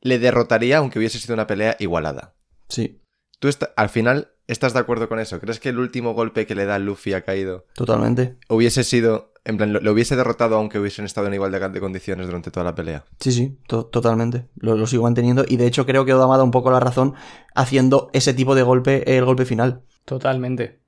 le 0.00 0.18
derrotaría 0.18 0.78
aunque 0.78 0.98
hubiese 0.98 1.18
sido 1.18 1.34
una 1.34 1.46
pelea 1.46 1.76
igualada. 1.78 2.34
Sí, 2.68 3.00
¿Tú 3.40 3.48
al 3.76 3.88
final 3.88 4.32
estás 4.46 4.72
de 4.74 4.80
acuerdo 4.80 5.08
con 5.08 5.20
eso? 5.20 5.40
¿Crees 5.40 5.60
que 5.60 5.68
el 5.68 5.78
último 5.78 6.12
golpe 6.14 6.46
que 6.46 6.54
le 6.54 6.64
da 6.64 6.78
Luffy 6.78 7.12
a 7.14 7.22
Kaido 7.22 7.66
totalmente. 7.74 8.36
hubiese 8.48 8.82
sido, 8.84 9.32
en 9.48 9.56
plan, 9.56 9.72
lo, 9.72 9.80
lo 9.80 9.92
hubiese 9.92 10.14
derrotado 10.14 10.56
aunque 10.56 10.78
hubiesen 10.78 11.04
estado 11.04 11.26
en 11.26 11.34
igualdad 11.34 11.70
de 11.70 11.80
condiciones 11.80 12.26
durante 12.26 12.50
toda 12.50 12.64
la 12.64 12.74
pelea? 12.74 13.04
Sí, 13.18 13.32
sí, 13.32 13.58
to- 13.66 13.86
totalmente. 13.86 14.46
Lo, 14.56 14.76
lo 14.76 14.86
sigo 14.86 15.02
manteniendo. 15.02 15.44
Y 15.48 15.56
de 15.56 15.66
hecho 15.66 15.84
creo 15.86 16.04
que 16.04 16.14
Oda 16.14 16.26
me 16.26 16.30
ha 16.32 16.36
dado 16.36 16.44
un 16.44 16.50
poco 16.52 16.70
la 16.70 16.80
razón 16.80 17.14
haciendo 17.54 18.10
ese 18.12 18.34
tipo 18.34 18.54
de 18.54 18.62
golpe 18.62 19.16
el 19.16 19.24
golpe 19.24 19.44
final. 19.44 19.82
Totalmente. 20.04 20.78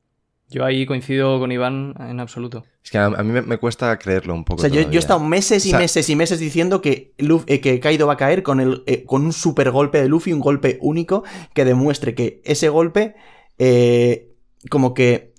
Yo 0.53 0.65
ahí 0.65 0.85
coincido 0.85 1.39
con 1.39 1.53
Iván 1.53 1.95
en 2.01 2.19
absoluto. 2.19 2.65
Es 2.83 2.91
que 2.91 2.99
a, 2.99 3.05
a 3.07 3.23
mí 3.23 3.31
me, 3.33 3.43
me 3.43 3.59
cuesta 3.59 3.97
creerlo 3.99 4.35
un 4.35 4.41
O 4.41 4.45
poco. 4.45 4.61
sea, 4.61 4.69
yo, 4.71 4.83
yo 4.83 4.95
he 4.95 4.99
estado 4.99 5.21
meses 5.21 5.65
y 5.65 5.69
O 5.69 5.71
sea- 5.71 5.79
meses 5.79 6.09
y 6.11 6.17
meses 6.17 6.39
diciendo 6.41 6.81
que, 6.83 7.15
Luf- 7.19 7.45
eh, 7.47 7.61
que 7.61 7.79
Kaido 7.79 8.07
va 8.09 8.15
a 8.15 8.17
caer 8.17 8.43
con, 8.43 8.59
el, 8.61 8.83
eh, 8.87 9.05
con 9.05 9.23
un 9.25 9.33
super 9.33 9.71
golpe 9.71 10.03
de 10.03 10.09
Luffy, 10.09 10.33
un 10.33 10.41
golpe 10.41 10.79
único 10.81 11.23
que 11.55 11.65
demuestre 11.65 12.15
que 12.17 12.41
ese 12.45 12.69
golpe 12.69 13.15
eh, 13.59 14.33
como 14.71 14.93
que 14.93 15.33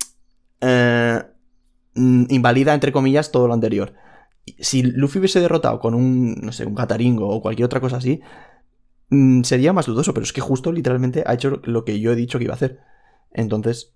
eh, 0.62 1.22
mm, 1.94 2.24
invalida, 2.30 2.74
entre 2.74 2.92
comillas, 2.92 3.32
todo 3.32 3.48
lo 3.48 3.54
anterior. 3.54 3.94
Si 4.58 4.82
Luffy 4.82 5.18
hubiese 5.20 5.40
derrotado 5.40 5.78
con 5.80 5.94
un, 5.94 6.34
no 6.42 6.52
sé, 6.52 6.66
un 6.66 6.74
Gataringo 6.74 7.28
o 7.28 7.40
cualquier 7.42 7.66
otra 7.66 7.80
cosa 7.80 7.98
así, 7.98 8.20
mm, 9.10 9.42
sería 9.42 9.72
más 9.72 9.86
dudoso, 9.86 10.14
pero 10.14 10.24
es 10.24 10.32
que 10.32 10.40
justo 10.40 10.72
literalmente 10.72 11.22
ha 11.26 11.34
hecho 11.34 11.60
lo 11.64 11.84
que 11.84 12.00
yo 12.00 12.12
he 12.12 12.16
dicho 12.16 12.38
que 12.38 12.44
iba 12.44 12.54
a 12.54 12.56
hacer. 12.56 12.80
Entonces, 13.32 13.92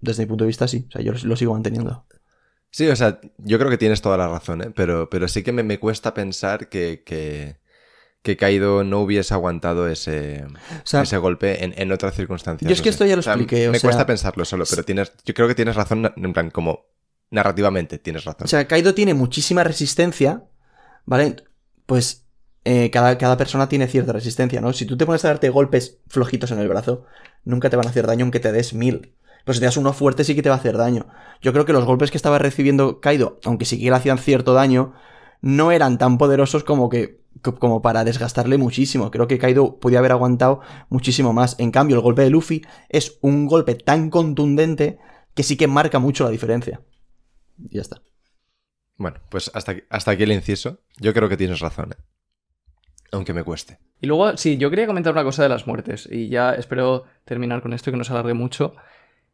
desde 0.00 0.24
mi 0.24 0.28
punto 0.28 0.44
de 0.44 0.48
vista, 0.48 0.68
sí. 0.68 0.86
O 0.88 0.90
sea, 0.92 1.02
yo 1.02 1.12
lo, 1.24 1.36
sigo 1.36 1.52
manteniendo. 1.54 2.04
Sí, 2.70 2.88
o 2.88 2.96
sea, 2.96 3.20
yo 3.38 3.58
creo 3.58 3.70
que 3.70 3.78
tienes 3.78 4.02
toda 4.02 4.18
la 4.18 4.28
razón, 4.28 4.60
¿eh? 4.62 4.70
pero, 4.74 5.08
pero 5.08 5.28
sí 5.28 5.42
que 5.42 5.52
me, 5.52 5.62
me 5.62 5.78
cuesta 5.78 6.12
pensar 6.14 6.68
que, 6.68 7.02
que, 7.06 7.56
que 8.22 8.36
Kaido 8.36 8.84
no 8.84 9.00
hubiese 9.00 9.32
aguantado 9.34 9.88
ese, 9.88 10.44
O 10.46 10.80
sea, 10.84 11.02
ese 11.02 11.16
golpe 11.18 11.64
en, 11.64 11.74
en 11.78 11.92
otras 11.92 12.14
circunstancias. 12.14 12.68
Yo 12.68 12.72
es 12.74 12.80
no 12.80 12.84
que 12.84 12.90
sé. 12.90 12.94
esto 12.94 13.06
ya 13.06 13.16
lo 13.16 13.20
O 13.20 13.22
sea, 13.22 13.34
expliqué, 13.34 13.68
o 13.68 13.72
me 13.72 13.78
sea- 13.78 13.88
cuesta 13.88 14.06
pensarlo 14.06 14.44
solo, 14.44 14.64
pero 14.68 14.84
tienes, 14.84 15.12
yo 15.24 15.32
creo 15.34 15.48
que 15.48 15.54
tienes 15.54 15.76
razón, 15.76 16.12
en 16.16 16.32
plan, 16.32 16.50
como 16.50 16.86
narrativamente 17.30 17.98
tienes 17.98 18.24
razón. 18.24 18.44
O 18.44 18.48
sea, 18.48 18.66
Kaido 18.68 18.94
tiene 18.94 19.14
muchísima 19.14 19.64
resistencia, 19.64 20.44
¿vale? 21.04 21.36
Pues 21.86 22.26
eh, 22.64 22.90
cada, 22.90 23.18
cada 23.18 23.36
persona 23.36 23.68
tiene 23.68 23.86
cierta 23.86 24.12
resistencia, 24.12 24.60
¿no? 24.60 24.72
Si 24.72 24.86
tú 24.86 24.96
te 24.96 25.06
pones 25.06 25.24
a 25.24 25.28
darte 25.28 25.50
golpes 25.50 25.98
flojitos 26.08 26.50
en 26.50 26.58
el 26.58 26.68
brazo, 26.68 27.04
nunca 27.44 27.70
te 27.70 27.76
van 27.76 27.86
a 27.86 27.90
hacer 27.90 28.06
daño 28.06 28.24
aunque 28.24 28.40
te 28.40 28.52
des 28.52 28.74
mil. 28.74 29.14
Pero 29.44 29.54
si 29.54 29.60
te 29.60 29.66
das 29.66 29.76
uno 29.76 29.92
fuerte 29.92 30.24
sí 30.24 30.34
que 30.34 30.42
te 30.42 30.48
va 30.48 30.56
a 30.56 30.58
hacer 30.58 30.76
daño. 30.76 31.06
Yo 31.40 31.52
creo 31.52 31.64
que 31.64 31.72
los 31.72 31.84
golpes 31.84 32.10
que 32.10 32.16
estaba 32.16 32.38
recibiendo 32.38 33.00
Kaido, 33.00 33.38
aunque 33.44 33.64
sí 33.64 33.78
que 33.78 33.90
le 33.90 33.96
hacían 33.96 34.18
cierto 34.18 34.54
daño, 34.54 34.94
no 35.40 35.70
eran 35.70 35.98
tan 35.98 36.18
poderosos 36.18 36.64
como 36.64 36.88
que 36.88 37.20
co- 37.42 37.54
como 37.56 37.80
para 37.82 38.02
desgastarle 38.02 38.58
muchísimo. 38.58 39.12
Creo 39.12 39.28
que 39.28 39.38
Kaido 39.38 39.78
podía 39.78 40.00
haber 40.00 40.10
aguantado 40.12 40.60
muchísimo 40.88 41.32
más. 41.32 41.54
En 41.60 41.70
cambio, 41.70 41.94
el 41.96 42.02
golpe 42.02 42.22
de 42.22 42.30
Luffy 42.30 42.62
es 42.88 43.18
un 43.20 43.46
golpe 43.46 43.76
tan 43.76 44.10
contundente 44.10 44.98
que 45.34 45.44
sí 45.44 45.56
que 45.56 45.68
marca 45.68 46.00
mucho 46.00 46.24
la 46.24 46.30
diferencia. 46.30 46.80
Y 47.58 47.76
ya 47.76 47.82
está. 47.82 48.00
Bueno, 48.96 49.18
pues 49.30 49.50
hasta, 49.54 49.72
aquí- 49.72 49.82
hasta 49.90 50.10
aquí 50.12 50.22
el 50.22 50.32
inciso. 50.32 50.80
Yo 50.98 51.12
creo 51.12 51.28
que 51.28 51.36
tienes 51.36 51.60
razón, 51.60 51.92
¿eh? 51.92 52.02
aunque 53.12 53.32
me 53.34 53.44
cueste. 53.44 53.78
Y 54.00 54.06
luego, 54.06 54.36
sí, 54.36 54.56
yo 54.58 54.68
quería 54.70 54.86
comentar 54.86 55.12
una 55.12 55.24
cosa 55.24 55.42
de 55.42 55.48
las 55.48 55.66
muertes, 55.66 56.08
y 56.10 56.28
ya 56.28 56.52
espero 56.54 57.04
terminar 57.24 57.62
con 57.62 57.72
esto 57.72 57.88
y 57.88 57.92
que 57.92 57.96
no 57.96 58.04
se 58.04 58.12
alargue 58.12 58.34
mucho, 58.34 58.74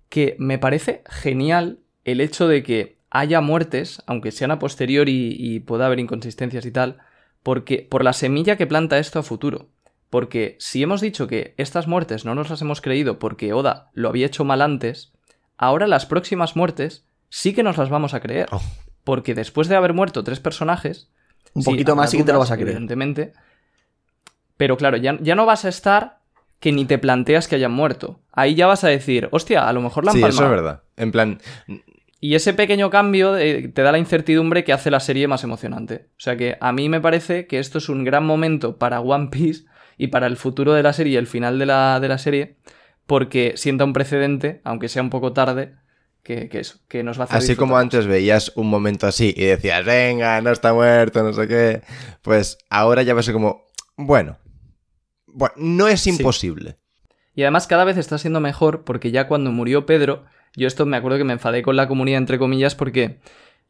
que 0.09 0.37
me 0.39 0.59
parece 0.59 1.03
genial 1.09 1.81
el 2.05 2.21
hecho 2.21 2.47
de 2.49 2.63
que 2.63 2.99
haya 3.11 3.41
muertes, 3.41 4.03
aunque 4.07 4.31
sean 4.31 4.51
a 4.51 4.59
posteriori 4.59 5.35
y 5.39 5.61
pueda 5.61 5.87
haber 5.87 6.01
inconsistencias 6.01 6.65
y 6.67 6.71
tal, 6.71 6.99
porque 7.43 7.87
por 7.91 8.05
la 8.05 8.13
semilla 8.13 8.57
que 8.57 8.67
planta 8.67 8.99
esto 8.99 9.19
a 9.19 9.23
futuro. 9.23 9.69
Porque 10.11 10.57
si 10.61 10.83
hemos 10.83 11.01
dicho 11.01 11.27
que 11.27 11.55
estas 11.57 11.89
muertes 11.89 12.25
no 12.25 12.35
nos 12.35 12.51
las 12.51 12.61
hemos 12.63 12.81
creído 12.83 13.19
porque 13.19 13.53
Oda 13.53 13.91
lo 13.95 14.11
había 14.11 14.27
hecho 14.27 14.45
mal 14.45 14.61
antes, 14.61 15.13
ahora 15.57 15.87
las 15.87 16.07
próximas 16.07 16.55
muertes 16.57 17.05
sí 17.35 17.55
que 17.55 17.63
nos 17.63 17.79
las 17.79 17.89
vamos 17.89 18.13
a 18.13 18.21
creer. 18.21 18.47
Oh. 18.53 18.61
Porque 19.05 19.35
después 19.35 19.67
de 19.69 19.75
haber 19.77 19.95
muerto 19.95 20.23
tres 20.23 20.39
personajes, 20.39 21.11
Un 21.55 21.63
Sí, 21.63 21.71
poquito 21.71 21.97
más 21.97 22.11
sí 22.11 22.19
que 22.19 22.25
te 22.25 22.33
lo 22.33 22.39
vas 22.39 22.51
a 22.51 22.57
creer. 22.57 22.71
Evidentemente. 22.71 23.33
Pero 24.57 24.77
claro, 24.77 24.97
ya, 24.99 25.19
ya 25.21 25.35
no 25.35 25.47
vas 25.47 25.65
a 25.65 25.69
estar 25.69 26.21
que 26.61 26.73
ni 26.73 26.85
te 26.85 26.99
planteas 26.99 27.49
que 27.49 27.57
hayan 27.57 27.73
muerto. 27.73 28.21
Ahí 28.33 28.55
ya 28.55 28.67
vas 28.67 28.85
a 28.85 28.89
decir, 28.89 29.29
hostia, 29.33 29.67
a 29.69 29.73
lo 29.73 29.81
mejor 29.81 30.05
la 30.05 30.13
han 30.13 30.17
Sí, 30.19 30.23
eso 30.23 30.29
palmado. 30.39 30.55
es 30.55 30.63
verdad. 30.63 30.83
En 30.97 31.11
plan, 31.11 31.41
Y 32.21 32.37
ese 32.37 32.55
pequeño 32.55 32.89
cambio 32.91 33.37
eh, 33.37 33.69
te 33.69 33.83
da 33.83 33.91
la 33.93 33.99
incertidumbre 33.99 34.63
que 34.63 34.73
hace 34.73 34.91
la 34.91 35.01
serie 35.01 35.27
más 35.27 35.43
emocionante. 35.43 36.07
O 36.13 36.21
sea 36.21 36.37
que 36.37 36.57
a 36.61 36.71
mí 36.73 36.89
me 36.89 37.01
parece 37.01 37.47
que 37.49 37.59
esto 37.59 37.79
es 37.79 37.89
un 37.89 38.05
gran 38.05 38.25
momento 38.25 38.77
para 38.79 39.01
One 39.01 39.29
Piece 39.33 39.65
y 39.99 40.07
para 40.09 40.27
el 40.29 40.37
futuro 40.37 40.73
de 40.75 40.85
la 40.85 40.93
serie 40.93 41.15
y 41.15 41.17
el 41.17 41.27
final 41.27 41.59
de 41.59 41.67
la, 41.67 41.99
de 41.99 42.09
la 42.09 42.19
serie, 42.19 42.57
porque 43.07 43.55
sienta 43.57 43.85
un 43.85 43.93
precedente, 43.93 44.61
aunque 44.65 44.89
sea 44.89 45.03
un 45.03 45.11
poco 45.11 45.33
tarde, 45.33 45.75
que, 46.23 46.49
que 46.49 46.61
eso, 46.61 46.79
que 46.89 47.03
nos 47.03 47.19
va 47.19 47.23
a 47.23 47.25
hacer 47.27 47.39
Así 47.39 47.57
como 47.57 47.77
antes 47.77 48.07
veías 48.07 48.53
un 48.55 48.69
momento 48.69 49.07
así 49.07 49.35
y 49.37 49.45
decías, 49.45 49.85
venga, 49.85 50.41
no 50.41 50.51
está 50.51 50.73
muerto, 50.73 51.23
no 51.23 51.33
sé 51.33 51.49
qué, 51.49 51.83
pues 52.23 52.59
ahora 52.71 53.03
ya 53.03 53.15
va 53.15 53.21
a 53.21 53.23
ser 53.25 53.35
como, 53.35 53.65
bueno, 53.97 54.39
bueno, 55.27 55.55
no 55.57 55.89
es 55.89 56.01
Sí. 56.03 56.11
imposible. 56.11 56.77
Y 57.35 57.43
además 57.43 57.67
cada 57.67 57.85
vez 57.85 57.97
está 57.97 58.19
siendo 58.19 58.41
mejor 58.41 58.85
porque 58.85 59.11
ya 59.11 59.27
cuando 59.27 59.51
murió 59.51 59.87
Pedro, 59.87 60.25
yo 60.55 60.67
esto 60.67 60.85
me 60.87 60.97
acuerdo 60.99 61.19
que 61.19 61.25
me 61.25 61.33
enfadé 61.33 61.63
con 61.63 61.77
la 61.77 61.89
comunidad 61.89 62.19
entre 62.19 62.39
comillas 62.39 62.75
porque 62.75 63.21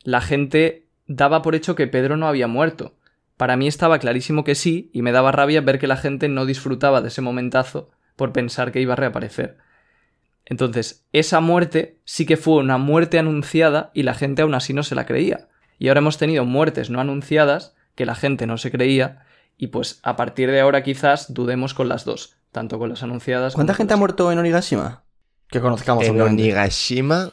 la 0.03 0.21
gente 0.21 0.89
daba 1.07 1.43
por 1.43 1.55
hecho 1.55 1.75
que 1.77 1.87
Pedro 1.87 2.17
no 2.17 2.27
había 2.27 2.49
muerto. 2.49 2.97
Para 3.37 3.57
mí 3.57 3.67
estaba 3.69 3.99
clarísimo 3.99 4.45
que 4.45 4.55
sí, 4.55 4.91
y 4.93 5.03
me 5.03 5.11
daba 5.13 5.33
rabia 5.33 5.61
ver 5.61 5.79
que 5.79 5.87
la 5.87 5.97
gente 5.97 6.29
no 6.29 6.45
disfrutaba 6.47 7.01
de 7.01 7.09
ese 7.09 7.23
momentazo 7.23 7.91
por 8.17 8.33
pensar 8.33 8.73
que 8.73 8.81
iba 8.81 8.93
a 8.93 8.97
reaparecer. 8.97 9.59
Entonces, 10.45 11.07
esa 11.13 11.41
muerte 11.41 11.99
sí 12.05 12.27
que 12.27 12.37
fue 12.37 12.57
una 12.57 12.79
muerte 12.79 13.19
anunciada 13.19 13.91
y 13.95 14.03
la 14.03 14.15
gente 14.15 14.43
aún 14.43 14.55
así 14.55 14.73
no 14.75 14.83
se 14.83 14.95
la 14.95 15.07
creía. 15.07 15.49
Y 15.79 15.89
ahora 15.89 16.01
hemos 16.01 16.19
tenido 16.19 16.45
muertes 16.45 16.91
no 16.91 17.01
anunciadas 17.01 17.75
que 17.95 18.07
la 18.07 18.15
gente 18.15 18.47
no 18.47 18.59
se 18.59 18.71
creía 18.71 19.25
y 19.57 19.69
pues 19.69 20.01
a 20.03 20.17
partir 20.17 20.51
de 20.51 20.61
ahora 20.61 20.83
quizás 20.83 21.33
dudemos 21.33 21.75
con 21.75 21.89
las 21.89 22.05
dos, 22.05 22.37
tanto 22.51 22.79
con 22.79 22.89
las 22.91 23.03
anunciadas 23.03 23.55
¿Cuánta 23.55 23.73
como 23.73 23.77
gente 23.79 23.95
ha 23.95 23.97
con 23.97 24.01
las- 24.01 24.09
muerto 24.17 24.33
en 24.33 24.39
Onigashima? 24.39 25.05
Que 25.49 25.61
conozcamos, 25.61 26.05
En 26.05 26.13
obviamente. 26.13 26.43
Onigashima, 26.43 27.33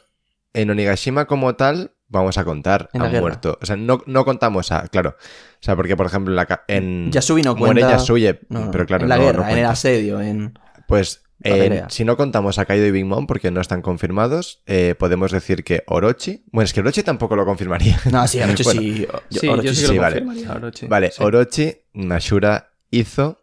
en 0.54 0.70
Onigashima 0.70 1.26
como 1.26 1.56
tal, 1.56 1.94
vamos 2.10 2.38
a 2.38 2.44
contar, 2.44 2.90
En 2.94 3.02
han 3.02 3.12
muerto. 3.20 3.58
O 3.62 3.66
sea, 3.66 3.76
no, 3.78 4.02
no 4.06 4.26
contamos 4.26 4.72
a, 4.72 4.88
claro. 4.88 5.16
O 5.20 5.62
sea, 5.62 5.76
porque 5.76 5.96
por 5.96 6.06
ejemplo 6.08 6.32
en, 6.32 6.36
la, 6.36 6.46
ca- 6.46 6.64
en 6.68 7.12
Yasui 7.12 7.42
no 7.44 7.56
muere 7.56 7.82
cuenta. 7.82 7.98
Yasuye, 7.98 8.42
No, 8.50 8.66
no, 8.66 8.72
pero 8.72 8.86
claro, 8.86 9.04
en 9.04 9.10
la 9.10 9.18
no- 9.18 9.24
guerra, 9.24 9.44
no 9.46 9.50
en 9.52 9.58
el 9.60 9.66
asedio, 9.66 10.22
en... 10.22 10.54
Pues 10.88 11.24
eh, 11.44 11.84
si 11.90 12.04
no 12.06 12.18
contamos 12.18 12.58
a 12.60 12.66
Kaido 12.66 12.86
y 12.86 12.92
Big 12.92 13.06
Mom 13.06 13.26
porque 13.28 13.50
no 13.52 13.62
están 13.62 13.82
confirmados, 13.82 14.62
eh, 14.66 14.96
podemos 14.98 15.32
decir 15.32 15.64
que 15.64 15.84
Orochi. 15.88 16.44
Bueno, 16.52 16.66
es 16.66 16.74
que 16.74 16.82
Orochi 16.82 17.04
tampoco 17.04 17.36
lo 17.36 17.46
confirmaría. 17.46 18.00
No, 18.12 18.28
sí, 18.28 18.40
Bueno, 18.44 18.58
sí. 18.58 19.08
Sí, 19.30 19.48
Orochi 19.48 19.68
yo 19.68 19.74
sí 19.74 19.82
que 19.82 19.88
sí, 19.88 19.96
lo 19.96 20.02
vale. 20.02 20.20
confirmaría, 20.24 20.54
Orochi. 20.56 20.88
Vale, 20.88 21.12
Sí. 21.12 21.24
Orochi, 21.24 21.74
Nashura, 21.94 22.72
Izo, 22.92 23.40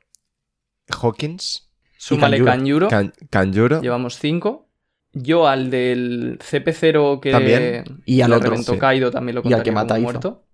Hawkins, 0.88 1.70
Súmale 1.98 2.42
Kanjuro. 2.42 2.88
Kanjuro, 2.88 2.88
Kan- 2.88 3.12
Kanjuro. 3.30 3.80
llevamos 3.82 4.18
cinco. 4.18 4.68
Yo 5.12 5.48
al 5.48 5.70
del 5.70 6.38
CP0 6.40 7.20
que 7.20 7.30
También. 7.30 8.02
Y 8.04 8.20
al 8.20 8.30
lo 8.30 8.36
otro, 8.36 8.50
reventó 8.50 8.74
sí. 8.74 8.78
Kaido 8.78 9.10
también 9.10 9.36
lo 9.36 9.40
Y 9.44 9.52
al 9.54 9.62
que 9.62 9.72
contaría 9.72 9.74
mata 9.74 9.94
como 9.94 10.02
muerto. 10.02 10.44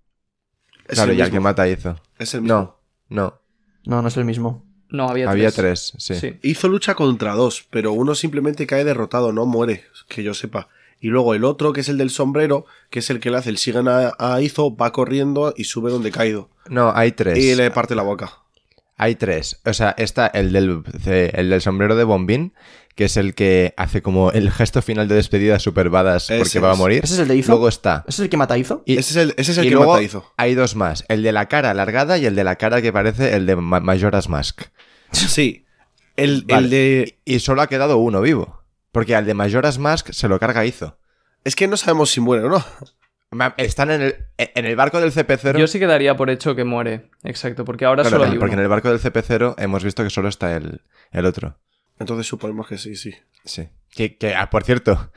Claro, 0.87 1.13
y 1.13 1.21
al 1.21 1.31
que 1.33 1.41
mata 1.41 1.69
Izo. 1.69 1.97
Es 2.19 2.35
el 2.35 2.43
mismo. 2.43 2.57
No, 2.57 2.79
no. 3.09 3.41
No, 3.85 4.03
no 4.03 4.09
es 4.09 4.17
el 4.17 4.25
mismo. 4.25 4.65
No, 4.93 5.09
había, 5.09 5.29
Había 5.29 5.51
tres. 5.51 5.93
tres, 5.97 6.21
sí. 6.21 6.39
Hizo 6.43 6.69
lucha 6.69 6.95
contra 6.95 7.33
dos, 7.35 7.67
pero 7.71 7.93
uno 7.93 8.15
simplemente 8.15 8.67
cae 8.67 8.85
derrotado, 8.85 9.33
no 9.33 9.47
muere, 9.47 9.85
que 10.09 10.23
yo 10.23 10.35
sepa. 10.35 10.69
Y 11.01 11.09
luego 11.09 11.35
el 11.35 11.43
otro, 11.45 11.73
que 11.73 11.81
es 11.81 11.89
el 11.89 11.99
del 11.99 12.11
sombrero, 12.11 12.65
que 12.91 13.01
es 13.01 13.11
el 13.11 13.19
que 13.19 13.31
le 13.31 13.39
hace 13.39 13.51
el 13.51 13.59
sigan 13.59 13.89
a, 13.89 14.13
a 14.21 14.41
Izo, 14.41 14.77
va 14.77 14.93
corriendo 14.93 15.53
y 15.57 15.65
sube 15.65 15.91
donde 15.91 16.13
caído. 16.13 16.49
No, 16.69 16.93
hay 16.95 17.11
tres. 17.11 17.37
Y 17.39 17.55
le 17.57 17.71
parte 17.73 17.97
la 17.97 18.03
boca. 18.03 18.39
Hay 18.99 19.17
tres. 19.17 19.61
O 19.65 19.73
sea, 19.73 19.95
está 19.99 20.29
el 20.29 20.53
del, 20.53 20.85
el 21.05 21.51
del 21.51 21.61
sombrero 21.61 21.97
de 21.97 22.05
bombín, 22.05 22.53
que 22.95 23.07
es 23.07 23.17
el 23.17 23.35
que 23.35 23.75
hace 23.79 24.01
como 24.03 24.31
el 24.31 24.53
gesto 24.53 24.81
final 24.83 25.09
de 25.09 25.15
despedida 25.17 25.59
super 25.59 25.89
badass 25.89 26.31
Ese 26.31 26.39
porque 26.39 26.61
va 26.61 26.73
a 26.73 26.77
morir. 26.77 27.01
¿Ese 27.03 27.15
es 27.15 27.21
el 27.21 27.27
de 27.29 27.37
Izo? 27.37 27.51
Luego 27.53 27.67
está. 27.69 28.05
¿Ese 28.07 28.23
es 28.23 28.25
el 28.27 28.29
que 28.31 28.37
mata 28.37 28.55
a 28.55 28.59
Izo? 28.59 28.83
Y, 28.87 28.99
ese 28.99 29.11
es 29.11 29.17
el, 29.17 29.35
ese 29.39 29.53
es 29.53 29.59
el 29.59 29.65
y 29.65 29.69
que 29.71 29.75
luego 29.75 29.91
mata 29.93 30.03
a 30.03 30.05
Izo. 30.05 30.33
hay 30.37 30.55
dos 30.55 30.77
más. 30.77 31.05
El 31.09 31.25
de 31.25 31.33
la 31.33 31.49
cara 31.49 31.71
alargada 31.71 32.17
y 32.19 32.27
el 32.27 32.37
de 32.37 32.45
la 32.45 32.57
cara 32.57 32.81
que 32.83 32.93
parece 32.93 33.35
el 33.35 33.47
de 33.47 33.57
Ma- 33.57 33.81
Majora's 33.81 34.29
Mask. 34.29 34.61
Sí. 35.29 35.65
El, 36.17 36.43
Vale. 36.47 36.65
el 36.65 36.71
de. 36.71 37.19
Y 37.25 37.39
solo 37.41 37.63
ha 37.63 37.67
quedado 37.69 37.97
uno 37.99 38.21
vivo. 38.21 38.63
Porque 38.91 39.15
al 39.17 39.25
de 39.25 39.33
Majora's 39.35 39.79
Mask 39.79 40.11
se 40.13 40.29
lo 40.29 40.39
carga 40.39 40.67
Izo. 40.67 40.99
Es 41.45 41.57
que 41.57 41.67
no 41.67 41.77
sabemos 41.77 42.11
si 42.11 42.21
muere 42.21 42.45
o 42.45 42.49
no. 42.51 42.65
Están 43.57 43.91
en 43.91 44.03
el, 44.03 44.17
en 44.37 44.67
el 44.67 44.77
barco 44.77 45.01
del 45.01 45.11
CP0. 45.11 45.59
Yo 45.59 45.67
sí 45.67 45.79
que 45.79 45.87
daría 45.87 46.15
por 46.17 46.29
hecho 46.29 46.55
que 46.55 46.65
muere. 46.65 47.09
Exacto, 47.25 47.65
porque 47.65 47.87
ahora 47.87 48.03
Claro, 48.03 48.19
solo 48.19 48.31
hay 48.31 48.39
porque 48.39 48.55
en 48.55 48.61
el 48.61 48.69
barco 48.69 48.91
del 48.91 49.01
CP0 49.01 49.55
hemos 49.57 49.83
visto 49.83 50.03
que 50.05 50.11
solo 50.11 50.29
está 50.29 50.55
el, 50.55 50.83
el 51.13 51.25
otro. 51.25 51.59
Entonces 51.99 52.27
suponemos 52.27 52.69
que 52.69 52.77
sí, 52.77 52.95
sí. 52.95 53.15
Sí. 53.47 53.71
Que, 53.91 54.19
que, 54.19 54.35
ah, 54.35 54.51
por 54.51 54.65
cierto, 54.65 55.11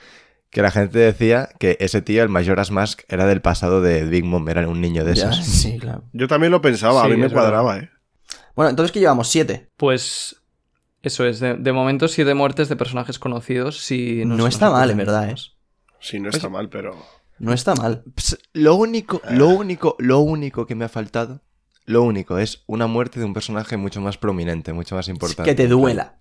que 0.50 0.62
la 0.62 0.72
gente 0.72 0.98
decía 0.98 1.50
que 1.60 1.76
ese 1.82 2.02
tío, 2.02 2.24
el 2.24 2.30
Majora's 2.30 2.72
Mask, 2.72 3.02
era 3.10 3.26
del 3.26 3.42
pasado 3.42 3.82
de 3.82 4.06
Big 4.06 4.24
Mom, 4.24 4.48
era 4.48 4.66
un 4.70 4.80
niño 4.80 5.04
de 5.04 5.16
Ya, 5.16 5.32
esos. 5.32 5.46
sí, 5.46 5.78
claro. 5.78 6.06
Yo 6.14 6.30
también 6.30 6.52
lo 6.52 6.62
pensaba, 6.62 7.02
Sí, 7.02 7.08
a 7.08 7.10
mí 7.10 7.18
me 7.18 7.24
verdad. 7.24 7.34
cuadraba, 7.36 7.78
eh. 7.80 7.90
Bueno, 8.56 8.70
entonces 8.70 8.92
que 8.92 9.00
llevamos 9.00 9.28
siete. 9.28 9.70
Pues 9.78 10.42
eso 11.02 11.26
es, 11.26 11.40
de, 11.40 11.56
de 11.56 11.72
momento 11.74 12.08
siete 12.08 12.34
muertes 12.34 12.70
de 12.70 12.76
personajes 12.76 13.20
conocidos. 13.20 13.80
Si 13.80 14.24
No 14.26 14.48
está 14.48 14.70
mal, 14.70 14.90
en 14.92 14.98
verdad, 14.98 15.30
más. 15.32 15.54
Sí, 16.00 16.20
no 16.20 16.30
está 16.30 16.50
mal, 16.50 16.70
pero. 16.70 16.96
No 17.40 17.52
está 17.54 17.76
mal. 17.76 18.04
Ps, 18.16 18.38
Lo 18.54 18.76
único, 18.76 19.22
lo 19.30 19.50
único, 19.50 19.96
lo 20.00 20.20
único 20.20 20.66
que 20.66 20.76
me 20.76 20.86
ha 20.86 20.90
faltado, 20.90 21.42
lo 21.86 22.04
único 22.04 22.38
es 22.38 22.64
una 22.68 22.88
muerte 22.88 23.20
de 23.20 23.26
un 23.26 23.34
personaje 23.34 23.76
mucho 23.78 24.00
más 24.02 24.18
prominente, 24.18 24.72
mucho 24.72 24.96
más 24.96 25.08
importante. 25.10 25.50
Que 25.52 25.56
te 25.56 25.68
duela. 25.68 26.18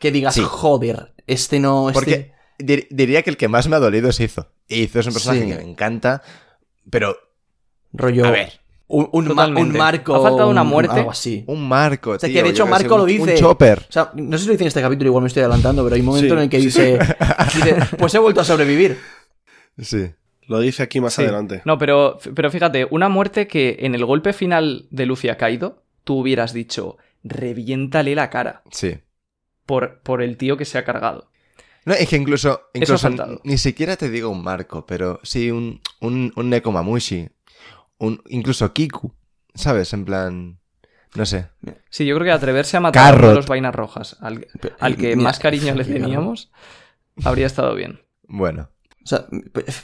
Que 0.00 0.10
digas, 0.10 0.34
Sí. 0.34 0.42
joder, 0.44 1.14
este 1.26 1.60
no... 1.60 1.88
Este... 1.88 1.94
Porque 2.00 2.32
dir- 2.58 2.88
diría 2.90 3.22
que 3.22 3.30
el 3.30 3.36
que 3.36 3.48
más 3.48 3.68
me 3.68 3.76
ha 3.76 3.78
dolido 3.78 4.08
es 4.10 4.18
Izo. 4.20 4.50
Y 4.68 4.82
Izo 4.82 5.00
es 5.00 5.06
un 5.06 5.12
personaje 5.12 5.42
Sí. 5.44 5.48
que 5.48 5.56
me 5.56 5.70
encanta, 5.70 6.22
pero 6.90 7.16
Rollo... 7.92 8.26
a 8.26 8.30
ver, 8.30 8.60
Un, 8.88 9.08
un, 9.10 9.24
ma- 9.24 9.28
Totalmente. 9.30 9.70
un 9.72 9.76
marco... 9.78 10.14
Ha 10.14 10.22
faltado 10.22 10.48
una 10.48 10.62
un- 10.62 10.68
muerte. 10.68 10.94
Algo 11.00 11.10
así. 11.10 11.42
un 11.48 11.66
marco, 11.68 12.18
sea, 12.18 12.28
tío, 12.28 12.36
que 12.38 12.42
de 12.44 12.50
hecho 12.50 12.66
Marco 12.66 12.94
un- 12.94 13.00
lo 13.00 13.04
dice. 13.06 13.32
Un 13.32 13.36
chopper. 13.38 13.80
O 13.88 13.92
sea, 13.92 14.12
no 14.14 14.36
sé 14.38 14.42
si 14.44 14.46
lo 14.48 14.52
dice 14.52 14.64
en 14.64 14.68
este 14.68 14.80
capítulo, 14.80 15.08
igual 15.08 15.22
me 15.22 15.28
estoy 15.28 15.42
adelantando, 15.42 15.82
pero 15.82 15.94
hay 15.94 16.00
un 16.00 16.06
momento 16.06 16.28
Sí, 16.28 16.32
en 16.34 16.38
el 16.44 16.48
que 16.48 16.58
sí, 16.60 16.64
dice, 16.66 16.98
dice, 17.54 17.76
pues 17.98 18.14
he 18.14 18.18
vuelto 18.18 18.40
a 18.40 18.44
sobrevivir. 18.44 18.96
Sí. 19.78 20.10
Lo 20.46 20.60
dice 20.60 20.84
aquí 20.84 21.00
más 21.00 21.14
Sí. 21.14 21.22
adelante. 21.22 21.62
No, 21.64 21.76
pero, 21.78 22.18
pero 22.34 22.48
fíjate, 22.50 22.86
una 22.90 23.08
muerte 23.08 23.48
que 23.48 23.78
en 23.80 23.96
el 23.96 24.04
golpe 24.04 24.32
final 24.32 24.86
de 24.90 25.06
Luffy 25.06 25.28
a 25.30 25.36
Kaido, 25.36 25.82
tú 26.04 26.18
hubieras 26.20 26.52
dicho, 26.52 26.96
reviéntale 27.24 28.14
la 28.14 28.30
cara 28.30 28.62
Sí. 28.70 28.98
por, 29.66 29.98
por 30.02 30.22
el 30.22 30.36
tío 30.36 30.56
que 30.56 30.64
se 30.64 30.78
ha 30.78 30.84
cargado. 30.84 31.28
No, 31.84 31.94
es 31.94 32.08
que 32.08 32.16
incluso, 32.16 32.62
Eso 32.72 32.94
ha 32.94 33.08
incluso 33.10 33.40
ni 33.44 33.58
siquiera 33.58 33.96
te 33.96 34.10
digo 34.10 34.28
un 34.30 34.42
marco, 34.44 34.86
pero 34.86 35.20
sí 35.24 35.50
un, 35.50 35.80
un, 36.00 36.32
un 36.36 36.50
Nekomamushi, 36.50 37.28
un, 37.98 38.22
incluso 38.28 38.72
Kiku, 38.72 39.12
¿sabes? 39.54 39.92
En 39.92 40.04
plan, 40.04 40.58
no 41.14 41.26
sé. 41.26 41.48
Sí, 41.90 42.06
yo 42.06 42.14
creo 42.16 42.24
que 42.26 42.32
atreverse 42.32 42.76
a 42.76 42.80
matar 42.80 43.14
a 43.14 43.34
los 43.34 43.46
vainas 43.46 43.74
rojas, 43.74 44.16
al, 44.20 44.46
al 44.80 44.96
que 44.96 45.16
más 45.16 45.38
cariño 45.38 45.74
le 45.74 45.84
teníamos, 46.00 46.50
habría 47.24 47.46
estado 47.46 47.74
bien. 47.74 48.00
Bueno, 48.28 48.70
O 49.04 49.06
sea, 49.06 49.26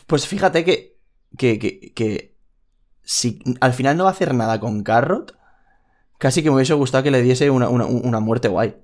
pues 0.07 0.27
fíjate 0.27 0.65
que, 0.65 0.99
que, 1.39 1.59
que, 1.59 1.93
que 1.95 2.37
si 3.03 3.41
al 3.61 3.73
final 3.73 3.97
no 3.97 4.05
va 4.05 4.11
a 4.11 4.13
hacer 4.13 4.35
nada 4.35 4.61
con 4.61 4.83
Carrot, 4.83 5.37
casi 6.19 6.43
que 6.43 6.51
me 6.51 6.57
hubiese 6.57 6.75
gustado 6.75 7.03
que 7.05 7.11
le 7.11 7.23
diese 7.23 7.51
una, 7.51 7.69
una- 7.69 7.87
una 7.87 8.21
muerte 8.21 8.49
guay. 8.49 8.77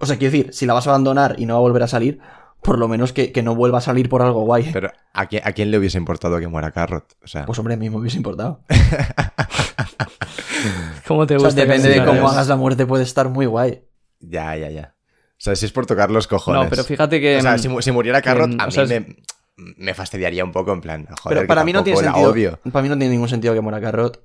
O 0.00 0.06
sea, 0.06 0.16
quiero 0.18 0.32
decir, 0.32 0.54
si 0.54 0.66
la 0.66 0.74
vas 0.74 0.86
a 0.86 0.90
abandonar 0.90 1.36
y 1.38 1.46
no 1.46 1.54
va 1.54 1.58
a 1.58 1.62
volver 1.62 1.82
a 1.82 1.88
salir, 1.88 2.20
por 2.62 2.78
lo 2.78 2.88
menos 2.88 3.12
que, 3.12 3.32
que 3.32 3.42
no 3.42 3.54
vuelva 3.54 3.78
a 3.78 3.80
salir 3.80 4.08
por 4.08 4.22
algo 4.22 4.42
guay. 4.44 4.70
pero 4.72 4.90
¿a 5.12 5.26
quién, 5.26 5.42
¿a 5.44 5.52
quién 5.52 5.70
le 5.70 5.78
hubiese 5.78 5.98
importado 5.98 6.38
que 6.38 6.48
muera 6.48 6.70
Carrot? 6.70 7.16
O 7.22 7.26
sea, 7.26 7.44
Pues 7.46 7.58
hombre, 7.58 7.74
a 7.74 7.76
mí 7.76 7.90
me 7.90 7.96
hubiese 7.96 8.16
importado. 8.16 8.60
¿Cómo 11.06 11.26
te 11.26 11.36
O 11.36 11.40
sea, 11.40 11.48
gusta? 11.48 11.60
depende 11.60 11.88
de 11.88 12.04
cómo 12.04 12.28
hagas 12.28 12.48
la 12.48 12.56
muerte, 12.56 12.86
puede 12.86 13.04
estar 13.04 13.28
muy 13.28 13.46
guay. 13.46 13.82
ya, 14.20 14.56
ya, 14.56 14.70
ya. 14.70 14.94
O 15.32 15.44
sea, 15.44 15.56
si 15.56 15.66
es 15.66 15.72
por 15.72 15.86
tocar 15.86 16.08
los 16.12 16.28
cojones. 16.28 16.62
No, 16.62 16.70
pero 16.70 16.84
fíjate 16.84 17.20
que... 17.20 17.38
O 17.38 17.40
sea, 17.40 17.58
si, 17.58 17.68
si 17.80 17.90
muriera 17.90 18.22
Carrot, 18.22 18.50
que, 18.50 18.56
a 18.60 18.64
o 18.64 18.66
mí 18.68 18.72
sea, 18.72 18.84
me, 18.84 19.16
me 19.56 19.92
fastidiaría 19.92 20.44
un 20.44 20.52
poco 20.52 20.72
en 20.72 20.80
plan, 20.80 21.04
joder, 21.20 21.36
Pero 21.36 21.40
que 21.40 21.46
para 21.48 21.64
mí 21.64 21.72
no 21.72 21.82
tiene 21.82 21.98
sentido. 21.98 22.30
odio. 22.30 22.60
Para 22.70 22.82
mí 22.84 22.88
no 22.88 22.96
tiene 22.96 23.12
ningún 23.12 23.28
sentido 23.28 23.52
que 23.52 23.60
muera 23.60 23.80
Carrot 23.80 24.22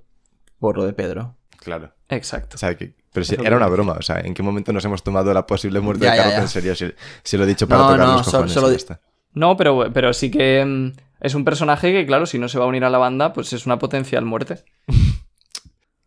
por 0.59 0.77
lo 0.77 0.85
de 0.85 0.93
Pedro. 0.93 1.35
Claro. 1.67 1.91
Exacto. 2.07 2.55
O 2.55 2.57
sea, 2.57 2.77
que, 2.77 2.93
pero 3.11 3.25
si 3.25 3.35
era 3.35 3.57
una 3.57 3.67
broma. 3.67 3.97
O 3.99 4.01
sea, 4.01 4.21
¿en 4.21 4.33
qué 4.33 4.41
momento 4.41 4.71
nos 4.71 4.85
hemos 4.85 5.03
tomado 5.03 5.33
la 5.33 5.45
posible 5.45 5.81
muerte 5.81 6.05
Ya, 6.05 6.11
de 6.11 6.17
ya, 6.17 6.23
Carrot 6.23 6.37
ya. 6.37 6.41
en 6.43 6.47
serio? 6.47 6.75
Si, 6.75 6.85
si 7.23 7.35
lo 7.37 7.43
he 7.43 7.47
dicho 7.47 7.67
para 7.67 7.81
No, 7.81 7.87
tocar 7.91 8.07
no, 8.07 8.13
los 8.19 8.25
cojones. 8.25 8.51
solo. 8.53 8.97
No, 9.33 9.57
pero, 9.57 9.91
pero 9.93 10.13
sí 10.13 10.31
que 10.31 10.63
mm, 10.65 10.93
es 11.19 11.35
un 11.35 11.43
personaje 11.43 11.91
que, 11.91 12.05
claro, 12.05 12.25
si 12.25 12.39
no 12.39 12.47
se 12.47 12.57
va 12.57 12.63
a 12.63 12.67
unir 12.69 12.85
a 12.85 12.89
la 12.89 12.99
banda, 12.99 13.33
pues 13.33 13.51
es 13.51 13.65
una 13.65 13.77
potencial 13.79 14.23
muerte. 14.23 14.63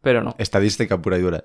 Pero 0.03 0.23
no. 0.23 0.35
Estadística 0.39 0.97
pura 1.03 1.19
y 1.19 1.21
dura. 1.21 1.45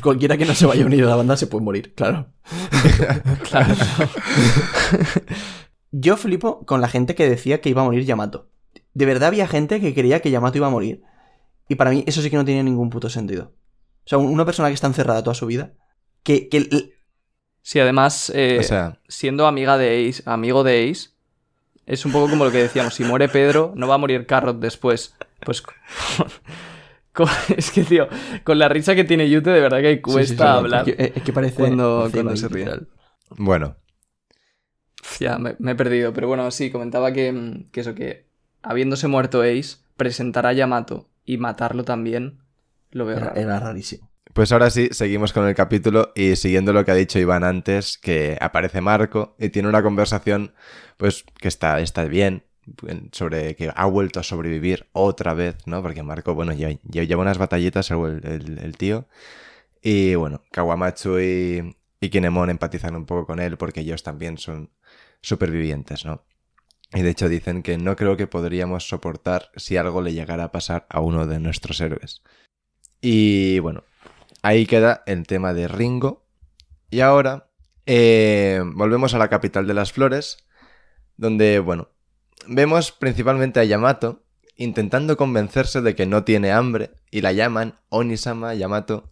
Cualquiera 0.00 0.36
que 0.36 0.44
no 0.44 0.54
se 0.54 0.66
vaya 0.66 0.84
a 0.84 0.86
unir 0.86 1.02
a 1.02 1.08
la 1.08 1.16
banda 1.16 1.36
se 1.36 1.48
puede 1.48 1.64
morir, 1.64 1.94
claro. 1.96 2.26
Claro. 3.50 3.74
Yo 5.90 6.16
flipo 6.16 6.64
con 6.64 6.80
la 6.80 6.86
gente 6.88 7.16
que 7.16 7.28
decía 7.28 7.60
que 7.60 7.70
iba 7.70 7.82
a 7.82 7.84
morir 7.84 8.04
Yamato. 8.04 8.50
De 8.94 9.04
verdad 9.04 9.26
había 9.28 9.48
gente 9.48 9.80
que 9.80 9.94
creía 9.94 10.20
que 10.20 10.30
Yamato 10.30 10.58
iba 10.58 10.68
a 10.68 10.70
morir. 10.70 11.02
Y 11.68 11.74
para 11.74 11.90
mí 11.90 12.02
eso 12.06 12.22
sí 12.22 12.30
que 12.30 12.36
no 12.36 12.44
tiene 12.44 12.62
ningún 12.64 12.90
puto 12.90 13.08
sentido. 13.10 13.52
O 14.04 14.08
sea, 14.08 14.18
un- 14.18 14.26
una 14.32 14.44
persona 14.44 14.68
que 14.68 14.74
está 14.74 14.86
encerrada 14.86 15.22
toda 15.22 15.34
su 15.34 15.46
vida. 15.46 15.72
Que, 16.22 16.48
que 16.48 16.94
Sí, 17.62 17.78
además, 17.80 18.32
eh, 18.34 18.58
O 18.60 18.62
sea, 18.62 18.98
siendo 19.08 19.46
amiga 19.46 19.76
de 19.76 20.08
Ace, 20.08 20.22
amigo 20.24 20.64
de 20.64 20.88
Ace, 20.90 21.10
es 21.84 22.06
un 22.06 22.12
poco 22.12 22.30
como 22.30 22.44
lo 22.46 22.50
que 22.50 22.58
decíamos, 22.62 22.94
si 22.94 23.04
muere 23.04 23.28
Pedro, 23.28 23.72
no 23.76 23.86
va 23.86 23.96
a 23.96 23.98
morir 23.98 24.24
Carrot 24.26 24.58
después. 24.58 25.14
Pues 25.44 25.60
con- 25.60 27.28
es 27.56 27.70
que, 27.70 27.84
tío, 27.84 28.08
con 28.44 28.58
la 28.58 28.68
risa 28.70 28.94
que 28.94 29.04
tiene 29.04 29.28
Yute, 29.28 29.50
de 29.50 29.60
verdad 29.60 29.80
que 29.82 30.00
cuesta 30.00 30.22
sí, 30.22 30.28
sí, 30.30 30.36
sí, 30.36 30.42
hablar. 30.42 30.88
Es 30.88 30.96
que, 30.96 31.12
es 31.16 31.22
que 31.22 31.32
parece. 31.32 31.56
Cuando- 31.56 32.08
cuando 32.10 32.36
se 32.36 32.48
ríe. 32.48 32.66
bueno. 33.36 33.76
Ya, 35.20 35.38
me, 35.38 35.56
me 35.58 35.72
he 35.72 35.74
perdido. 35.74 36.12
Pero 36.12 36.28
bueno, 36.28 36.50
sí, 36.50 36.70
comentaba 36.70 37.12
que, 37.12 37.32
mm, 37.32 37.70
que 37.70 37.80
eso, 37.80 37.94
que 37.94 38.28
habiéndose 38.62 39.08
muerto 39.08 39.42
Ace, 39.42 39.76
presentar 39.96 40.46
a 40.46 40.52
Yamato 40.52 41.08
y 41.28 41.38
matarlo 41.38 41.84
también, 41.84 42.40
lo 42.92 43.06
veo 43.06 43.18
Era, 43.18 43.28
raro. 43.28 43.42
era 43.42 43.60
rarísimo. 43.60 44.10
Pues 44.34 44.52
ahora 44.52 44.70
sí, 44.70 44.88
seguimos 44.92 45.32
con 45.32 45.46
el 45.48 45.54
capítulo 45.54 46.12
y 46.14 46.36
siguiendo 46.36 46.72
lo 46.72 46.84
que 46.84 46.92
ha 46.92 46.94
dicho 46.94 47.18
Iván 47.18 47.44
antes, 47.44 47.98
que 47.98 48.38
aparece 48.40 48.80
Marco 48.80 49.34
y 49.38 49.48
tiene 49.50 49.68
una 49.68 49.82
conversación, 49.82 50.54
pues, 50.98 51.24
que 51.40 51.48
está, 51.48 51.80
está 51.80 52.04
bien, 52.04 52.44
en- 52.86 53.10
sobre 53.12 53.56
que 53.56 53.72
ha 53.74 53.86
vuelto 53.86 54.20
a 54.20 54.22
sobrevivir 54.22 54.88
otra 54.92 55.34
vez, 55.34 55.56
¿no? 55.66 55.82
Porque 55.82 56.02
Marco, 56.02 56.34
bueno, 56.34 56.52
ya, 56.52 56.70
ya 56.84 57.04
lleva 57.04 57.22
unas 57.22 57.38
batallitas 57.38 57.90
el, 57.90 58.20
el- 58.24 58.58
el 58.58 58.76
tío. 58.76 59.08
Y 59.82 60.14
bueno, 60.16 60.42
Kawamatsu 60.52 61.20
y, 61.20 61.76
y 62.00 62.10
Kinemon 62.10 62.50
empatizan 62.50 62.96
un 62.96 63.06
poco 63.06 63.26
con 63.26 63.40
él 63.40 63.56
porque 63.58 63.80
ellos 63.80 64.02
también 64.02 64.38
son 64.38 64.70
supervivientes, 65.22 66.04
¿no? 66.04 66.24
Y 66.92 67.02
de 67.02 67.10
hecho 67.10 67.28
dicen 67.28 67.62
que 67.62 67.76
no 67.76 67.96
creo 67.96 68.16
que 68.16 68.26
podríamos 68.26 68.88
soportar 68.88 69.50
si 69.56 69.76
algo 69.76 70.00
le 70.00 70.14
llegara 70.14 70.44
a 70.44 70.52
pasar 70.52 70.86
a 70.88 71.00
uno 71.00 71.26
de 71.26 71.38
nuestros 71.38 71.80
héroes. 71.80 72.22
Y 73.00 73.58
bueno, 73.58 73.84
ahí 74.42 74.66
queda 74.66 75.02
el 75.06 75.26
tema 75.26 75.52
de 75.52 75.68
Ringo. 75.68 76.26
Y 76.90 77.00
ahora 77.00 77.50
eh, 77.84 78.62
volvemos 78.64 79.14
a 79.14 79.18
la 79.18 79.28
capital 79.28 79.66
de 79.66 79.74
las 79.74 79.92
flores, 79.92 80.38
donde, 81.16 81.58
bueno, 81.58 81.90
vemos 82.46 82.92
principalmente 82.92 83.60
a 83.60 83.64
Yamato 83.64 84.24
intentando 84.56 85.16
convencerse 85.16 85.80
de 85.82 85.94
que 85.94 86.06
no 86.06 86.24
tiene 86.24 86.50
hambre 86.50 86.90
y 87.10 87.20
la 87.20 87.32
llaman 87.32 87.78
Onisama 87.90 88.54
Yamato 88.54 89.08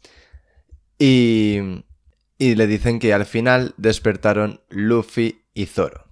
y, 0.99 1.85
y 2.37 2.55
le 2.57 2.67
dicen 2.67 2.99
que 2.99 3.15
al 3.15 3.27
final 3.27 3.75
despertaron 3.77 4.61
Luffy 4.69 5.45
y 5.55 5.67
Zoro. 5.67 6.06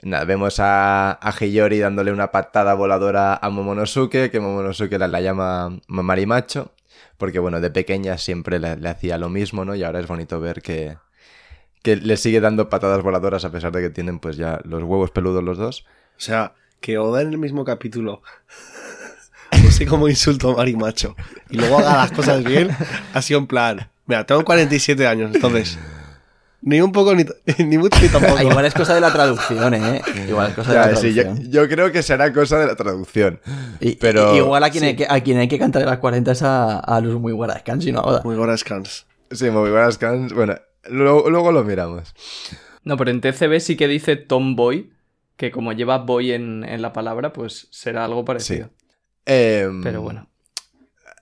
Vemos 0.00 0.60
a, 0.60 1.18
a 1.20 1.32
Hiyori 1.32 1.80
dándole 1.80 2.12
una 2.12 2.30
patada 2.30 2.74
voladora 2.74 3.34
a 3.34 3.50
Momonosuke, 3.50 4.30
que 4.30 4.40
Momonosuke 4.40 4.98
la, 4.98 5.08
la 5.08 5.20
llama 5.20 5.80
Marimacho, 5.88 6.72
porque 7.16 7.40
bueno, 7.40 7.60
de 7.60 7.70
pequeña 7.70 8.16
siempre 8.16 8.60
le, 8.60 8.76
le 8.76 8.88
hacía 8.88 9.18
lo 9.18 9.28
mismo, 9.28 9.64
¿no? 9.64 9.74
Y 9.74 9.82
ahora 9.82 9.98
es 9.98 10.06
bonito 10.06 10.38
ver 10.40 10.62
que, 10.62 10.96
que 11.82 11.96
le 11.96 12.16
sigue 12.16 12.40
dando 12.40 12.68
patadas 12.68 13.02
voladoras 13.02 13.44
a 13.44 13.50
pesar 13.50 13.72
de 13.72 13.80
que 13.80 13.90
tienen 13.90 14.20
pues 14.20 14.36
ya 14.36 14.60
los 14.64 14.82
huevos 14.84 15.10
peludos 15.10 15.42
los 15.42 15.58
dos. 15.58 15.84
O 16.16 16.20
sea, 16.20 16.54
que 16.80 16.98
Oda 16.98 17.22
en 17.22 17.30
el 17.30 17.38
mismo 17.38 17.64
capítulo 17.64 18.22
use 19.66 19.86
como 19.86 20.08
insulto 20.08 20.50
a 20.50 20.56
Marimacho 20.56 21.16
y 21.50 21.56
luego 21.56 21.78
haga 21.78 21.96
las 21.96 22.12
cosas 22.12 22.44
bien, 22.44 22.70
ha 23.14 23.22
sido 23.22 23.40
en 23.40 23.46
plan. 23.46 23.90
Mira, 24.06 24.24
tengo 24.24 24.44
47 24.44 25.06
años, 25.06 25.34
entonces. 25.34 25.78
Ni 26.60 26.80
un 26.80 26.90
poco, 26.92 27.14
ni, 27.14 27.24
ni 27.64 27.78
mucho, 27.78 27.98
ni 28.02 28.08
tampoco. 28.08 28.40
Igual 28.42 28.64
es 28.64 28.74
cosa 28.74 28.94
de 28.94 29.00
la 29.00 29.12
traducción, 29.12 29.74
¿eh? 29.74 30.02
Igual 30.28 30.48
es 30.50 30.54
cosa 30.54 30.72
de 30.72 30.78
la 30.92 30.96
sí, 30.96 31.14
yo, 31.14 31.22
traducción. 31.22 31.52
yo 31.52 31.68
creo 31.68 31.92
que 31.92 32.02
será 32.02 32.32
cosa 32.32 32.58
de 32.58 32.66
la 32.66 32.76
traducción. 32.76 33.40
Y- 33.80 33.96
pero- 33.96 34.34
y- 34.34 34.38
igual 34.38 34.64
a 34.64 34.70
quien, 34.70 34.84
hay 34.84 34.96
que, 34.96 35.06
a 35.08 35.20
quien 35.22 35.38
hay 35.38 35.48
que 35.48 35.58
cantar 35.58 35.84
las 35.84 35.98
40 35.98 36.32
es 36.32 36.42
a, 36.42 36.78
a 36.80 37.00
los 37.00 37.20
muy 37.20 37.32
buenas 37.32 37.62
y 37.86 37.92
no 37.92 38.00
a. 38.00 38.22
Muy 38.22 38.36
buenas 38.36 38.60
scans. 38.60 39.06
Sí, 39.30 39.50
muy 39.50 39.70
buenas 39.70 39.98
cans. 39.98 40.32
Bueno, 40.32 40.54
luego, 40.90 41.30
luego 41.30 41.52
lo 41.52 41.62
miramos. 41.64 42.14
No, 42.82 42.96
pero 42.96 43.10
en 43.10 43.20
TCB 43.20 43.60
sí 43.60 43.76
que 43.76 43.86
dice 43.86 44.16
Tomboy, 44.16 44.90
que 45.36 45.50
como 45.50 45.72
lleva 45.72 45.98
boy 45.98 46.32
en, 46.32 46.64
en 46.64 46.82
la 46.82 46.92
palabra, 46.92 47.32
pues 47.32 47.68
será 47.70 48.04
algo 48.04 48.24
parecido. 48.24 48.70
Em, 49.26 49.82
Pero 49.82 50.02
bueno. 50.02 50.28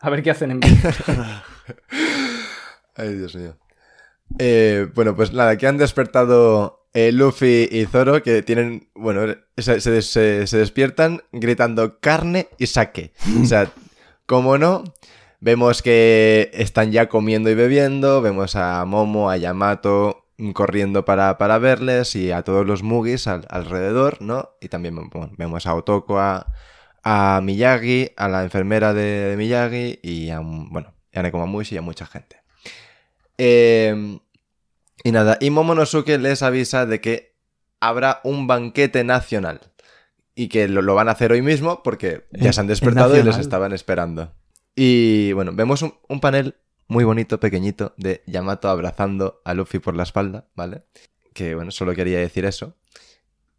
A 0.01 0.11
ver 0.11 0.23
qué 0.23 0.31
hacen 0.31 0.53
en 0.53 0.61
Ay, 2.95 3.15
Dios 3.17 3.35
mío. 3.35 3.57
Eh, 4.39 4.89
bueno, 4.95 5.15
pues 5.17 5.33
nada, 5.33 5.57
que 5.57 5.67
han 5.67 5.79
despertado 5.79 6.87
eh, 6.95 7.13
Luffy 7.13 7.69
y 7.71 7.85
Zoro, 7.87 8.23
que 8.23 8.43
tienen, 8.43 8.89
bueno, 8.95 9.35
se, 9.57 9.81
se- 9.81 10.03
se- 10.03 10.47
se 10.47 10.57
despiertan 10.59 11.23
gritando 11.33 12.01
carne 12.01 12.49
y 12.59 12.67
saque. 12.67 13.13
O 13.43 13.45
sea, 13.45 13.71
como 14.27 14.59
no, 14.59 14.85
vemos 15.41 15.83
que 15.83 16.51
están 16.55 16.93
ya 16.93 17.09
comiendo 17.09 17.51
y 17.51 17.55
bebiendo, 17.55 18.21
vemos 18.23 18.57
a 18.57 18.85
Momo, 18.85 19.31
a 19.31 19.37
Yamato 19.37 20.25
corriendo 20.53 21.07
para, 21.07 21.39
para 21.39 21.57
verles 21.59 22.15
y 22.15 22.31
a 22.31 22.43
todos 22.43 22.67
los 22.67 22.83
Mugis 22.83 23.27
al- 23.27 23.47
alrededor, 23.49 24.21
¿no? 24.21 24.51
Y 24.61 24.69
también 24.69 24.95
bueno, 24.97 25.33
vemos 25.39 25.67
a 25.67 25.75
Otoko, 25.75 26.19
a, 26.19 26.47
a 27.03 27.41
Miyagi, 27.43 28.11
a 28.19 28.29
la 28.29 28.43
enfermera 28.43 28.93
de, 28.93 29.03
de 29.31 29.37
Miyagi 29.39 29.99
y 30.03 30.29
a, 30.31 30.41
bueno, 30.43 30.93
a 31.15 31.23
Nekomamushi 31.23 31.77
y 31.77 31.79
a 31.79 31.83
mucha 31.83 32.05
gente. 32.05 32.37
Eh, 33.39 34.19
y 35.05 35.13
nada, 35.13 35.39
y 35.41 35.51
Momonosuke 35.51 36.19
les 36.19 36.43
avisa 36.43 36.87
de 36.87 37.01
que 37.01 37.37
habrá 37.81 38.21
un 38.25 38.47
banquete 38.47 39.05
nacional. 39.05 39.61
Y 40.39 40.49
que 40.49 40.69
lo, 40.69 40.83
lo 40.83 40.95
van 40.95 41.09
a 41.09 41.13
hacer 41.13 41.33
hoy 41.33 41.41
mismo 41.41 41.83
porque 41.83 42.27
ya 42.31 42.53
se 42.53 42.61
han 42.61 42.67
es 42.67 42.79
despertado 42.79 43.17
y 43.17 43.23
les 43.23 43.39
estaban 43.39 43.73
esperando. 43.73 44.35
Y 44.75 45.33
bueno, 45.33 45.53
vemos 45.55 45.81
un, 45.81 45.95
un 46.09 46.21
panel 46.21 46.57
muy 46.89 47.05
bonito, 47.05 47.41
pequeñito, 47.41 47.95
de 47.97 48.23
Yamato 48.27 48.69
abrazando 48.69 49.41
a 49.45 49.55
Luffy 49.55 49.79
por 49.79 49.97
la 49.97 50.03
espalda, 50.03 50.49
¿vale? 50.55 50.83
Que 51.33 51.55
bueno, 51.55 51.71
solo 51.71 51.95
quería 51.95 52.19
decir 52.19 52.45
eso. 52.45 52.77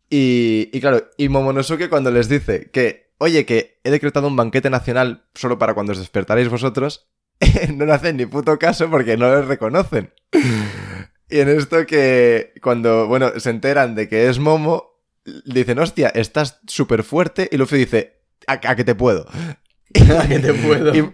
Y, 0.09 0.69
y 0.71 0.79
claro, 0.79 1.09
y 1.17 1.29
Momonosuke 1.29 1.89
cuando 1.89 2.11
les 2.11 2.29
dice 2.29 2.69
que, 2.71 3.11
oye, 3.17 3.45
que 3.45 3.79
he 3.83 3.89
decretado 3.89 4.27
un 4.27 4.35
banquete 4.35 4.69
nacional 4.69 5.25
solo 5.33 5.57
para 5.57 5.73
cuando 5.73 5.93
os 5.93 5.97
despertaréis 5.97 6.49
vosotros, 6.49 7.09
no 7.75 7.85
le 7.85 7.93
hacen 7.93 8.17
ni 8.17 8.25
puto 8.25 8.57
caso 8.57 8.89
porque 8.89 9.17
no 9.17 9.35
les 9.35 9.45
reconocen. 9.45 10.11
Y 11.29 11.39
en 11.39 11.49
esto 11.49 11.85
que 11.85 12.53
cuando, 12.61 13.07
bueno, 13.07 13.37
se 13.37 13.49
enteran 13.49 13.95
de 13.95 14.07
que 14.07 14.29
es 14.29 14.39
Momo, 14.39 15.01
dicen, 15.45 15.77
hostia, 15.79 16.07
estás 16.07 16.61
súper 16.67 17.03
fuerte. 17.03 17.49
Y 17.51 17.57
Luffy 17.57 17.77
dice, 17.77 18.21
¿a, 18.47 18.53
a 18.53 18.75
que 18.77 18.85
te 18.85 18.95
puedo? 18.95 19.27
¿A 20.19 20.27
que 20.27 20.39
te 20.39 20.53
puedo? 20.53 20.95
Y, 20.95 21.11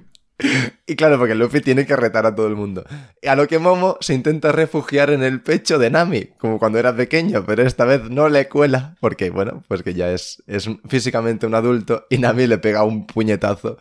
y 0.86 0.96
claro, 0.96 1.18
porque 1.18 1.34
Luffy 1.34 1.62
tiene 1.62 1.88
que 1.88 1.96
retar 1.96 2.28
a 2.28 2.36
todo 2.36 2.48
el 2.48 2.56
mundo. 2.56 2.84
A 3.28 3.36
lo 3.36 3.48
que 3.48 3.58
Momo 3.58 3.98
se 4.02 4.14
intenta 4.14 4.52
refugiar 4.52 5.10
en 5.10 5.24
el 5.24 5.42
pecho 5.42 5.80
de 5.80 5.90
Nami, 5.90 6.26
como 6.38 6.60
cuando 6.60 6.78
era 6.78 6.96
pequeño, 6.96 7.44
pero 7.46 7.64
esta 7.64 7.86
vez 7.86 8.10
no 8.10 8.30
le 8.30 8.48
cuela, 8.48 8.96
porque 9.00 9.32
bueno, 9.32 9.64
pues 9.68 9.82
que 9.82 9.96
ya 9.96 10.12
es, 10.12 10.44
es 10.46 10.70
físicamente 10.88 11.48
un 11.48 11.56
adulto 11.56 12.06
y 12.10 12.20
Nami 12.20 12.46
le 12.46 12.60
pega 12.60 12.84
un 12.84 13.08
puñetazo 13.08 13.78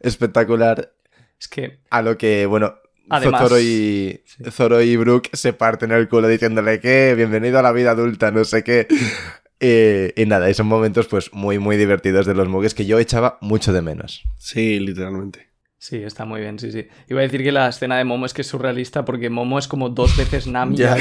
espectacular 0.00 0.95
Es 1.40 1.48
que 1.48 1.80
a 1.90 2.02
lo 2.02 2.16
que, 2.18 2.46
bueno, 2.46 2.74
Además- 3.08 3.42
Zoro 3.42 3.60
y, 3.60 4.20
Zoro 4.50 4.82
y 4.82 4.96
Brooke 4.96 5.30
se 5.32 5.52
parten 5.52 5.92
el 5.92 6.08
culo 6.08 6.26
diciéndole 6.28 6.80
que 6.80 7.14
bienvenido 7.16 7.58
a 7.58 7.62
la 7.62 7.72
vida 7.72 7.92
adulta, 7.92 8.30
no 8.30 8.44
sé 8.44 8.62
qué. 8.64 8.86
Eh, 9.58 10.12
y 10.16 10.26
nada, 10.26 10.50
y 10.50 10.54
son 10.54 10.66
momentos 10.66 11.06
pues 11.06 11.32
muy, 11.32 11.58
muy 11.58 11.78
divertidos 11.78 12.26
de 12.26 12.34
los 12.34 12.46
Muggles 12.46 12.74
que 12.74 12.84
yo 12.84 12.98
echaba 12.98 13.38
mucho 13.40 13.72
de 13.72 13.80
menos. 13.80 14.22
Sí, 14.36 14.78
literalmente. 14.78 15.48
sí, 15.78 15.96
está 16.02 16.26
muy 16.26 16.42
bien, 16.42 16.58
sí, 16.58 16.70
sí. 16.70 16.86
Iba 17.08 17.20
a 17.20 17.22
decir 17.22 17.42
que 17.42 17.50
la 17.52 17.70
escena 17.70 17.96
de 17.96 18.04
Momo 18.04 18.26
es 18.26 18.34
que 18.34 18.42
es 18.42 18.48
surrealista 18.48 19.06
porque 19.06 19.30
Momo 19.30 19.58
es 19.58 19.66
como 19.66 19.88
dos 19.88 20.14
veces 20.14 20.46
Nami. 20.46 20.76
Ya. 20.76 20.98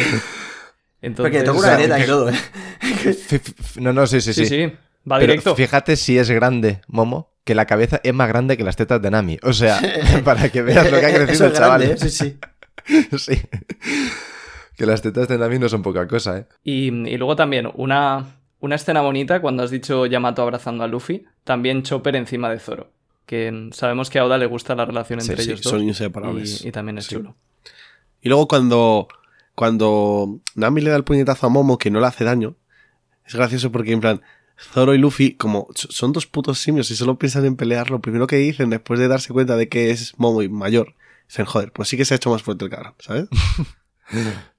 Entonces, 1.02 1.34
Porque 1.34 1.42
toca 1.44 1.74
o 1.78 1.86
una 1.86 2.00
y 2.00 2.06
todo, 2.06 2.30
¿eh? 2.30 2.36
No, 3.82 3.92
no, 3.92 4.08
sí, 4.08 4.22
sí, 4.22 4.34
sí, 4.34 4.46
sí. 4.46 4.56
sí, 4.56 4.66
va 5.12 5.18
Pero 5.20 5.34
directo. 5.34 5.54
fíjate 5.54 5.98
si 5.98 6.18
es 6.18 6.32
grande, 6.32 6.80
Momo, 6.88 7.35
que 7.46 7.56
la 7.56 7.66
cabeza 7.66 8.02
es 8.04 8.14
más 8.14 8.28
grande 8.28 8.58
que 8.58 8.64
las 8.66 8.76
tetas 8.76 9.02
de 9.02 9.10
Nami. 9.12 9.38
O 9.44 9.54
sea, 9.54 9.80
para 10.26 10.50
que 10.50 10.62
veas 10.62 10.92
lo 10.92 11.00
que 11.00 11.06
ha 11.06 11.14
crecido 11.16 11.32
es 11.32 11.42
el 11.42 11.54
chaval. 11.54 11.82
grande, 11.82 12.06
¿eh? 12.06 12.10
Sí, 12.10 12.10
sí. 12.10 12.38
Sí. 13.18 13.42
Que 14.76 14.86
las 14.86 15.02
tetas 15.02 15.28
de 15.30 15.38
Nami 15.38 15.58
no 15.58 15.70
son 15.70 15.82
poca 15.82 16.06
cosa, 16.08 16.38
¿eh? 16.40 16.46
Y, 16.64 16.88
y 16.88 17.18
luego 17.18 17.36
también 17.38 17.70
una, 17.76 18.26
una 18.60 18.76
escena 18.76 19.00
bonita 19.02 19.40
cuando 19.42 19.64
has 19.64 19.72
dicho 19.72 20.06
Yamato 20.06 20.42
abrazando 20.42 20.84
a 20.84 20.88
Luffy, 20.88 21.26
también 21.46 21.82
Chopper 21.84 22.16
encima 22.18 22.50
de 22.50 22.60
Zoro. 22.60 22.92
Que 23.26 23.70
sabemos 23.72 24.10
que 24.10 24.20
a 24.20 24.26
Oda 24.26 24.38
le 24.38 24.46
gusta 24.46 24.76
la 24.76 24.86
relación 24.86 25.20
entre 25.20 25.38
sí, 25.38 25.44
ellos 25.50 25.62
dos. 25.64 25.72
Son 25.72 25.82
inseparables. 25.82 26.64
Y, 26.64 26.68
y 26.68 26.72
también 26.72 26.98
es 26.98 27.06
Sí. 27.06 27.16
chulo. 27.16 27.36
Y 28.22 28.30
luego 28.30 28.48
cuando, 28.48 29.08
cuando 29.56 30.42
Nami 30.56 30.82
le 30.82 30.90
da 30.92 30.96
el 30.98 31.04
puñetazo 31.04 31.48
a 31.48 31.50
Momo, 31.50 31.78
que 31.78 31.90
no 31.90 32.00
le 32.00 32.08
hace 32.08 32.24
daño, 32.24 32.56
es 33.26 33.34
gracioso 33.34 33.72
porque 33.72 33.94
en 33.94 34.02
plan, 34.02 34.22
Zoro 34.58 34.94
y 34.94 34.98
Luffy, 34.98 35.36
como 35.36 35.68
so- 35.76 35.90
son 35.92 36.14
dos 36.14 36.28
putos 36.28 36.60
simios 36.60 36.90
y 36.92 36.96
solo 36.96 37.18
piensan 37.20 37.46
en 37.46 37.56
pelear, 37.56 37.92
lo 37.92 38.00
primero 38.02 38.28
que 38.28 38.38
dicen 38.38 38.70
después 38.70 39.00
de 39.00 39.08
darse 39.08 39.34
cuenta 39.34 39.58
de 39.58 39.68
que 39.70 39.92
es 39.92 40.14
Momo 40.18 40.42
y 40.42 40.50
mayor, 40.50 40.96
dicen, 41.28 41.46
joder, 41.46 41.72
pues 41.72 41.90
sí 41.90 41.98
que 41.98 42.06
se 42.06 42.14
ha 42.14 42.18
hecho 42.18 42.30
más 42.30 42.44
fuerte 42.44 42.66
el 42.66 42.72
cabrón, 42.72 42.94
¿sabes? 43.00 43.28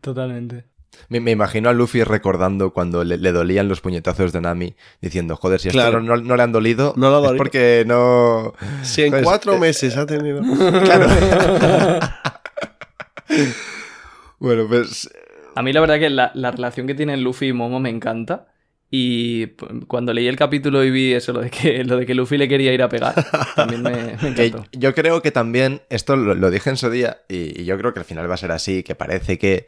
Totalmente. 0.00 0.64
Me, 1.08 1.20
me 1.20 1.30
imagino 1.30 1.68
a 1.68 1.72
Luffy 1.74 2.02
recordando 2.02 2.72
cuando 2.72 3.04
le, 3.04 3.18
le 3.18 3.30
dolían 3.30 3.68
los 3.68 3.80
puñetazos 3.80 4.32
de 4.32 4.40
Nami, 4.40 4.74
diciendo, 5.00 5.36
joder, 5.36 5.60
si 5.60 5.68
a 5.68 5.72
Claro. 5.72 5.98
esto 5.98 6.00
no, 6.00 6.16
no 6.16 6.36
le 6.36 6.42
han 6.42 6.52
dolido, 6.52 6.94
No 6.96 7.06
ha 7.08 7.18
es 7.18 7.22
dolido. 7.22 7.36
porque 7.36 7.84
no... 7.86 8.54
Si 8.82 9.02
en 9.02 9.10
Pues, 9.10 9.22
cuatro 9.22 9.54
eh, 9.54 9.58
meses 9.60 9.96
ha 9.96 10.06
tenido... 10.06 10.40
Claro. 10.84 11.06
bueno, 14.38 14.66
pues... 14.68 15.08
A 15.54 15.62
mí 15.62 15.72
la 15.72 15.80
verdad 15.80 15.98
que 15.98 16.10
la, 16.10 16.30
la 16.34 16.50
relación 16.50 16.86
que 16.86 16.94
tienen 16.94 17.22
Luffy 17.22 17.48
y 17.48 17.52
Momo 17.52 17.78
me 17.80 17.90
encanta. 17.90 18.48
Y 18.90 19.48
cuando 19.88 20.12
leí 20.12 20.28
el 20.28 20.36
capítulo 20.36 20.84
y 20.84 20.90
vi 20.90 21.12
eso, 21.12 21.32
lo 21.32 21.40
de 21.40 21.50
que, 21.50 21.82
lo 21.84 21.96
de 21.96 22.06
que 22.06 22.14
Luffy 22.14 22.38
le 22.38 22.48
quería 22.48 22.72
ir 22.72 22.82
a 22.82 22.88
pegar, 22.88 23.14
también 23.56 23.82
me, 23.82 24.12
encantó. 24.22 24.64
yo 24.72 24.94
creo 24.94 25.22
que 25.22 25.32
también, 25.32 25.82
esto 25.90 26.16
lo, 26.16 26.34
lo 26.34 26.50
dije 26.50 26.70
en 26.70 26.76
su 26.76 26.88
día, 26.90 27.18
y, 27.28 27.62
y 27.62 27.64
yo 27.64 27.76
creo 27.78 27.92
que 27.92 27.98
al 27.98 28.04
final 28.04 28.30
va 28.30 28.34
a 28.34 28.38
ser 28.38 28.52
así, 28.52 28.84
que 28.84 28.94
parece 28.94 29.38
que, 29.38 29.66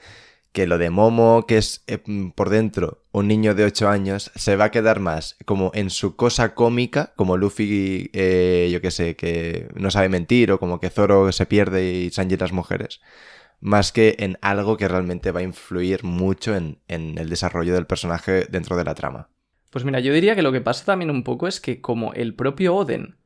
que 0.53 0.67
lo 0.67 0.79
de 0.79 0.91
Momo, 0.91 1.47
que 1.47 1.59
es 1.59 1.83
eh, 1.87 1.99
por 2.35 2.51
dentro 2.51 3.05
un 3.13 3.29
niño 3.29 3.55
de 3.55 3.65
8 3.65 3.89
años, 3.89 4.31
se 4.35 4.57
va 4.57 4.67
a 4.67 4.71
quedar 4.71 5.01
más 5.01 5.37
como 5.45 5.71
en 5.75 5.91
su 5.91 6.17
cosa 6.17 6.55
cómica, 6.55 7.13
como 7.17 7.37
Luffy, 7.37 8.11
eh, 8.13 8.69
yo 8.73 8.81
qué 8.81 8.91
sé, 8.91 9.17
que 9.17 9.69
no 9.75 9.91
sabe 9.91 10.09
mentir, 10.09 10.53
o 10.53 10.59
como 10.59 10.81
que 10.81 10.91
Zoro 10.91 11.31
se 11.33 11.47
pierde 11.47 11.91
y 11.91 12.11
Sanji 12.11 12.37
las 12.37 12.53
mujeres, 12.53 13.01
más 13.61 13.93
que 13.93 14.17
en 14.19 14.39
algo 14.41 14.77
que 14.77 14.89
realmente 14.89 15.33
va 15.33 15.41
a 15.41 15.45
influir 15.45 16.05
mucho 16.05 16.55
en, 16.55 16.79
en 16.89 17.19
el 17.19 17.29
desarrollo 17.29 17.75
del 17.75 17.87
personaje 17.87 18.47
dentro 18.51 18.77
de 18.77 18.85
la 18.85 18.95
trama. 18.95 19.29
Pues 19.71 19.85
mira, 19.85 20.01
yo 20.01 20.13
diría 20.13 20.35
que 20.35 20.43
lo 20.43 20.53
que 20.53 20.61
pasa 20.61 20.85
también 20.85 21.11
un 21.11 21.25
poco 21.25 21.47
es 21.49 21.61
que 21.61 21.81
como 21.81 22.13
el 22.15 22.35
propio 22.35 22.75
Oden 22.75 23.17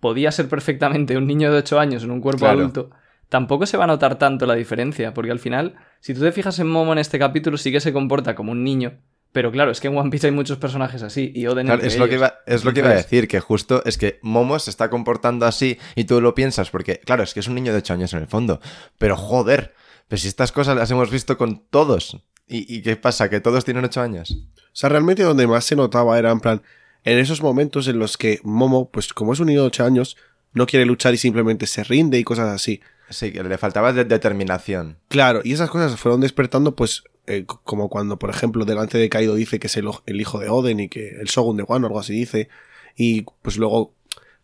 podía 0.00 0.30
ser 0.30 0.48
perfectamente 0.48 1.16
un 1.16 1.26
niño 1.26 1.50
de 1.50 1.58
8 1.58 1.80
años 1.80 2.04
en 2.04 2.10
un 2.10 2.20
cuerpo 2.20 2.40
Claro. 2.40 2.60
adulto, 2.60 2.90
tampoco 3.28 3.66
se 3.66 3.76
va 3.76 3.84
a 3.84 3.88
notar 3.88 4.18
tanto 4.18 4.46
la 4.46 4.54
diferencia, 4.54 5.14
porque 5.14 5.32
al 5.32 5.38
final, 5.38 5.74
si 6.00 6.14
tú 6.14 6.20
te 6.20 6.32
fijas 6.32 6.58
en 6.58 6.68
Momo 6.68 6.92
en 6.92 6.98
este 6.98 7.18
capítulo, 7.18 7.56
sí 7.56 7.72
que 7.72 7.80
se 7.80 7.92
comporta 7.92 8.34
como 8.34 8.52
un 8.52 8.62
niño, 8.62 8.98
pero 9.36 9.52
claro, 9.52 9.70
es 9.70 9.80
que 9.80 9.88
en 9.88 9.98
One 9.98 10.08
Piece 10.08 10.28
hay 10.28 10.32
muchos 10.32 10.56
personajes 10.56 11.02
así, 11.02 11.30
y 11.34 11.46
Oden 11.46 11.66
Claro, 11.66 11.82
entre 11.82 11.88
es 11.88 11.98
lo, 11.98 12.06
que 12.08 12.14
ellos. 12.14 12.20
iba, 12.20 12.38
es 12.46 12.64
lo 12.64 12.72
que 12.72 12.80
iba 12.80 12.88
a 12.88 12.94
decir, 12.94 13.28
que 13.28 13.38
justo 13.38 13.82
es 13.84 13.98
que 13.98 14.18
Momo 14.22 14.58
se 14.58 14.70
está 14.70 14.88
comportando 14.88 15.44
así 15.44 15.76
y 15.94 16.04
tú 16.04 16.22
lo 16.22 16.34
piensas, 16.34 16.70
porque 16.70 17.00
claro, 17.00 17.22
es 17.22 17.34
que 17.34 17.40
es 17.40 17.46
un 17.46 17.54
niño 17.54 17.70
de 17.72 17.80
8 17.80 17.92
años 17.92 18.14
en 18.14 18.20
el 18.20 18.28
fondo, 18.28 18.62
pero 18.96 19.14
joder, 19.14 19.74
pues 20.08 20.22
si 20.22 20.28
estas 20.28 20.52
cosas 20.52 20.74
las 20.74 20.90
hemos 20.90 21.10
visto 21.10 21.36
con 21.36 21.66
todos. 21.68 22.16
¿Y, 22.48 22.74
y 22.74 22.80
qué 22.80 22.96
pasa? 22.96 23.28
¿Que 23.28 23.40
todos 23.40 23.66
tienen 23.66 23.84
8 23.84 24.00
años? 24.00 24.38
O 24.56 24.70
sea, 24.72 24.88
realmente 24.88 25.22
donde 25.22 25.46
más 25.46 25.66
se 25.66 25.76
notaba 25.76 26.18
era 26.18 26.30
en 26.30 26.40
plan, 26.40 26.62
en 27.04 27.18
esos 27.18 27.42
momentos 27.42 27.88
en 27.88 27.98
los 27.98 28.16
que 28.16 28.40
Momo, 28.42 28.90
pues 28.90 29.12
como 29.12 29.34
es 29.34 29.40
un 29.40 29.48
niño 29.48 29.60
de 29.60 29.66
8 29.66 29.84
años, 29.84 30.16
no 30.54 30.64
quiere 30.64 30.86
luchar 30.86 31.12
y 31.12 31.18
simplemente 31.18 31.66
se 31.66 31.84
rinde 31.84 32.18
y 32.18 32.24
cosas 32.24 32.48
así. 32.48 32.80
Sí, 33.08 33.32
que 33.32 33.42
le 33.42 33.58
faltaba 33.58 33.92
de- 33.92 34.04
determinación. 34.04 34.98
Claro, 35.08 35.40
y 35.44 35.52
esas 35.52 35.70
cosas 35.70 35.92
se 35.92 35.96
fueron 35.96 36.20
despertando, 36.20 36.74
pues, 36.74 37.04
eh, 37.26 37.44
como 37.46 37.88
cuando, 37.88 38.18
por 38.18 38.30
ejemplo, 38.30 38.64
delante 38.64 38.98
de 38.98 39.08
Kaido 39.08 39.34
dice 39.34 39.58
que 39.58 39.66
es 39.66 39.76
el, 39.76 39.88
hijo 40.20 40.38
de 40.38 40.48
Oden 40.48 40.80
y 40.80 40.88
que 40.88 41.08
el 41.20 41.26
Shogun 41.26 41.56
de 41.56 41.62
Wano 41.62 41.86
o 41.86 41.88
algo 41.88 42.00
así 42.00 42.12
dice, 42.12 42.48
y 42.96 43.22
pues 43.42 43.56
luego 43.56 43.94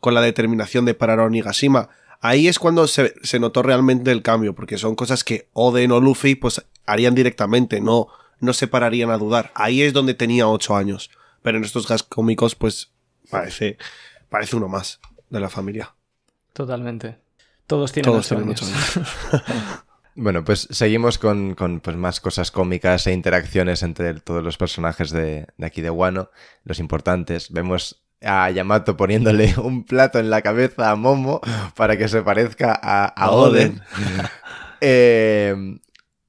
con 0.01 0.15
la 0.15 0.21
determinación 0.21 0.85
de 0.85 0.95
parar 0.95 1.21
a 1.21 1.25
Onigashima, 1.25 1.91
ahí 2.21 2.49
es 2.49 2.59
cuando 2.59 2.87
se, 2.89 3.15
se 3.23 3.39
notó 3.39 3.63
realmente 3.63 4.11
el 4.11 4.23
cambio, 4.23 4.55
porque 4.55 4.79
son 4.79 4.95
cosas 4.95 5.23
que 5.25 5.49
Oden 5.53 5.93
o 5.93 6.01
Luffy, 6.01 6.35
pues, 6.35 6.65
harían 6.87 7.15
directamente, 7.15 7.81
no, 7.81 8.09
no 8.41 8.53
se 8.53 8.67
pararían 8.67 9.11
a 9.11 9.19
dudar. 9.19 9.53
Ahí 9.55 9.83
es 9.83 9.93
donde 9.93 10.15
tenía 10.15 10.49
8 10.49 10.77
años, 10.77 11.11
pero 11.43 11.59
en 11.59 11.65
estos 11.65 11.87
gas 11.87 12.03
cómicos, 12.03 12.55
pues, 12.57 12.91
parece, 13.31 13.79
parece 14.29 14.57
uno 14.57 14.69
más 14.69 15.01
de 15.31 15.41
la 15.41 15.49
familia. 15.49 15.95
Totalmente. 16.53 17.22
Todos 17.67 17.93
tienen 17.93 18.11
Todos 18.13 18.27
ocho 18.33 18.37
tienen 18.37 18.49
años. 18.51 18.63
ocho 19.33 19.43
Bueno, 20.15 20.45
pues 20.45 20.69
seguimos 20.71 21.17
con, 21.17 21.55
con, 21.55 21.81
pues, 21.81 21.97
más 21.97 22.21
cosas 22.21 22.51
cómicas 22.51 23.07
e 23.07 23.13
interacciones 23.15 23.83
entre 23.83 24.13
todos 24.21 24.45
los 24.45 24.59
personajes 24.59 25.11
de, 25.11 25.47
de 25.57 25.67
aquí 25.67 25.81
de 25.81 25.89
Wano, 25.89 26.31
los 26.65 26.81
importantes. 26.81 27.51
Vemos 27.51 28.05
a 28.21 28.51
Yamato 28.51 28.95
poniéndole 28.97 29.55
un 29.63 29.85
plato 29.85 30.19
en 30.19 30.29
la 30.29 30.43
cabeza 30.43 30.91
a 30.91 30.97
Momo 30.97 31.41
para 31.75 31.97
que 31.97 32.09
se 32.09 32.21
parezca 32.23 32.79
a, 32.83 33.07
a 33.07 33.31
Oden. 33.31 33.81
Eh, 34.85 35.55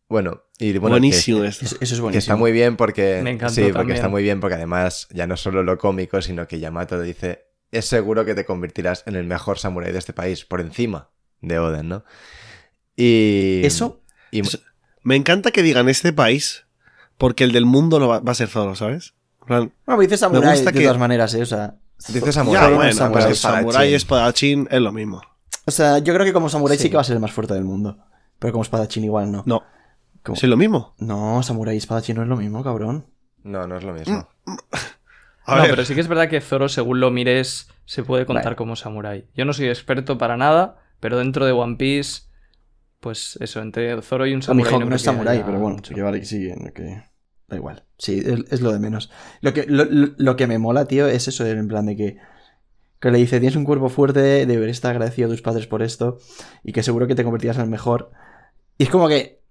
bueno, 0.07 0.43
y 0.59 0.77
bueno, 0.77 0.95
que- 0.95 0.99
Buenísimo 0.99 1.43
esto. 1.43 1.65
Eso, 1.65 1.75
es 1.81 1.99
buenísimo. 1.99 2.11
Que 2.11 2.17
está 2.19 2.35
muy 2.35 2.51
bien 2.51 2.77
porque. 2.77 3.21
Me 3.23 3.31
encantó 3.31 3.55
sí, 3.55 3.61
porque 3.63 3.73
también. 3.73 3.95
está 3.95 4.09
muy 4.09 4.21
bien 4.21 4.39
porque 4.39 4.55
además 4.55 5.07
ya 5.11 5.25
no 5.25 5.37
solo 5.37 5.63
lo 5.63 5.79
cómico, 5.79 6.21
sino 6.21 6.47
que 6.47 6.59
Yamato 6.59 6.97
le 6.97 7.03
dice: 7.05 7.47
Es 7.71 7.85
seguro 7.85 8.25
que 8.25 8.35
te 8.35 8.45
convertirás 8.45 9.03
en 9.07 9.15
el 9.15 9.23
mejor 9.25 9.57
samurái 9.57 9.91
de 9.91 9.97
este 9.97 10.13
país, 10.13 10.45
por 10.45 10.61
encima 10.61 11.09
de 11.43 11.59
Oden, 11.59 11.89
¿no? 11.89 12.03
Y. 12.95 13.61
Eso, 13.65 14.01
y- 14.31 14.41
Eso- 14.41 14.59
Me 15.03 15.15
encanta 15.15 15.51
que 15.51 15.61
digan 15.63 15.89
este 15.89 16.13
país, 16.13 16.65
porque 17.17 17.43
el 17.43 17.51
del 17.51 17.65
mundo 17.65 17.99
lo 17.99 18.07
va, 18.07 18.19
va 18.19 18.31
a 18.31 18.35
ser 18.35 18.47
Zoro, 18.47 18.75
¿sabes? 18.75 19.13
Plan, 19.45 19.63
bueno, 19.63 19.73
pero 19.85 19.99
dice 19.99 20.17
Samurai 20.17 20.51
gusta 20.55 20.71
de 20.71 20.77
que- 20.79 20.85
todas 20.85 20.97
maneras, 20.99 21.33
¿eh? 21.33 21.41
O 21.41 21.45
sea, 21.45 21.75
Dice 22.07 22.21
ya, 22.27 22.31
samurái. 22.31 22.73
bueno, 22.73 22.93
Samurai, 22.93 23.25
pues 23.27 23.39
samurai, 23.39 23.93
espadachín. 23.93 24.61
espadachín 24.63 24.67
es 24.71 24.81
lo 24.81 24.91
mismo. 24.93 25.21
o 25.65 25.71
sea, 25.71 25.97
yo 25.99 26.13
creo 26.13 26.25
que 26.25 26.33
como 26.33 26.47
Samurai 26.49 26.77
sí. 26.77 26.83
Sí. 26.83 26.89
que 26.89 26.95
va 26.95 27.01
a 27.01 27.05
ser 27.05 27.15
el 27.15 27.21
más 27.21 27.31
fuerte 27.31 27.53
del 27.53 27.63
mundo. 27.65 27.97
Pero 28.39 28.51
como 28.53 28.63
espadachín 28.63 29.03
igual 29.03 29.31
no. 29.31 29.43
No, 29.45 29.63
Como- 30.23 30.35
es 30.37 30.43
lo 30.43 30.57
mismo. 30.57 30.95
No, 30.99 31.41
Samurai 31.43 31.75
y 31.75 31.77
espadachín 31.77 32.15
no 32.17 32.23
es 32.23 32.27
lo 32.29 32.35
mismo, 32.37 32.63
cabrón. 32.63 33.05
No, 33.43 33.67
no 33.67 33.77
es 33.77 33.83
lo 33.83 33.93
mismo. 33.93 34.27
A 35.45 35.55
no, 35.57 35.61
ver, 35.63 35.71
pero 35.71 35.83
sí 35.83 35.93
que 35.93 35.99
es 36.01 36.07
verdad 36.07 36.29
que 36.29 36.39
Zoro, 36.39 36.69
según 36.69 37.01
lo 37.01 37.11
mires, 37.11 37.67
se 37.85 38.03
puede 38.03 38.25
contar 38.25 38.55
como 38.55 38.77
samurái. 38.77 39.25
Yo 39.35 39.43
no 39.43 39.51
soy 39.51 39.67
experto 39.67 40.17
para 40.17 40.37
nada, 40.37 40.77
pero 41.03 41.17
dentro 41.17 41.45
de 41.45 41.51
One 41.51 41.75
Piece, 41.75 42.21
pues 43.01 43.37
eso, 43.41 43.61
entre 43.61 44.01
Zoro 44.01 44.25
y 44.25 44.33
un 44.33 44.41
samurái. 44.41 44.71
Mihawk 44.71 44.83
no 44.85 44.89
no, 44.91 44.95
es 44.95 45.03
pero 45.43 45.59
bueno, 45.59 45.81
que 45.81 46.01
vale 46.01 46.19
que 46.21 46.25
sí, 46.25 46.47
que 46.73 47.03
da 47.49 47.57
igual. 47.57 47.83
Sí, 47.97 48.23
es, 48.25 48.39
es 48.49 48.61
lo 48.61 48.71
de 48.71 48.79
menos. 48.79 49.11
Lo 49.41 49.51
que, 49.53 49.65
lo, 49.67 49.83
lo- 49.83 50.13
lo 50.15 50.35
que 50.37 50.47
me 50.47 50.59
mola, 50.59 50.85
tío, 50.85 51.05
es 51.07 51.27
eso, 51.27 51.45
en 51.45 51.67
plan 51.67 51.87
de 51.87 51.97
que, 51.97 52.17
que 53.01 53.11
le 53.11 53.17
dice, 53.17 53.41
tienes 53.41 53.57
un 53.57 53.65
cuerpo 53.65 53.89
fuerte, 53.89 54.45
deberías 54.45 54.77
estar 54.77 54.91
agradecido 54.91 55.27
a 55.27 55.31
tus 55.31 55.41
padres 55.41 55.67
por 55.67 55.81
esto, 55.83 56.19
y 56.63 56.71
que 56.71 56.83
seguro 56.83 57.05
que 57.05 57.15
te 57.15 57.25
convertirás 57.25 57.57
en 57.57 57.63
el 57.63 57.69
mejor. 57.69 58.11
Y 58.77 58.83
es 58.83 58.89
como 58.89 59.09
que, 59.09 59.41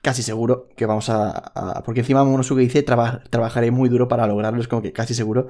casi 0.00 0.22
seguro 0.22 0.70
que 0.78 0.86
vamos 0.86 1.10
a... 1.10 1.28
a- 1.30 1.82
porque 1.82 2.00
encima 2.00 2.24
Momonosuke 2.24 2.60
dice, 2.60 2.82
"Traba- 2.82 3.22
trabajaré 3.28 3.70
muy 3.70 3.90
duro 3.90 4.08
para 4.08 4.26
lograrlo, 4.26 4.62
es 4.62 4.68
como 4.68 4.80
que 4.80 4.94
casi 4.94 5.12
seguro 5.12 5.48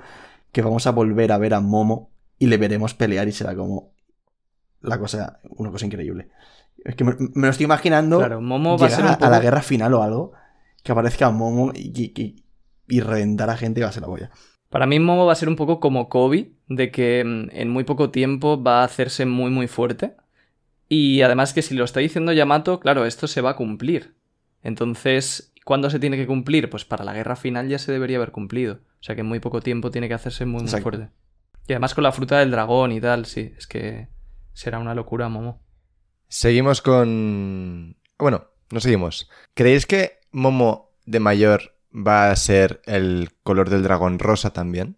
que 0.50 0.62
vamos 0.62 0.88
a 0.88 0.90
volver 0.90 1.30
a 1.30 1.38
ver 1.38 1.54
a 1.54 1.60
Momo 1.60 2.10
y 2.36 2.46
le 2.48 2.56
veremos 2.56 2.94
pelear 2.94 3.28
y 3.28 3.32
será 3.32 3.54
como 3.54 3.94
la 4.80 4.98
cosa, 4.98 5.40
una 5.56 5.70
cosa 5.70 5.86
increíble. 5.86 6.28
Es 6.84 6.94
que 6.94 7.04
me, 7.04 7.14
me 7.34 7.46
lo 7.46 7.50
estoy 7.50 7.64
imaginando 7.64 8.18
Claro, 8.18 8.40
Momo 8.40 8.78
va 8.78 8.86
a 8.86 8.90
ser 8.90 9.04
un 9.04 9.10
a, 9.10 9.14
a 9.14 9.30
la 9.30 9.40
guerra 9.40 9.62
final 9.62 9.94
o 9.94 10.02
algo, 10.02 10.32
que 10.82 10.92
aparezca 10.92 11.30
Momo 11.30 11.72
y, 11.74 12.12
y, 12.14 12.44
y 12.88 13.00
reventar 13.00 13.50
a 13.50 13.56
gente 13.56 13.80
y 13.80 13.82
va 13.82 13.88
a 13.88 13.92
ser 13.92 14.02
la 14.02 14.08
polla. 14.08 14.30
Para 14.68 14.86
mí 14.86 14.98
Momo 15.00 15.26
va 15.26 15.32
a 15.32 15.36
ser 15.36 15.48
un 15.48 15.56
poco 15.56 15.80
como 15.80 16.08
Kobe, 16.08 16.52
de 16.68 16.90
que 16.90 17.24
mm, 17.24 17.48
en 17.52 17.70
muy 17.70 17.84
poco 17.84 18.10
tiempo 18.10 18.62
va 18.62 18.80
a 18.82 18.84
hacerse 18.84 19.26
muy 19.26 19.50
muy 19.50 19.68
fuerte. 19.68 20.16
Y 20.88 21.22
además 21.22 21.52
que 21.52 21.62
si 21.62 21.74
lo 21.74 21.84
está 21.84 22.00
diciendo 22.00 22.32
Yamato, 22.32 22.78
claro, 22.78 23.06
esto 23.06 23.26
se 23.26 23.40
va 23.40 23.50
a 23.50 23.56
cumplir. 23.56 24.14
Entonces, 24.62 25.52
¿cuándo 25.64 25.90
se 25.90 25.98
tiene 25.98 26.16
que 26.16 26.26
cumplir? 26.26 26.70
Pues 26.70 26.84
para 26.84 27.04
la 27.04 27.14
guerra 27.14 27.36
final 27.36 27.68
ya 27.68 27.78
se 27.78 27.90
debería 27.92 28.18
haber 28.18 28.32
cumplido. 28.32 28.74
O 28.74 29.02
sea 29.06 29.14
que 29.14 29.22
en 29.22 29.26
muy 29.26 29.40
poco 29.40 29.60
tiempo 29.60 29.90
tiene 29.90 30.08
que 30.08 30.14
hacerse 30.14 30.44
muy 30.44 30.60
muy 30.60 30.64
Exacto. 30.64 30.82
fuerte. 30.82 31.08
Y 31.68 31.72
además 31.72 31.94
con 31.94 32.04
la 32.04 32.12
fruta 32.12 32.38
del 32.38 32.50
dragón 32.52 32.92
y 32.92 33.00
tal, 33.00 33.26
sí, 33.26 33.52
es 33.56 33.66
que 33.66 34.08
será 34.56 34.78
una 34.78 34.94
locura 34.94 35.28
Momo. 35.28 35.60
Seguimos 36.28 36.80
con. 36.82 37.96
Bueno, 38.18 38.46
no 38.70 38.80
seguimos. 38.80 39.28
¿Creéis 39.54 39.86
que 39.86 40.18
Momo 40.32 40.90
de 41.04 41.20
mayor 41.20 41.76
va 41.94 42.30
a 42.30 42.36
ser 42.36 42.80
el 42.86 43.30
color 43.42 43.70
del 43.70 43.82
dragón 43.82 44.18
rosa 44.18 44.52
también? 44.52 44.96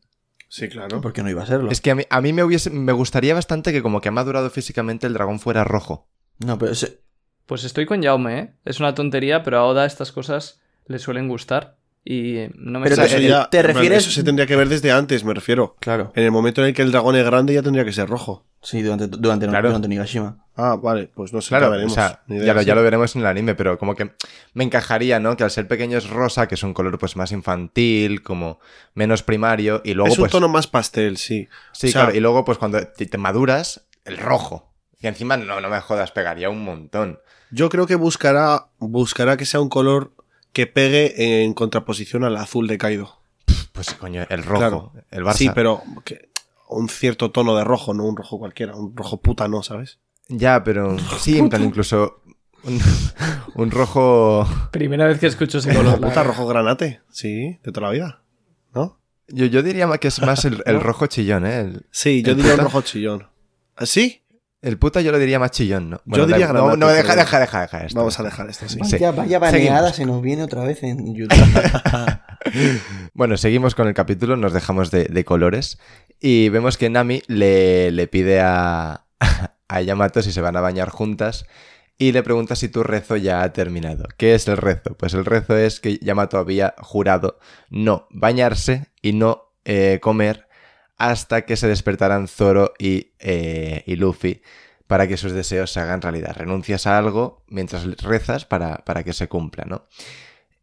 sí, 0.51 0.68
claro. 0.68 1.01
¿Por 1.02 1.12
qué 1.12 1.22
no 1.22 1.28
iba 1.28 1.43
a 1.43 1.47
serlo? 1.47 1.70
Es 1.70 1.80
que 1.82 1.90
a 1.90 1.94
mí, 1.94 2.05
a 2.09 2.20
mí 2.22 2.32
me, 2.32 2.43
hubiese, 2.43 2.70
me 2.70 2.93
gustaría 2.93 3.35
bastante 3.35 3.70
que 3.72 3.82
como 3.82 4.01
que 4.01 4.09
ha 4.09 4.12
madurado 4.12 4.48
físicamente 4.48 5.06
el 5.06 5.12
dragón 5.12 5.39
fuera 5.40 5.62
rojo. 5.64 6.09
No, 6.39 6.56
pero 6.56 6.72
ese- 6.72 7.01
Pues 7.47 7.64
estoy 7.64 7.85
con 7.85 8.02
Jaume, 8.02 8.39
¿eh? 8.39 8.55
Es 8.64 8.80
una 8.80 8.94
tontería, 8.94 9.43
pero 9.43 9.59
a 9.59 9.64
Oda 9.66 9.85
estas 9.85 10.10
cosas 10.12 10.60
le 10.86 10.98
suelen 10.98 11.28
gustar. 11.28 11.78
Y 12.10 12.48
no 12.55 12.80
me 12.80 12.85
Pero 12.89 12.97
te- 12.97 13.05
eso 13.05 13.18
ya- 13.18 13.51
te 13.51 13.62
refieres- 13.62 13.98
Eso 13.98 14.10
se 14.10 14.22
tendría 14.22 14.47
que 14.47 14.56
ver 14.56 14.70
desde 14.70 14.90
antes, 14.90 15.24
me 15.24 15.35
refiero. 15.35 15.76
claro. 15.78 16.10
En 16.14 16.24
el 16.24 16.30
momento 16.30 16.62
en 16.62 16.68
el 16.68 16.74
que 16.74 16.80
el 16.80 16.90
dragón 16.90 17.16
es 17.16 17.24
grande 17.26 17.52
ya 17.52 17.60
tendría 17.62 17.85
que 17.85 17.93
ser 17.93 18.09
rojo. 18.09 18.47
Sí, 18.62 18.80
durante, 18.80 19.09
durante, 19.09 19.47
Claro. 19.47 19.68
durante 19.68 19.89
Nigashima. 19.89 20.43
Ah, 20.56 20.76
vale, 20.82 21.10
pues 21.14 21.35
no 21.35 21.43
sé, 21.43 21.51
Claro, 21.51 21.66
ya 21.66 21.70
veremos. 21.72 21.93
o 21.93 21.94
sea, 21.94 22.22
ya, 22.26 22.55
lo, 22.55 22.62
ya 22.62 22.74
lo 22.74 22.82
veremos 22.82 23.14
en 23.14 23.20
el 23.20 23.26
anime, 23.26 23.55
pero 23.55 23.78
como 23.78 23.94
que 23.94 24.10
me 24.55 24.64
encajaría, 24.64 25.20
¿no? 25.20 25.36
Que 25.36 25.44
al 25.44 25.51
ser 25.51 25.68
pequeño 25.68 25.98
es 25.98 26.09
rosa, 26.09 26.48
que 26.48 26.55
es 26.55 26.62
un 26.62 26.72
color 26.72 26.98
pues 26.98 27.14
más 27.14 27.30
infantil, 27.30 28.22
como 28.22 28.59
menos 28.94 29.22
primario, 29.22 29.82
y 29.85 29.93
luego 29.93 30.09
es 30.10 30.18
un 30.18 30.22
pues... 30.22 30.32
tono 30.32 30.48
más 30.48 30.66
pastel, 30.66 31.18
sí. 31.18 31.47
Sí, 31.72 31.89
o 31.89 31.90
sea- 31.90 32.05
claro, 32.05 32.16
y 32.16 32.20
luego 32.20 32.44
pues 32.47 32.56
cuando 32.56 32.85
te, 32.89 33.05
te 33.05 33.18
maduras, 33.18 33.86
el 34.06 34.16
rojo. 34.16 34.72
Y 34.98 35.06
encima, 35.09 35.36
no, 35.36 35.60
no 35.60 35.68
me 35.68 35.80
jodas, 35.80 36.10
pegaría 36.10 36.48
un 36.48 36.64
montón. 36.64 37.20
Yo 37.51 37.68
creo 37.68 37.86
que 37.86 37.94
buscará, 37.97 38.68
buscará 38.78 39.36
que 39.36 39.44
sea 39.44 39.60
un 39.60 39.68
color 39.68 40.12
que 40.53 40.66
pegue 40.66 41.43
en 41.45 41.55
contraposición 41.55 42.25
al 42.25 42.37
azul 42.37 42.66
de 42.66 42.79
Kaido. 42.79 43.19
Pues 43.73 43.95
coño, 43.95 44.27
el 44.29 44.43
rojo, 44.43 44.59
Claro. 44.59 44.93
el 45.11 45.25
Barça. 45.25 45.35
Sí, 45.35 45.51
pero 45.55 45.83
que- 46.05 46.29
un 46.69 46.89
cierto 46.89 47.31
tono 47.31 47.57
de 47.57 47.65
rojo, 47.65 47.95
no 47.95 48.05
un 48.05 48.16
rojo 48.16 48.39
cualquiera, 48.39 48.75
un 48.77 48.95
rojo 48.97 49.20
puta 49.20 49.49
no, 49.49 49.62
¿sabes? 49.62 49.99
Ya, 50.29 50.62
pero 50.65 50.97
sí, 51.19 51.39
en 51.39 51.49
plan 51.49 51.65
incluso 51.65 52.20
un, 52.65 52.79
un 53.55 53.70
rojo... 53.70 54.47
Primera 54.73 55.07
vez 55.07 55.19
que 55.19 55.27
escucho 55.29 55.59
ese 55.59 55.75
color. 55.75 56.01
Puta 56.01 56.23
rojo 56.25 56.47
granate, 56.47 57.01
sí, 57.11 57.59
de 57.62 57.73
toda 57.73 57.87
la 57.87 57.93
vida, 57.93 58.23
¿no? 58.75 58.99
Yo, 59.29 59.47
yo 59.47 59.62
diría 59.62 59.89
que 59.99 60.09
es 60.09 60.20
más 60.23 60.45
el, 60.45 60.62
el 60.66 60.81
rojo 60.81 61.07
chillón, 61.07 61.47
¿eh? 61.47 61.61
El, 61.61 61.87
Sí, 61.91 62.23
yo 62.23 62.33
¿El 62.33 62.37
diría 62.39 62.53
un 62.53 62.59
puta? 62.59 62.65
rojo 62.65 62.83
chillón. 62.83 63.27
¿Ah, 63.77 63.87
¿Sí? 63.87 64.23
El 64.60 64.78
puta 64.78 65.01
yo 65.01 65.12
lo 65.12 65.18
diría 65.18 65.39
más 65.39 65.52
chillón, 65.52 65.90
¿no? 65.90 66.01
Yo 66.05 66.26
diría 66.26 66.52
no, 66.52 66.76
no, 66.76 66.89
deja, 66.89 67.14
deja, 67.14 67.39
deja, 67.39 67.60
deja 67.60 67.85
esto. 67.85 67.98
Vamos 67.98 68.18
a 68.18 68.22
dejar 68.24 68.48
esto, 68.51 68.68
sí. 68.68 68.78
Sí. 68.85 68.97
Vaya, 68.98 69.12
vaya 69.12 69.51
Seguimos. 69.51 69.68
baneada 69.70 69.93
se 69.93 70.05
nos 70.06 70.20
viene 70.22 70.43
otra 70.43 70.64
vez 70.64 70.82
en 70.82 71.14
YouTube. 71.14 71.39
Bueno, 73.14 73.36
seguimos 73.36 73.74
con 73.74 73.89
el 73.89 73.94
capítulo, 73.94 74.36
nos 74.36 74.52
dejamos 74.52 74.90
de, 74.90 75.05
de 75.05 75.24
colores 75.24 75.78
y 76.20 76.48
vemos 76.48 76.78
que 76.78 76.89
Nami 76.89 77.22
le, 77.26 77.90
le 77.90 78.06
pide 78.06 78.40
a, 78.40 79.05
a 79.68 79.80
Yamato 79.82 80.22
si 80.22 80.32
se 80.32 80.40
van 80.40 80.56
a 80.56 80.60
bañar 80.60 80.89
juntas 80.89 81.47
y 81.98 82.12
le 82.12 82.22
pregunta 82.22 82.55
si 82.55 82.68
tu 82.68 82.85
rezo 82.85 83.16
ya 83.16 83.43
ha 83.43 83.52
terminado. 83.52 84.05
¿Qué 84.16 84.35
es 84.35 84.47
el 84.48 84.56
rezo? 84.56 84.97
Pues 84.97 85.14
el 85.14 85.24
rezo 85.24 85.56
es 85.56 85.80
que 85.80 85.98
Yamato 85.98 86.39
había 86.39 86.74
jurado 86.78 87.39
no 87.70 88.06
bañarse 88.10 88.86
y 89.02 89.12
no 89.12 89.52
eh, 89.64 89.98
comer 90.01 90.48
hasta 90.99 91.43
que 91.47 91.57
se 91.57 91.69
despertaran 91.69 92.29
Zoro 92.29 92.75
y, 92.79 93.12
eh, 93.20 93.83
y 93.87 93.97
Luffy 93.97 94.43
para 94.87 95.07
que 95.07 95.16
sus 95.16 95.33
deseos 95.33 95.70
se 95.73 95.81
hagan 95.81 96.03
realidad. 96.03 96.35
Renuncias 96.37 96.87
a 96.87 96.99
algo 96.99 97.45
mientras 97.49 97.85
rezas 98.03 98.45
para, 98.45 98.79
para 98.85 99.05
que 99.05 99.12
se 99.12 99.29
cumpla, 99.29 99.65
¿no? 99.65 99.87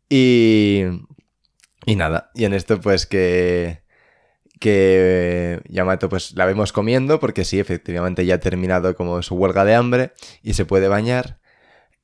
Y 0.10 0.84
Y 1.88 1.96
nada, 1.96 2.32
y 2.34 2.46
en 2.46 2.54
esto 2.54 2.80
pues 2.82 3.06
que 3.06 3.84
que 4.60 5.62
Yamato 5.70 6.10
pues 6.10 6.34
la 6.36 6.46
vemos 6.46 6.72
comiendo 6.72 7.20
porque 7.20 7.46
sí, 7.46 7.60
efectivamente 7.60 8.26
ya 8.26 8.36
ha 8.36 8.40
terminado 8.40 8.96
como 8.96 9.22
su 9.22 9.36
huelga 9.36 9.66
de 9.66 9.76
hambre 9.76 10.14
y 10.42 10.54
se 10.54 10.66
puede 10.66 10.88
bañar. 10.88 11.40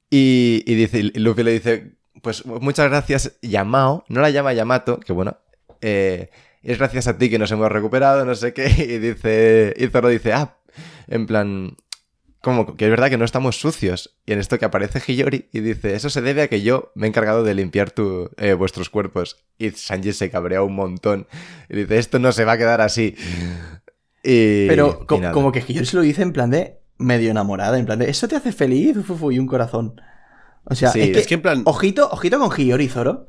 Y, 0.09 0.63
y 0.67 0.75
dice, 0.75 1.03
Luffy 1.15 1.43
le 1.43 1.51
dice, 1.53 1.93
pues 2.21 2.45
muchas 2.45 2.89
gracias 2.89 3.39
Yamao, 3.41 4.03
no 4.09 4.21
la 4.21 4.29
llama 4.29 4.53
Yamato, 4.53 4.99
que 4.99 5.13
bueno, 5.13 5.37
eh, 5.81 6.29
es 6.63 6.77
gracias 6.77 7.07
a 7.07 7.17
ti 7.17 7.29
que 7.29 7.39
nos 7.39 7.51
hemos 7.51 7.71
recuperado, 7.71 8.25
no 8.25 8.35
sé 8.35 8.53
qué, 8.53 8.67
y 8.77 8.97
dice, 8.99 9.73
y 9.77 9.87
Zoro 9.87 10.09
dice, 10.09 10.33
ah, 10.33 10.57
en 11.07 11.25
plan, 11.25 11.75
como 12.41 12.75
que 12.75 12.85
es 12.85 12.89
verdad 12.91 13.09
que 13.09 13.17
no 13.17 13.25
estamos 13.25 13.59
sucios. 13.59 14.17
Y 14.25 14.33
en 14.33 14.39
esto 14.39 14.57
que 14.57 14.65
aparece 14.65 14.99
Hiyori 15.05 15.49
y 15.51 15.59
dice, 15.59 15.93
eso 15.95 16.09
se 16.09 16.21
debe 16.21 16.41
a 16.43 16.47
que 16.47 16.61
yo 16.63 16.91
me 16.95 17.05
he 17.05 17.09
encargado 17.09 17.43
de 17.43 17.53
limpiar 17.53 17.91
tu, 17.91 18.31
eh, 18.37 18.53
vuestros 18.53 18.89
cuerpos. 18.89 19.37
Y 19.59 19.69
Sanji 19.71 20.11
se 20.13 20.31
cabrea 20.31 20.63
un 20.63 20.73
montón. 20.73 21.27
Y 21.69 21.75
dice, 21.77 21.99
esto 21.99 22.17
no 22.17 22.31
se 22.31 22.43
va 22.45 22.53
a 22.53 22.57
quedar 22.57 22.81
así. 22.81 23.15
Y, 24.23 24.67
Pero 24.67 24.99
y 25.01 25.05
co- 25.05 25.19
nada. 25.19 25.33
como 25.33 25.51
que 25.51 25.59
Hiyori 25.67 25.85
se 25.85 25.95
lo 25.95 26.01
dice 26.01 26.21
en 26.21 26.33
plan 26.33 26.49
de 26.49 26.79
medio 26.97 27.31
enamorada, 27.31 27.77
en 27.79 27.85
plan 27.85 27.97
de 27.99 28.09
eso 28.09 28.27
te 28.27 28.35
hace 28.35 28.51
feliz 28.51 28.95
uf, 28.97 29.31
y 29.31 29.39
un 29.39 29.47
corazón. 29.47 29.99
O 30.65 30.75
sea, 30.75 30.89
Sí, 30.91 31.01
es, 31.01 31.09
que, 31.11 31.19
Es 31.19 31.27
que 31.27 31.33
en 31.35 31.41
plan. 31.41 31.61
ojito, 31.65 32.09
ojito 32.11 32.39
con 32.39 32.51
Hiyori, 32.55 32.87
Zoro. 32.87 33.27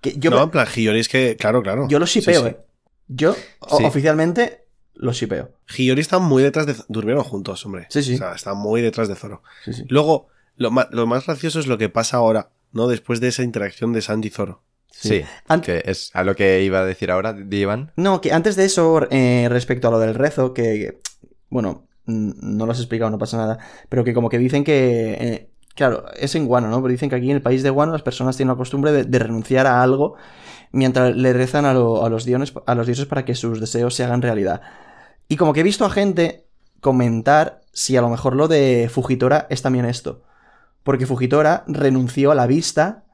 Que 0.00 0.14
yo, 0.16 0.30
no, 0.30 0.42
en 0.42 0.50
plan, 0.50 0.66
Hiyori 0.74 1.00
es 1.00 1.08
que, 1.08 1.36
claro, 1.36 1.62
claro. 1.62 1.86
yo 1.88 1.98
lo 1.98 2.06
shipeo, 2.06 2.42
Sí, 2.42 2.48
sí. 2.48 2.54
eh. 2.54 2.60
Yo 3.08 3.34
Sí. 3.34 3.84
oficialmente 3.84 4.64
lo 4.94 5.12
shipeo. 5.12 5.50
Hiyori 5.76 6.00
está 6.00 6.18
muy 6.18 6.42
detrás 6.42 6.66
de. 6.66 6.74
Durmieron 6.88 7.24
juntos, 7.24 7.64
hombre. 7.66 7.86
Sí, 7.90 8.02
sí. 8.02 8.14
O 8.14 8.18
sea, 8.18 8.32
está 8.34 8.54
muy 8.54 8.80
detrás 8.82 9.08
de 9.08 9.16
Zoro. 9.16 9.42
Sí, 9.64 9.72
sí. 9.72 9.84
Luego, 9.88 10.28
lo 10.56 10.70
más, 10.70 10.88
lo 10.90 11.06
más 11.06 11.26
gracioso 11.26 11.60
es 11.60 11.66
lo 11.66 11.76
que 11.78 11.88
pasa 11.88 12.18
ahora, 12.18 12.50
¿no? 12.72 12.86
Después 12.88 13.20
de 13.20 13.28
esa 13.28 13.42
interacción 13.42 13.92
de 13.92 14.02
Sanji 14.02 14.28
y 14.28 14.30
Zoro. 14.30 14.62
Sí, 14.92 15.22
Ant- 15.48 15.62
que 15.62 15.82
es 15.86 16.10
a 16.14 16.24
lo 16.24 16.34
que 16.36 16.62
iba 16.62 16.80
a 16.80 16.84
decir 16.84 17.10
ahora, 17.10 17.34
Iván. 17.50 17.92
No, 17.96 18.20
que 18.20 18.32
antes 18.32 18.56
de 18.56 18.64
eso, 18.64 19.06
eh, 19.10 19.46
respecto 19.48 19.88
a 19.88 19.90
lo 19.90 19.98
del 19.98 20.14
rezo, 20.14 20.52
que, 20.52 20.62
que, 20.62 20.98
bueno, 21.48 21.86
no 22.06 22.66
lo 22.66 22.72
has 22.72 22.78
explicado, 22.80 23.10
no 23.10 23.18
pasa 23.18 23.36
nada, 23.36 23.58
pero 23.88 24.02
que 24.04 24.12
como 24.12 24.28
que 24.28 24.38
dicen 24.38 24.64
que, 24.64 25.12
eh, 25.20 25.49
claro, 25.74 26.04
es 26.16 26.34
en 26.34 26.46
Guano, 26.46 26.68
¿no? 26.68 26.76
Pero 26.82 26.92
dicen 26.92 27.08
que 27.10 27.16
aquí 27.16 27.30
en 27.30 27.36
el 27.36 27.42
país 27.42 27.62
de 27.62 27.70
Guano 27.70 27.92
las 27.92 28.02
personas 28.02 28.36
tienen 28.36 28.52
la 28.52 28.56
costumbre 28.58 28.92
de, 28.92 29.04
de 29.04 29.18
renunciar 29.18 29.66
a 29.66 29.82
algo 29.82 30.14
mientras 30.72 31.14
le 31.16 31.32
rezan 31.32 31.64
a, 31.64 31.74
lo- 31.74 32.04
a 32.04 32.08
los 32.10 32.24
diones, 32.24 32.52
a 32.66 32.74
los 32.74 32.86
dioses 32.86 33.06
para 33.06 33.24
que 33.24 33.34
sus 33.34 33.60
deseos 33.60 33.94
se 33.94 34.04
hagan 34.04 34.22
realidad. 34.22 34.60
Y 35.28 35.36
como 35.36 35.52
que 35.52 35.60
he 35.60 35.64
visto 35.64 35.84
a 35.84 35.90
gente 35.90 36.46
comentar 36.80 37.60
si 37.72 37.96
a 37.96 38.00
lo 38.00 38.08
mejor 38.08 38.34
lo 38.36 38.48
de 38.48 38.88
Fujitora 38.92 39.46
es 39.50 39.62
también 39.62 39.84
esto. 39.84 40.22
Porque 40.82 41.06
Fujitora 41.06 41.64
renunció 41.66 42.30
a 42.30 42.34
la 42.34 42.46
vista 42.46 43.04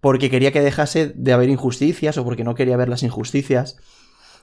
porque 0.00 0.30
quería 0.30 0.52
que 0.52 0.60
dejase 0.60 1.12
de 1.14 1.32
haber 1.32 1.48
injusticias 1.48 2.18
o 2.18 2.24
porque 2.24 2.44
no 2.44 2.54
quería 2.54 2.76
ver 2.76 2.88
las 2.88 3.02
injusticias. 3.02 3.76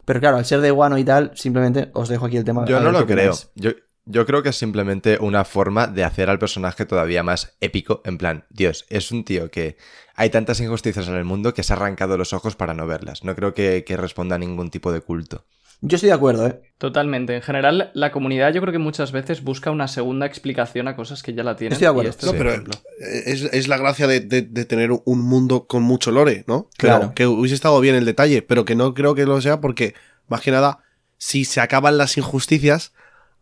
Pero 0.06 0.20
claro, 0.20 0.38
al 0.38 0.46
ser 0.46 0.60
de 0.62 0.72
guano 0.72 0.98
y 0.98 1.04
tal, 1.06 1.32
simplemente 1.36 1.90
os 1.94 2.10
dejo 2.10 2.26
aquí 2.26 2.36
el 2.38 2.44
tema. 2.44 2.66
Yo 2.66 2.80
no 2.80 2.92
lo 2.92 3.06
creo. 3.06 3.32
Yo, 3.56 3.72
yo 4.06 4.26
creo 4.26 4.44
que 4.44 4.50
es 4.50 4.56
simplemente 4.58 5.18
una 5.20 5.46
forma 5.46 5.88
de 5.88 6.04
hacer 6.04 6.30
al 6.30 6.40
personaje 6.40 6.86
todavía 6.86 7.24
más 7.24 7.56
épico. 7.62 8.02
En 8.06 8.18
plan, 8.18 8.46
Dios, 8.50 8.86
es 8.90 9.12
un 9.12 9.24
tío 9.24 9.50
que 9.50 9.78
hay 10.16 10.30
tantas 10.30 10.60
injusticias 10.60 11.08
en 11.08 11.16
el 11.16 11.24
mundo 11.26 11.54
que 11.54 11.64
se 11.64 11.74
ha 11.74 11.76
arrancado 11.78 12.18
los 12.18 12.34
ojos 12.34 12.56
para 12.56 12.74
no 12.74 12.86
verlas. 12.88 13.24
No 13.24 13.36
creo 13.36 13.54
que, 13.54 13.84
que 13.86 13.98
responda 13.98 14.36
a 14.36 14.40
ningún 14.40 14.70
tipo 14.70 14.92
de 14.92 15.02
culto. 15.02 15.46
Yo 15.86 15.96
estoy 15.96 16.08
de 16.08 16.14
acuerdo, 16.16 16.48
¿eh? 16.48 16.62
Totalmente. 16.78 17.36
En 17.36 17.42
general, 17.42 17.92
la 17.94 18.12
comunidad 18.14 18.54
yo 18.54 18.62
creo 18.62 18.72
que 18.72 18.80
muchas 18.80 19.12
veces 19.12 19.44
busca 19.44 19.70
una 19.70 19.90
segunda 19.90 20.26
explicación 20.26 20.88
a 20.88 20.96
cosas 20.96 21.22
que 21.22 21.34
ya 21.34 21.44
la 21.44 21.58
tienen. 21.58 21.74
Estoy 21.74 21.86
de 21.86 21.90
acuerdo. 21.90 22.08
y 22.08 22.12
este 22.12 22.26
No, 22.26 22.32
es 22.32 22.38
pero 22.38 23.68
la 23.68 23.78
gracia 23.78 24.08
de, 24.08 24.22
de- 24.22 24.44
de 24.44 24.66
tener 24.66 24.92
un 24.92 25.20
mundo 25.22 25.68
con 25.68 25.84
mucho 25.84 26.12
lore, 26.12 26.46
¿no? 26.48 26.70
Pero 26.78 26.98
Claro. 27.00 27.14
que 27.16 27.28
hubiese 27.28 27.56
estado 27.56 27.80
bien 27.82 27.96
el 27.96 28.06
detalle, 28.06 28.42
pero 28.42 28.64
que 28.64 28.76
no 28.76 28.94
creo 28.94 29.14
que 29.14 29.26
lo 29.26 29.42
sea 29.42 29.60
porque, 29.60 29.94
más 30.30 30.40
que 30.40 30.52
nada, 30.52 30.80
si 31.18 31.44
se 31.44 31.60
acaban 31.60 31.98
las 31.98 32.18
injusticias, 32.18 32.94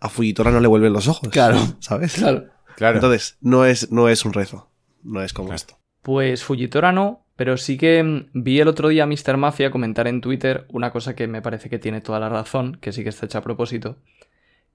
a 0.01 0.09
Fujitora 0.09 0.51
no 0.51 0.59
le 0.59 0.67
vuelven 0.67 0.91
los 0.91 1.07
ojos. 1.07 1.29
Claro. 1.29 1.57
¿Sabes? 1.79 2.15
Claro. 2.15 2.45
Claro. 2.75 2.95
Entonces, 2.97 3.37
no 3.41 3.65
es, 3.65 3.91
no 3.91 4.09
es 4.09 4.25
un 4.25 4.33
rezo. 4.33 4.69
No 5.03 5.21
es 5.21 5.31
como 5.33 5.47
Claro. 5.49 5.55
esto. 5.55 5.77
Pues 6.01 6.43
Fujitora 6.43 6.91
no, 6.91 7.25
pero 7.35 7.55
sí 7.57 7.77
que 7.77 8.01
mm, 8.03 8.29
vi 8.33 8.59
el 8.59 8.67
otro 8.67 8.89
día 8.89 9.03
a 9.03 9.07
Mr. 9.07 9.37
Mafia 9.37 9.71
comentar 9.71 10.07
en 10.07 10.19
Twitter 10.21 10.65
una 10.69 10.91
cosa 10.91 11.15
que 11.15 11.27
me 11.27 11.41
parece 11.41 11.69
que 11.69 11.79
tiene 11.79 12.01
toda 12.01 12.19
la 12.19 12.29
razón, 12.29 12.77
que 12.81 12.91
sí 12.91 13.03
que 13.03 13.09
está 13.09 13.27
hecha 13.27 13.37
a 13.39 13.43
propósito, 13.43 13.97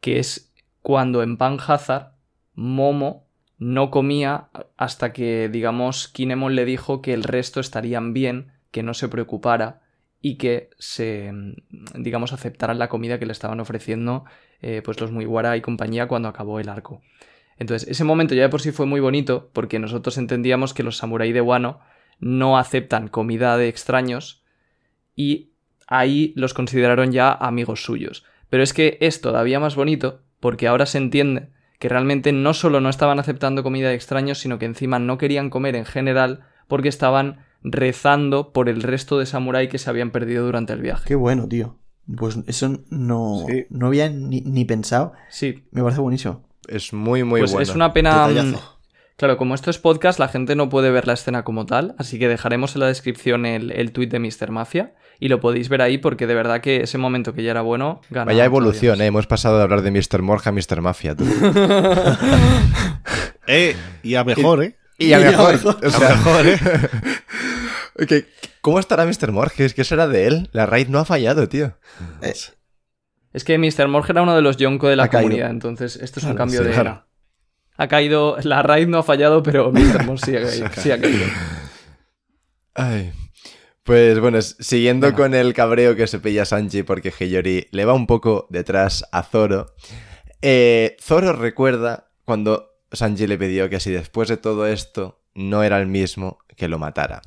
que 0.00 0.18
es 0.20 0.52
cuando 0.82 1.22
en 1.22 1.36
Pan 1.36 1.58
Hazard 1.66 2.12
Momo 2.54 3.26
no 3.58 3.90
comía 3.90 4.48
hasta 4.76 5.12
que, 5.12 5.48
digamos, 5.48 6.08
Kinemon 6.08 6.54
le 6.54 6.64
dijo 6.64 7.02
que 7.02 7.12
el 7.14 7.24
resto 7.24 7.58
estarían 7.58 8.12
bien, 8.12 8.52
que 8.70 8.82
no 8.84 8.94
se 8.94 9.08
preocupara 9.08 9.82
y 10.20 10.36
que 10.36 10.70
se, 10.78 11.32
mm, 11.32 11.54
digamos, 12.02 12.32
aceptaran 12.32 12.78
la 12.78 12.88
comida 12.88 13.18
que 13.18 13.26
le 13.26 13.32
estaban 13.32 13.58
ofreciendo 13.60 14.24
eh, 14.60 14.82
pues 14.84 15.00
los 15.00 15.12
Mugiwara 15.12 15.56
y 15.56 15.60
compañía 15.60 16.08
cuando 16.08 16.28
acabó 16.28 16.60
el 16.60 16.68
arco. 16.68 17.02
Entonces, 17.58 17.88
ese 17.88 18.04
momento 18.04 18.34
ya 18.34 18.42
de 18.42 18.48
por 18.48 18.60
sí 18.60 18.72
fue 18.72 18.86
muy 18.86 19.00
bonito, 19.00 19.50
porque 19.52 19.78
nosotros 19.78 20.18
entendíamos 20.18 20.74
que 20.74 20.82
los 20.82 20.98
samuráis 20.98 21.32
de 21.32 21.40
Wano 21.40 21.80
no 22.18 22.58
aceptan 22.58 23.08
comida 23.08 23.56
de 23.56 23.68
extraños 23.68 24.44
y 25.14 25.52
ahí 25.86 26.32
los 26.36 26.54
consideraron 26.54 27.12
ya 27.12 27.32
amigos 27.32 27.84
suyos. 27.84 28.24
Pero 28.50 28.62
es 28.62 28.72
que 28.72 28.98
es 29.00 29.20
todavía 29.20 29.60
más 29.60 29.76
bonito 29.76 30.22
porque 30.40 30.68
ahora 30.68 30.86
se 30.86 30.98
entiende 30.98 31.50
que 31.78 31.88
realmente 31.88 32.32
no 32.32 32.54
solo 32.54 32.80
no 32.80 32.88
estaban 32.88 33.18
aceptando 33.18 33.62
comida 33.62 33.88
de 33.88 33.94
extraños, 33.94 34.38
sino 34.38 34.58
que 34.58 34.66
encima 34.66 34.98
no 34.98 35.18
querían 35.18 35.50
comer 35.50 35.76
en 35.76 35.84
general 35.84 36.46
porque 36.68 36.88
estaban 36.88 37.44
rezando 37.62 38.52
por 38.52 38.68
el 38.68 38.82
resto 38.82 39.18
de 39.18 39.26
samurái 39.26 39.68
que 39.68 39.78
se 39.78 39.90
habían 39.90 40.10
perdido 40.10 40.44
durante 40.44 40.72
el 40.72 40.80
viaje. 40.80 41.04
Qué 41.06 41.14
bueno, 41.14 41.48
tío. 41.48 41.78
Pues 42.14 42.38
eso 42.46 42.78
no, 42.90 43.44
Sí. 43.48 43.66
no 43.70 43.86
había 43.88 44.08
ni, 44.10 44.40
ni 44.42 44.64
pensado. 44.64 45.12
Sí, 45.30 45.64
Me 45.72 45.82
parece 45.82 46.00
buenísimo. 46.00 46.44
Es 46.68 46.92
muy, 46.92 47.24
muy 47.24 47.40
pues 47.40 47.52
bueno. 47.52 47.62
es 47.62 47.74
una 47.74 47.92
pena... 47.92 48.28
Detallazo. 48.28 48.72
Claro, 49.16 49.38
como 49.38 49.54
esto 49.54 49.70
es 49.70 49.78
podcast, 49.78 50.18
la 50.18 50.28
gente 50.28 50.54
no 50.56 50.68
puede 50.68 50.90
ver 50.90 51.06
la 51.06 51.14
escena 51.14 51.42
como 51.42 51.64
tal, 51.64 51.94
así 51.96 52.18
que 52.18 52.28
dejaremos 52.28 52.74
en 52.74 52.80
la 52.82 52.86
descripción 52.88 53.46
el, 53.46 53.70
el 53.72 53.90
tweet 53.92 54.08
de 54.08 54.18
Mr. 54.18 54.50
Mafia 54.50 54.92
y 55.18 55.28
lo 55.28 55.40
podéis 55.40 55.70
ver 55.70 55.80
ahí 55.80 55.96
porque 55.96 56.26
de 56.26 56.34
verdad 56.34 56.60
que 56.60 56.82
ese 56.82 56.98
momento 56.98 57.32
que 57.32 57.42
ya 57.42 57.52
era 57.52 57.62
bueno, 57.62 58.02
gana. 58.10 58.26
Vaya 58.26 58.44
evolución, 58.44 59.00
¿eh? 59.00 59.06
Hemos 59.06 59.26
pasado 59.26 59.56
de 59.56 59.62
hablar 59.62 59.80
de 59.80 59.90
Mr. 59.90 60.20
Morja 60.20 60.50
a 60.50 60.52
Mr. 60.52 60.82
Mafia. 60.82 61.16
tú. 61.16 61.24
Eh, 63.48 63.76
y 64.02 64.16
a 64.16 64.24
mejor, 64.24 64.64
¿eh? 64.64 64.76
Y 64.98 65.12
a 65.12 65.20
Y 65.20 65.22
a 65.22 65.30
mejor. 65.30 65.52
mejor. 65.52 65.76
O 65.86 65.90
sea, 65.90 66.16
¿Cómo 68.60 68.78
estará 68.78 69.04
Mr. 69.06 69.32
Morge? 69.32 69.70
¿Qué 69.74 69.84
será 69.84 70.06
de 70.08 70.26
él? 70.26 70.48
La 70.52 70.66
raid 70.66 70.88
no 70.88 70.98
ha 70.98 71.04
fallado, 71.04 71.48
tío. 71.48 71.78
Eh, 72.22 72.28
más. 72.28 72.52
Es 73.32 73.44
que 73.44 73.58
Mr. 73.58 73.88
Morge 73.88 74.12
era 74.12 74.22
uno 74.22 74.34
de 74.34 74.42
los 74.42 74.56
Yonko 74.56 74.88
de 74.88 74.96
la 74.96 75.04
Ha 75.04 75.08
caído. 75.08 75.24
comunidad, 75.28 75.50
entonces 75.50 75.96
esto 75.96 76.20
es 76.20 76.26
un 76.26 76.34
cambio 76.34 76.60
sí, 76.60 76.64
de 76.66 76.72
claro. 76.72 76.90
era. 76.90 77.06
Ha 77.78 77.88
caído, 77.88 78.38
la 78.42 78.62
raid 78.62 78.88
no 78.88 78.98
ha 78.98 79.02
fallado, 79.02 79.42
pero 79.42 79.70
Mr. 79.72 80.04
Morge 80.04 80.24
sí 80.26 80.36
ha 80.36 80.42
caído. 80.42 80.68
sí 80.82 80.90
ha 80.90 81.00
caído. 81.00 81.26
Ay. 82.74 83.12
Pues 83.82 84.18
bueno, 84.18 84.40
siguiendo 84.42 85.06
Venga. 85.06 85.16
con 85.16 85.34
el 85.34 85.54
cabreo 85.54 85.94
que 85.94 86.06
se 86.08 86.18
pilla 86.18 86.44
Sanji 86.44 86.82
porque 86.82 87.12
Hiyori 87.16 87.68
le 87.70 87.84
va 87.84 87.92
un 87.92 88.06
poco 88.06 88.46
detrás 88.50 89.04
a 89.12 89.22
Zoro. 89.22 89.74
eh, 90.42 90.96
Zoro 91.00 91.32
recuerda 91.34 92.08
cuando 92.24 92.70
Sanji 92.90 93.26
le 93.28 93.38
pidió 93.38 93.68
que 93.70 93.78
si 93.78 93.92
después 93.92 94.28
de 94.28 94.38
todo 94.38 94.66
esto 94.66 95.22
no 95.34 95.62
era 95.62 95.78
el 95.78 95.86
mismo, 95.86 96.38
que 96.56 96.66
lo 96.68 96.78
matara. 96.78 97.22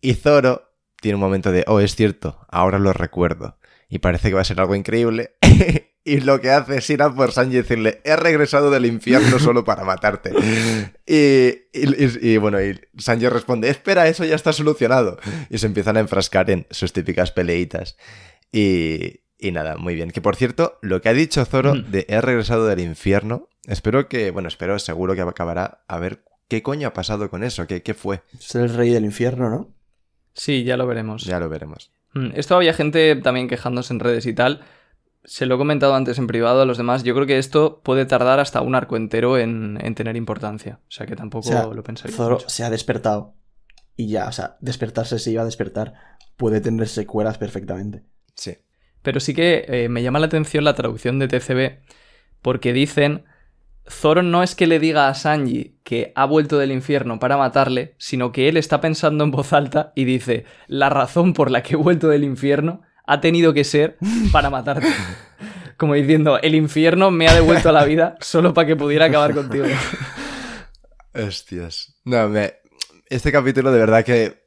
Y 0.00 0.14
Zoro 0.14 0.72
tiene 1.00 1.16
un 1.16 1.20
momento 1.20 1.52
de, 1.52 1.64
oh, 1.66 1.80
es 1.80 1.94
cierto, 1.94 2.44
ahora 2.48 2.78
lo 2.78 2.92
recuerdo. 2.92 3.58
Y 3.88 3.98
parece 4.00 4.28
que 4.28 4.34
va 4.34 4.40
a 4.42 4.44
ser 4.44 4.60
algo 4.60 4.74
increíble. 4.74 5.36
y 6.04 6.20
lo 6.20 6.40
que 6.40 6.50
hace 6.50 6.78
es 6.78 6.90
ir 6.90 7.02
a 7.02 7.14
por 7.14 7.32
Sanji 7.32 7.54
y 7.54 7.56
decirle, 7.62 8.00
he 8.04 8.16
regresado 8.16 8.70
del 8.70 8.86
infierno 8.86 9.38
solo 9.38 9.64
para 9.64 9.84
matarte. 9.84 10.32
Y, 11.06 11.14
y- 11.72 12.04
y- 12.04 12.30
y, 12.32 12.36
bueno, 12.36 12.60
y 12.62 12.78
Sanji 12.98 13.28
responde, 13.28 13.70
espera, 13.70 14.08
eso 14.08 14.24
ya 14.24 14.34
está 14.34 14.52
solucionado. 14.52 15.18
Y 15.50 15.58
se 15.58 15.66
empiezan 15.66 15.96
a 15.96 16.00
enfrascar 16.00 16.50
en 16.50 16.66
sus 16.70 16.92
típicas 16.92 17.32
peleitas. 17.32 17.96
Y, 18.52 19.20
y 19.38 19.52
nada, 19.52 19.76
muy 19.76 19.94
bien. 19.94 20.10
Que 20.10 20.20
por 20.20 20.36
cierto, 20.36 20.78
lo 20.82 21.00
que 21.00 21.08
ha 21.08 21.12
dicho 21.14 21.44
Zoro 21.44 21.74
Mm. 21.74 21.90
de 21.90 22.06
he 22.08 22.20
regresado 22.20 22.66
del 22.66 22.80
infierno, 22.80 23.48
espero 23.66 24.08
que, 24.08 24.30
bueno, 24.30 24.48
espero 24.48 24.78
seguro 24.78 25.14
que 25.14 25.22
acabará 25.22 25.84
a 25.88 25.98
ver 25.98 26.24
qué 26.48 26.62
coño 26.62 26.88
ha 26.88 26.92
pasado 26.92 27.30
con 27.30 27.44
eso, 27.44 27.66
qué, 27.66 27.82
qué 27.82 27.94
fue. 27.94 28.22
Es 28.38 28.54
el 28.54 28.72
rey 28.74 28.90
del 28.90 29.04
infierno, 29.04 29.50
¿no? 29.50 29.74
Sí, 30.38 30.64
ya 30.64 30.76
lo 30.78 30.86
veremos. 30.86 31.24
Ya 31.24 31.38
lo 31.38 31.48
veremos. 31.50 31.90
Mm, 32.14 32.30
Esto 32.34 32.56
había 32.56 32.72
gente 32.72 33.14
también 33.16 33.48
quejándose 33.48 33.92
en 33.92 34.00
redes 34.00 34.24
y 34.24 34.32
tal. 34.32 34.62
Se 35.24 35.44
lo 35.44 35.56
he 35.56 35.58
comentado 35.58 35.94
antes 35.94 36.16
en 36.18 36.26
privado 36.26 36.62
a 36.62 36.64
los 36.64 36.78
demás. 36.78 37.02
Yo 37.02 37.14
creo 37.14 37.26
que 37.26 37.36
esto 37.38 37.82
puede 37.84 38.06
tardar 38.06 38.40
hasta 38.40 38.62
un 38.62 38.74
arco 38.74 38.96
entero 38.96 39.36
en, 39.36 39.78
en 39.82 39.94
tener 39.94 40.16
importancia. 40.16 40.80
O 40.88 40.90
sea 40.90 41.06
que 41.06 41.12
O 41.12 41.16
tampoco 41.16 41.48
sea, 41.48 41.66
lo 41.66 41.82
pensaría. 41.82 42.16
Zoro 42.16 42.36
mucho. 42.36 42.48
se 42.48 42.64
ha 42.64 42.70
despertado. 42.70 43.34
Y 43.96 44.08
ya, 44.08 44.28
o 44.28 44.32
sea, 44.32 44.56
despertarse 44.60 45.18
se 45.18 45.30
iba 45.32 45.42
a 45.42 45.44
despertar. 45.44 45.92
Puede 46.36 46.60
tener 46.60 46.86
secuelas 46.88 47.36
perfectamente. 47.36 48.04
Sí. 48.34 48.56
Pero 49.02 49.18
sí 49.20 49.34
que 49.34 49.64
eh, 49.68 49.88
me 49.88 50.02
llama 50.02 50.20
la 50.20 50.26
atención 50.26 50.64
la 50.64 50.74
traducción 50.74 51.18
de 51.18 51.28
TCB 51.28 51.80
porque 52.40 52.72
dicen 52.72 53.24
Zoro 53.90 54.22
no 54.22 54.42
es 54.42 54.54
que 54.54 54.66
le 54.66 54.78
diga 54.78 55.08
a 55.08 55.14
Sanji 55.14 55.78
que 55.82 56.12
ha 56.14 56.24
vuelto 56.26 56.58
del 56.58 56.72
infierno 56.72 57.18
para 57.18 57.36
matarle, 57.36 57.94
sino 57.98 58.32
que 58.32 58.48
él 58.48 58.56
está 58.56 58.80
pensando 58.80 59.24
en 59.24 59.30
voz 59.30 59.52
alta 59.52 59.92
y 59.94 60.04
dice, 60.04 60.44
la 60.66 60.90
razón 60.90 61.32
por 61.32 61.50
la 61.50 61.62
que 61.62 61.74
he 61.74 61.76
vuelto 61.76 62.08
del 62.08 62.24
infierno 62.24 62.82
ha 63.06 63.20
tenido 63.20 63.54
que 63.54 63.64
ser 63.64 63.96
para 64.32 64.50
matarte. 64.50 64.86
Como 65.78 65.94
diciendo, 65.94 66.38
el 66.40 66.54
infierno 66.54 67.10
me 67.10 67.28
ha 67.28 67.34
devuelto 67.34 67.70
a 67.70 67.72
la 67.72 67.84
vida 67.84 68.16
solo 68.20 68.52
para 68.52 68.66
que 68.66 68.76
pudiera 68.76 69.06
acabar 69.06 69.34
contigo. 69.34 69.66
Hostias. 71.14 71.96
No, 72.04 72.28
me... 72.28 72.54
Este 73.08 73.32
capítulo 73.32 73.72
de 73.72 73.78
verdad 73.78 74.04
que... 74.04 74.46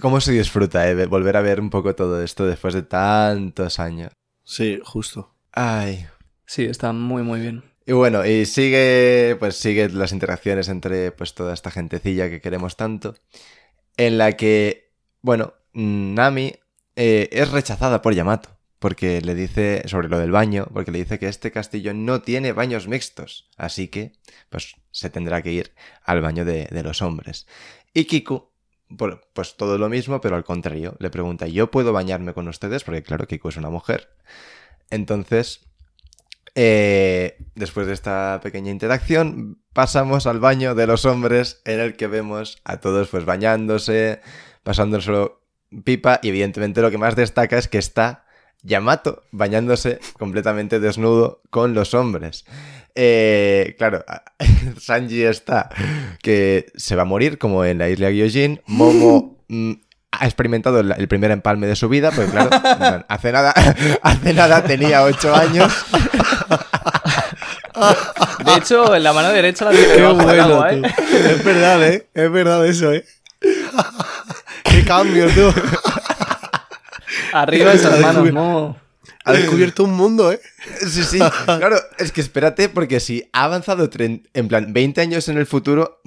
¿Cómo 0.00 0.20
se 0.20 0.32
disfruta, 0.32 0.88
eh? 0.88 1.06
Volver 1.06 1.36
a 1.36 1.40
ver 1.40 1.60
un 1.60 1.68
poco 1.68 1.94
todo 1.94 2.22
esto 2.22 2.46
después 2.46 2.74
de 2.74 2.82
tantos 2.82 3.78
años. 3.78 4.12
Sí, 4.44 4.80
justo. 4.82 5.34
Ay. 5.52 6.06
Sí, 6.46 6.64
está 6.64 6.92
muy, 6.92 7.22
muy 7.22 7.40
bien. 7.40 7.69
Y 7.86 7.92
bueno, 7.92 8.24
y 8.26 8.46
sigue, 8.46 9.36
pues 9.38 9.56
sigue 9.56 9.88
las 9.88 10.12
interacciones 10.12 10.68
entre 10.68 11.12
pues 11.12 11.34
toda 11.34 11.54
esta 11.54 11.70
gentecilla 11.70 12.28
que 12.28 12.40
queremos 12.40 12.76
tanto, 12.76 13.16
en 13.96 14.18
la 14.18 14.32
que, 14.32 14.92
bueno, 15.22 15.54
Nami 15.72 16.54
eh, 16.96 17.28
es 17.32 17.50
rechazada 17.50 18.02
por 18.02 18.14
Yamato, 18.14 18.50
porque 18.78 19.20
le 19.22 19.34
dice 19.34 19.82
sobre 19.86 20.08
lo 20.08 20.18
del 20.18 20.30
baño, 20.30 20.68
porque 20.72 20.90
le 20.90 20.98
dice 20.98 21.18
que 21.18 21.28
este 21.28 21.50
castillo 21.50 21.94
no 21.94 22.22
tiene 22.22 22.52
baños 22.52 22.86
mixtos, 22.86 23.48
así 23.56 23.88
que, 23.88 24.12
pues 24.50 24.76
se 24.90 25.10
tendrá 25.10 25.42
que 25.42 25.52
ir 25.52 25.72
al 26.04 26.20
baño 26.20 26.44
de, 26.44 26.66
de 26.66 26.82
los 26.82 27.02
hombres. 27.02 27.46
Y 27.92 28.04
Kiku, 28.04 28.50
pues 29.32 29.56
todo 29.56 29.78
lo 29.78 29.88
mismo, 29.88 30.20
pero 30.20 30.36
al 30.36 30.44
contrario, 30.44 30.96
le 30.98 31.10
pregunta, 31.10 31.46
¿yo 31.46 31.70
puedo 31.70 31.92
bañarme 31.92 32.34
con 32.34 32.48
ustedes? 32.48 32.84
Porque 32.84 33.02
claro, 33.02 33.26
Kiku 33.26 33.48
es 33.48 33.56
una 33.56 33.70
mujer. 33.70 34.10
Entonces, 34.90 35.69
eh, 36.54 37.36
después 37.54 37.86
de 37.86 37.92
esta 37.92 38.40
pequeña 38.42 38.70
interacción, 38.70 39.62
pasamos 39.72 40.26
al 40.26 40.40
baño 40.40 40.74
de 40.74 40.86
los 40.86 41.04
hombres 41.04 41.60
en 41.64 41.80
el 41.80 41.96
que 41.96 42.06
vemos 42.06 42.60
a 42.64 42.78
todos 42.78 43.08
pues 43.08 43.24
bañándose, 43.24 44.20
pasándoselo 44.62 45.42
pipa 45.84 46.20
y 46.22 46.30
evidentemente 46.30 46.82
lo 46.82 46.90
que 46.90 46.98
más 46.98 47.16
destaca 47.16 47.56
es 47.58 47.68
que 47.68 47.78
está 47.78 48.24
Yamato 48.62 49.22
bañándose 49.30 50.00
completamente 50.18 50.80
desnudo 50.80 51.42
con 51.50 51.74
los 51.74 51.94
hombres. 51.94 52.44
Eh, 52.94 53.74
claro, 53.78 54.04
Sanji 54.78 55.22
está 55.22 55.70
que 56.22 56.66
se 56.74 56.96
va 56.96 57.02
a 57.02 57.06
morir 57.06 57.38
como 57.38 57.64
en 57.64 57.78
la 57.78 57.88
isla 57.88 58.10
Gyojin, 58.10 58.60
Momo... 58.66 59.44
mm, 59.48 59.72
ha 60.12 60.26
experimentado 60.26 60.80
el, 60.80 61.08
primer 61.08 61.30
empalme 61.30 61.66
de 61.66 61.76
su 61.76 61.88
vida, 61.88 62.10
porque 62.10 62.30
claro, 62.30 62.50
hace 63.08 63.32
nada, 63.32 63.54
hace 64.02 64.34
nada 64.34 64.62
tenía 64.64 65.04
8 65.04 65.34
años. 65.34 65.86
De 68.44 68.54
hecho, 68.56 68.94
en 68.94 69.02
la 69.02 69.12
mano 69.12 69.28
derecha 69.30 69.66
la 69.66 69.70
tiene 69.72 69.86
del 69.86 70.12
bueno, 70.14 70.42
agua, 70.42 70.72
¿eh? 70.72 70.82
tú. 70.82 70.88
Es 71.14 71.44
verdad, 71.44 71.84
¿eh? 71.88 72.08
Es 72.14 72.32
verdad 72.32 72.66
eso, 72.66 72.92
¿eh? 72.92 73.04
Qué 74.64 74.84
cambio, 74.84 75.28
tú. 75.28 75.52
Arriba 77.32 77.72
esas 77.72 78.00
manos, 78.00 78.24
descubier- 78.24 78.32
no. 78.34 78.76
Ha 79.24 79.32
descubierto 79.34 79.84
un 79.84 79.92
mundo, 79.92 80.32
¿eh? 80.32 80.40
Sí, 80.88 81.04
sí. 81.04 81.18
Claro, 81.44 81.76
es 81.98 82.10
que 82.10 82.22
espérate, 82.22 82.70
porque 82.70 83.00
si 83.00 83.28
ha 83.32 83.44
avanzado 83.44 83.88
en 83.98 84.48
plan 84.48 84.72
20 84.72 85.00
años 85.02 85.28
en 85.28 85.36
el 85.36 85.46
futuro, 85.46 86.00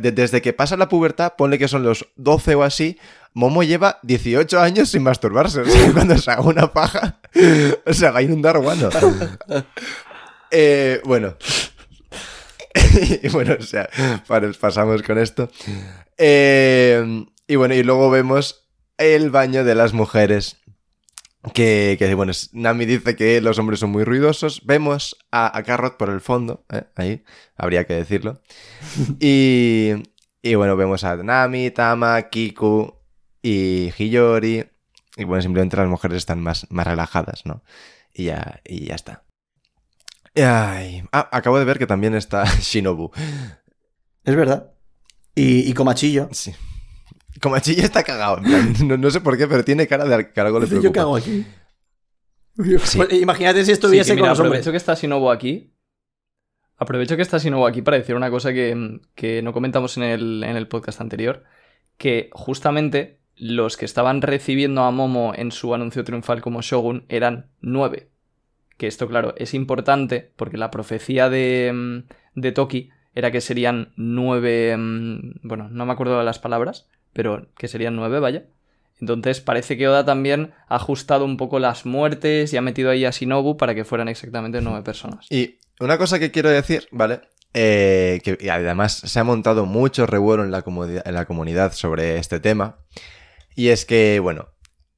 desde 0.00 0.40
que 0.40 0.54
pasa 0.54 0.76
la 0.76 0.88
pubertad, 0.88 1.34
ponle 1.36 1.58
que 1.58 1.68
son 1.68 1.82
los 1.82 2.06
12 2.16 2.54
o 2.54 2.62
así, 2.62 2.98
Momo 3.34 3.64
lleva 3.64 3.98
18 4.02 4.60
años 4.60 4.88
sin 4.90 5.02
masturbarse. 5.02 5.60
O 5.60 5.64
sea, 5.66 5.92
cuando 5.92 6.16
se 6.16 6.30
haga 6.30 6.42
una 6.42 6.72
paja, 6.72 7.18
se 7.34 8.10
va 8.10 8.20
a 8.20 8.22
inundar 8.22 8.58
guano. 8.58 8.88
Eh, 10.56 11.00
bueno. 11.04 11.36
y 13.22 13.28
bueno, 13.30 13.56
o 13.58 13.62
sea, 13.62 13.90
pasamos 14.60 15.02
con 15.02 15.18
esto. 15.18 15.50
Eh, 16.16 17.24
y 17.48 17.56
bueno, 17.56 17.74
y 17.74 17.82
luego 17.82 18.08
vemos 18.08 18.68
el 18.96 19.30
baño 19.30 19.64
de 19.64 19.74
las 19.74 19.92
mujeres. 19.92 20.58
Que, 21.52 22.12
bueno, 22.16 22.32
Nami 22.52 22.86
dice 22.86 23.16
que 23.16 23.40
los 23.40 23.58
hombres 23.58 23.80
son 23.80 23.90
muy 23.90 24.04
ruidosos. 24.04 24.64
Vemos 24.64 25.16
a, 25.32 25.58
a 25.58 25.62
Carrot 25.64 25.96
por 25.96 26.08
el 26.08 26.20
fondo, 26.20 26.64
¿eh? 26.72 26.84
ahí, 26.94 27.24
habría 27.56 27.84
que 27.84 27.94
decirlo. 27.94 28.40
Y, 29.18 29.90
y 30.40 30.54
bueno, 30.54 30.76
vemos 30.76 31.02
a 31.02 31.16
Nami, 31.16 31.72
Tama, 31.72 32.22
Kiku 32.30 32.94
y 33.42 33.92
Hiyori. 33.98 34.66
Y 35.16 35.24
bueno, 35.24 35.42
simplemente 35.42 35.76
las 35.76 35.88
mujeres 35.88 36.18
están 36.18 36.40
más, 36.40 36.70
más 36.70 36.86
relajadas, 36.86 37.44
¿no? 37.44 37.64
Y 38.14 38.26
ya, 38.26 38.60
y 38.64 38.86
ya 38.86 38.94
está. 38.94 39.23
Ay. 40.36 41.02
Ah, 41.12 41.28
acabo 41.32 41.58
de 41.58 41.64
ver 41.64 41.78
que 41.78 41.86
también 41.86 42.14
está 42.14 42.44
Shinobu. 42.60 43.10
Es 44.24 44.34
verdad. 44.36 44.72
Y, 45.34 45.68
y 45.68 45.74
Comachillo. 45.74 46.28
Sí. 46.32 46.54
Komachi 47.40 47.74
ya 47.74 47.84
está 47.84 48.02
cagado. 48.02 48.38
en 48.38 48.44
plan, 48.44 48.74
No, 48.88 48.96
no 48.96 49.10
sé 49.10 49.20
por 49.20 49.36
qué, 49.36 49.46
pero 49.46 49.64
tiene 49.64 49.86
cara 49.86 50.04
de 50.04 50.32
que 50.32 50.40
algo 50.40 50.60
le 50.60 50.66
preocupa. 50.66 50.88
¿Yo 50.88 50.92
qué 50.92 51.00
hago 51.00 51.16
aquí? 51.16 51.44
Sí. 52.84 52.96
Pues, 52.96 53.12
imagínate 53.12 53.64
si 53.64 53.72
estuviese 53.72 54.12
mira, 54.14 54.22
con 54.22 54.28
los 54.30 54.38
hombres. 54.38 54.60
aprovecho 54.60 54.70
que 54.70 54.76
está 54.76 54.94
Shinobu 54.94 55.30
aquí. 55.30 55.74
Aprovecho 56.76 57.16
que 57.16 57.22
está 57.22 57.38
Shinobu 57.38 57.66
aquí 57.66 57.82
para 57.82 57.98
decir 57.98 58.14
una 58.14 58.30
cosa 58.30 58.52
que, 58.52 59.00
que 59.14 59.42
no 59.42 59.52
comentamos 59.52 59.96
en 59.96 60.04
el, 60.04 60.44
en 60.44 60.56
el 60.56 60.68
podcast 60.68 61.00
anterior. 61.00 61.44
Que 61.96 62.30
justamente 62.32 63.20
los 63.36 63.76
que 63.76 63.84
estaban 63.84 64.22
recibiendo 64.22 64.82
a 64.82 64.90
Momo 64.92 65.32
en 65.34 65.50
su 65.50 65.74
anuncio 65.74 66.04
triunfal 66.04 66.40
como 66.40 66.62
Shogun 66.62 67.04
eran 67.08 67.50
nueve. 67.60 68.10
Que 68.76 68.86
esto, 68.86 69.06
claro, 69.08 69.34
es 69.36 69.54
importante 69.54 70.32
porque 70.36 70.56
la 70.56 70.70
profecía 70.70 71.28
de, 71.30 71.72
mm, 71.72 72.40
de 72.40 72.52
Toki 72.52 72.90
era 73.14 73.30
que 73.30 73.40
serían 73.40 73.92
nueve. 73.96 74.76
mm, 74.76 75.40
Bueno, 75.42 75.68
no 75.70 75.86
me 75.86 75.92
acuerdo 75.92 76.18
de 76.18 76.24
las 76.24 76.38
palabras, 76.38 76.88
pero 77.12 77.46
que 77.56 77.68
serían 77.68 77.96
nueve, 77.96 78.18
vaya. 78.20 78.44
Entonces 79.00 79.40
parece 79.40 79.76
que 79.76 79.88
Oda 79.88 80.04
también 80.04 80.52
ha 80.68 80.76
ajustado 80.76 81.24
un 81.24 81.36
poco 81.36 81.58
las 81.58 81.84
muertes 81.84 82.52
y 82.52 82.56
ha 82.56 82.62
metido 82.62 82.90
ahí 82.90 83.04
a 83.04 83.10
Shinobu 83.10 83.56
para 83.56 83.74
que 83.74 83.84
fueran 83.84 84.08
exactamente 84.08 84.60
nueve 84.60 84.82
personas. 84.82 85.26
Y 85.30 85.58
una 85.80 85.98
cosa 85.98 86.18
que 86.18 86.30
quiero 86.30 86.48
decir, 86.48 86.86
¿vale? 86.90 87.20
Eh, 87.52 88.20
que 88.24 88.38
y 88.40 88.48
además 88.48 88.94
se 88.94 89.20
ha 89.20 89.24
montado 89.24 89.66
mucho 89.66 90.06
revuelo 90.06 90.42
en 90.44 90.50
la, 90.50 90.64
en 91.04 91.14
la 91.14 91.24
comunidad 91.26 91.72
sobre 91.72 92.18
este 92.18 92.40
tema. 92.40 92.78
Y 93.54 93.68
es 93.68 93.84
que, 93.84 94.18
bueno, 94.20 94.48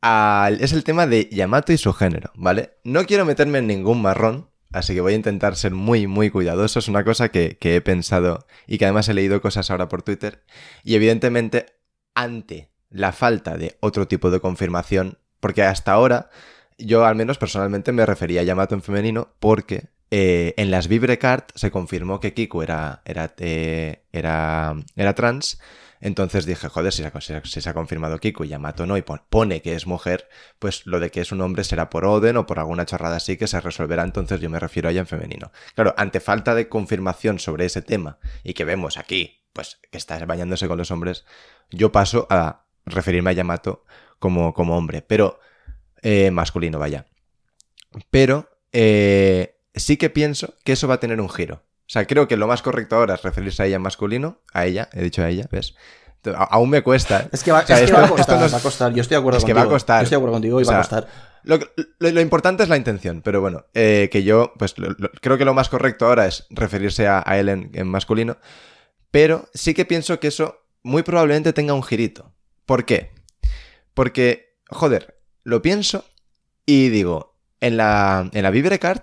es 0.03 0.73
el 0.73 0.85
tema 0.85 1.07
de 1.07 1.29
Yamato 1.31 1.73
y 1.73 1.79
su 1.79 1.93
género, 1.93 2.31
¿vale? 2.35 2.79
No 2.85 3.05
quiero 3.05 3.25
meterme 3.25 3.59
en 3.59 3.67
ningún 3.67 4.03
marrón, 4.03 4.49
así 4.73 4.95
que 4.95 5.01
voy 5.01 5.15
a 5.15 5.17
intentar 5.17 5.57
ser 5.57 5.73
muy, 5.73 6.07
muy 6.07 6.31
cuidadoso. 6.31 6.79
Es 6.79 6.89
una 6.89 7.05
cosa 7.05 7.31
que, 7.31 7.59
he 7.61 7.81
pensado 7.81 8.47
y 8.67 8.79
que 8.79 8.85
además 8.85 9.09
he 9.09 9.15
leído 9.15 9.41
cosas 9.41 9.71
ahora 9.71 9.89
por 9.89 10.03
Twitter. 10.03 10.45
Y 10.85 10.95
evidentemente, 10.95 11.67
ante 12.15 12.71
la 12.91 13.13
falta 13.13 13.57
de 13.57 13.77
otro 13.81 14.07
tipo 14.09 14.31
de 14.31 14.41
confirmación, 14.41 15.19
porque 15.41 15.63
hasta 15.63 15.93
ahora 15.93 16.31
yo 16.79 17.05
al 17.05 17.15
menos 17.17 17.39
personalmente 17.39 17.93
me 17.93 18.07
refería 18.07 18.43
a 18.43 18.45
Yamato 18.45 18.75
en 18.75 18.83
femenino 18.83 19.35
porque 19.41 19.89
eh, 20.11 20.55
en 20.57 20.71
las 20.71 20.89
Vibrecard 20.89 21.45
se 21.55 21.71
confirmó 21.71 22.21
que 22.21 22.35
Kiku 22.35 22.63
era, 22.63 23.03
era, 23.05 23.35
eh, 23.39 24.05
era, 24.13 24.77
era 24.95 25.15
trans. 25.15 25.59
Entonces 26.01 26.47
dije, 26.47 26.69
joder, 26.69 26.93
si 26.93 27.03
se, 27.03 27.09
ha- 27.09 27.43
si 27.45 27.61
se 27.61 27.69
ha- 27.71 27.75
confirmado 27.75 28.19
Kiku 28.19 28.45
y 28.45 28.49
Yamato 28.49 28.87
no, 28.87 28.97
y 28.97 29.03
pon- 29.03 29.23
pone 29.29 29.63
que 29.63 29.75
es 29.75 29.87
mujer, 29.87 30.29
pues 30.59 30.87
lo 30.87 31.01
de 31.01 31.11
que 31.11 31.21
es 31.21 31.33
un 31.33 31.41
hombre 31.41 31.65
será 31.65 31.91
por 31.91 32.05
Oden 32.05 32.37
o 32.37 32.47
por 32.47 32.59
alguna 32.59 32.87
chorrada 32.87 33.17
así 33.17 33.37
que 33.37 33.47
se 33.47 33.61
resolverá. 33.61 34.03
Entonces 34.05 34.41
yo 34.41 34.51
me 34.51 34.61
refiero 34.61 34.89
a 34.89 34.93
ella 34.93 35.01
en 35.01 35.07
femenino. 35.07 35.53
Claro, 35.75 35.95
ante 35.97 36.21
falta 36.21 36.55
de 36.55 36.69
confirmación 36.69 37.39
sobre 37.39 37.65
ese 37.67 37.83
tema 37.83 38.19
y 38.45 38.55
que 38.55 38.65
vemos 38.65 38.99
aquí, 38.99 39.43
pues 39.53 39.79
que 39.91 39.99
está 39.99 40.19
bañándose 40.27 40.69
con 40.69 40.79
los 40.79 40.91
hombres, 40.91 41.25
yo 41.71 41.93
paso 41.93 42.27
a 42.31 42.67
referirme 42.85 43.31
a 43.31 43.35
Yamato 43.35 43.85
como, 44.19 44.53
como 44.55 44.77
hombre, 44.77 45.03
pero 45.03 45.41
eh, 46.03 46.31
masculino, 46.31 46.79
vaya. 46.79 47.07
Pero 48.11 48.49
eh, 48.73 49.59
sí 49.75 49.97
que 49.97 50.11
pienso 50.11 50.55
que 50.65 50.73
eso 50.73 50.89
va 50.89 50.95
a 50.95 51.01
tener 51.01 51.21
un 51.21 51.29
giro. 51.31 51.63
O 51.87 51.89
sea, 51.89 52.05
creo 52.07 52.27
que 52.27 52.37
lo 52.37 52.47
más 52.49 52.63
correcto 52.63 52.97
ahora 52.97 53.15
es 53.15 53.23
referirse 53.23 53.63
a 53.63 53.67
ella 53.67 53.77
en 53.77 53.83
masculino, 53.83 54.41
a 54.53 54.67
ella, 54.67 54.89
he 54.93 55.03
dicho 55.03 55.23
a 55.23 55.29
ella, 55.29 55.47
¿ves? 55.53 55.75
A- 56.25 56.43
aún 56.45 56.71
me 56.71 56.83
cuesta. 56.83 57.21
¿eh? 57.21 57.29
Es 57.33 57.45
que 57.45 57.53
va, 57.53 57.61
O 57.61 57.67
sea, 57.67 57.77
es 57.77 57.83
que 57.83 57.85
esto- 57.87 57.97
va 58.01 58.07
a 58.07 58.11
costar, 58.11 58.53
va 58.53 58.57
a 58.59 58.61
costar. 58.61 58.93
Yo 58.93 59.03
estoy 59.03 59.15
de 59.15 59.21
acuerdo 59.21 59.39
es 59.39 59.45
que 59.45 59.53
contigo. 59.53 59.67
va 59.69 59.71
a 59.71 59.75
costar. 59.77 60.01
Yo 60.01 60.03
estoy 60.05 60.17
de 60.17 60.19
acuerdo 60.19 60.33
contigo 60.35 60.61
y 60.61 60.65
O 60.65 60.67
va 60.67 60.75
a 60.75 60.79
costar. 60.79 61.07
Lo, 61.45 61.59
lo- 62.01 62.11
lo 62.11 62.21
importante 62.21 62.65
es 62.65 62.69
la 62.69 62.77
intención, 62.77 63.23
pero 63.23 63.41
bueno, 63.41 63.67
eh, 63.75 64.09
que 64.11 64.25
yo, 64.25 64.53
pues 64.59 64.77
lo- 64.79 64.97
creo 65.21 65.39
que 65.39 65.45
lo 65.45 65.55
más 65.55 65.69
correcto 65.69 66.07
ahora 66.07 66.27
es 66.27 66.47
referirse 66.51 67.07
a, 67.07 67.23
a 67.25 67.39
él 67.39 67.49
en, 67.49 67.71
en 67.73 67.87
masculino, 67.87 68.39
pero 69.13 69.49
sí 69.55 69.73
que 69.73 69.85
pienso 69.85 70.19
que 70.19 70.27
eso 70.27 70.59
muy 70.83 71.05
probablemente 71.05 71.53
tenga 71.53 71.73
un 71.75 71.85
girito. 71.85 72.33
¿Por 72.65 72.85
qué? 72.85 73.13
Porque, 73.95 74.57
joder, 74.69 75.19
lo 75.45 75.63
pienso 75.63 76.05
y 76.67 76.89
digo, 76.89 77.37
en 77.61 77.77
la, 77.77 78.29
en 78.33 78.43
la 78.43 78.51
Vibrecard, 78.51 79.03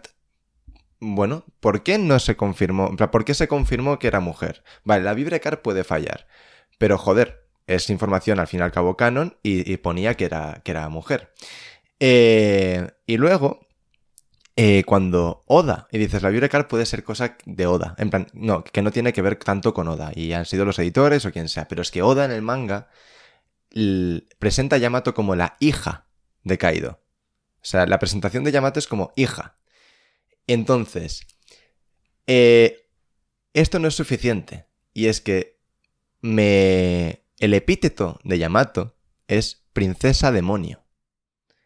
bueno, 1.03 1.45
¿por 1.59 1.83
qué 1.83 1.97
no 1.97 2.19
se 2.19 2.35
confirmó? 2.35 2.95
¿Por 2.95 3.25
qué 3.25 3.33
se 3.33 3.47
confirmó 3.47 3.99
que 3.99 4.07
era 4.07 4.19
mujer? 4.19 4.63
Vale, 4.83 5.03
la 5.03 5.13
Vibrecard 5.13 5.59
puede 5.61 5.83
fallar, 5.83 6.27
pero 6.77 6.97
joder, 6.97 7.43
es 7.67 7.89
información 7.89 8.39
al 8.39 8.47
fin 8.47 8.59
y 8.61 8.63
al 8.63 8.71
cabo 8.71 8.97
canon 8.97 9.37
y, 9.43 9.77
ponía 9.77 10.15
que 10.15 10.25
era, 10.25 10.61
que 10.63 10.71
era 10.71 10.89
mujer. 10.89 11.33
Eh, 11.99 12.91
y 13.05 13.17
luego, 13.17 13.67
eh, 14.55 14.83
cuando 14.85 15.43
Oda, 15.47 15.87
y 15.91 15.97
dices, 15.97 16.21
la 16.21 16.29
Vibra 16.29 16.49
Card 16.49 16.67
puede 16.67 16.85
ser 16.85 17.03
cosa 17.03 17.37
de 17.45 17.67
Oda, 17.67 17.95
en 17.97 18.09
plan, 18.09 18.27
no, 18.33 18.63
que 18.63 18.81
no 18.81 18.91
tiene 18.91 19.13
que 19.13 19.21
ver 19.21 19.35
tanto 19.37 19.73
con 19.73 19.87
Oda, 19.87 20.11
y 20.15 20.33
han 20.33 20.45
sido 20.45 20.65
los 20.65 20.79
editores 20.79 21.25
o 21.25 21.31
quien 21.31 21.49
sea, 21.49 21.67
pero 21.67 21.81
es 21.81 21.91
que 21.91 22.01
Oda 22.01 22.25
en 22.25 22.31
el 22.31 22.41
manga 22.41 22.89
presenta 24.39 24.75
a 24.75 24.79
Yamato 24.79 25.13
como 25.13 25.35
la 25.35 25.57
hija 25.59 26.05
de 26.43 26.57
Kaido. 26.57 26.99
O 27.55 27.65
sea, 27.65 27.85
la 27.87 27.97
presentación 27.97 28.43
de 28.43 28.51
Yamato 28.51 28.77
es 28.77 28.87
como 28.87 29.13
hija. 29.15 29.55
Entonces, 30.47 31.27
eh, 32.27 32.87
esto 33.53 33.79
no 33.79 33.87
es 33.87 33.95
suficiente, 33.95 34.65
y 34.93 35.07
es 35.07 35.21
que 35.21 35.59
me... 36.21 37.23
el 37.39 37.53
epíteto 37.53 38.19
de 38.23 38.37
Yamato 38.39 38.95
es 39.27 39.65
princesa 39.73 40.31
demonio. 40.31 40.83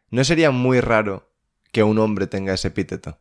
¿No 0.09 0.23
sería 0.23 0.51
muy 0.51 0.79
raro 0.81 1.33
que 1.71 1.83
un 1.83 1.99
hombre 1.99 2.27
tenga 2.27 2.53
ese 2.53 2.69
epíteto? 2.69 3.19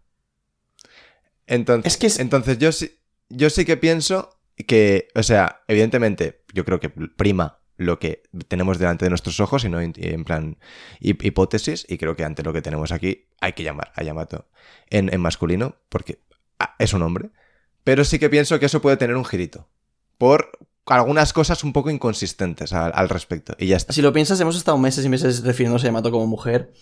Entonces, 1.47 1.93
Es 1.93 1.99
que 1.99 2.07
es- 2.07 2.19
entonces 2.19 2.59
yo, 2.59 2.73
sí, 2.73 2.99
yo 3.28 3.51
sí 3.51 3.65
que 3.65 3.77
pienso 3.77 4.39
que, 4.66 5.09
o 5.15 5.23
sea, 5.23 5.62
evidentemente, 5.69 6.45
yo 6.53 6.65
creo 6.65 6.81
que 6.81 6.89
prima 6.91 7.61
lo 7.77 7.98
que 7.98 8.23
tenemos 8.48 8.78
delante 8.78 9.05
de 9.05 9.11
nuestros 9.11 9.39
ojos 9.40 9.65
y 9.65 9.69
no 9.69 9.81
en 9.81 10.24
plan 10.24 10.59
hip- 11.01 11.23
hipótesis, 11.24 11.85
y 11.89 11.98
creo 11.98 12.16
que 12.16 12.24
ante 12.24 12.43
lo 12.43 12.53
que 12.53 12.62
tenemos 12.62 12.93
aquí 12.93 13.27
hay 13.40 13.53
que 13.53 13.62
llamar 13.62 13.93
a 13.94 14.03
Yamato 14.03 14.48
en, 14.89 15.20
masculino, 15.20 15.77
porque 15.89 16.20
ah, 16.59 16.74
es 16.78 16.93
un 16.94 17.03
hombre, 17.03 17.31
pero 17.85 18.05
sí 18.05 18.19
que 18.19 18.31
pienso 18.31 18.59
que 18.59 18.66
eso 18.66 18.81
puede 18.81 18.97
tener 18.97 19.16
un 19.16 19.24
girito, 19.24 19.69
por 20.19 20.51
algunas 20.86 21.32
cosas 21.32 21.65
un 21.65 21.73
poco 21.73 21.90
inconsistentes 21.90 22.73
al, 22.73 23.09
respecto, 23.09 23.55
y 23.59 23.66
ya 23.66 23.77
está. 23.77 23.93
Si 23.93 24.03
lo 24.03 24.12
piensas, 24.12 24.40
hemos 24.40 24.57
estado 24.57 24.78
meses 24.78 25.05
y 25.05 25.09
meses 25.09 25.44
refiriéndose 25.44 25.86
a 25.86 25.89
Yamato 25.89 26.11
como 26.11 26.27
mujer. 26.27 26.73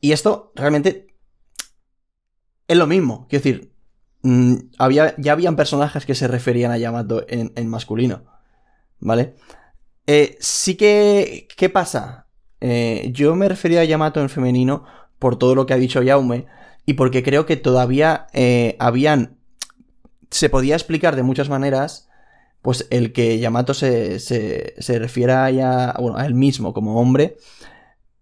Y 0.00 0.12
esto 0.12 0.52
realmente 0.54 1.06
es 2.68 2.76
lo 2.76 2.86
mismo. 2.86 3.26
Quiero 3.28 3.42
decir, 3.42 3.72
mm, 4.22 4.54
había, 4.78 5.14
ya 5.16 5.32
habían 5.32 5.56
personajes 5.56 6.04
que 6.04 6.14
se 6.14 6.28
referían 6.28 6.70
a 6.70 6.78
Yamato 6.78 7.24
en 7.26 7.68
masculino. 7.68 8.24
¿Vale? 9.00 9.34
Eh, 10.06 10.36
sí 10.40 10.76
que... 10.76 11.48
¿Qué 11.56 11.68
pasa? 11.68 12.26
Eh, 12.60 13.10
yo 13.12 13.34
me 13.34 13.48
refería 13.48 13.80
a 13.80 13.84
Yamato 13.84 14.20
en 14.20 14.28
femenino 14.28 14.84
por 15.18 15.38
todo 15.38 15.54
lo 15.54 15.66
que 15.66 15.74
ha 15.74 15.78
dicho 15.78 16.02
Yaume 16.02 16.46
y 16.86 16.94
porque 16.94 17.22
creo 17.22 17.46
que 17.46 17.56
todavía 17.56 18.26
eh, 18.32 18.76
habían... 18.78 19.38
Se 20.30 20.48
podía 20.50 20.74
explicar 20.74 21.16
de 21.16 21.22
muchas 21.22 21.48
maneras 21.48 22.08
pues 22.64 22.86
el 22.88 23.12
que 23.12 23.38
Yamato 23.38 23.74
se, 23.74 24.18
se, 24.20 24.74
se 24.78 24.98
refiera 24.98 25.50
ya, 25.50 25.94
bueno, 26.00 26.16
a 26.16 26.24
él 26.24 26.32
mismo 26.32 26.72
como 26.72 26.98
hombre, 26.98 27.36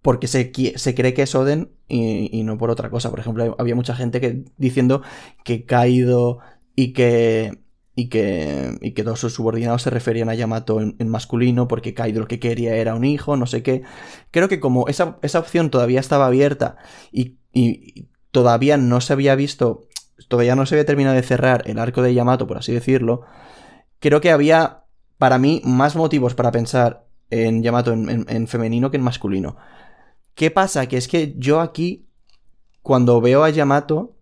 porque 0.02 0.26
se, 0.26 0.50
se 0.74 0.94
cree 0.96 1.14
que 1.14 1.22
es 1.22 1.34
Oden 1.36 1.70
y, 1.86 2.28
y 2.36 2.42
no 2.42 2.59
por 2.59 2.68
otra 2.68 2.90
cosa. 2.90 3.09
Por 3.10 3.20
ejemplo, 3.20 3.54
había 3.56 3.76
mucha 3.76 3.94
gente 3.94 4.20
que 4.20 4.42
diciendo 4.56 5.02
que 5.44 5.64
Kaido 5.64 6.40
y 6.74 6.92
que 6.92 7.61
y 7.94 8.09
que, 8.09 8.78
y 8.81 8.93
que 8.93 9.05
todos 9.05 9.20
sus 9.20 9.35
subordinados 9.35 9.82
se 9.82 9.90
referían 9.90 10.28
a 10.31 10.35
Yamato 10.35 10.81
en, 10.81 10.97
masculino 11.09 11.69
porque 11.69 11.94
Kaido 11.94 12.20
lo 12.20 12.27
que 12.28 12.40
quería 12.40 12.74
era 12.77 12.94
un 12.94 13.05
hijo, 13.05 13.36
no 13.36 13.47
sé 13.47 13.62
qué. 13.62 13.82
Creo 14.31 14.48
que 14.48 14.60
como 14.60 14.89
esa, 14.89 15.19
esa 15.23 15.39
opción 15.39 15.70
todavía 15.70 16.01
estaba 16.01 16.27
abierta 16.27 16.77
y, 17.10 17.36
y- 17.52 18.09
todavía 18.31 18.78
no 18.78 19.02
se 19.02 19.12
había 19.12 19.35
visto, 19.35 19.89
todavía 20.28 20.56
no 20.56 20.64
se 20.64 20.74
había 20.74 20.86
terminado 20.86 21.16
de 21.16 21.23
cerrar 21.23 21.64
el 21.66 21.78
arco 21.78 22.01
de 22.02 22.14
Yamato, 22.14 22.47
por 22.47 22.56
así 22.56 22.73
decirlo, 22.73 23.23
creo 24.01 24.23
que 24.23 24.31
había, 24.31 24.85
para 25.19 25.39
mí, 25.39 25.60
más 25.64 25.97
motivos 25.97 26.35
para 26.35 26.51
pensar 26.51 27.06
en 27.31 27.62
Yamato 27.62 27.93
en 27.93 28.47
femenino 28.48 28.90
que 28.90 28.97
en 28.98 29.02
masculino. 29.02 29.56
¿Qué 30.35 30.51
pasa? 30.51 30.86
Que 30.86 30.97
es 30.97 31.09
que 31.09 31.35
yo 31.36 31.60
aquí, 31.60 32.06
cuando 32.82 33.20
veo 33.20 33.44
a 33.44 33.51
Yamato, 33.51 34.16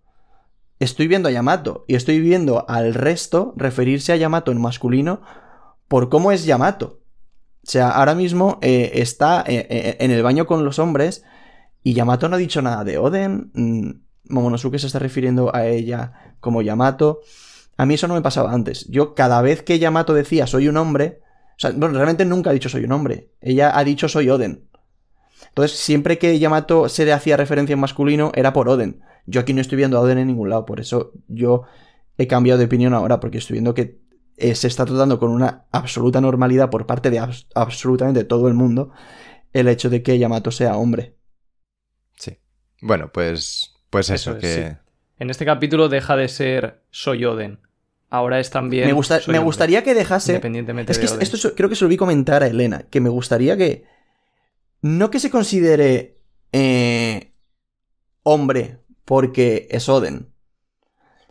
estoy 0.80 1.06
viendo 1.06 1.28
a 1.28 1.32
Yamato 1.32 1.84
y 1.86 1.94
estoy 1.94 2.20
viendo 2.20 2.68
al 2.68 2.94
resto 2.94 3.52
referirse 3.56 4.12
a 4.12 4.16
Yamato 4.16 4.50
en 4.50 4.60
masculino 4.60 5.20
por 5.86 6.08
cómo 6.08 6.32
es 6.32 6.44
Yamato. 6.44 7.00
O 7.62 7.70
sea, 7.70 7.90
ahora 7.90 8.14
mismo 8.14 8.58
eh, 8.62 8.90
está 8.94 9.44
eh, 9.46 9.66
eh, 9.68 9.96
en 10.00 10.10
el 10.10 10.22
baño 10.22 10.46
con 10.46 10.64
los 10.64 10.78
hombres 10.78 11.22
y 11.82 11.92
Yamato 11.92 12.28
no 12.28 12.36
ha 12.36 12.38
dicho 12.38 12.62
nada 12.62 12.82
de 12.82 12.98
Oden. 12.98 13.50
mm, 13.54 13.90
Momonosuke 14.30 14.78
se 14.78 14.86
está 14.86 14.98
refiriendo 14.98 15.54
a 15.54 15.66
ella 15.66 16.34
como 16.40 16.62
Yamato. 16.62 17.20
A 17.76 17.84
mí 17.84 17.94
eso 17.94 18.08
no 18.08 18.14
me 18.14 18.22
pasaba 18.22 18.52
antes. 18.52 18.86
Yo 18.88 19.14
cada 19.14 19.42
vez 19.42 19.62
que 19.62 19.78
Yamato 19.78 20.14
decía 20.14 20.46
soy 20.46 20.68
un 20.68 20.78
hombre, 20.78 21.20
o 21.50 21.58
sea, 21.58 21.72
bueno, 21.72 21.94
realmente 21.94 22.24
nunca 22.24 22.50
ha 22.50 22.52
dicho 22.54 22.68
soy 22.70 22.84
un 22.84 22.92
hombre. 22.92 23.32
Ella 23.40 23.76
ha 23.76 23.84
dicho 23.84 24.08
soy 24.08 24.30
Oden. 24.30 24.66
Entonces, 25.48 25.78
siempre 25.78 26.16
que 26.18 26.38
Yamato 26.38 26.88
se 26.88 27.04
le 27.04 27.12
hacía 27.12 27.36
referencia 27.36 27.74
en 27.74 27.80
masculino, 27.80 28.30
era 28.34 28.52
por 28.52 28.68
Oden. 28.68 29.02
Yo 29.26 29.40
aquí 29.40 29.52
no 29.52 29.60
estoy 29.60 29.76
viendo 29.76 29.96
a 29.98 30.00
Oden 30.00 30.18
en 30.18 30.26
ningún 30.28 30.48
lado, 30.50 30.64
por 30.66 30.80
eso 30.80 31.12
yo 31.28 31.62
he 32.18 32.26
cambiado 32.26 32.58
de 32.58 32.64
opinión 32.66 32.94
ahora, 32.94 33.20
porque 33.20 33.38
estoy 33.38 33.54
viendo 33.54 33.74
que 33.74 33.98
eh, 34.36 34.54
se 34.54 34.66
está 34.68 34.84
tratando 34.86 35.18
con 35.18 35.30
una 35.30 35.66
absoluta 35.70 36.20
normalidad 36.20 36.70
por 36.70 36.86
parte 36.86 37.10
de 37.10 37.20
abs- 37.20 37.46
absolutamente 37.54 38.24
todo 38.24 38.48
el 38.48 38.54
mundo 38.54 38.90
el 39.52 39.68
hecho 39.68 39.90
de 39.90 40.02
que 40.02 40.18
Yamato 40.18 40.50
sea 40.50 40.76
hombre. 40.76 41.16
Sí. 42.16 42.38
Bueno, 42.80 43.10
pues, 43.12 43.74
pues 43.90 44.10
eso, 44.10 44.30
Eso 44.36 44.38
es, 44.38 44.56
que... 44.56 44.68
sí. 44.70 44.76
En 45.18 45.28
este 45.30 45.44
capítulo 45.44 45.88
deja 45.88 46.16
de 46.16 46.28
ser 46.28 46.82
soy 46.90 47.24
Oden. 47.24 47.58
Ahora 48.08 48.40
es 48.40 48.50
también. 48.50 48.86
Me, 48.86 48.92
gusta- 48.92 49.20
me 49.28 49.38
gustaría 49.38 49.84
que 49.84 49.94
dejase 49.94 50.32
Independientemente 50.32 50.90
Es 50.92 50.98
que 50.98 51.06
de 51.06 51.12
Oden. 51.12 51.22
esto 51.22 51.36
es- 51.36 51.54
creo 51.56 51.68
que 51.68 51.76
se 51.76 51.84
lo 51.84 51.88
vi 51.88 51.96
comentar 51.96 52.42
a 52.42 52.46
Elena, 52.46 52.84
que 52.90 53.00
me 53.00 53.08
gustaría 53.10 53.56
que. 53.56 53.84
No 54.82 55.10
que 55.10 55.20
se 55.20 55.30
considere 55.30 56.16
eh, 56.52 57.34
hombre 58.22 58.78
porque 59.10 59.66
es 59.72 59.88
Oden, 59.88 60.32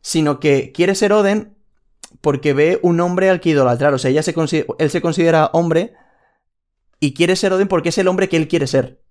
sino 0.01 0.41
que 0.41 0.73
quiere 0.73 0.95
ser 0.95 1.13
Oden 1.13 1.55
porque 2.19 2.51
ve 2.51 2.77
un 2.81 2.99
hombre 2.99 3.29
al 3.29 3.39
que 3.39 3.51
idolatrar. 3.51 3.93
O 3.93 3.97
sea, 3.97 4.11
ella 4.11 4.21
se 4.21 4.35
él 4.79 4.89
se 4.89 5.01
considera 5.01 5.49
hombre 5.53 5.93
y 6.99 7.13
quiere 7.13 7.37
ser 7.37 7.53
Oden 7.53 7.69
porque 7.69 7.87
es 7.87 7.97
el 7.97 8.09
hombre 8.09 8.27
que 8.27 8.35
él 8.35 8.49
quiere 8.49 8.67
ser. 8.67 9.01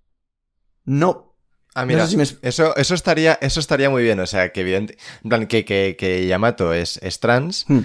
No. 0.85 1.35
Ah, 1.75 1.83
No 1.83 1.87
mira, 1.87 2.05
sé 2.05 2.11
si 2.11 2.17
me 2.19 2.25
es- 2.25 2.39
eso, 2.43 2.77
eso, 2.77 2.95
estaría, 2.95 3.39
eso 3.41 3.59
estaría 3.59 3.89
muy 3.89 4.03
bien. 4.03 4.21
O 4.21 4.27
sea, 4.27 4.53
que 4.53 4.61
evidente... 4.61 4.99
Que, 5.49 5.65
que, 5.65 5.97
que 5.99 6.27
Yamato 6.27 6.75
es, 6.75 6.99
es 7.03 7.21
trans 7.21 7.65
Hmm. 7.69 7.81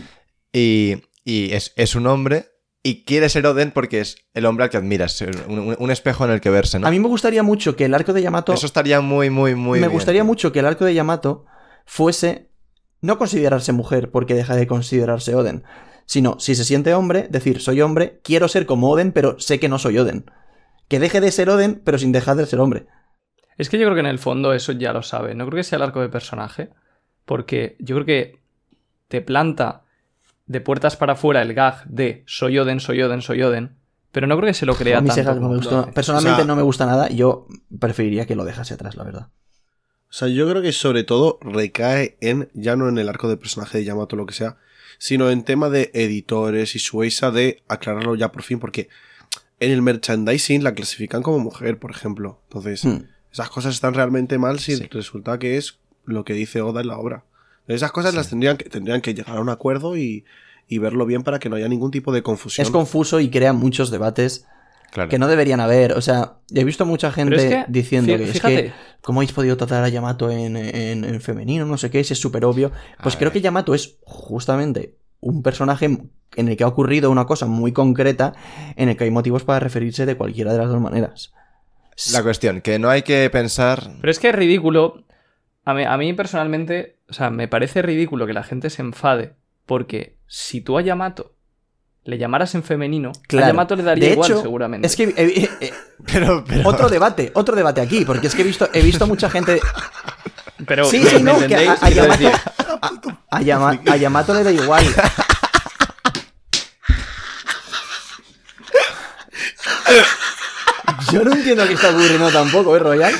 y, 0.51 1.01
y 1.23 1.53
es, 1.53 1.72
es 1.77 1.95
un 1.95 2.07
hombre 2.07 2.47
y 2.84 3.05
quiere 3.05 3.30
ser 3.30 3.47
Oden 3.47 3.72
porque 3.72 4.01
es 4.01 4.18
el 4.34 4.45
hombre 4.45 4.65
al 4.65 4.69
que 4.69 4.77
admiras. 4.77 5.19
Un, 5.47 5.76
un- 5.80 5.91
espejo 5.91 6.26
en 6.26 6.31
el 6.31 6.41
que 6.41 6.49
verse, 6.49 6.80
¿no? 6.80 6.88
A 6.88 6.91
mí 6.91 6.99
me 6.99 7.07
gustaría 7.07 7.41
mucho 7.41 7.76
que 7.76 7.85
el 7.85 7.93
arco 7.93 8.11
de 8.14 8.22
Yamato. 8.22 8.53
Eso 8.53 8.65
estaría 8.65 8.99
muy, 9.01 9.30
muy, 9.30 9.55
muy 9.55 9.80
me 9.80 9.88
bien. 9.88 9.93
gustaría 9.93 10.23
mucho 10.23 10.51
que 10.51 10.60
el 10.60 10.65
arco 10.65 10.84
de 10.85 10.93
Yamato 10.93 11.45
fuese 11.85 12.49
no 13.01 13.18
considerarse 13.18 13.72
mujer 13.72 14.11
porque 14.11 14.34
deja 14.35 14.55
de 14.55 14.68
considerarse 14.68 15.34
Oden, 15.35 15.64
sino 16.05 16.38
si 16.39 16.55
se 16.55 16.65
siente 16.65 16.93
hombre, 16.93 17.27
decir 17.30 17.61
soy 17.61 17.81
hombre, 17.81 18.19
quiero 18.23 18.47
ser 18.47 18.65
como 18.65 18.89
Oden, 18.91 19.11
pero 19.14 19.39
sé 19.39 19.60
que 19.60 19.69
no 19.69 19.80
soy 19.80 19.97
Oden. 19.97 20.26
Que 20.89 20.99
deje 20.99 21.22
de 21.22 21.31
ser 21.31 21.49
Oden, 21.49 21.81
pero 21.84 21.97
sin 21.97 22.11
dejar 22.11 22.35
de 22.35 22.45
ser 22.45 22.60
hombre. 22.60 22.88
Es 23.57 23.69
que 23.69 23.77
yo 23.77 23.85
creo 23.85 23.93
que 23.95 23.99
en 24.01 24.05
el 24.07 24.19
fondo 24.19 24.53
eso 24.53 24.73
ya 24.73 24.91
lo 24.93 25.03
sabe. 25.03 25.35
No 25.35 25.45
creo 25.45 25.57
que 25.57 25.64
sea 25.64 25.77
el 25.77 25.84
arco 25.84 26.01
de 26.01 26.10
personaje. 26.10 26.69
Porque 27.26 27.77
yo 27.80 27.95
creo 27.95 28.05
que 28.05 28.41
te 29.07 29.22
planta 29.22 29.84
de 30.45 30.61
puertas 30.61 30.95
para 30.98 31.14
afuera 31.14 31.41
el 31.41 31.53
gag 31.53 31.86
de 31.86 32.24
soy 32.28 32.57
Oden, 32.60 32.80
soy 32.80 33.02
Oden, 33.02 33.22
soy 33.22 33.41
Oden. 33.44 33.78
Pero 34.11 34.28
no 34.28 34.36
creo 34.38 34.48
que 34.48 34.53
se 34.53 34.65
lo 34.68 34.76
crea 34.76 34.99
a 34.99 35.02
mí 35.02 35.07
tanto. 35.07 35.22
ese 35.32 35.40
no 35.40 35.49
me 35.49 35.56
gustó. 35.57 35.90
Personalmente 35.91 36.34
O 36.34 36.38
sea- 36.38 36.45
no 36.45 36.56
me 36.56 36.61
gusta 36.61 36.86
nada. 36.86 37.10
Yo 37.10 37.48
preferiría 37.80 38.28
que 38.28 38.36
lo 38.36 38.45
dejase 38.45 38.76
atrás, 38.76 38.95
la 38.95 39.03
verdad. 39.03 39.28
O 40.10 40.15
sea, 40.15 40.28
yo 40.28 40.48
creo 40.48 40.61
que 40.61 40.72
sobre 40.72 41.03
todo 41.03 41.40
recae 41.41 42.18
en, 42.22 42.49
ya 42.53 42.76
no 42.76 42.88
en 42.90 42.99
el 42.99 43.10
arco 43.10 43.28
de 43.28 43.38
personaje 43.38 43.80
de 43.80 43.86
Yamato 43.86 44.15
o 44.15 44.20
lo 44.20 44.28
que 44.28 44.36
sea, 44.36 44.57
sino 44.99 45.32
en 45.32 45.44
tema 45.44 45.70
de 45.70 45.90
editores 45.95 46.76
y 46.76 46.80
Sueisa 46.80 47.32
de 47.32 47.64
aclararlo 47.68 48.14
ya 48.14 48.32
por 48.32 48.44
fin, 48.44 48.60
porque 48.60 48.90
en 49.60 49.72
el 49.72 49.82
merchandising 49.82 50.64
la 50.64 50.76
clasifican 50.76 51.24
como 51.24 51.40
mujer, 51.40 51.80
por 51.80 51.90
ejemplo. 51.90 52.40
Entonces, 52.49 52.86
Hmm. 52.86 53.06
esas 53.32 53.49
cosas 53.49 53.74
están 53.74 53.95
realmente 53.95 54.38
mal 54.38 54.60
si 54.60 54.76
Sí. 54.76 54.88
resulta 54.91 55.40
que 55.40 55.57
es 55.57 55.80
lo 56.06 56.24
que 56.24 56.34
dice 56.34 56.61
Oda 56.61 56.82
en 56.82 56.88
la 56.88 56.98
obra. 56.99 57.24
Esas 57.68 57.91
cosas 57.91 58.14
las 58.14 58.30
tendrían 58.30 58.57
que, 58.57 58.69
tendrían 58.69 59.02
que 59.02 59.14
llegar 59.14 59.38
a 59.38 59.41
un 59.41 59.49
acuerdo 59.49 59.95
y, 59.98 60.26
y 60.68 60.77
verlo 60.80 61.06
bien 61.06 61.23
para 61.23 61.40
que 61.40 61.49
no 61.49 61.56
haya 61.56 61.68
ningún 61.68 61.91
tipo 61.91 62.11
de 62.11 62.22
confusión. 62.23 62.65
Es 62.65 62.72
confuso 62.72 63.19
y 63.19 63.30
crea 63.30 63.53
muchos 63.53 63.90
debates 63.91 64.45
Claro. 64.91 65.10
que 65.10 65.18
no 65.18 65.27
deberían 65.27 65.60
haber. 65.60 65.94
O 65.94 66.02
sea, 66.02 66.34
he 66.53 66.64
visto 66.64 66.85
mucha 66.85 67.11
gente 67.11 67.35
es 67.38 67.44
que, 67.45 67.65
diciendo 67.68 68.15
que 68.15 68.30
es 68.30 68.40
que, 68.41 68.72
¿cómo 69.02 69.22
habéis 69.22 69.31
podido 69.31 69.57
tratar 69.57 69.84
a 69.84 69.90
Yamato 69.90 70.30
en, 70.30 70.56
en- 70.56 71.03
en 71.03 71.19
femenino? 71.19 71.65
No 71.65 71.77
sé 71.80 71.90
qué, 71.90 72.03
si 72.03 72.14
es 72.14 72.19
súper 72.19 72.45
obvio. 72.45 72.72
Pues 73.02 73.15
A 73.15 73.18
creo 73.18 73.30
ver. 73.31 73.34
que 73.34 73.41
Yamato 73.41 73.73
es 73.73 73.95
justamente 74.03 74.95
un 75.19 75.41
personaje 75.41 75.85
en 76.35 76.48
el 76.48 76.56
que 76.57 76.64
ha 76.64 76.68
ocurrido 76.68 77.10
una 77.10 77.26
cosa 77.26 77.48
muy 77.48 77.72
concreta, 77.72 78.34
en 78.76 78.90
el 78.90 78.95
que 78.98 79.06
hay 79.06 79.10
motivos 79.11 79.44
para 79.44 79.60
referirse 79.60 80.06
de 80.06 80.15
cualquiera 80.15 80.52
de 80.52 80.60
las 80.60 80.69
dos 80.69 80.80
maneras. 80.81 81.34
La 82.11 82.22
cuestión, 82.22 82.61
que 82.61 82.77
no 82.77 82.90
hay 82.90 83.02
que 83.02 83.27
pensar... 83.31 83.94
Pero 83.99 84.11
es 84.11 84.19
que 84.19 84.30
es 84.30 84.35
ridículo. 84.35 85.03
A 85.65 85.73
mí, 85.73 85.84
a 85.85 85.98
mí 85.98 86.14
personalmente, 86.14 86.98
o 87.10 87.14
sea, 87.14 87.30
me 87.30 87.48
parece 87.48 87.81
ridículo 87.81 88.26
que 88.27 88.34
la 88.34 88.44
gente 88.44 88.69
se 88.69 88.81
enfade. 88.81 89.34
Porque 89.65 90.18
si 90.27 90.60
tú 90.61 90.77
a 90.77 90.81
Yamato 90.81 91.35
le 92.03 92.18
llamaras 92.18 92.53
en 92.56 92.64
femenino, 92.64 93.14
Claro. 93.27 93.45
a 93.45 93.49
Yamato 93.49 93.76
le 93.77 93.84
daría 93.84 94.07
De 94.07 94.14
igual, 94.14 94.30
hecho, 94.31 94.41
seguramente. 94.41 94.85
Es 94.88 94.95
que 94.98 95.03
eh, 95.03 95.14
eh, 95.18 95.49
eh, 95.61 95.73
Pero, 96.11 96.44
pero... 96.45 96.68
otro 96.68 96.90
debate, 96.90 97.31
otro 97.34 97.56
debate 97.56 97.80
aquí, 97.80 98.03
porque 98.03 98.27
es 98.27 98.35
que 98.35 98.41
he 98.41 98.45
visto, 98.45 98.68
he 98.73 98.81
visto 98.81 99.07
mucha 99.07 99.30
gente. 99.30 99.61
Pero, 100.68 100.84
Sí, 100.85 101.02
sí, 101.03 101.15
¿me 101.23 101.31
no, 101.31 101.38
que 101.48 101.56
a, 101.56 101.64
entendéis? 101.64 101.84
a 101.84 101.90
Yamato, 101.90 102.11
decir, 102.23 102.31
a, 103.30 103.38
a 103.38 103.41
Yama- 103.41 103.81
a 103.90 103.95
Yamato 103.98 104.34
le 104.34 104.44
da 104.44 104.52
igual. 104.52 104.85
Yo 111.11 111.23
no 111.23 111.34
entiendo 111.34 111.68
qué 111.68 111.73
está 111.73 111.90
ocurriendo 111.90 112.30
tampoco, 112.31 112.76
¿eh, 112.76 112.80
Royal? 112.80 113.14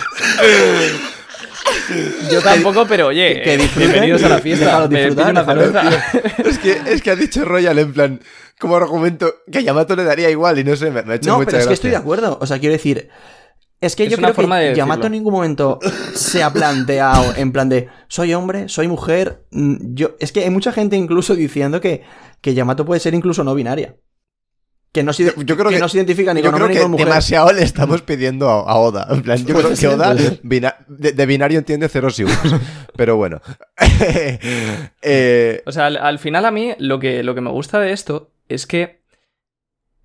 Yo 2.32 2.42
tampoco, 2.42 2.86
pero 2.88 3.08
oye, 3.08 3.36
Que- 3.36 3.42
que 3.44 3.54
eh, 3.56 3.70
bienvenidos 3.78 4.24
a 4.24 4.30
la 4.30 4.40
fiesta. 4.40 4.88
Me 4.88 5.12
una 5.12 5.32
déjalo, 5.44 5.46
cerveza. 5.72 6.04
Es 6.46 6.60
que, 6.60 6.82
es 6.88 7.02
que 7.02 7.12
ha 7.12 7.16
dicho 7.16 7.44
Royal 7.46 7.78
en 7.80 7.94
plan, 7.94 8.20
como 8.60 8.76
argumento, 8.76 9.34
que 9.52 9.60
a 9.60 9.62
Yamato 9.62 9.96
le 9.96 10.04
daría 10.04 10.30
igual 10.30 10.60
y 10.60 10.64
no 10.64 10.76
sé, 10.76 10.92
me, 10.92 11.04
me 11.04 11.14
ha 11.14 11.16
hecho 11.18 11.30
No, 11.30 11.38
mucha 11.38 11.46
pero 11.48 11.58
es 11.60 11.68
que 11.68 11.74
estoy 11.74 11.90
de 11.92 11.96
acuerdo. 11.98 12.38
O 12.42 12.46
sea, 12.46 12.60
quiero 12.60 12.74
decir. 12.74 13.10
Es 13.82 13.98
que 13.98 14.06
Es 14.06 14.12
yo 14.12 14.18
creo 14.18 14.34
forma 14.34 14.60
que 14.60 14.68
de 14.68 14.76
Yamato 14.76 15.08
en 15.08 15.12
ningún 15.12 15.34
momento 15.34 15.78
se 16.14 16.42
ha 16.42 16.54
planteado 16.54 17.34
en 17.36 17.52
plan 17.52 17.68
de 17.68 17.90
soy 18.08 18.34
hombre, 18.34 18.70
soy 18.70 18.88
mujer. 18.88 19.44
mm, 19.52 19.94
Yo, 19.94 20.16
es 20.22 20.32
que 20.32 20.42
hay 20.46 20.50
mucha 20.50 20.72
gente 20.72 20.96
incluso 20.96 21.36
diciendo 21.36 21.82
que, 21.82 22.02
que 22.40 22.54
Yamato 22.54 22.86
puede 22.86 23.02
ser 23.02 23.14
incluso 23.14 23.44
no 23.44 23.54
binaria. 23.56 23.98
Que 24.94 25.02
no 25.04 25.12
se, 25.12 25.34
Yo 25.44 25.58
creo 25.58 25.70
que- 25.72 25.80
no 25.80 25.90
se 25.90 25.98
identifica 25.98 26.34
ni 26.36 26.42
Yo 26.42 26.52
con 26.52 26.56
creo 26.60 26.66
hombre 26.68 26.76
ni 26.76 26.82
con 26.84 26.92
mujer. 26.92 27.08
demasiado 27.08 27.52
le 27.52 27.64
estamos 27.64 28.02
pidiendo 28.04 28.48
a, 28.50 28.60
a 28.62 28.76
Oda. 28.78 29.08
En 29.10 29.24
plan, 29.24 29.40
yo 29.40 29.56
Puede 29.56 29.74
creo 29.74 29.78
que 29.78 29.88
Oda 29.88 30.16
bina- 30.44 30.78
de, 30.88 31.12
de 31.14 31.26
binario 31.26 31.58
entiende 31.58 31.90
ceros 31.90 32.20
y 32.20 32.24
unos. 32.26 32.38
Pero 32.96 33.18
bueno. 33.18 33.42
Eh, 35.02 35.62
O 35.66 35.72
sea, 35.72 35.88
al, 35.88 35.98
al 35.98 36.20
final 36.20 36.46
a 36.46 36.52
mí 36.52 36.74
lo 36.78 37.00
que, 37.00 37.24
lo 37.24 37.36
que 37.36 37.42
me 37.42 37.50
gusta 37.52 37.80
de 37.80 37.92
esto 37.92 38.32
es 38.50 38.68
que 38.68 39.02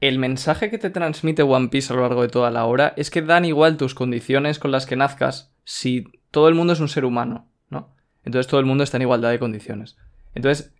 el 0.01 0.19
mensaje 0.19 0.70
que 0.70 0.78
te 0.78 0.90
transmite 0.90 1.43
One 1.43 1.69
Piece 1.69 1.93
a 1.93 1.97
lo 1.97 2.02
largo 2.02 2.23
de 2.23 2.28
toda 2.28 2.51
la 2.51 2.65
obra 2.65 2.94
es 2.97 3.10
que 3.10 3.23
dan 3.23 3.44
igual 3.44 3.77
tus 3.77 3.94
condiciones 3.94 4.59
con 4.59 4.70
las 4.70 4.86
que 4.86 4.97
nazcas 4.97 5.52
si 5.65 6.05
todo 6.31 6.48
el 6.48 6.55
mundo 6.55 6.73
es 6.73 6.81
un 6.81 6.89
ser 6.89 7.05
humano, 7.05 7.48
¿no? 7.69 7.94
Entonces 8.24 8.47
todo 8.48 8.60
el 8.60 8.66
mundo 8.66 8.85
está 8.85 8.97
en 8.97 9.02
igualdad 9.02 9.31
de 9.31 9.39
condiciones. 9.39 9.97
Entonces, 10.35 10.73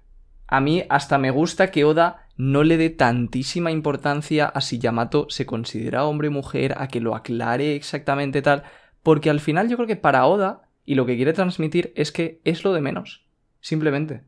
a 0.49 0.61
mí 0.61 0.83
hasta 0.89 1.19
me 1.19 1.31
gusta 1.31 1.71
que 1.71 1.85
Oda 1.85 2.27
no 2.37 2.63
le 2.65 2.77
dé 2.77 2.91
tantísima 2.91 3.71
importancia 3.71 4.47
a 4.47 4.61
si 4.61 4.79
Yamato 4.79 5.27
se 5.29 5.45
considera 5.47 6.05
hombre 6.05 6.29
o 6.29 6.33
mujer, 6.33 6.75
a 6.79 6.89
que 6.89 7.01
lo 7.01 7.15
aclare 7.15 7.75
exactamente 7.77 8.43
tal, 8.43 8.63
porque 9.03 9.31
al 9.31 9.41
final 9.41 9.69
yo 9.69 9.77
creo 9.77 9.87
que 9.89 9.97
para 9.97 10.27
Oda 10.27 10.63
y 10.85 10.95
lo 10.95 11.05
que 11.07 11.17
quiere 11.17 11.33
transmitir 11.33 11.93
es 11.97 12.13
que 12.13 12.41
es 12.45 12.65
lo 12.65 12.73
de 12.73 12.81
menos, 12.81 13.25
simplemente. 13.61 14.23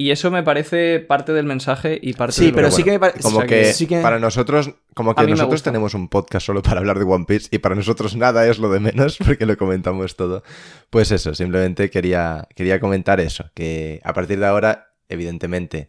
Y 0.00 0.12
eso 0.12 0.30
me 0.30 0.44
parece 0.44 1.00
parte 1.00 1.32
del 1.32 1.44
mensaje 1.44 1.98
y 2.00 2.12
parte 2.12 2.34
Sí, 2.36 2.44
de 2.44 2.50
lo 2.52 2.54
pero 2.54 2.68
que- 2.68 2.74
sí 2.74 2.84
que 2.84 2.90
me 2.92 3.00
parece. 3.00 3.20
como 3.20 3.38
o 3.38 3.40
sea 3.40 3.48
que, 3.48 3.62
que 3.62 3.72
sí 3.72 3.86
que- 3.88 4.00
para 4.00 4.20
nosotros, 4.20 4.70
como 4.94 5.12
que 5.16 5.26
nosotros 5.26 5.64
tenemos 5.64 5.92
un 5.94 6.08
podcast 6.08 6.46
solo 6.46 6.62
para 6.62 6.78
hablar 6.78 7.00
de 7.00 7.04
One 7.04 7.24
Piece 7.26 7.48
y 7.50 7.58
para 7.58 7.74
nosotros 7.74 8.14
nada 8.14 8.46
es 8.46 8.60
lo 8.60 8.70
de 8.70 8.78
menos 8.78 9.18
porque 9.26 9.44
lo 9.44 9.56
comentamos 9.56 10.14
todo. 10.14 10.44
Pues 10.88 11.10
eso, 11.10 11.34
simplemente 11.34 11.90
quería, 11.90 12.46
quería 12.54 12.78
comentar 12.78 13.18
eso, 13.18 13.50
que 13.54 14.00
a 14.04 14.12
partir 14.14 14.38
de 14.38 14.46
ahora, 14.46 14.87
evidentemente, 15.08 15.88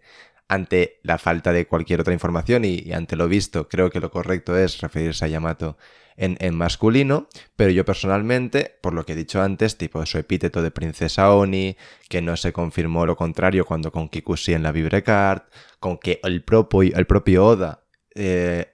ante 0.49 0.99
la 1.03 1.19
falta 1.19 1.53
de 1.53 1.67
cualquier 1.67 2.01
otra 2.01 2.13
información 2.13 2.65
y, 2.65 2.91
ante 2.91 3.15
lo 3.15 3.27
visto, 3.27 3.69
creo 3.69 3.91
que 3.91 3.99
lo 3.99 4.09
correcto 4.09 4.57
es 4.57 4.81
referirse 4.81 5.25
a 5.25 5.27
Yamato 5.27 5.77
en, 6.17 6.55
masculino, 6.55 7.29
pero 7.55 7.71
yo 7.71 7.85
personalmente, 7.85 8.75
por 8.81 8.93
lo 8.93 9.05
que 9.05 9.13
he 9.13 9.15
dicho 9.15 9.41
antes, 9.41 9.77
tipo 9.77 10.05
su 10.05 10.17
epíteto 10.17 10.61
de 10.61 10.71
princesa 10.71 11.33
Oni, 11.33 11.77
que 12.09 12.21
no 12.21 12.35
se 12.35 12.51
confirmó 12.51 13.05
lo 13.05 13.15
contrario 13.15 13.63
cuando 13.63 13.91
con 13.91 14.09
Kikuchi 14.09 14.53
en 14.53 14.63
la 14.63 14.73
Vibrecard, 14.73 15.43
con 15.79 15.97
que 15.97 16.19
el 16.23 16.43
propio, 16.43 16.93
el 16.93 17.05
propio 17.05 17.45
Oda 17.45 17.83
eh, 18.15 18.73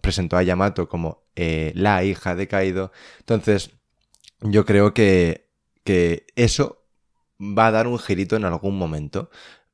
presentó 0.00 0.36
a 0.36 0.44
Yamato 0.44 0.88
como 0.88 1.24
eh, 1.34 1.72
la 1.74 2.04
hija 2.04 2.36
de 2.36 2.46
Kaido. 2.46 2.92
Entonces, 3.18 3.70
yo 4.40 4.64
creo 4.64 4.94
que, 4.94 5.48
que 5.82 6.26
eso 6.36 6.83
va 7.58 7.68
a 7.68 7.70
dar 7.70 7.86
un 7.86 7.98
girito 7.98 8.36
en 8.36 8.44
algún 8.44 8.76
momento. 8.78 9.30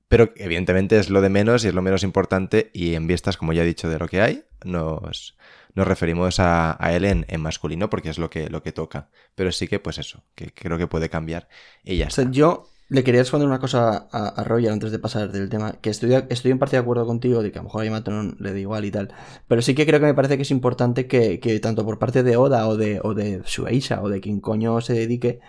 Pero 0.09 0.33
evidentemente 0.37 0.99
es 0.99 1.09
lo 1.09 1.21
de 1.21 1.29
menos 1.31 1.65
y 1.65 1.69
es 1.69 1.75
lo 1.75 1.83
menos 1.83 2.03
importante 2.03 2.71
y 2.75 2.95
en 2.95 3.07
vistas, 3.07 3.37
como 3.37 3.53
ya 3.53 3.63
he 3.63 3.67
dicho, 3.67 3.89
de 3.89 3.99
lo 3.99 4.09
que 4.09 4.21
hay, 4.21 4.45
nos, 4.65 5.37
nos 5.75 5.87
referimos 5.87 6.41
a, 6.41 6.77
a 6.85 6.93
él 6.95 7.05
en, 7.05 7.27
en 7.29 7.41
masculino 7.41 7.89
porque 7.91 8.11
es 8.11 8.19
lo 8.19 8.29
que, 8.31 8.51
lo 8.51 8.63
que 8.63 8.73
toca. 8.73 9.11
Pero 9.37 9.53
sí 9.53 9.69
que, 9.69 9.79
pues 9.79 9.99
eso, 9.99 10.25
que 10.35 10.53
creo 10.53 10.79
que 10.79 10.89
puede 10.89 11.09
cambiar 11.11 11.49
y 11.85 11.97
ya 11.99 12.07
O 12.07 12.11
sea, 12.11 12.25
está. 12.25 12.31
yo 12.31 12.75
le 12.89 13.05
quería 13.05 13.21
responder 13.21 13.47
una 13.47 13.61
cosa 13.61 14.09
a, 14.11 14.29
a 14.29 14.45
Royal 14.45 14.73
antes 14.73 14.91
de 14.91 14.99
pasar 14.99 15.31
del 15.31 15.49
tema, 15.49 15.75
que 15.81 15.91
estoy, 15.91 16.13
estoy 16.29 16.51
en 16.51 16.59
parte 16.59 16.77
de 16.77 16.81
acuerdo 16.83 17.07
contigo 17.07 17.41
de 17.43 17.53
que 17.53 17.59
a 17.59 17.63
lo 17.63 17.69
mejor 17.69 17.83
a 17.83 17.85
Yamato 17.85 18.11
no 18.11 18.35
le 18.39 18.53
da 18.53 18.59
igual 18.59 18.85
y 18.85 18.91
tal, 18.91 19.15
pero 19.47 19.63
sí 19.63 19.75
que 19.77 19.87
creo 19.87 20.01
que 20.01 20.07
me 20.07 20.15
parece 20.15 20.37
que 20.37 20.43
es 20.43 20.51
importante 20.51 21.07
que, 21.07 21.39
que 21.39 21.61
tanto 21.61 21.85
por 21.85 21.99
parte 22.01 22.25
de 22.25 22.37
Oda 22.37 22.67
o 22.69 22.77
de, 22.77 23.01
o 23.05 23.15
de 23.15 23.43
Shueisha 23.47 24.03
o 24.03 24.09
de 24.09 24.21
quien 24.21 24.41
coño 24.41 24.81
se 24.81 24.95
dedique, 24.95 25.41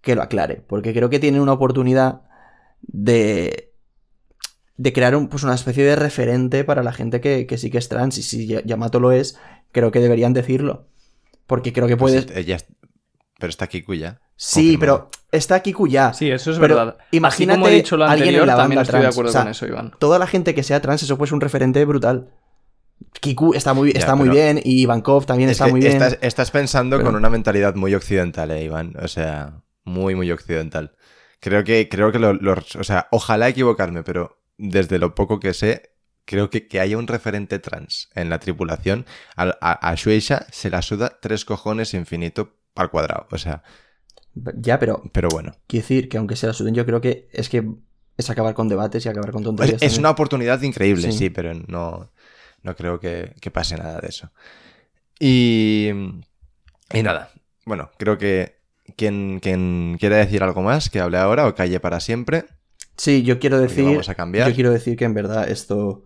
que 0.00 0.14
lo 0.14 0.22
aclare, 0.22 0.62
porque 0.66 0.92
creo 0.94 1.10
que 1.10 1.18
tiene 1.18 1.40
una 1.40 1.52
oportunidad 1.52 2.22
de, 2.82 3.72
de 4.76 4.92
crear 4.92 5.16
un- 5.16 5.28
pues 5.28 5.42
una 5.42 5.54
especie 5.54 5.84
de 5.84 5.96
referente 5.96 6.64
para 6.64 6.82
la 6.82 6.92
gente 6.92 7.20
que, 7.20 7.46
que 7.46 7.58
sí 7.58 7.70
que 7.70 7.78
es 7.78 7.88
trans 7.88 8.18
y 8.18 8.22
si 8.22 8.46
Ya- 8.46 8.62
Yamato 8.64 9.00
lo 9.00 9.12
es, 9.12 9.36
creo 9.72 9.90
que 9.90 10.00
deberían 10.00 10.32
decirlo, 10.32 10.86
porque 11.46 11.72
creo 11.72 11.86
que 11.88 11.96
Pues, 11.96 12.26
puedes... 12.26 12.46
est- 12.46 12.68
pero 13.38 13.50
está 13.50 13.66
Kiku 13.68 13.94
ya. 13.94 14.20
Sí, 14.36 14.72
confirmado. 14.76 15.08
pero 15.10 15.20
está 15.32 15.60
Kiku 15.62 15.86
ya. 15.88 16.12
Sí, 16.12 16.30
eso 16.30 16.50
es 16.52 16.58
Pero 16.58 16.76
verdad. 16.76 16.98
imagínate 17.12 17.52
Así 17.54 17.60
como 17.60 17.68
he 17.72 17.74
dicho 17.76 17.96
lo 17.96 18.04
alguien 18.04 18.34
en 18.36 18.46
la 18.46 18.56
también 18.56 18.78
banda 18.78 18.82
estoy 18.82 19.00
de 19.00 19.06
acuerdo 19.08 19.28
O 19.30 19.32
sea, 19.32 19.42
con 19.42 19.50
eso, 19.50 19.66
Iván. 19.66 19.92
Toda 19.98 20.18
la 20.18 20.26
gente 20.28 20.54
que 20.54 20.62
sea 20.62 20.80
trans, 20.80 21.02
eso 21.02 21.16
puede 21.18 21.28
ser 21.28 21.34
un 21.34 21.40
referente 21.40 21.84
brutal. 21.84 22.30
Kiku 23.20 23.54
está 23.54 23.74
muy, 23.74 23.92
Ya, 23.92 23.98
está 24.00 24.14
muy 24.16 24.28
bien 24.28 24.60
y 24.62 24.82
Ivankov 24.82 25.24
también 25.26 25.50
Es 25.50 25.54
está 25.54 25.68
muy 25.68 25.80
bien. 25.80 25.92
Estás, 25.92 26.18
estás 26.20 26.50
pensando 26.52 26.96
Pero- 26.98 27.08
con 27.08 27.16
una 27.16 27.30
mentalidad 27.30 27.74
muy 27.76 27.94
occidental, 27.94 28.50
eh, 28.52 28.64
Iván. 28.64 28.94
O 29.02 29.06
sea, 29.08 29.60
muy, 29.88 30.14
muy 30.14 30.30
occidental. 30.32 30.96
Creo 31.40 31.64
que, 31.64 31.88
creo 31.88 32.12
que 32.12 32.18
lo- 32.18 32.34
los- 32.34 32.76
o 32.76 32.84
sea, 32.84 33.08
ojalá 33.12 33.48
equivocarme, 33.48 34.02
pero 34.04 34.40
desde 34.58 34.98
lo 34.98 35.14
poco 35.14 35.40
que 35.40 35.54
sé, 35.54 35.92
creo 36.24 36.50
que 36.50 36.68
que 36.68 36.80
haya 36.80 36.98
un 36.98 37.06
referente 37.08 37.58
trans 37.58 38.10
en 38.14 38.30
la 38.30 38.38
tripulación. 38.40 39.06
A, 39.36 39.44
a, 39.60 39.90
a 39.90 39.94
Shueisha 39.96 40.46
se 40.52 40.70
la 40.70 40.82
suda 40.82 41.18
tres 41.20 41.44
cojones 41.44 41.94
infinito 41.94 42.56
al 42.74 42.90
cuadrado. 42.90 43.26
O 43.30 43.38
sea, 43.38 43.62
Ya, 44.34 44.78
pero 44.78 45.02
pero 45.12 45.28
bueno. 45.30 45.52
quiero 45.66 45.82
decir 45.82 46.08
que 46.08 46.18
aunque 46.18 46.36
sea 46.36 46.48
la 46.48 46.54
suden, 46.54 46.74
yo 46.74 46.86
creo 46.86 47.00
que 47.00 47.28
es 47.32 47.48
que 47.48 47.64
es 48.16 48.30
acabar 48.30 48.54
con 48.54 48.68
debates 48.68 49.04
y 49.06 49.08
acabar 49.08 49.32
con 49.32 49.42
Es, 49.42 49.46
tonterías. 49.46 49.80
es 49.80 49.80
también. 49.80 49.98
una 49.98 50.10
oportunidad 50.10 50.60
increíble, 50.62 51.10
Sí. 51.10 51.12
sí, 51.12 51.30
pero 51.30 51.54
no, 51.54 52.12
no 52.62 52.76
creo 52.76 53.00
que, 53.00 53.34
que 53.40 53.50
pase 53.50 53.76
nada 53.76 54.00
de 54.00 54.08
eso. 54.08 54.30
Y, 55.20 55.90
y 56.92 57.02
nada, 57.02 57.30
bueno, 57.64 57.90
creo 57.98 58.18
que 58.18 58.57
quien, 58.96 59.40
quien 59.40 59.96
quiera 59.98 60.16
decir 60.16 60.42
algo 60.42 60.62
más, 60.62 60.90
que 60.90 61.00
hable 61.00 61.18
ahora 61.18 61.46
o 61.46 61.54
calle 61.54 61.80
para 61.80 62.00
siempre. 62.00 62.44
Sí, 62.96 63.22
yo 63.22 63.38
quiero 63.38 63.60
decir. 63.60 63.84
vamos 63.84 64.08
a 64.08 64.14
cambiar. 64.14 64.48
Yo 64.48 64.54
quiero 64.54 64.70
decir 64.70 64.96
que 64.96 65.04
en 65.04 65.14
verdad 65.14 65.48
esto 65.48 66.04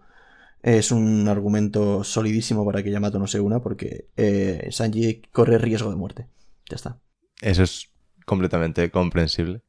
es 0.63 0.93
un 0.93 1.27
argumento 1.29 2.05
solidísimo 2.05 2.65
para 2.65 2.83
que 2.83 2.91
Yamato 2.91 3.19
no 3.19 3.27
se 3.27 3.41
una, 3.41 3.61
porque 3.61 4.09
eh, 4.17 4.69
Sanji 4.71 5.23
corre 5.33 5.59
riesgo 5.59 5.91
de 5.91 5.97
muerte. 5.97 6.29
Ya 6.69 6.77
está. 6.77 6.99
Eso 7.41 7.63
es 7.63 7.89
completamente 8.25 8.91
comprensible. 8.91 9.63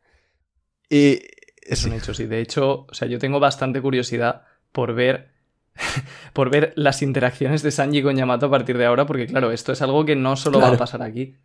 Y 0.90 1.19
Es 1.61 1.80
sí, 1.80 1.90
un 1.90 1.94
hecho, 1.95 2.14
sí. 2.14 2.26
De 2.26 2.41
hecho, 2.41 2.85
o 2.90 2.94
sea, 2.94 3.07
yo 3.07 3.18
tengo 3.19 3.40
bastante 3.40 3.81
curiosidad 3.81 4.44
por 4.72 4.94
ver. 4.94 5.31
por 6.34 6.52
ver 6.52 6.73
las 6.76 7.02
interacciones 7.02 7.64
de 7.64 7.72
Sanji 7.72 8.03
con 8.03 8.15
Yamato 8.15 8.45
a 8.45 8.52
partir 8.52 8.77
de 8.77 8.85
ahora, 8.85 9.07
porque 9.07 9.26
claro, 9.26 9.52
esto 9.52 9.72
es 9.72 9.81
algo 9.81 10.06
que 10.06 10.15
no 10.15 10.35
solo 10.35 10.60
va 10.60 10.69
a 10.69 10.77
pasar 10.77 11.02
aquí. 11.02 11.38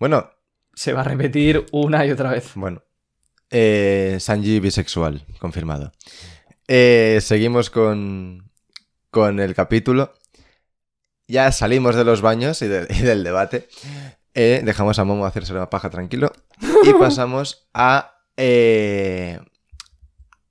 bueno, 0.00 0.30
Se 0.74 0.92
va 0.92 1.00
a 1.00 1.04
repetir 1.04 1.66
una 1.72 2.06
y 2.06 2.10
otra 2.10 2.30
vez. 2.30 2.52
Bueno. 2.54 2.82
Eh, 3.50 4.16
Sanji 4.20 4.60
bisexual, 4.60 5.26
confirmado. 5.38 5.92
Eh, 6.68 7.18
seguimos 7.20 7.68
con, 7.70 8.50
con 9.10 9.40
el 9.40 9.54
capítulo. 9.54 10.14
Ya 11.26 11.50
salimos 11.52 11.96
de 11.96 12.04
los 12.04 12.22
baños 12.22 12.62
y, 12.62 12.68
de- 12.68 12.86
y 12.96 13.02
del 13.02 13.24
debate. 13.24 13.68
Eh, 14.34 14.62
dejamos 14.64 14.98
a 15.00 15.04
Momo 15.04 15.26
hacerse 15.26 15.52
una 15.52 15.68
paja 15.70 15.90
tranquilo. 15.90 16.32
Y 16.84 16.92
pasamos 16.98 17.68
a. 17.74 18.14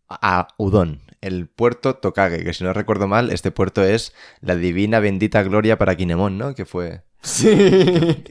a 0.09 0.47
Udon, 0.57 1.01
el 1.21 1.47
puerto 1.47 1.95
Tokage. 1.95 2.43
Que 2.43 2.53
si 2.53 2.63
no 2.63 2.73
recuerdo 2.73 3.07
mal, 3.07 3.31
este 3.31 3.51
puerto 3.51 3.83
es 3.83 4.13
la 4.41 4.55
divina 4.55 4.99
bendita 4.99 5.43
gloria 5.43 5.77
para 5.77 5.95
Kinemon, 5.95 6.37
¿no? 6.37 6.55
Que 6.55 6.65
fue 6.65 7.03
Sí. 7.21 7.49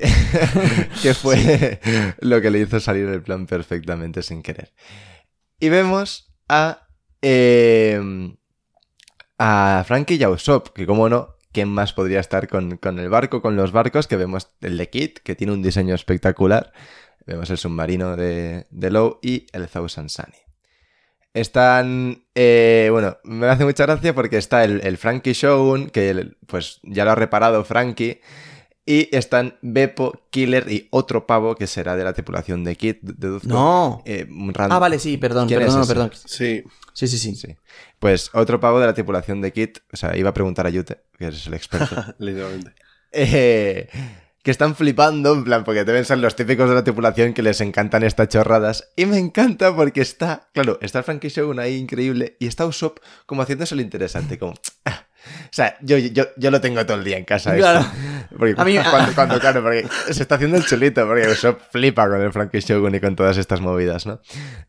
que 1.03 1.15
fue 1.15 1.81
lo 2.21 2.41
que 2.41 2.51
le 2.51 2.61
hizo 2.61 2.81
salir 2.81 3.09
el 3.09 3.23
plan 3.23 3.47
perfectamente 3.47 4.23
sin 4.23 4.43
querer. 4.43 4.73
Y 5.61 5.69
vemos 5.69 6.33
a. 6.49 6.89
eh, 7.23 8.01
a 9.39 9.85
Frankie 9.87 10.17
y 10.17 10.23
a 10.25 10.31
Usopp, 10.31 10.69
que 10.71 10.87
como 10.87 11.09
no, 11.09 11.37
¿quién 11.53 11.69
más 11.69 11.93
podría 11.93 12.21
estar 12.21 12.49
con, 12.49 12.77
con 12.79 12.99
el 12.99 13.09
barco, 13.09 13.41
con 13.43 13.57
los 13.57 13.73
barcos? 13.73 14.07
Que 14.07 14.17
vemos 14.17 14.51
el 14.61 14.77
de 14.79 14.91
Kit, 14.91 15.19
que 15.21 15.37
tiene 15.37 15.53
un 15.53 15.63
diseño 15.63 15.95
espectacular. 15.95 16.73
Vemos 17.27 17.51
el 17.51 17.59
submarino 17.59 18.17
de, 18.17 18.67
de 18.71 18.91
Low 18.91 19.19
y 19.23 19.47
el 19.53 19.69
Thousand 19.69 20.09
Sunny. 20.09 20.39
Están. 21.35 22.25
eh, 22.35 22.89
bueno, 22.91 23.19
me 23.23 23.47
hace 23.47 23.65
mucha 23.65 23.85
gracia 23.87 24.15
porque 24.15 24.39
está 24.39 24.65
el, 24.65 24.81
el 24.83 24.97
Frankie 24.97 25.35
Shogun, 25.35 25.91
que 25.91 26.11
el- 26.11 26.37
pues 26.47 26.81
ya 26.83 27.05
lo 27.05 27.13
ha 27.13 27.15
reparado 27.15 27.65
Frankie. 27.65 28.21
Y 28.91 29.15
están 29.15 29.59
Beppo, 29.61 30.19
Killer 30.31 30.65
y 30.73 30.89
otro 30.91 31.27
pavo 31.27 31.57
que 31.57 31.67
será 31.67 31.95
de 31.95 32.05
la 32.05 32.15
tripulación 32.15 32.65
de 32.65 32.75
Kit, 32.75 33.01
deduzco. 33.03 33.47
No. 33.47 34.03
Eh, 34.07 34.27
Ah, 34.57 34.79
vale, 34.79 34.99
sí, 34.99 35.19
perdón, 35.19 35.47
¿Quién 35.47 35.61
es 35.61 35.67
perdón, 35.67 35.87
perdón. 35.87 36.11
Sí. 36.25 36.65
Sí, 36.95 37.07
sí, 37.07 37.19
sí. 37.19 37.35
Sí. 37.35 37.55
Pues 37.99 38.31
otro 38.33 38.61
pavo 38.61 38.81
de 38.81 38.87
la 38.87 38.95
tripulación 38.95 39.43
de 39.43 39.53
Kit, 39.53 39.81
o 39.93 39.97
sea, 39.99 40.17
iba 40.17 40.31
a 40.31 40.33
preguntar 40.33 40.67
a 40.67 40.71
Yute, 40.71 41.03
que 41.19 41.29
es 41.29 41.47
el 41.47 41.53
experto. 41.53 41.95
Literalmente. 42.19 42.73
eh, 43.13 43.91
que 44.43 44.51
están 44.51 44.75
flipando, 44.75 45.35
en 45.35 45.45
plan, 45.45 45.65
porque 45.65 45.85
deben 45.85 46.07
ser 46.07 46.17
los 46.17 46.35
típicos 46.35 46.71
de 46.71 46.75
la 46.77 46.83
tripulación 46.83 47.35
que 47.35 47.43
les 47.43 47.61
encantan 47.61 48.05
estas 48.05 48.29
chorradas. 48.29 48.89
Y 48.97 49.05
me 49.05 49.19
encanta 49.19 49.77
porque 49.77 50.01
está, 50.01 50.49
claro, 50.55 50.79
está 50.81 51.03
Frankie 51.03 51.29
Shogun 51.29 51.61
ahí 51.61 51.77
increíble 51.77 52.39
y 52.41 52.47
está 52.47 52.65
Usopp 52.65 53.01
como 53.27 53.43
haciéndose 53.43 53.75
lo 53.77 53.83
interesante, 53.83 54.39
como... 54.39 54.55
"Ah". 54.87 55.08
O 55.45 55.53
sea, 55.53 55.77
yo, 55.81 55.99
yo, 55.99 56.25
yo 56.37 56.51
lo 56.51 56.61
tengo 56.61 56.85
todo 56.87 56.97
el 56.99 57.05
día 57.05 57.17
en 57.19 57.25
casa. 57.25 57.57
esto. 57.57 57.63
Claro. 57.63 57.87
Porque 58.39 58.55
A 58.57 58.65
mí- 58.65 58.77
cuando, 58.91 59.15
cuando, 59.15 59.41
claro, 59.41 59.63
porque 59.63 59.87
se 60.11 60.23
está 60.23 60.35
haciendo 60.37 60.57
el 60.57 60.65
chulito, 60.65 61.07
porque 61.07 61.29
Usopp 61.29 61.61
flipa 61.73 62.09
con 62.09 62.21
el 62.21 62.33
Frankie 62.33 62.61
Shogun 62.61 62.95
y 62.95 63.01
con 63.01 63.17
todas 63.17 63.37
estas 63.39 63.61
movidas, 63.61 64.07
¿no? 64.07 64.21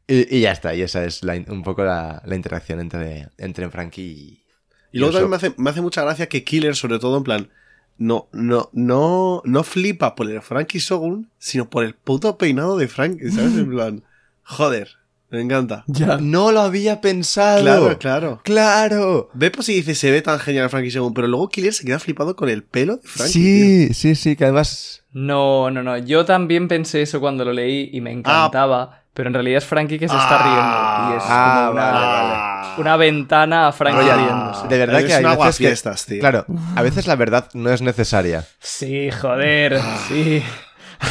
Y, 0.07 0.37
y 0.37 0.41
ya 0.41 0.51
está, 0.51 0.73
y 0.73 0.81
esa 0.81 1.03
es 1.05 1.23
la 1.23 1.33
un 1.47 1.63
poco 1.63 1.83
la, 1.83 2.21
la 2.25 2.35
interacción 2.35 2.79
entre, 2.79 3.29
entre 3.37 3.69
Frankie 3.69 4.01
y... 4.01 4.43
Y 4.91 4.97
luego 4.99 5.13
también 5.13 5.29
me 5.29 5.35
hace, 5.35 5.53
me 5.57 5.69
hace 5.69 5.81
mucha 5.81 6.01
gracia 6.01 6.27
que 6.27 6.43
Killer, 6.43 6.75
sobre 6.75 6.97
todo, 6.99 7.17
en 7.17 7.23
plan, 7.23 7.49
no, 7.97 8.27
no, 8.31 8.69
no, 8.73 9.41
no 9.45 9.63
flipa 9.63 10.15
por 10.15 10.31
el 10.31 10.41
Frankie 10.41 10.79
Shogun, 10.79 11.29
sino 11.37 11.69
por 11.69 11.83
el 11.83 11.93
puto 11.93 12.37
peinado 12.37 12.75
de 12.77 12.87
Frankie, 12.87 13.29
¿sabes? 13.29 13.53
En 13.55 13.69
plan, 13.69 14.03
joder, 14.43 14.89
me 15.31 15.41
encanta. 15.41 15.83
Ya. 15.87 16.17
No 16.19 16.51
lo 16.51 16.61
había 16.61 17.01
pensado. 17.01 17.61
Claro, 17.61 17.97
claro. 17.99 18.41
¡Claro! 18.43 19.29
Ve 19.33 19.51
pues 19.51 19.65
si 19.67 19.73
dice, 19.75 19.95
se 19.95 20.11
ve 20.11 20.21
tan 20.21 20.39
genial 20.39 20.69
Frankie 20.69 20.89
Shogun, 20.89 21.13
pero 21.13 21.27
luego 21.27 21.49
Killer 21.49 21.73
se 21.73 21.85
queda 21.85 21.99
flipado 21.99 22.35
con 22.35 22.49
el 22.49 22.63
pelo 22.63 22.97
de 22.97 23.01
Frankie. 23.07 23.31
sí, 23.33 23.93
sí, 23.93 24.15
sí, 24.15 24.35
que 24.35 24.45
además... 24.45 25.03
No, 25.11 25.71
no, 25.71 25.81
no. 25.83 25.97
Yo 25.97 26.25
también 26.25 26.67
pensé 26.67 27.01
eso 27.01 27.19
cuando 27.19 27.43
lo 27.45 27.51
leí 27.53 27.89
y 27.93 28.01
me 28.01 28.11
encantaba. 28.11 29.03
Pero 29.11 29.27
en 29.27 29.33
realidad 29.33 29.57
es 29.57 29.65
Frankie 29.65 29.97
que 29.99 30.07
se 30.07 30.15
está 30.15 30.37
riendo. 30.43 31.13
Y 31.13 31.17
es 31.17 31.23
Ah, 31.27 31.55
como 31.67 31.71
una, 31.73 31.91
vale, 31.91 32.05
vale. 32.33 32.81
una 32.81 32.95
ventana 32.97 33.67
a 33.67 33.71
Frankie 33.73 34.01
riéndose. 34.11 34.67
de 34.67 34.77
verdad 34.77 34.99
que 35.03 35.13
hay 35.13 35.23
un 35.23 35.23
veces 35.23 35.27
que... 35.27 35.27
aguafiestas, 35.27 36.05
tío. 36.05 36.19
Claro, 36.19 36.45
a 36.75 36.81
veces 36.83 37.05
la 37.07 37.15
verdad 37.15 37.49
no 37.53 37.69
es 37.71 37.81
necesaria. 37.81 38.45
Sí, 38.59 39.09
joder, 39.11 39.81
sí. 40.07 40.41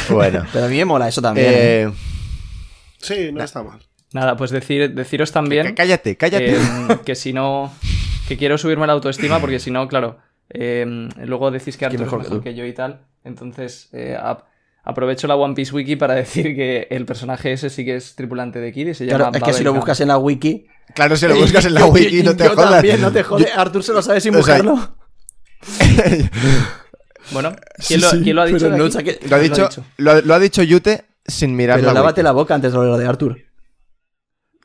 Bueno. 0.09 0.43
Pero 0.53 0.65
a 0.65 0.69
mí 0.69 0.77
me 0.77 0.85
mola 0.85 1.07
eso 1.07 1.21
también. 1.21 1.47
¿eh? 1.49 1.81
eh, 1.83 1.91
Sí, 2.99 3.31
no 3.31 3.43
está 3.43 3.61
mal. 3.63 3.79
Nada, 4.13 4.35
pues 4.37 4.49
decir, 4.51 4.93
deciros 4.95 5.31
también 5.31 5.67
cá- 5.67 5.75
cállate, 5.75 6.17
cállate. 6.17 6.55
eh, 6.55 6.57
que 7.05 7.15
si 7.15 7.31
no. 7.33 7.71
Que 8.27 8.37
quiero 8.37 8.57
subirme 8.57 8.85
la 8.87 8.93
autoestima 8.93 9.39
porque 9.39 9.59
si 9.59 9.71
no, 9.71 9.87
claro. 9.87 10.17
eh, 10.51 11.07
luego 11.25 11.51
decís 11.51 11.77
que 11.77 11.85
Arthur 11.85 11.99
mejor 12.01 12.19
es 12.21 12.25
que 12.27 12.29
mejor 12.33 12.43
que 12.43 12.55
yo 12.55 12.65
y 12.65 12.73
tal. 12.73 13.01
Entonces, 13.23 13.89
eh, 13.93 14.17
ap- 14.19 14.45
aprovecho 14.83 15.27
la 15.27 15.35
One 15.35 15.53
Piece 15.55 15.73
Wiki 15.75 15.95
para 15.95 16.13
decir 16.23 16.55
que 16.55 16.87
el 16.89 17.05
personaje 17.05 17.51
ese 17.53 17.69
sí 17.69 17.85
que 17.85 17.95
es 17.95 18.15
tripulante 18.15 18.59
de 18.59 18.71
Kid 18.71 18.87
y 18.87 18.93
se 18.93 19.05
Claro, 19.07 19.25
llama 19.25 19.37
es 19.37 19.43
que 19.43 19.53
si 19.53 19.63
lo 19.63 19.73
buscas 19.73 19.99
en 20.01 20.07
la 20.07 20.17
wiki. 20.17 20.65
Claro, 20.95 21.15
si 21.15 21.27
lo 21.27 21.35
buscas 21.39 21.65
en 21.65 21.73
la 21.75 21.85
wiki, 21.85 22.23
no 22.23 22.35
te 22.35 22.45
yo 22.45 22.49
jodas. 22.55 22.71
también, 22.71 23.01
no 23.01 23.11
te 23.11 23.21
jodes. 23.23 23.49
Arthur 23.55 23.83
se 23.83 23.93
lo 23.93 24.01
sabe 24.01 24.21
sin 24.21 24.35
O 24.35 24.41
sea, 24.43 24.55
buscarlo. 24.61 24.95
Bueno, 27.31 27.51
¿quién, 27.87 27.99
Sí, 27.99 28.05
lo, 28.05 28.09
sí, 28.09 28.21
quién 28.23 28.35
lo 28.35 28.41
ha 28.41 28.45
dicho? 28.45 28.65
ha 28.67 28.71
lo 30.21 30.33
ha 30.33 30.39
dicho 30.39 30.63
Yute 30.63 31.05
sin 31.27 31.55
mirar 31.55 31.77
Pero 31.77 31.89
la 31.89 31.93
lávate 31.93 32.21
wiki. 32.21 32.23
la 32.23 32.31
boca 32.31 32.55
antes 32.55 32.71
de 32.71 32.77
lo 32.79 32.97
de 32.97 33.05
Arthur. 33.07 33.37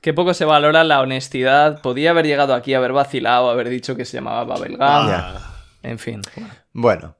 Qué 0.04 0.12
poco 0.12 0.34
se 0.34 0.44
valora 0.44 0.84
la 0.84 1.00
honestidad. 1.00 1.80
Podía 1.80 2.10
haber 2.10 2.26
llegado 2.26 2.52
aquí, 2.52 2.74
haber 2.74 2.92
vacilado, 2.92 3.48
haber 3.48 3.70
dicho 3.70 3.96
que 3.96 4.04
se 4.04 4.18
llamaba 4.18 4.44
Babel 4.44 4.76
Ah. 4.78 5.64
En 5.82 5.98
fin. 5.98 6.20
bueno. 6.36 6.52
Bueno. 6.74 7.16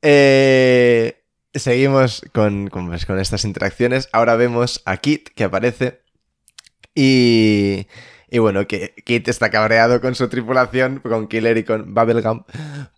Eh, 0.00 1.22
seguimos 1.52 2.24
con, 2.32 2.70
con, 2.70 2.88
pues, 2.88 3.04
con 3.04 3.20
estas 3.20 3.44
interacciones. 3.44 4.08
Ahora 4.10 4.36
vemos 4.36 4.80
a 4.86 4.96
Kit 4.96 5.28
que 5.34 5.44
aparece. 5.44 6.00
Y, 6.94 7.86
y 8.30 8.38
bueno, 8.38 8.66
que 8.66 8.94
Kit 9.04 9.28
está 9.28 9.50
cabreado 9.50 10.00
con 10.00 10.14
su 10.14 10.30
tripulación, 10.30 11.00
con 11.00 11.28
Killer 11.28 11.58
y 11.58 11.64
con 11.64 11.92
Bubblegum, 11.92 12.44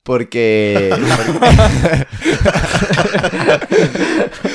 porque... 0.04 0.88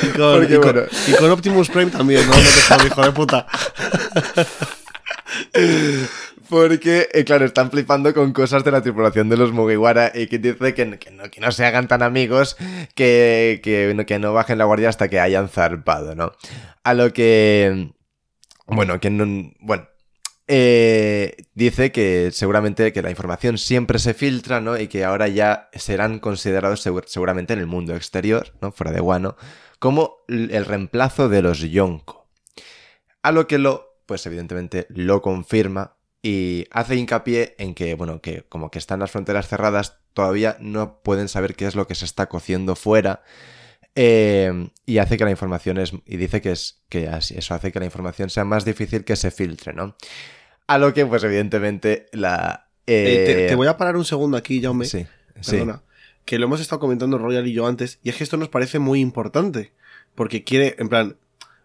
Y 0.05 0.09
con, 0.17 0.39
Porque, 0.39 0.53
y 0.53 0.57
con- 0.59 0.73
bueno. 0.73 0.87
y 1.07 1.11
con 1.13 1.31
Optimus 1.31 1.69
Prime 1.69 1.91
también, 1.91 2.21
¿no? 2.27 2.33
No 2.35 2.41
te 2.41 2.61
jodas, 2.61 2.85
hijo 2.85 3.01
de 3.01 3.11
puta. 3.11 3.47
Porque, 6.49 7.09
eh, 7.11 7.23
claro, 7.25 7.45
están 7.45 7.71
flipando 7.71 8.13
con 8.13 8.31
cosas 8.31 8.63
de 8.63 8.71
la 8.71 8.81
tripulación 8.81 9.29
de 9.29 9.37
los 9.37 9.51
Mugiwara 9.51 10.11
y 10.13 10.27
que 10.27 10.37
dice 10.37 10.75
que, 10.75 10.99
que 10.99 11.11
no, 11.11 11.23
que 11.31 11.41
no 11.41 11.51
se 11.51 11.65
hagan 11.65 11.87
tan 11.87 12.03
amigos, 12.03 12.55
que, 12.93 13.59
que, 13.63 13.93
no- 13.95 14.05
que 14.05 14.19
no 14.19 14.31
bajen 14.33 14.59
la 14.59 14.65
guardia 14.65 14.89
hasta 14.89 15.07
que 15.09 15.19
hayan 15.19 15.49
zarpado, 15.49 16.13
¿no? 16.15 16.33
A 16.83 16.93
lo 16.93 17.11
que... 17.13 17.91
Bueno, 18.67 18.99
que 18.99 19.09
no... 19.09 19.51
Bueno. 19.59 19.87
eh, 20.47 21.35
dice 21.55 21.91
que 21.91 22.29
seguramente 22.31 22.93
que 22.93 23.01
la 23.01 23.09
información 23.09 23.57
siempre 23.57 23.97
se 23.97 24.13
filtra, 24.13 24.61
¿no? 24.61 24.77
Y 24.79 24.87
que 24.87 25.03
ahora 25.03 25.27
ya 25.27 25.69
serán 25.73 26.19
considerados 26.19 26.85
segur- 26.85 27.05
seguramente 27.07 27.53
en 27.53 27.59
el 27.59 27.67
mundo 27.67 27.95
exterior, 27.95 28.53
¿no? 28.61 28.71
Fuera 28.71 28.91
de 28.91 29.01
Wano, 29.01 29.35
como 29.79 30.17
el 30.27 30.65
reemplazo 30.65 31.29
de 31.29 31.41
los 31.41 31.59
Yonko. 31.59 32.27
A 33.21 33.31
lo 33.31 33.47
que 33.47 33.57
lo, 33.57 33.97
pues 34.05 34.25
evidentemente 34.25 34.85
lo 34.89 35.21
confirma 35.21 35.95
y 36.21 36.65
hace 36.71 36.95
hincapié 36.95 37.55
en 37.59 37.73
que, 37.75 37.93
bueno, 37.95 38.21
que 38.21 38.43
como 38.49 38.71
que 38.71 38.79
están 38.79 38.99
las 38.99 39.11
fronteras 39.11 39.47
cerradas, 39.47 39.97
todavía 40.13 40.57
no 40.59 40.99
pueden 41.01 41.27
saber 41.27 41.55
qué 41.55 41.65
es 41.65 41.75
lo 41.75 41.87
que 41.87 41.95
se 41.95 42.05
está 42.05 42.27
cociendo 42.27 42.75
fuera. 42.75 43.23
eh, 43.95 44.69
y 44.85 44.97
hace 44.97 45.17
que 45.17 45.23
la 45.23 45.31
información 45.31 45.77
es. 45.77 45.93
Y 46.05 46.17
dice 46.17 46.41
que 46.41 46.51
es. 46.51 46.83
que 46.89 47.07
así- 47.07 47.35
eso 47.37 47.53
hace 47.55 47.71
que 47.71 47.79
la 47.79 47.85
información 47.85 48.29
sea 48.29 48.43
más 48.43 48.65
difícil 48.65 49.05
que 49.05 49.15
se 49.15 49.31
filtre, 49.31 49.71
¿no? 49.73 49.95
A 50.67 50.77
lo 50.77 50.93
que, 50.93 51.05
pues, 51.05 51.23
evidentemente, 51.23 52.07
la. 52.11 52.67
Eh, 52.87 53.23
te, 53.25 53.45
eh, 53.45 53.47
te 53.49 53.55
voy 53.55 53.67
a 53.67 53.77
parar 53.77 53.95
un 53.95 54.03
segundo 54.05 54.35
aquí, 54.37 54.61
Jaume. 54.61 54.85
Sí, 54.85 55.05
sí. 55.41 55.57
Que 56.25 56.39
lo 56.39 56.45
hemos 56.45 56.59
estado 56.59 56.79
comentando 56.79 57.17
Royal 57.17 57.47
y 57.47 57.53
yo 57.53 57.67
antes. 57.67 57.99
Y 58.03 58.09
es 58.09 58.15
que 58.15 58.23
esto 58.23 58.37
nos 58.37 58.49
parece 58.49 58.79
muy 58.79 58.99
importante. 58.99 59.71
Porque 60.15 60.43
quiere, 60.43 60.75
en 60.79 60.89
plan. 60.89 61.17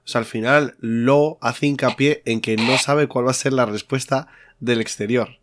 O 0.05 0.09
sea, 0.11 0.19
al 0.21 0.25
final 0.27 0.77
lo 0.81 1.39
hace 1.41 1.67
hincapié 1.67 2.23
en 2.27 2.41
que 2.41 2.57
no 2.57 2.77
sabe 2.79 3.07
cuál 3.07 3.27
va 3.27 3.31
a 3.31 3.35
ser 3.35 3.53
la 3.53 3.65
respuesta 3.67 4.29
del 4.59 4.81
exterior. 4.81 5.39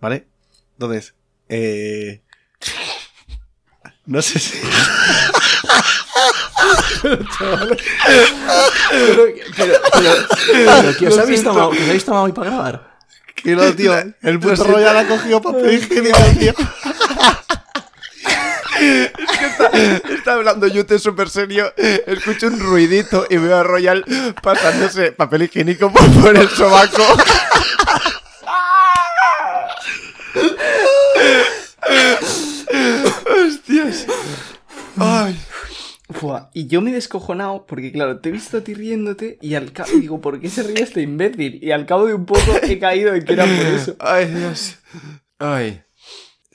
¿Vale? 0.00 0.26
Entonces, 0.74 1.14
eh. 1.48 2.22
No 4.06 4.22
sé 4.22 4.38
si. 4.38 4.58
Pero, 7.02 7.18
pero, 9.56 9.74
pero, 10.82 10.96
¿que 10.98 11.06
os 11.08 11.18
ha 11.18 11.24
visto, 11.24 11.52
Mau- 11.52 11.70
que 11.70 11.82
os 11.82 11.88
ha 11.88 11.92
visto 11.92 12.12
Mau 12.12 12.32
para 12.34 12.50
grabar? 12.50 12.96
Que 13.34 13.54
no, 13.54 13.72
tío. 13.74 13.94
El 14.22 14.40
puto 14.40 14.64
Royal 14.64 14.96
ha 14.96 15.06
cogido 15.06 15.40
papel 15.42 15.74
higiénico, 15.74 16.18
tío. 16.38 16.54
Está 20.08 20.34
hablando 20.34 20.66
Yute 20.66 20.98
súper 20.98 21.28
serio. 21.28 21.72
Escucho 21.76 22.48
un 22.48 22.60
ruidito 22.60 23.26
y 23.28 23.36
veo 23.36 23.56
a 23.56 23.62
Royal 23.62 24.04
pasándose 24.42 25.12
papel 25.12 25.42
higiénico 25.42 25.92
por, 25.92 26.10
por 26.22 26.36
el 26.36 26.48
sobaco. 26.48 27.02
Hostias. 33.46 34.06
Ay. 34.98 35.38
Fua, 36.08 36.50
Y 36.54 36.68
yo 36.68 36.80
me 36.80 36.90
he 36.90 36.94
descojonado 36.94 37.66
porque, 37.66 37.90
claro, 37.90 38.20
te 38.20 38.28
he 38.28 38.32
visto 38.32 38.58
a 38.58 38.60
ti 38.60 38.74
riéndote 38.74 39.38
y 39.42 39.54
al 39.56 39.72
cabo 39.72 39.90
digo, 40.00 40.20
¿por 40.20 40.40
qué 40.40 40.48
se 40.48 40.62
ríe 40.62 40.80
este 40.80 41.02
imbécil? 41.02 41.62
Y 41.62 41.72
al 41.72 41.84
cabo 41.84 42.06
de 42.06 42.14
un 42.14 42.26
poco 42.26 42.40
he 42.62 42.78
caído 42.78 43.12
en 43.14 43.24
que 43.24 43.32
era 43.32 43.44
por 43.44 43.66
eso. 43.66 43.96
Ay, 43.98 44.26
Dios. 44.26 44.76
Ay. 45.38 45.82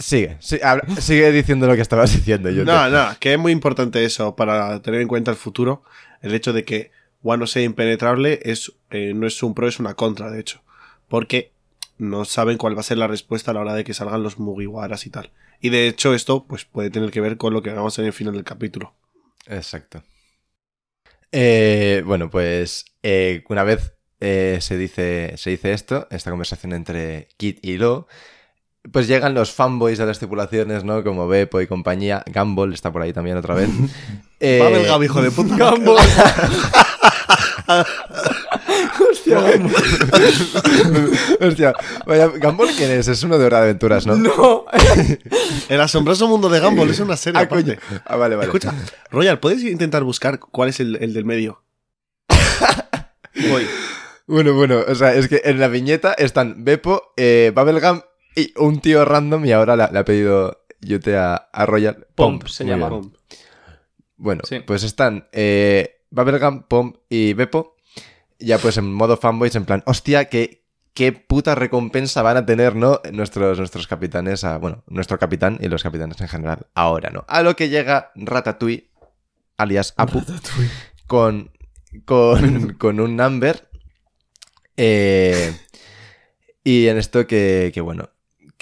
Sigue, 0.01 0.37
sí, 0.39 0.59
habla- 0.63 0.83
sigue 0.99 1.31
diciendo 1.31 1.67
lo 1.67 1.75
que 1.75 1.81
estabas 1.81 2.11
diciendo, 2.13 2.49
Yute. 2.49 2.65
No, 2.65 2.89
no, 2.89 3.15
que 3.19 3.33
es 3.33 3.39
muy 3.39 3.51
importante 3.51 4.03
eso 4.03 4.35
para 4.35 4.81
tener 4.81 5.01
en 5.01 5.07
cuenta 5.07 5.31
el 5.31 5.37
futuro. 5.37 5.83
El 6.21 6.33
hecho 6.33 6.53
de 6.53 6.65
que 6.65 6.91
Wano 7.23 7.47
sea 7.47 7.61
impenetrable 7.63 8.39
es, 8.43 8.73
eh, 8.89 9.13
no 9.15 9.27
es 9.27 9.41
un 9.43 9.53
pro, 9.53 9.67
es 9.67 9.79
una 9.79 9.93
contra, 9.93 10.31
de 10.31 10.39
hecho. 10.39 10.61
Porque 11.07 11.51
no 11.97 12.25
saben 12.25 12.57
cuál 12.57 12.75
va 12.75 12.79
a 12.79 12.83
ser 12.83 12.97
la 12.97 13.07
respuesta 13.07 13.51
a 13.51 13.53
la 13.53 13.59
hora 13.59 13.73
de 13.75 13.83
que 13.83 13.93
salgan 13.93 14.23
los 14.23 14.39
Mugiwaras 14.39 15.05
y 15.05 15.11
tal. 15.11 15.31
Y 15.59 15.69
de 15.69 15.87
hecho 15.87 16.15
esto 16.15 16.45
pues 16.47 16.65
puede 16.65 16.89
tener 16.89 17.11
que 17.11 17.21
ver 17.21 17.37
con 17.37 17.53
lo 17.53 17.61
que 17.61 17.69
hagamos 17.69 17.99
en 17.99 18.05
el 18.05 18.13
final 18.13 18.33
del 18.33 18.43
capítulo. 18.43 18.95
Exacto. 19.45 20.03
Eh, 21.31 22.03
bueno, 22.05 22.29
pues 22.29 22.85
eh, 23.03 23.43
una 23.49 23.63
vez 23.63 23.93
eh, 24.19 24.57
se, 24.61 24.77
dice, 24.77 25.33
se 25.37 25.51
dice 25.51 25.73
esto, 25.73 26.07
esta 26.11 26.29
conversación 26.29 26.73
entre 26.73 27.29
Kit 27.37 27.59
y 27.63 27.77
Lo, 27.77 28.07
pues 28.91 29.07
llegan 29.07 29.33
los 29.33 29.51
fanboys 29.51 29.97
de 29.97 30.05
las 30.05 30.17
tripulaciones, 30.19 30.83
¿no? 30.83 31.03
Como 31.03 31.27
Beppo 31.27 31.61
y 31.61 31.67
compañía. 31.67 32.23
Gumball 32.33 32.73
está 32.73 32.91
por 32.91 33.01
ahí 33.01 33.13
también 33.13 33.37
otra 33.37 33.55
vez. 33.55 33.69
Eh, 34.43 34.85
Gaby, 34.87 35.05
hijo 35.05 35.21
de 35.21 35.29
puta. 35.29 35.55
Hostia, 39.11 39.39
Gumball. 39.39 39.75
Hostia, 41.41 41.73
vaya, 42.05 42.27
Gumball, 42.27 42.69
¿quién 42.75 42.91
es? 42.91 43.07
Es 43.07 43.23
uno 43.23 43.37
de 43.37 43.45
Hora 43.45 43.57
de 43.59 43.63
Aventuras, 43.65 44.07
¿no? 44.07 44.15
No. 44.15 44.65
El 45.69 45.79
asombroso 45.81 46.27
mundo 46.27 46.49
de 46.49 46.59
Gumball 46.59 46.89
es 46.89 46.99
una 46.99 47.17
serie 47.17 47.39
Ah, 47.39 47.43
aparte. 47.43 47.77
coño. 47.77 48.01
Ah, 48.05 48.15
vale, 48.15 48.35
vale. 48.35 48.47
Escucha, 48.47 48.73
Royal, 49.11 49.39
¿puedes 49.39 49.63
intentar 49.63 50.03
buscar 50.03 50.39
cuál 50.39 50.69
es 50.69 50.79
el, 50.79 50.95
el 50.97 51.13
del 51.13 51.25
medio? 51.25 51.63
Voy. 53.49 53.67
Bueno, 54.27 54.53
bueno, 54.53 54.79
o 54.87 54.95
sea, 54.95 55.13
es 55.13 55.27
que 55.27 55.41
en 55.45 55.59
la 55.59 55.67
viñeta 55.67 56.13
están 56.13 56.63
Beppo, 56.63 57.13
eh, 57.17 57.51
Bubblegum 57.53 58.01
y 58.35 58.53
un 58.57 58.79
tío 58.81 59.05
random 59.05 59.45
y 59.45 59.51
ahora 59.51 59.75
le, 59.75 59.83
ha 59.83 60.05
pedido 60.05 60.63
Yute 60.81 61.17
a, 61.17 61.35
a 61.35 61.65
Royal. 61.65 62.07
Pomp 62.15 62.47
se 62.47 62.65
llama. 62.65 62.89
Pum. 62.89 63.11
Bueno, 64.17 64.41
Sí. 64.47 64.59
pues 64.59 64.83
están 64.83 65.27
eh, 65.31 66.01
Bubblegum, 66.11 66.63
Pomp 66.63 66.97
y 67.09 67.33
Beppo 67.33 67.75
ya 68.39 68.57
pues 68.57 68.77
en 68.77 68.91
modo 68.91 69.17
fanboys 69.17 69.53
en 69.55 69.65
plan, 69.65 69.83
hostia, 69.85 70.25
qué, 70.25 70.63
qué 70.95 71.11
puta 71.11 71.53
recompensa 71.53 72.23
van 72.23 72.37
a 72.37 72.45
tener, 72.45 72.75
¿no? 72.75 72.99
Nuestros, 73.13 73.59
nuestros 73.59 73.85
capitanes, 73.85 74.43
a- 74.43 74.57
bueno, 74.57 74.83
nuestro 74.87 75.19
capitán 75.19 75.59
y 75.61 75.67
los 75.67 75.83
capitanes 75.83 76.19
en 76.21 76.27
general, 76.27 76.65
ahora, 76.73 77.11
¿no? 77.11 77.23
A 77.27 77.43
lo 77.43 77.55
que 77.55 77.69
llega 77.69 78.11
Ratatouille, 78.15 78.89
alias 79.57 79.93
Apu, 79.95 80.23
con, 81.05 81.51
con, 82.05 82.73
con 82.79 82.99
un 82.99 83.15
number. 83.15 83.69
eh, 84.77 85.53
y 86.63 86.87
en 86.87 86.97
esto 86.97 87.25
que, 87.27 87.71
que, 87.73 87.81
bueno, 87.81 88.09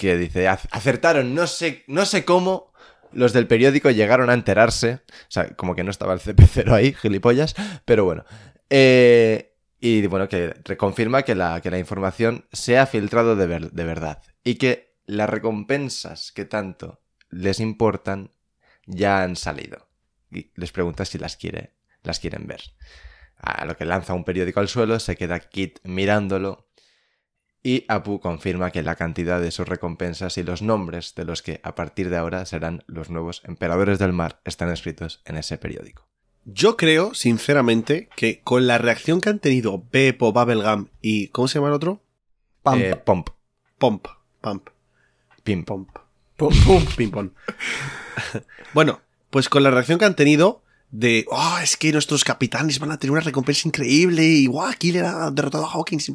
que 0.00 0.16
dice, 0.16 0.48
"Ac- 0.48 0.66
acertaron, 0.70 1.34
no 1.34 1.46
sé, 1.46 1.84
no 1.86 2.06
sé 2.06 2.24
cómo 2.24 2.72
los 3.12 3.34
del 3.34 3.46
periódico 3.46 3.90
llegaron 3.90 4.30
a 4.30 4.34
enterarse. 4.34 4.94
O 4.94 5.26
sea, 5.28 5.48
como 5.56 5.74
que 5.74 5.84
no 5.84 5.90
estaba 5.90 6.14
el 6.14 6.20
CP0 6.20 6.72
ahí, 6.74 6.94
gilipollas, 6.94 7.54
pero 7.84 8.04
bueno. 8.06 8.24
Eh, 8.70 9.56
y 9.78 10.06
bueno, 10.06 10.28
que 10.28 10.54
reconfirma 10.64 11.22
que 11.22 11.34
la, 11.34 11.60
que 11.60 11.70
la 11.70 11.78
información 11.78 12.46
se 12.52 12.78
ha 12.78 12.86
filtrado 12.86 13.36
de, 13.36 13.46
ver- 13.46 13.70
de 13.72 13.84
verdad. 13.84 14.22
Y 14.42 14.54
que 14.54 14.96
las 15.04 15.28
recompensas 15.28 16.32
que 16.32 16.44
tanto 16.46 17.02
les 17.28 17.60
importan 17.60 18.30
ya 18.86 19.22
han 19.22 19.36
salido. 19.36 19.88
Y 20.30 20.50
les 20.54 20.72
pregunta 20.72 21.04
si 21.04 21.18
las 21.18 21.36
quiere, 21.36 21.74
las 22.02 22.20
quieren 22.20 22.46
ver. 22.46 22.62
A 23.36 23.64
lo 23.64 23.76
que 23.76 23.84
lanza 23.84 24.14
un 24.14 24.24
periódico 24.24 24.60
al 24.60 24.68
suelo, 24.68 24.98
se 25.00 25.16
queda 25.16 25.40
Kit 25.40 25.78
mirándolo. 25.82 26.69
Y 27.62 27.84
Apu 27.88 28.20
confirma 28.20 28.70
que 28.70 28.82
la 28.82 28.96
cantidad 28.96 29.40
de 29.40 29.50
sus 29.50 29.68
recompensas 29.68 30.38
y 30.38 30.42
los 30.42 30.62
nombres 30.62 31.14
de 31.14 31.24
los 31.24 31.42
que 31.42 31.60
a 31.62 31.74
partir 31.74 32.08
de 32.08 32.16
ahora 32.16 32.46
serán 32.46 32.84
los 32.86 33.10
nuevos 33.10 33.42
emperadores 33.44 33.98
del 33.98 34.14
mar 34.14 34.40
están 34.44 34.70
escritos 34.70 35.20
en 35.26 35.36
ese 35.36 35.58
periódico. 35.58 36.08
Yo 36.46 36.78
creo, 36.78 37.12
sinceramente, 37.12 38.08
que 38.16 38.40
con 38.40 38.66
la 38.66 38.78
reacción 38.78 39.20
que 39.20 39.28
han 39.28 39.40
tenido 39.40 39.84
Beppo, 39.92 40.32
Bubblegum 40.32 40.86
y. 41.02 41.28
¿Cómo 41.28 41.48
se 41.48 41.58
llama 41.58 41.68
el 41.68 41.74
otro? 41.74 42.02
Pam. 42.62 42.80
Eh, 42.80 42.96
Pomp, 42.96 43.28
Pomp. 43.78 44.06
Pump. 44.40 44.68
Pimp. 45.42 45.66
Pomp. 45.66 45.90
Pum, 46.36 46.54
pum. 46.64 46.84
Ping 46.96 47.10
pong. 47.10 47.30
bueno, 48.74 49.02
pues 49.28 49.50
con 49.50 49.62
la 49.62 49.70
reacción 49.70 49.98
que 49.98 50.06
han 50.06 50.16
tenido 50.16 50.62
de, 50.90 51.26
oh, 51.28 51.58
es 51.62 51.76
que 51.76 51.92
nuestros 51.92 52.24
capitanes 52.24 52.78
van 52.78 52.92
a 52.92 52.98
tener 52.98 53.12
una 53.12 53.20
recompensa 53.20 53.68
increíble 53.68 54.24
y, 54.24 54.46
guau, 54.46 54.72
Killer 54.78 55.04
ha 55.04 55.30
derrotado 55.30 55.66
a 55.66 55.70
Hawkins. 55.70 56.10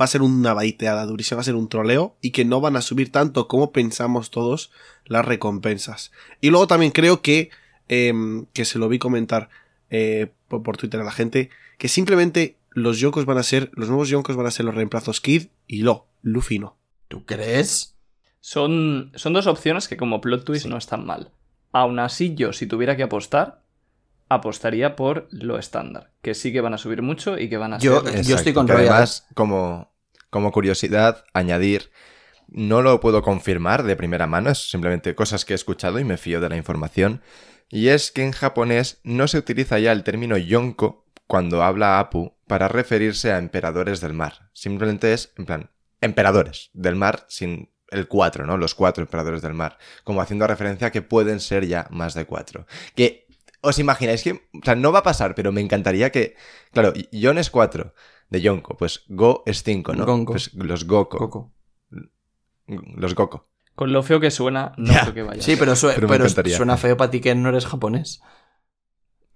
Va 0.00 0.06
a 0.06 0.08
ser 0.08 0.22
una 0.22 0.54
baiteada 0.54 1.06
durísima, 1.06 1.36
va 1.36 1.42
a 1.42 1.44
ser 1.44 1.54
un 1.54 1.68
troleo 1.68 2.16
y 2.20 2.30
que 2.30 2.44
no 2.44 2.60
van 2.60 2.76
a 2.76 2.82
subir 2.82 3.12
tanto 3.12 3.46
como 3.46 3.72
pensamos 3.72 4.30
todos 4.30 4.72
las 5.04 5.24
recompensas. 5.24 6.10
Y 6.40 6.50
luego 6.50 6.66
también 6.66 6.92
creo 6.92 7.22
que, 7.22 7.50
em, 7.88 8.46
que 8.52 8.64
se 8.64 8.78
lo 8.78 8.88
vi 8.88 8.98
comentar 8.98 9.50
eh, 9.90 10.32
por, 10.48 10.62
por 10.62 10.76
Twitter 10.76 11.00
a 11.00 11.04
la 11.04 11.12
gente, 11.12 11.50
que 11.78 11.88
simplemente 11.88 12.56
los 12.70 12.98
yonkos 12.98 13.24
van 13.24 13.38
a 13.38 13.42
ser, 13.42 13.70
los 13.74 13.88
nuevos 13.88 14.08
yonkos 14.08 14.36
van 14.36 14.46
a 14.46 14.50
ser 14.50 14.66
los 14.66 14.74
reemplazos 14.74 15.20
Kid 15.20 15.46
y 15.66 15.82
Lo, 15.82 16.06
Luffy 16.22 16.58
no. 16.58 16.76
¿Tú 17.08 17.24
crees? 17.24 17.96
Son, 18.40 19.12
son 19.14 19.32
dos 19.32 19.46
opciones 19.46 19.88
que 19.88 19.96
como 19.96 20.20
plot 20.20 20.44
twist 20.44 20.66
no 20.66 20.76
están 20.76 21.06
mal. 21.06 21.30
Aún 21.72 21.98
así, 21.98 22.34
yo, 22.34 22.52
si 22.52 22.66
tuviera 22.66 22.96
que 22.96 23.02
apostar, 23.02 23.63
apostaría 24.34 24.96
por 24.96 25.28
lo 25.30 25.58
estándar. 25.58 26.12
Que 26.22 26.34
sí 26.34 26.52
que 26.52 26.60
van 26.60 26.74
a 26.74 26.78
subir 26.78 27.02
mucho 27.02 27.38
y 27.38 27.48
que 27.48 27.56
van 27.56 27.74
a 27.74 27.78
Yo- 27.78 28.02
ser... 28.02 28.22
Yo 28.22 28.36
estoy 28.36 28.52
con. 28.52 28.70
Además, 28.70 29.26
como, 29.34 29.94
como 30.30 30.52
curiosidad, 30.52 31.24
añadir, 31.32 31.90
no 32.48 32.82
lo 32.82 33.00
puedo 33.00 33.22
confirmar 33.22 33.82
de 33.84 33.96
primera 33.96 34.26
mano, 34.26 34.50
es 34.50 34.70
simplemente 34.70 35.14
cosas 35.14 35.44
que 35.44 35.54
he 35.54 35.56
escuchado 35.56 35.98
y 35.98 36.04
me 36.04 36.16
fío 36.18 36.40
de 36.40 36.48
la 36.48 36.56
información. 36.56 37.22
Y 37.70 37.88
es 37.88 38.12
que 38.12 38.22
en 38.22 38.32
japonés 38.32 39.00
no 39.04 39.26
se 39.26 39.38
utiliza 39.38 39.78
ya 39.78 39.92
el 39.92 40.04
término 40.04 40.36
yonko 40.36 41.06
cuando 41.26 41.62
habla 41.62 41.98
Apu 41.98 42.36
para 42.46 42.68
referirse 42.68 43.32
a 43.32 43.38
emperadores 43.38 44.00
del 44.00 44.12
mar. 44.12 44.50
Simplemente 44.52 45.12
es, 45.14 45.32
en 45.38 45.46
plan, 45.46 45.70
emperadores 46.02 46.70
del 46.74 46.96
mar 46.96 47.24
sin 47.28 47.72
el 47.90 48.06
cuatro, 48.08 48.44
¿no? 48.44 48.56
Los 48.58 48.74
cuatro 48.74 49.02
emperadores 49.02 49.40
del 49.40 49.54
mar. 49.54 49.78
Como 50.04 50.20
haciendo 50.20 50.46
referencia 50.46 50.88
a 50.88 50.92
que 50.92 51.00
pueden 51.02 51.40
ser 51.40 51.66
ya 51.66 51.86
más 51.90 52.14
de 52.14 52.26
cuatro. 52.26 52.66
Que 52.94 53.23
os 53.64 53.78
imagináis 53.78 54.22
que, 54.22 54.32
o 54.32 54.60
sea, 54.64 54.74
no 54.76 54.92
va 54.92 55.00
a 55.00 55.02
pasar, 55.02 55.34
pero 55.34 55.50
me 55.52 55.60
encantaría 55.60 56.10
que, 56.10 56.36
claro, 56.72 56.92
Yon 57.10 57.38
es 57.38 57.50
4 57.50 57.94
de 58.30 58.40
Yonko, 58.40 58.76
pues 58.76 59.04
Go 59.08 59.42
es 59.46 59.62
5, 59.62 59.94
¿no? 59.94 60.06
Gonko. 60.06 60.32
Pues 60.32 60.52
los 60.54 60.84
Goko, 60.86 61.18
Coco. 61.18 61.52
los 62.66 63.14
Goko. 63.14 63.48
Con 63.74 63.92
lo 63.92 64.02
feo 64.02 64.20
que 64.20 64.30
suena, 64.30 64.72
no 64.76 64.92
Ya. 64.92 65.00
creo 65.02 65.14
que 65.14 65.22
vaya. 65.22 65.40
a 65.40 65.42
Sí, 65.42 65.52
ser. 65.52 65.58
pero, 65.58 65.74
sue- 65.76 65.94
Pero 65.98 66.28
suena 66.56 66.76
feo 66.76 66.96
para 66.96 67.10
ti 67.10 67.20
que 67.20 67.34
no 67.34 67.48
eres 67.48 67.66
japonés. 67.66 68.20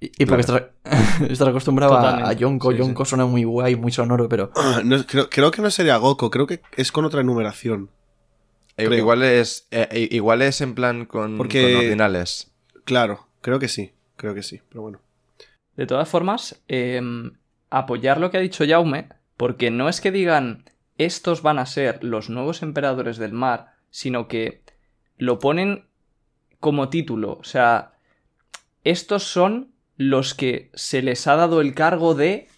Y, 0.00 0.12
y 0.16 0.26
porque 0.26 0.42
estás, 0.42 0.62
estás 1.28 1.48
acostumbrado 1.48 1.96
a. 1.98 2.32
Yonko. 2.32 2.70
Sí, 2.70 2.76
sí. 2.76 2.82
Yonko 2.84 3.04
suena 3.04 3.26
muy 3.26 3.42
guay, 3.44 3.74
muy 3.74 3.90
sonoro, 3.90 4.28
pero. 4.28 4.52
No, 4.84 5.04
creo, 5.06 5.28
creo 5.28 5.50
que 5.50 5.60
no 5.60 5.70
sería 5.70 5.96
Goku, 5.96 6.30
creo 6.30 6.46
que 6.46 6.60
es 6.76 6.92
con 6.92 7.04
otra 7.04 7.20
enumeración. 7.22 7.90
Eh, 8.76 8.86
Creo. 8.86 8.96
Igual 8.98 9.24
es, 9.24 9.66
eh, 9.72 9.88
eh, 9.90 10.08
igual 10.12 10.40
es 10.40 10.60
en 10.60 10.74
plan 10.76 11.04
con, 11.04 11.36
Porque- 11.36 11.62
con 11.74 11.84
ordinales. 11.84 12.52
Claro, 12.84 13.26
creo 13.40 13.58
que 13.58 13.66
sí, 13.66 13.92
creo 14.18 14.34
que 14.34 14.42
sí, 14.42 14.60
pero 14.68 14.82
bueno. 14.82 15.00
De 15.76 15.86
todas 15.86 16.08
formas, 16.08 16.60
em, 16.68 17.32
apoyar 17.70 18.18
lo 18.20 18.30
que 18.30 18.36
ha 18.36 18.40
dicho 18.40 18.64
Jaume, 18.68 19.08
porque 19.38 19.70
no 19.70 19.88
es 19.88 20.00
que 20.02 20.10
digan 20.10 20.64
estos 20.98 21.42
van 21.42 21.58
a 21.58 21.66
ser 21.66 22.02
los 22.02 22.28
nuevos 22.28 22.62
emperadores 22.62 23.16
del 23.18 23.32
mar, 23.32 23.72
sino 23.90 24.26
que 24.28 24.62
lo 25.16 25.38
ponen 25.38 25.86
como 26.60 26.88
título. 26.88 27.38
O 27.40 27.44
sea, 27.44 27.92
estos 28.84 29.22
son 29.22 29.72
los 29.96 30.34
que 30.34 30.70
se 30.74 31.02
les 31.02 31.26
ha 31.28 31.36
dado 31.36 31.60
el 31.60 31.74
cargo 31.74 32.14
de 32.14 32.48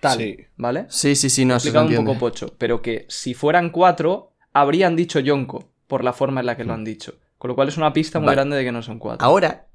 tal, 0.00 0.18
Sí. 0.18 0.36
¿vale? 0.56 0.86
Sí, 0.90 1.16
sí, 1.16 1.30
sí, 1.30 1.44
no 1.46 1.58
se 1.58 1.68
Explicado 1.68 1.98
un 2.00 2.06
poco 2.06 2.18
pocho, 2.18 2.54
pero 2.58 2.82
que 2.82 3.06
si 3.08 3.32
fueran 3.32 3.70
cuatro, 3.70 4.32
habrían 4.52 4.96
dicho 4.96 5.20
Yonko, 5.20 5.70
por 5.86 6.04
la 6.04 6.12
forma 6.12 6.40
en 6.40 6.46
la 6.46 6.56
que 6.56 6.64
lo 6.64 6.74
han 6.74 6.84
dicho. 6.84 7.14
Con 7.38 7.48
lo 7.48 7.54
cual 7.54 7.68
es 7.68 7.76
una 7.78 7.92
pista 7.94 8.18
muy 8.18 8.26
Vale. 8.26 8.36
grande 8.36 8.56
de 8.56 8.64
que 8.64 8.72
no 8.72 8.82
son 8.82 8.98
cuatro. 8.98 9.26
Ahora, 9.26 9.66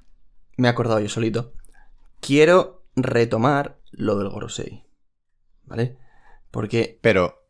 me 0.60 0.68
he 0.68 0.72
acordado 0.72 1.00
yo 1.00 1.10
solito. 1.10 1.54
Quiero 2.20 2.84
retomar 2.96 3.80
lo 3.92 4.18
del 4.18 4.30
Gorosei. 4.30 4.86
¿Vale? 5.66 5.98
Porque. 6.52 7.00
Pero, 7.02 7.48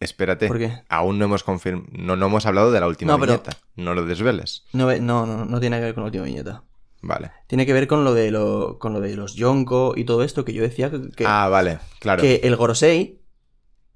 espérate, 0.00 0.48
¿Por 0.48 0.58
qué? 0.58 0.82
aún 0.88 1.18
no 1.18 1.24
hemos 1.26 1.44
confirm 1.44 1.86
no, 1.92 2.16
no 2.16 2.26
hemos 2.26 2.46
hablado 2.46 2.72
de 2.72 2.80
la 2.80 2.86
última 2.88 3.12
No, 3.12 3.18
pero- 3.20 3.32
viñeta. 3.34 3.56
No 3.76 3.94
lo 3.94 4.04
desveles. 4.04 4.64
No, 4.72 4.86
no, 4.98 5.26
no, 5.26 5.44
no 5.44 5.60
tiene 5.60 5.78
que 5.78 5.84
ver 5.84 5.94
con 5.94 6.02
la 6.02 6.06
última 6.06 6.24
viñeta. 6.24 6.64
Vale. 7.02 7.32
Tiene 7.48 7.66
que 7.66 7.72
ver 7.72 7.88
con 7.88 8.04
lo 8.04 8.14
de, 8.14 8.30
lo, 8.30 8.78
con 8.78 8.92
lo 8.92 9.00
de 9.00 9.16
los 9.16 9.34
Yonko 9.34 9.94
y 9.96 10.04
todo 10.04 10.22
esto 10.22 10.44
que 10.44 10.52
yo 10.52 10.62
decía 10.62 10.90
que, 11.16 11.24
Ah, 11.26 11.48
vale, 11.48 11.80
claro. 11.98 12.22
que 12.22 12.36
el 12.44 12.54
Gorosei 12.54 13.20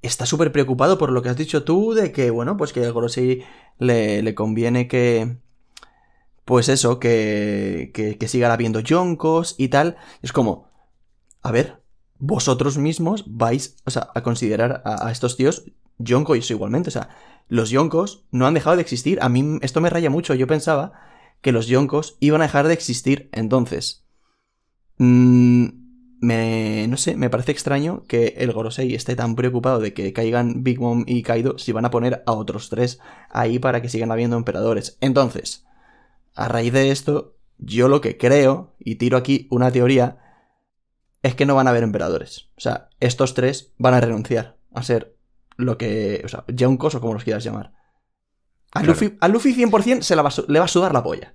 está 0.03 0.27
súper 0.27 0.51
preocupado 0.51 0.99
por 0.99 1.11
lo 1.13 1.23
que 1.23 1.29
has 1.29 1.37
dicho 1.37 1.63
tú 1.63 1.95
de 1.95 2.11
que, 2.11 2.31
bueno, 2.31 2.57
pues 2.57 2.73
que 2.73 2.85
al 2.85 2.93
Gorosei 2.93 3.45
le, 3.79 4.23
le 4.23 4.35
conviene 4.35 4.89
que... 4.89 5.39
Pues 6.47 6.71
eso, 6.71 6.99
que, 7.01 7.91
que, 7.93 8.17
que 8.17 8.29
sigan 8.29 8.53
habiendo 8.53 8.81
yonkos 8.81 9.57
y 9.59 9.69
tal. 9.69 9.97
Es 10.23 10.33
como, 10.33 10.71
a 11.43 11.51
ver, 11.51 11.83
vosotros 12.19 12.79
mismos 12.79 13.25
vais 13.27 13.77
o 13.85 13.91
sea, 13.91 14.09
a 14.15 14.23
considerar 14.23 14.83
a, 14.85 15.11
estos 15.11 15.37
tíos 15.37 15.65
yonkos 15.99 16.51
igualmente. 16.51 16.89
O 16.89 16.93
sea, 16.93 17.11
los 17.49 17.71
yonkos 17.71 18.27
no 18.31 18.47
han 18.47 18.55
dejado 18.55 18.77
de 18.77 18.83
existir. 18.83 19.19
A 19.23 19.29
mí 19.29 19.59
esto 19.63 19.81
me 19.81 19.91
raya 19.91 20.09
mucho. 20.09 20.35
Yo 20.35 20.47
pensaba 20.47 20.93
que 21.41 21.53
los 21.53 21.67
yonkos 21.67 22.17
iban 22.21 22.43
a 22.43 22.45
dejar 22.45 22.69
de 22.69 22.75
existir. 22.75 23.29
Entonces, 23.33 24.07
mm, 24.99 25.67
me, 26.21 26.87
no 26.89 26.97
sé, 26.97 27.17
me 27.17 27.29
parece 27.29 27.53
extraño 27.53 28.05
que 28.07 28.35
el 28.39 28.53
Gorosei 28.53 28.95
esté 28.95 29.17
tan 29.17 29.37
preocupado 29.37 29.81
de 29.81 29.93
que 29.93 30.13
caigan 30.13 30.63
Big 30.63 30.81
Mom 30.81 31.05
y 31.09 31.23
Kaido 31.23 31.59
si 31.59 31.73
van 31.73 31.85
a 31.85 31.91
poner 31.91 32.23
a 32.27 32.33
otros 32.33 32.71
tres 32.71 33.01
ahí 33.31 33.59
para 33.59 33.83
que 33.83 33.89
sigan 33.89 34.13
habiendo 34.13 34.37
emperadores. 34.37 34.97
Entonces, 35.01 35.66
a 36.37 36.49
raíz 36.49 36.73
de 36.73 36.91
esto, 36.91 37.37
yo 37.59 37.89
lo 37.89 38.01
que 38.01 38.17
creo, 38.17 38.75
y 38.79 38.97
tiro 38.97 39.17
aquí 39.17 39.49
una 39.51 39.71
teoría, 39.73 40.19
es 41.23 41.35
que 41.35 41.47
no 41.47 41.55
van 41.55 41.67
a 41.67 41.71
haber 41.71 41.83
emperadores. 41.83 42.51
O 42.57 42.61
sea, 42.61 42.89
estos 43.01 43.35
tres 43.35 43.73
van 43.79 43.95
a 43.95 44.01
renunciar 44.01 44.57
a 44.75 44.83
ser 44.83 45.17
lo 45.57 45.77
que. 45.79 46.23
O 46.25 46.29
sea, 46.29 46.45
Yonkos 46.49 46.95
o 46.95 47.01
como 47.01 47.15
los 47.15 47.25
quieras 47.25 47.43
llamar. 47.45 47.73
A, 48.73 48.81
Claro. 48.81 48.89
Luffy, 48.93 49.17
a 49.21 49.29
Luffy 49.29 49.55
100% 49.55 50.03
se 50.03 50.15
la 50.15 50.23
va 50.23 50.31
le 50.49 50.59
va 50.59 50.67
a 50.67 50.69
sudar 50.69 50.93
la 50.93 51.03
polla. 51.03 51.35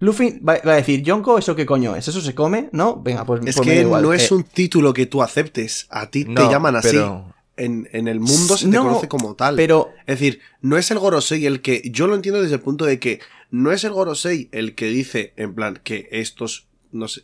Luffy 0.00 0.38
va, 0.40 0.58
va 0.64 0.72
a 0.74 0.76
decir, 0.76 1.02
Yonko, 1.02 1.38
¿eso 1.38 1.56
qué 1.56 1.66
coño 1.66 1.96
es? 1.96 2.06
¿Eso 2.06 2.20
se 2.20 2.34
come? 2.34 2.68
¿No? 2.72 3.02
Venga, 3.02 3.24
pues, 3.24 3.40
Es 3.46 3.56
pues 3.56 3.66
me 3.66 3.74
da 3.74 3.80
que 3.80 3.86
igual. 3.86 4.02
no 4.02 4.12
es 4.12 4.30
Eh, 4.30 4.34
un 4.34 4.44
título 4.44 4.92
que 4.94 5.06
tú 5.06 5.22
aceptes. 5.22 5.86
A 5.90 6.08
ti 6.10 6.24
te 6.24 6.34
llaman 6.48 6.76
así. 6.76 6.90
pero- 6.92 7.34
En, 7.56 7.88
en 7.92 8.06
el 8.06 8.20
mundo 8.20 8.56
se 8.56 8.66
te 8.66 8.70
No, 8.70 8.84
conoce 8.84 9.08
como 9.08 9.34
tal. 9.34 9.56
Pero 9.56 9.88
Es 10.06 10.20
decir, 10.20 10.38
no 10.60 10.76
es 10.76 10.88
el 10.92 11.00
Gorosei 11.00 11.44
el 11.46 11.60
que. 11.60 11.82
Yo 11.90 12.06
lo 12.06 12.14
entiendo 12.14 12.40
desde 12.40 12.54
el 12.54 12.60
punto 12.60 12.84
de 12.84 13.00
que 13.00 13.18
no 13.50 13.72
es 13.72 13.84
el 13.84 13.92
Gorosei 13.92 14.48
el 14.52 14.74
que 14.74 14.86
dice, 14.86 15.32
en 15.36 15.54
plan, 15.54 15.80
que 15.82 16.08
estos, 16.10 16.68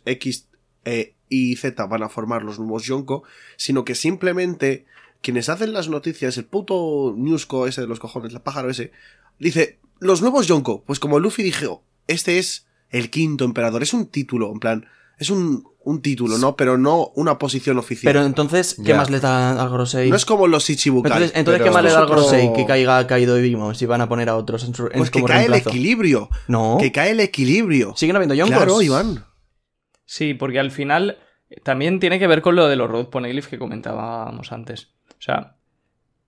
X, 0.05 0.47
E, 0.85 1.15
Y 1.29 1.51
y 1.51 1.55
Z 1.55 1.85
van 1.87 2.03
a 2.03 2.09
formar 2.09 2.43
los 2.43 2.59
nuevos 2.59 2.85
Yonko, 2.85 3.23
sino 3.57 3.83
que 3.83 3.95
simplemente 3.95 4.85
quienes 5.21 5.49
hacen 5.49 5.73
las 5.73 5.89
noticias, 5.89 6.37
el 6.37 6.45
puto 6.45 7.15
Newsco 7.17 7.67
ese 7.67 7.81
de 7.81 7.87
los 7.87 7.99
cojones, 7.99 8.33
el 8.33 8.41
pájaro 8.41 8.69
ese, 8.69 8.91
dice, 9.39 9.79
los 9.99 10.21
nuevos 10.21 10.47
Yonko. 10.47 10.83
Pues 10.83 10.99
como 10.99 11.19
Luffy 11.19 11.41
dijo, 11.41 11.83
este 12.07 12.37
es 12.37 12.67
el 12.89 13.09
quinto 13.09 13.43
emperador, 13.43 13.81
es 13.81 13.93
un 13.93 14.07
título, 14.07 14.51
en 14.51 14.59
plan, 14.59 14.85
es 15.17 15.29
un, 15.29 15.63
un 15.83 16.01
título, 16.01 16.37
¿no? 16.37 16.55
Pero 16.55 16.77
no 16.77 17.11
una 17.15 17.37
posición 17.37 17.77
oficial. 17.77 18.11
Pero 18.13 18.25
entonces, 18.25 18.75
¿qué 18.75 18.89
Ya. 18.89 18.97
más 18.97 19.09
le 19.09 19.19
da 19.19 19.61
al 19.61 19.69
Gorosei? 19.69 20.09
no 20.09 20.15
es 20.15 20.25
como 20.25 20.47
los 20.47 20.69
Ichibukai. 20.69 21.31
entonces, 21.33 21.63
¿qué 21.63 21.71
más 21.71 21.83
le 21.83 21.91
da 21.91 21.97
al 21.99 22.03
otro- 22.05 22.15
Gorosei? 22.17 22.51
Que 22.53 22.65
caiga 22.65 23.05
caído 23.07 23.35
de 23.35 23.41
Big 23.41 23.57
Mom 23.57 23.73
si 23.75 23.85
van 23.85 24.01
a 24.01 24.09
poner 24.09 24.29
a 24.29 24.35
otros 24.35 24.63
en 24.65 24.73
su 24.73 24.87
en 24.87 24.93
Pues 24.97 25.09
que 25.11 25.19
como 25.21 25.27
cae 25.27 25.45
el 25.45 25.53
equilibrio. 25.53 26.29
No. 26.47 26.77
Que 26.79 26.91
cae 26.91 27.11
el 27.11 27.19
equilibrio. 27.19 27.93
¿Siguen 27.95 28.15
habiendo 28.15 28.35
Yonkos? 28.35 28.55
Claro, 28.57 28.81
Iván. 28.81 29.25
Sí, 30.05 30.33
porque 30.33 30.59
al 30.59 30.71
final 30.71 31.17
eh, 31.49 31.59
también 31.63 31.99
tiene 31.99 32.19
que 32.19 32.27
ver 32.27 32.41
con 32.41 32.55
lo 32.55 32.67
de 32.67 32.75
los 32.75 32.89
Road 32.89 33.07
Poneglyphs 33.09 33.47
que 33.47 33.57
comentábamos 33.59 34.51
antes. 34.51 34.89
O 35.11 35.21
sea, 35.21 35.55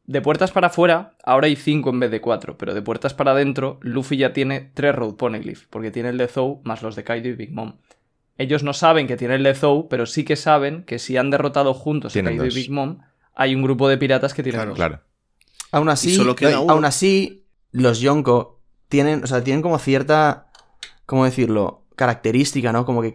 de 0.05 0.21
puertas 0.21 0.51
para 0.51 0.67
afuera, 0.67 1.15
ahora 1.23 1.47
hay 1.47 1.55
cinco 1.55 1.89
en 1.89 1.99
vez 1.99 2.09
de 2.11 2.21
cuatro, 2.21 2.57
pero 2.57 2.73
de 2.73 2.81
puertas 2.81 3.13
para 3.13 3.31
adentro, 3.31 3.77
Luffy 3.81 4.17
ya 4.17 4.31
tiene 4.33 4.71
tres 4.73 4.95
Road 4.95 5.15
Poneglyphs, 5.15 5.67
porque 5.69 5.91
tiene 5.91 6.09
el 6.09 6.17
de 6.17 6.27
Zou 6.27 6.61
más 6.63 6.81
los 6.81 6.95
de 6.95 7.03
Kaido 7.03 7.27
y 7.27 7.33
Big 7.33 7.51
Mom. 7.51 7.75
Ellos 8.37 8.63
no 8.63 8.73
saben 8.73 9.07
que 9.07 9.17
tiene 9.17 9.35
el 9.35 9.43
de 9.43 9.55
Zou, 9.55 9.87
pero 9.89 10.05
sí 10.05 10.23
que 10.23 10.35
saben 10.35 10.83
que 10.83 10.99
si 10.99 11.17
han 11.17 11.29
derrotado 11.31 11.73
juntos 11.73 12.11
a 12.11 12.13
Tienen 12.13 12.33
Kaido 12.33 12.45
dos. 12.45 12.53
y 12.55 12.59
Big 12.61 12.71
Mom, 12.71 12.99
hay 13.33 13.55
un 13.55 13.63
grupo 13.63 13.87
de 13.89 13.97
piratas 13.97 14.33
que 14.33 14.43
tienen 14.43 14.57
Claro, 14.59 14.69
dos. 14.71 14.77
Claro. 14.77 15.01
Aún 15.71 15.89
así, 15.89 16.11
Y 16.11 16.15
solo 16.15 16.35
queda 16.35 16.51
no, 16.51 16.61
uno. 16.63 16.73
aún 16.73 16.85
así, 16.85 17.45
los 17.71 17.99
Yonko 17.99 18.61
tienen, 18.89 19.23
o 19.23 19.27
sea, 19.27 19.43
tienen 19.43 19.61
como 19.61 19.77
cierta, 19.79 20.47
¿cómo 21.05 21.25
decirlo? 21.25 21.83
Característica, 21.95 22.71
¿no? 22.71 22.85
Como 22.85 23.01
que 23.01 23.11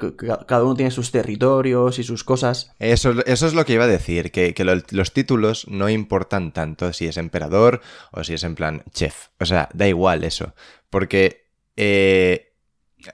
cada 0.46 0.64
uno 0.64 0.74
tiene 0.74 0.90
sus 0.90 1.12
territorios 1.12 2.00
y 2.00 2.02
sus 2.02 2.24
cosas. 2.24 2.72
Eso, 2.80 3.14
eso 3.26 3.46
es 3.46 3.54
lo 3.54 3.64
que 3.64 3.74
iba 3.74 3.84
a 3.84 3.88
decir, 3.88 4.32
que, 4.32 4.54
que 4.54 4.64
lo- 4.64 4.82
los 4.90 5.12
títulos 5.12 5.66
no 5.68 5.88
importan 5.88 6.52
tanto 6.52 6.92
si 6.92 7.06
es 7.06 7.16
emperador 7.16 7.80
o 8.10 8.24
si 8.24 8.34
es 8.34 8.42
en 8.42 8.56
plan 8.56 8.82
chef. 8.90 9.28
O 9.38 9.46
sea, 9.46 9.68
da 9.72 9.86
igual 9.86 10.24
eso. 10.24 10.54
Porque, 10.90 11.46
eh, 11.76 12.52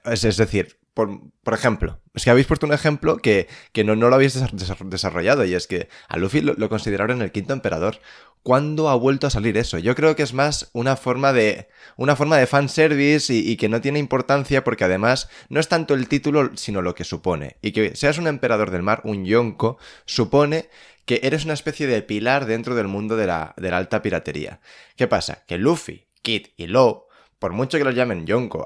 es, 0.04 0.24
es 0.24 0.36
decir, 0.38 0.77
por, 1.06 1.54
ejemplo, 1.54 2.00
es 2.12 2.24
que 2.24 2.30
habéis 2.30 2.48
puesto 2.48 2.66
un 2.66 2.72
ejemplo 2.72 3.18
que, 3.18 3.46
que 3.72 3.84
no, 3.84 3.94
no 3.94 4.08
lo 4.08 4.16
habéis 4.16 4.36
desa- 4.36 4.50
desa- 4.50 4.88
desarrollado 4.88 5.44
y 5.44 5.54
es 5.54 5.68
que 5.68 5.88
a 6.08 6.16
Luffy 6.16 6.40
lo, 6.40 6.54
lo 6.54 6.68
consideraron 6.68 7.22
el 7.22 7.30
quinto 7.30 7.52
emperador. 7.52 8.00
¿Cuándo 8.42 8.88
ha 8.88 8.96
vuelto 8.96 9.28
a 9.28 9.30
salir 9.30 9.56
eso? 9.56 9.78
Yo 9.78 9.94
creo 9.94 10.16
que 10.16 10.24
es 10.24 10.34
más 10.34 10.70
una 10.72 10.96
forma 10.96 11.32
de 11.32 11.68
una 11.96 12.16
forma 12.16 12.36
de 12.36 12.48
fanservice 12.48 13.32
y, 13.32 13.48
y 13.48 13.56
que 13.56 13.68
no 13.68 13.80
tiene 13.80 14.00
importancia 14.00 14.64
porque 14.64 14.82
además 14.82 15.28
no 15.48 15.60
es 15.60 15.68
tanto 15.68 15.94
el 15.94 16.08
título 16.08 16.50
sino 16.56 16.82
lo 16.82 16.96
que 16.96 17.04
supone. 17.04 17.58
Y 17.62 17.70
que 17.70 17.94
seas 17.94 18.18
un 18.18 18.26
emperador 18.26 18.72
del 18.72 18.82
mar, 18.82 19.00
un 19.04 19.24
yonko, 19.24 19.78
supone 20.04 20.68
que 21.04 21.20
eres 21.22 21.44
una 21.44 21.54
especie 21.54 21.86
de 21.86 22.02
pilar 22.02 22.46
dentro 22.46 22.74
del 22.74 22.88
mundo 22.88 23.16
de 23.16 23.26
la, 23.28 23.54
de 23.56 23.70
la 23.70 23.76
alta 23.78 24.02
piratería. 24.02 24.60
¿Qué 24.96 25.06
pasa? 25.06 25.44
Que 25.46 25.58
Luffy, 25.58 26.06
Kid 26.22 26.48
y 26.56 26.66
Law, 26.66 27.04
por 27.38 27.52
mucho 27.52 27.78
que 27.78 27.84
los 27.84 27.94
llamen 27.94 28.26
yonko, 28.26 28.64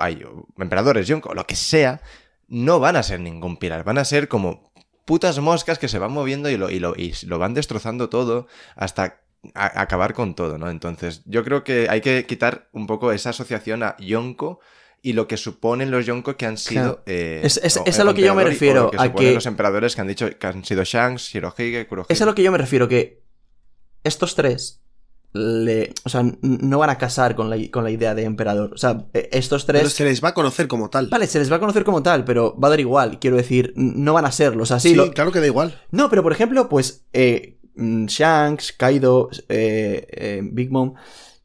emperadores 0.58 1.06
yonko, 1.06 1.34
lo 1.34 1.46
que 1.46 1.56
sea, 1.56 2.00
no 2.48 2.80
van 2.80 2.96
a 2.96 3.02
ser 3.02 3.20
ningún 3.20 3.56
pilar, 3.56 3.84
van 3.84 3.98
a 3.98 4.04
ser 4.04 4.28
como 4.28 4.72
putas 5.04 5.38
moscas 5.40 5.78
que 5.78 5.88
se 5.88 5.98
van 5.98 6.12
moviendo 6.12 6.48
y 6.50 6.56
lo, 6.56 6.70
y 6.70 6.78
lo, 6.78 6.94
y 6.96 7.14
lo 7.26 7.38
van 7.38 7.54
destrozando 7.54 8.08
todo 8.08 8.46
hasta 8.76 9.20
acabar 9.54 10.14
con 10.14 10.34
todo, 10.34 10.56
¿no? 10.58 10.70
Entonces, 10.70 11.22
yo 11.24 11.42
creo 11.44 11.64
que 11.64 11.88
hay 11.90 12.00
que 12.00 12.24
quitar 12.26 12.68
un 12.72 12.86
poco 12.86 13.10
esa 13.10 13.30
asociación 13.30 13.82
a 13.82 13.96
Yonko 13.98 14.60
y 15.02 15.14
lo 15.14 15.26
que 15.26 15.36
suponen 15.36 15.90
los 15.90 16.06
Yonko 16.06 16.36
que 16.36 16.46
han 16.46 16.56
sido. 16.58 16.82
Claro. 16.82 17.02
eh, 17.06 17.40
Es- 17.42 17.56
es- 17.62 17.80
es 17.84 17.98
a 17.98 18.04
lo 18.04 18.14
que 18.14 18.20
yo 18.22 18.34
me 18.36 18.44
refiero, 18.44 18.90
que 18.92 18.96
a 19.00 19.12
que- 19.12 19.34
los 19.34 19.46
emperadores 19.46 19.96
que 19.96 20.00
han 20.00 20.06
dicho 20.06 20.28
que 20.38 20.46
han 20.46 20.64
sido 20.64 20.84
Shanks, 20.84 21.22
Shirohige, 21.30 21.88
Kurohige. 21.88 22.12
Es 22.12 22.22
a 22.22 22.26
lo 22.26 22.36
que 22.36 22.44
yo 22.44 22.52
me 22.52 22.58
refiero, 22.58 22.86
que 22.86 23.24
estos 24.04 24.36
tres 24.36 24.81
le, 25.34 25.92
o 26.04 26.08
sea, 26.08 26.22
no 26.42 26.78
van 26.78 26.90
a 26.90 26.98
casar 26.98 27.34
con 27.34 27.48
la, 27.48 27.56
con 27.70 27.84
la 27.84 27.90
idea 27.90 28.14
de 28.14 28.24
emperador. 28.24 28.72
O 28.74 28.76
sea, 28.76 29.06
e- 29.14 29.28
estos 29.32 29.64
Pero 29.64 29.78
tres... 29.80 29.92
se 29.92 30.04
les 30.04 30.22
va 30.22 30.28
a 30.30 30.34
conocer 30.34 30.68
como 30.68 30.90
tal. 30.90 31.08
Vale, 31.08 31.26
se 31.26 31.38
les 31.38 31.50
va 31.50 31.56
a 31.56 31.60
conocer 31.60 31.84
como 31.84 32.02
tal, 32.02 32.24
pero 32.24 32.58
va 32.58 32.68
a 32.68 32.70
dar 32.70 32.80
igual. 32.80 33.18
Quiero 33.18 33.36
decir, 33.36 33.72
no 33.76 34.12
van 34.12 34.26
a 34.26 34.32
serlo. 34.32 34.62
O 34.64 34.66
sea, 34.66 34.78
sí, 34.80 34.94
lo- 34.94 35.10
claro 35.12 35.32
que 35.32 35.40
da 35.40 35.46
igual. 35.46 35.80
No, 35.90 36.10
pero 36.10 36.22
por 36.22 36.32
ejemplo, 36.32 36.68
pues 36.68 37.06
eh, 37.12 37.58
mm, 37.76 38.06
Shanks, 38.06 38.72
Kaido, 38.72 39.30
eh, 39.48 40.06
eh, 40.10 40.40
Big 40.44 40.70
Mom, 40.70 40.94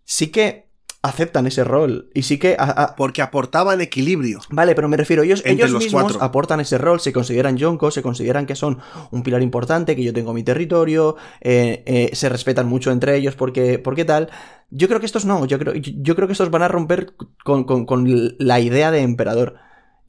sí 0.04 0.28
que 0.28 0.67
aceptan 1.04 1.48
ese 1.48 1.64
rol. 1.64 2.10
Y 2.14 2.24
sí 2.24 2.38
que... 2.38 2.56
a- 2.60 2.64
a- 2.72 2.96
Porque 2.96 3.22
aportaban 3.22 3.80
equilibrio. 3.82 4.40
Vale, 4.50 4.76
pero 4.76 4.90
me 4.90 4.98
refiero, 4.98 5.24
ellos, 5.24 5.40
Entre 5.40 5.54
ellos 5.54 5.72
los 5.72 5.84
mismos 5.84 6.04
cuatro. 6.04 6.24
aportan 6.24 6.60
ese 6.60 6.78
rol, 6.78 7.00
se 7.00 7.14
consideran 7.14 7.56
yonkos, 7.58 7.94
se 7.94 8.02
consideran 8.02 8.46
que 8.46 8.56
son 8.56 8.80
un 9.12 9.24
pilar 9.24 9.42
importante, 9.42 9.96
que 9.96 10.04
yo 10.04 10.14
tengo 10.14 10.34
mi 10.34 10.44
territorio, 10.44 11.16
eh, 11.42 11.84
eh, 11.86 12.10
se 12.14 12.30
respetan 12.30 12.68
mucho 12.68 12.92
entre 12.92 13.16
ellos 13.16 13.36
porque, 13.36 13.80
porque 13.80 14.06
tal. 14.06 14.30
Yo 14.70 14.88
creo 14.90 15.00
que 15.00 15.06
estos 15.06 15.24
no, 15.26 15.46
yo 15.46 15.60
creo, 15.60 15.74
yo, 15.76 16.16
creo 16.16 16.28
que 16.28 16.34
estos 16.34 16.52
van 16.52 16.62
a 16.64 16.68
romper 16.68 17.14
con, 17.44 17.64
con- 17.64 17.86
con 17.86 18.36
la 18.40 18.60
idea 18.60 18.92
de 18.92 19.00
emperador. 19.02 19.56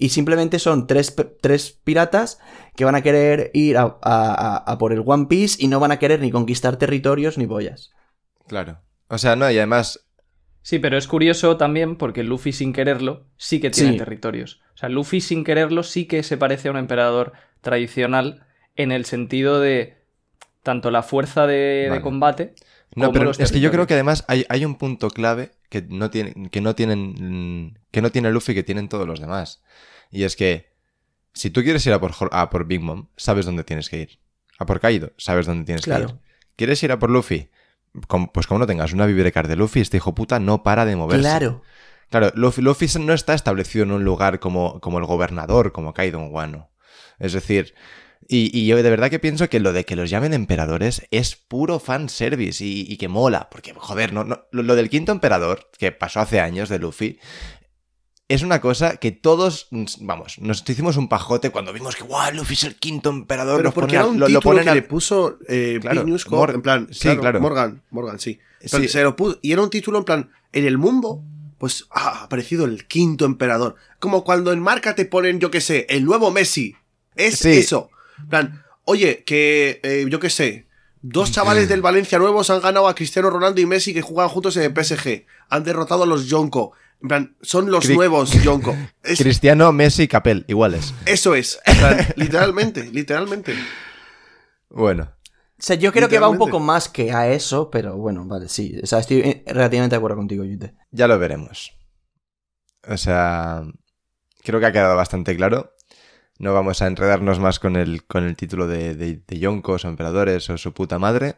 Y 0.01 0.09
simplemente 0.10 0.59
son 0.60 0.86
tres, 0.86 1.15
tres 1.40 1.73
piratas 1.85 2.39
que 2.77 2.85
van 2.85 2.94
a 2.94 3.02
querer 3.02 3.51
ir 3.52 3.77
a- 3.78 3.98
a 4.02 4.78
por 4.78 4.93
el 4.93 5.02
One 5.05 5.27
Piece 5.27 5.56
y 5.62 5.66
no 5.69 5.81
van 5.81 5.90
a 5.93 5.98
querer 5.98 6.20
ni 6.20 6.31
conquistar 6.31 6.77
territorios 6.77 7.36
ni 7.36 7.47
boyas. 7.47 7.90
Claro. 8.47 8.78
O 9.09 9.19
sea, 9.19 9.36
no, 9.36 9.51
y 9.51 9.56
además. 9.59 10.05
Sí, 10.62 10.78
pero 10.78 10.98
es 10.98 11.06
curioso 11.06 11.56
también 11.56 11.97
porque 11.97 12.22
Luffy 12.22 12.52
sin 12.52 12.72
quererlo 12.72 13.24
sí 13.36 13.60
que 13.60 13.70
tiene 13.70 13.93
Sí. 13.93 13.98
territorios. 13.98 14.60
O 14.74 14.76
sea, 14.78 14.89
Luffy 14.89 15.20
sin 15.20 15.44
quererlo 15.44 15.82
sí 15.82 16.06
que 16.06 16.22
se 16.22 16.36
parece 16.36 16.68
a 16.68 16.70
un 16.72 16.76
emperador 16.76 17.32
tradicional 17.60 18.47
en 18.76 18.93
el 18.93 19.05
sentido 19.05 19.60
de 19.60 19.97
tanto 20.62 20.90
la 20.90 21.02
fuerza 21.02 21.47
de, 21.47 21.89
de 21.90 22.01
combate. 22.02 22.55
No, 22.94 23.06
como 23.06 23.12
pero 23.12 23.24
los 23.26 23.40
es 23.40 23.52
que 23.52 23.60
yo 23.60 23.70
creo 23.70 23.86
que 23.86 23.94
además 23.94 24.24
hay, 24.28 24.44
hay 24.48 24.64
un 24.64 24.74
punto 24.76 25.09
clave 25.10 25.52
que 25.68 25.82
no, 25.82 26.10
tiene, 26.10 26.51
que 26.51 26.60
no 26.60 26.74
tienen. 26.74 27.78
que 27.90 28.02
no 28.02 28.10
tiene 28.10 28.30
Luffy 28.30 28.55
que 28.55 28.62
tienen 28.62 28.89
todos 28.89 29.06
los 29.06 29.20
demás. 29.20 29.62
Y 30.10 30.24
es 30.24 30.36
que. 30.36 30.68
Si 31.35 31.51
tú 31.51 31.62
quieres 31.62 31.86
ir 31.86 31.93
a 31.93 32.01
por, 32.01 32.12
a 32.32 32.51
por 32.51 32.66
Big 32.66 32.80
Mom, 32.80 33.09
sabes 33.16 33.47
dónde 33.47 33.62
tienes 33.62 33.89
que 33.89 34.01
ir. 34.01 34.18
A 34.59 34.66
por 34.66 34.80
Kaido, 34.80 35.12
sabes 35.18 35.47
dónde 35.47 35.64
tienes 35.66 35.85
que 35.85 35.90
ir. 35.90 36.06
¿Quieres 36.56 36.82
ir 36.82 36.90
a 36.90 36.98
por 36.98 37.10
Luffy? 37.10 37.48
Pues 38.32 38.47
como 38.47 38.59
no 38.59 38.66
tengas 38.66 38.93
una 38.93 39.06
Vibrecar 39.06 39.48
de 39.48 39.56
Luffy, 39.56 39.81
este 39.81 39.97
hijo 39.97 40.15
puta 40.15 40.39
no 40.39 40.62
para 40.62 40.85
de 40.85 40.97
moverse. 40.97 41.23
Claro. 41.23 41.62
Claro, 42.10 42.32
Luffy, 42.35 42.62
Luffy 42.62 42.86
no 43.01 43.12
está 43.12 43.35
establecido 43.35 43.85
en 43.85 43.93
un 43.93 44.05
lugar 44.05 44.40
como, 44.40 44.81
como 44.81 44.98
el 44.98 45.05
gobernador, 45.05 45.73
como 45.73 45.93
Kaido 45.93 46.19
en 46.19 46.32
Wano. 46.32 46.70
Es 47.19 47.35
decir, 47.35 47.74
y, 48.27 48.56
y 48.56 48.66
yo 48.66 48.77
de 48.77 48.90
verdad 48.90 49.10
que 49.10 49.19
pienso 49.19 49.48
que 49.48 49.60
lo 49.60 49.73
de 49.73 49.85
que 49.85 49.97
los 49.97 50.09
llamen 50.09 50.32
emperadores 50.32 51.06
es 51.10 51.36
puro 51.36 51.78
fanservice 51.78 52.65
y, 52.65 52.86
y 52.89 52.97
que 52.97 53.09
mola. 53.09 53.48
Porque, 53.51 53.74
joder, 53.74 54.12
no, 54.12 54.24
no, 54.24 54.47
lo, 54.52 54.62
lo 54.62 54.74
del 54.74 54.90
quinto 54.90 55.12
emperador, 55.12 55.70
que 55.78 55.93
pasó 55.93 56.20
hace 56.20 56.40
años 56.40 56.69
de 56.69 56.78
Luffy, 56.78 57.19
es 58.28 58.42
una 58.42 58.60
cosa 58.60 58.96
que 58.96 59.10
todos, 59.10 59.68
vamos, 60.00 60.38
nos 60.38 60.62
hicimos 60.68 60.96
un 60.96 61.09
pajote 61.09 61.50
cuando 61.50 61.72
vimos 61.72 61.96
que, 61.96 62.02
guau, 62.05 62.32
Luffy 62.34 62.55
es 62.55 62.64
el 62.64 62.76
quinto 62.76 63.09
emperador. 63.10 63.56
Pero 63.56 63.68
nos 63.68 63.74
porque 63.74 63.96
ponen 63.96 64.00
era 64.00 64.06
un 64.12 64.20
lo- 64.20 64.28
lo 64.28 64.40
ponen 64.40 64.64
que 64.64 64.70
a- 64.70 64.74
le 64.74 64.82
puso 64.82 65.38
eh, 65.48 65.78
Claro, 65.80 66.05
en 66.52 66.62
plan, 66.62 66.88
sí, 66.90 67.16
claro. 67.16 67.40
Morgan, 67.40 67.82
Morgan, 67.90 68.18
sí. 68.20 68.38
Plan, 68.70 68.82
Sí. 68.82 68.88
se 68.88 69.02
lo 69.02 69.16
puso- 69.16 69.38
y 69.42 69.52
era 69.52 69.62
un 69.62 69.70
título 69.70 69.98
en 69.98 70.05
plan, 70.05 70.30
en 70.52 70.66
el 70.66 70.76
mundo, 70.78 71.22
pues 71.59 71.86
ah, 71.90 72.20
ha 72.20 72.24
aparecido 72.24 72.64
el 72.66 72.86
quinto 72.86 73.24
emperador. 73.24 73.76
Como 73.98 74.24
cuando 74.24 74.52
en 74.52 74.60
marca 74.60 74.94
te 74.94 75.05
ponen, 75.06 75.40
yo 75.40 75.50
qué 75.50 75.60
sé, 75.60 75.86
el 75.88 76.05
nuevo 76.05 76.30
Messi. 76.30 76.76
Es 77.16 77.38
Sí. 77.38 77.50
eso. 77.52 77.90
En 78.18 78.28
plan, 78.28 78.62
oye, 78.84 79.24
que 79.24 79.80
eh, 79.82 80.06
yo 80.09 80.20
qué 80.20 80.28
sé, 80.30 80.66
dos 81.02 81.32
chavales 81.32 81.68
del 81.68 81.80
Valencia 81.82 82.18
nuevos 82.18 82.50
han 82.50 82.60
ganado 82.60 82.88
a 82.88 82.94
Cristiano 82.94 83.30
Ronaldo 83.30 83.60
y 83.60 83.66
Messi 83.66 83.94
que 83.94 84.02
juegan 84.02 84.28
juntos 84.28 84.56
en 84.56 84.64
el 84.64 84.72
PSG. 84.74 85.24
Han 85.48 85.64
derrotado 85.64 86.02
a 86.02 86.06
los 86.06 86.26
Yonko. 86.26 86.72
En 87.00 87.08
plan, 87.08 87.36
son 87.42 87.70
los 87.70 87.88
Cri- 87.88 87.94
nuevos 87.94 88.32
Yonko. 88.42 88.76
Es- 89.02 89.18
Cristiano, 89.22 89.70
Messi 89.72 90.04
y 90.04 90.08
Capel, 90.08 90.44
iguales. 90.48 90.94
eso 91.06 91.34
es. 91.34 91.60
Plan, 91.78 91.98
literalmente, 92.16 92.84
literalmente. 92.92 93.54
Bueno, 94.70 95.04
O 95.04 95.60
sea, 95.62 95.76
yo 95.76 95.92
creo 95.92 96.08
que 96.08 96.18
va 96.18 96.28
un 96.28 96.38
poco 96.38 96.60
más 96.60 96.88
que 96.88 97.12
a 97.12 97.28
eso, 97.30 97.70
pero 97.70 97.96
bueno, 97.96 98.24
vale, 98.26 98.48
sí. 98.48 98.78
O 98.82 98.86
sea, 98.86 98.98
estoy 98.98 99.18
eh, 99.20 99.44
relativamente 99.46 99.94
de 99.94 99.98
acuerdo 99.98 100.16
contigo, 100.16 100.44
Yute. 100.44 100.74
Ya 100.90 101.06
lo 101.08 101.18
veremos. 101.18 101.72
O 102.86 102.96
sea, 102.96 103.62
creo 104.44 104.60
que 104.60 104.66
ha 104.66 104.72
quedado 104.72 104.96
bastante 104.96 105.36
claro. 105.36 105.74
No 106.38 106.54
vamos 106.54 106.82
a 106.82 106.86
enredarnos 106.86 107.40
más 107.40 107.58
con 107.58 107.74
el, 107.76 108.04
con 108.06 108.24
el 108.24 108.36
título 108.36 108.66
de, 108.68 108.94
de, 108.94 109.22
de 109.26 109.38
yonkos 109.38 109.84
o 109.84 109.88
emperadores 109.88 110.48
o 110.50 110.58
su 110.58 110.72
puta 110.72 110.98
madre. 110.98 111.36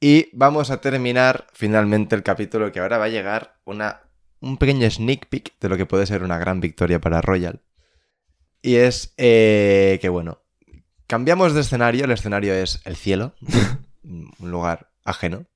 Y 0.00 0.28
vamos 0.36 0.70
a 0.70 0.80
terminar 0.80 1.46
finalmente 1.52 2.16
el 2.16 2.22
capítulo 2.22 2.70
que 2.72 2.80
ahora 2.80 2.98
va 2.98 3.04
a 3.04 3.08
llegar 3.08 3.60
una, 3.64 4.02
un 4.40 4.56
pequeño 4.56 4.88
sneak 4.90 5.28
peek 5.28 5.58
de 5.60 5.68
lo 5.68 5.76
que 5.76 5.86
puede 5.86 6.06
ser 6.06 6.22
una 6.22 6.38
gran 6.38 6.60
victoria 6.60 7.00
para 7.00 7.20
Royal. 7.20 7.62
Y 8.62 8.76
es 8.76 9.14
eh, 9.16 9.98
que, 10.00 10.08
bueno, 10.08 10.42
cambiamos 11.06 11.54
de 11.54 11.60
escenario. 11.60 12.04
El 12.04 12.12
escenario 12.12 12.54
es 12.54 12.80
el 12.84 12.96
cielo, 12.96 13.34
un 14.02 14.50
lugar 14.50 14.90
ajeno, 15.04 15.46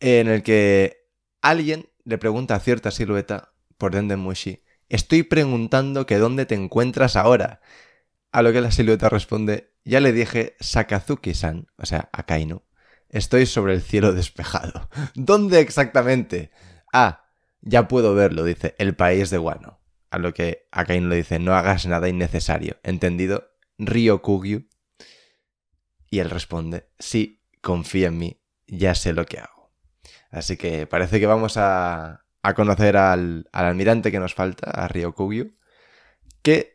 en 0.00 0.28
el 0.28 0.42
que 0.42 1.08
alguien 1.42 1.88
le 2.04 2.18
pregunta 2.18 2.54
a 2.54 2.60
cierta 2.60 2.90
silueta 2.90 3.52
por 3.78 3.94
Denden 3.94 4.20
Mushi, 4.20 4.62
estoy 4.88 5.22
preguntando 5.22 6.06
que 6.06 6.18
dónde 6.18 6.46
te 6.46 6.54
encuentras 6.54 7.16
ahora. 7.16 7.60
A 8.32 8.42
lo 8.42 8.52
que 8.52 8.60
la 8.60 8.70
silueta 8.70 9.08
responde, 9.08 9.72
ya 9.84 10.00
le 10.00 10.12
dije 10.12 10.56
Sakazuki-san, 10.60 11.68
o 11.76 11.86
sea, 11.86 12.08
Akainu. 12.12 12.62
Estoy 13.08 13.46
sobre 13.46 13.74
el 13.74 13.82
cielo 13.82 14.12
despejado. 14.12 14.88
¿Dónde 15.14 15.60
exactamente? 15.60 16.50
Ah, 16.92 17.23
ya 17.64 17.88
puedo 17.88 18.14
verlo, 18.14 18.44
dice, 18.44 18.74
el 18.78 18.94
país 18.94 19.30
de 19.30 19.38
Wano. 19.38 19.80
A 20.10 20.18
lo 20.18 20.32
que 20.32 20.68
Akainu 20.70 21.08
le 21.08 21.16
dice, 21.16 21.38
no 21.38 21.54
hagas 21.54 21.86
nada 21.86 22.08
innecesario. 22.08 22.76
¿Entendido? 22.82 23.50
Ryokugyu. 23.78 24.68
Y 26.08 26.18
él 26.20 26.30
responde, 26.30 26.88
sí, 26.98 27.42
confía 27.60 28.08
en 28.08 28.18
mí, 28.18 28.40
ya 28.66 28.94
sé 28.94 29.12
lo 29.12 29.26
que 29.26 29.40
hago. 29.40 29.72
Así 30.30 30.56
que 30.56 30.86
parece 30.86 31.18
que 31.18 31.26
vamos 31.26 31.56
a, 31.56 32.26
a 32.42 32.54
conocer 32.54 32.96
al, 32.96 33.48
al 33.52 33.64
almirante 33.64 34.12
que 34.12 34.20
nos 34.20 34.34
falta, 34.34 34.70
a 34.70 34.86
Ryokugyu, 34.86 35.56
que, 36.42 36.73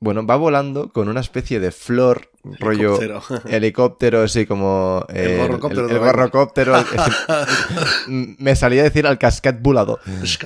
bueno, 0.00 0.24
va 0.26 0.36
volando 0.36 0.92
con 0.92 1.08
una 1.08 1.20
especie 1.20 1.58
de 1.60 1.70
flor, 1.72 2.30
rollo 2.60 2.98
Helicóptero. 3.00 3.22
así 4.22 4.46
como... 4.46 5.04
El 5.08 5.16
eh, 5.32 5.36
gorrocóptero 5.38 5.82
el- 5.82 5.88
de 5.88 5.94
el 5.94 6.00
gorrocóptero, 6.00 6.74
me 8.08 8.54
salía 8.56 8.82
a 8.82 8.84
decir 8.84 9.06
al 9.06 9.18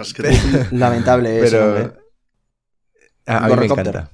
es 0.00 0.12
que- 0.14 0.66
Lamentable 0.76 1.40
eso, 1.44 1.56
Pero... 1.74 1.94
A, 3.26 3.36
a 3.36 3.40
mí 3.40 3.44
me 3.44 3.48
Gorrocóptero. 3.54 3.88
encanta. 4.00 4.10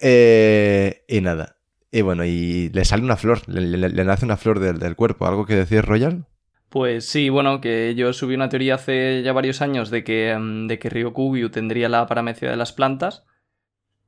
Eh, 0.00 1.04
y 1.08 1.20
nada. 1.20 1.56
Y 1.90 2.00
bueno, 2.02 2.24
y 2.24 2.70
le 2.70 2.84
sale 2.84 3.02
una 3.04 3.16
flor, 3.16 3.40
le, 3.48 3.60
le- 3.62 3.88
le 3.88 4.04
nace 4.04 4.24
una 4.24 4.36
flor 4.36 4.58
del, 4.60 4.78
del 4.78 4.96
cuerpo. 4.96 5.26
¿Algo 5.26 5.46
que 5.46 5.54
decir, 5.54 5.84
Royal? 5.84 6.26
Pues 6.68 7.04
sí, 7.06 7.28
bueno, 7.28 7.60
que 7.60 7.94
yo 7.94 8.12
subí 8.14 8.34
una 8.34 8.48
teoría 8.48 8.76
hace 8.76 9.22
ya 9.22 9.32
varios 9.34 9.60
años 9.60 9.90
de 9.90 10.02
que, 10.04 10.34
mm, 10.36 10.66
de 10.68 10.78
que 10.78 10.88
Ryokugyu 10.88 11.50
tendría 11.50 11.88
la 11.90 12.06
paramecia 12.06 12.50
de 12.50 12.56
las 12.56 12.72
plantas. 12.72 13.24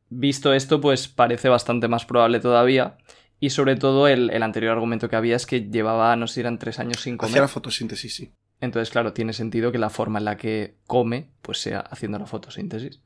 Visto 0.09 0.53
esto, 0.53 0.81
pues 0.81 1.09
parece 1.09 1.49
bastante 1.49 1.89
más 1.89 2.05
probable 2.05 2.41
todavía. 2.41 2.99
Y 3.41 3.51
sobre 3.51 3.77
todo 3.77 4.09
el, 4.09 4.31
el 4.31 4.43
anterior 4.43 4.73
argumento 4.73 5.09
que 5.09 5.17
había 5.17 5.37
es 5.37 5.47
que 5.47 5.69
llevaba, 5.69 6.15
no 6.17 6.27
sé 6.27 6.35
si 6.35 6.41
eran 6.41 6.59
tres 6.59 6.79
años 6.79 7.01
sin 7.03 7.15
Hacía 7.15 7.19
comer. 7.29 7.41
la 7.43 7.49
fotosíntesis, 7.49 8.15
sí. 8.15 8.33
Entonces, 8.61 8.91
claro, 8.91 9.13
tiene 9.13 9.33
sentido 9.33 9.73
que 9.73 9.79
la 9.79 9.91
forma 9.91 10.19
en 10.19 10.25
la 10.25 10.37
que 10.37 10.77
come, 10.87 11.31
pues 11.43 11.59
sea 11.61 11.81
haciendo 11.81 12.19
la 12.19 12.27
fotosíntesis. 12.27 13.03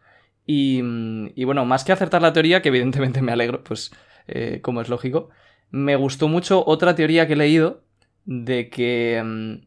Y, 0.47 0.81
y 1.35 1.45
bueno, 1.45 1.65
más 1.65 1.85
que 1.85 1.93
acertar 1.93 2.23
la 2.23 2.33
teoría, 2.33 2.63
que 2.63 2.69
evidentemente 2.69 3.23
me 3.23 3.33
alegro, 3.33 3.65
pues 3.65 3.91
eh, 4.27 4.61
como 4.63 4.81
es 4.81 4.89
lógico, 4.89 5.31
me 5.71 5.97
gustó 5.97 6.29
mucho 6.29 6.65
otra 6.67 6.95
teoría 6.95 7.27
que 7.27 7.33
he 7.33 7.37
leído 7.37 7.83
de 8.25 8.69
que 8.69 9.23
mm, 9.25 9.67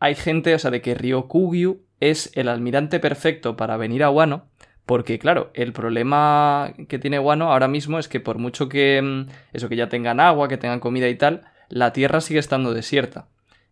hay 0.00 0.14
gente, 0.14 0.54
o 0.54 0.58
sea, 0.58 0.70
de 0.70 0.80
que 0.82 0.94
Ryokugyu 0.94 1.84
es 2.00 2.30
el 2.34 2.48
almirante 2.48 2.98
perfecto 3.00 3.56
para 3.56 3.76
venir 3.76 4.02
a 4.02 4.10
Wano, 4.10 4.48
porque 4.86 5.18
claro, 5.18 5.50
el 5.54 5.72
problema 5.72 6.74
que 6.88 6.98
tiene 6.98 7.18
Wano 7.18 7.52
ahora 7.52 7.68
mismo 7.68 7.98
es 7.98 8.08
que 8.08 8.20
por 8.20 8.38
mucho 8.38 8.68
que 8.68 9.00
mm, 9.02 9.30
eso 9.52 9.68
que 9.68 9.76
ya 9.76 9.88
tengan 9.88 10.20
agua, 10.20 10.48
que 10.48 10.58
tengan 10.58 10.80
comida 10.80 11.08
y 11.08 11.16
tal, 11.16 11.42
la 11.68 11.92
tierra 11.92 12.20
sigue 12.20 12.40
estando 12.40 12.74
desierta. 12.74 13.28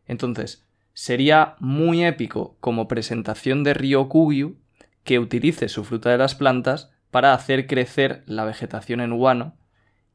Entonces, 0.06 0.64
sería 0.94 1.56
muy 1.58 2.04
épico 2.04 2.56
como 2.60 2.88
presentación 2.88 3.64
de 3.64 3.74
Ryokugyu 3.74 4.56
que 5.04 5.18
utilice 5.18 5.68
su 5.68 5.84
fruta 5.84 6.10
de 6.10 6.18
las 6.18 6.34
plantas 6.34 6.90
para 7.10 7.34
hacer 7.34 7.66
crecer 7.66 8.22
la 8.26 8.44
vegetación 8.44 9.00
en 9.00 9.12
Wano 9.12 9.56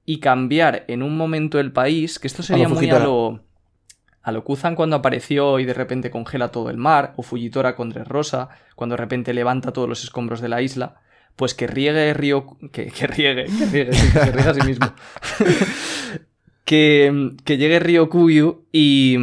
y 0.06 0.20
cambiar 0.20 0.86
en 0.88 1.04
un 1.04 1.18
momento 1.18 1.60
el 1.60 1.72
país, 1.72 2.18
que 2.18 2.28
esto 2.28 2.42
sería 2.42 2.70
muy 2.70 2.90
a 2.90 3.00
lo, 3.00 3.44
a 4.28 4.34
lo 4.34 4.44
Kuzan 4.44 4.76
cuando 4.76 4.98
apareció 4.98 5.58
y 5.58 5.64
de 5.64 5.74
repente 5.74 6.12
congela 6.12 6.50
todo 6.50 6.70
el 6.70 6.76
mar, 6.76 7.14
o 7.16 7.24
Fujitora 7.24 7.78
con 7.78 7.94
Rosa, 7.94 8.50
cuando 8.76 8.98
de 8.98 8.98
repente 8.98 9.34
levanta 9.34 9.72
todos 9.72 9.88
los 9.88 10.04
escombros 10.04 10.42
de 10.42 10.50
la 10.50 10.62
isla, 10.62 11.00
pues 11.38 11.54
que 11.54 11.66
riegue 11.66 12.14
Río... 12.14 12.58
Que, 12.74 12.88
que 12.88 13.08
riegue, 13.08 13.46
que 13.46 13.66
riegue, 13.68 13.94
sí, 13.94 14.12
que 14.12 14.20
se 14.20 14.32
riegue 14.34 14.50
a 14.50 14.54
sí 14.54 14.62
mismo. 14.64 14.94
que, 16.66 17.38
que 17.46 17.58
llegue 17.58 17.80
Ryokugyu 17.80 18.66
y, 18.74 19.16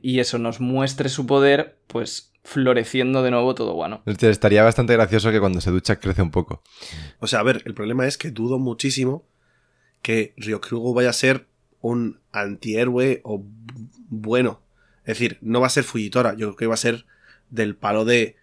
y 0.00 0.20
eso 0.20 0.38
nos 0.38 0.60
muestre 0.60 1.08
su 1.08 1.26
poder, 1.26 1.80
pues 1.88 2.32
floreciendo 2.44 3.24
de 3.24 3.32
nuevo 3.32 3.56
todo. 3.56 3.74
Hostia, 4.06 4.30
Estaría 4.30 4.62
bastante 4.62 4.92
gracioso 4.92 5.32
que 5.32 5.40
cuando 5.40 5.60
se 5.60 5.72
ducha 5.72 5.98
crece 5.98 6.22
un 6.22 6.30
poco. 6.30 6.62
O 7.18 7.26
sea, 7.26 7.40
a 7.40 7.42
ver, 7.42 7.62
el 7.64 7.74
problema 7.74 8.06
es 8.06 8.16
que 8.16 8.30
dudo 8.30 8.60
muchísimo 8.60 9.26
que 10.02 10.34
Ryokugyu 10.36 10.94
vaya 10.94 11.10
a 11.10 11.14
ser 11.14 11.48
un 11.80 12.20
antihéroe 12.30 13.20
o 13.24 13.44
bueno. 14.12 14.60
Es 15.00 15.18
decir, 15.18 15.38
no 15.40 15.60
va 15.60 15.66
a 15.66 15.70
ser 15.70 15.84
Fujitora, 15.84 16.34
yo 16.34 16.48
creo 16.48 16.56
que 16.56 16.66
va 16.66 16.74
a 16.74 16.76
ser 16.76 17.06
del 17.50 17.74
palo 17.74 18.04
de 18.04 18.36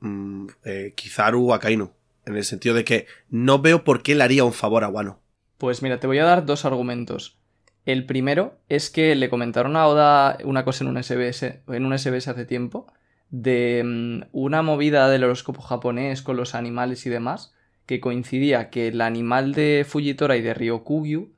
mm, 0.00 0.46
eh, 0.64 0.92
Kizaru 0.96 1.52
Akainu. 1.52 1.90
En 2.24 2.36
el 2.36 2.44
sentido 2.44 2.74
de 2.74 2.84
que 2.84 3.06
no 3.28 3.58
veo 3.60 3.84
por 3.84 4.02
qué 4.02 4.14
le 4.14 4.22
haría 4.22 4.44
un 4.44 4.52
favor 4.52 4.84
a 4.84 4.88
Wano. 4.88 5.20
Pues 5.58 5.82
mira, 5.82 5.98
te 5.98 6.06
voy 6.06 6.18
a 6.18 6.24
dar 6.24 6.46
dos 6.46 6.64
argumentos. 6.64 7.38
El 7.84 8.06
primero 8.06 8.58
es 8.68 8.90
que 8.90 9.14
le 9.16 9.28
comentaron 9.28 9.76
a 9.76 9.86
Oda 9.86 10.38
una 10.44 10.64
cosa 10.64 10.84
en 10.84 10.90
un 10.90 11.02
SBS, 11.02 11.62
en 11.66 11.84
un 11.84 11.98
SBS 11.98 12.28
hace 12.28 12.44
tiempo, 12.44 12.86
de 13.30 13.82
mm, 13.84 14.28
una 14.32 14.62
movida 14.62 15.08
del 15.08 15.24
horóscopo 15.24 15.62
japonés 15.62 16.22
con 16.22 16.36
los 16.36 16.54
animales 16.54 17.06
y 17.06 17.10
demás, 17.10 17.54
que 17.86 18.00
coincidía 18.00 18.70
que 18.70 18.88
el 18.88 19.00
animal 19.00 19.52
de 19.52 19.84
Fujitora 19.88 20.36
y 20.36 20.42
de 20.42 20.54
Ryokugyu 20.54 21.32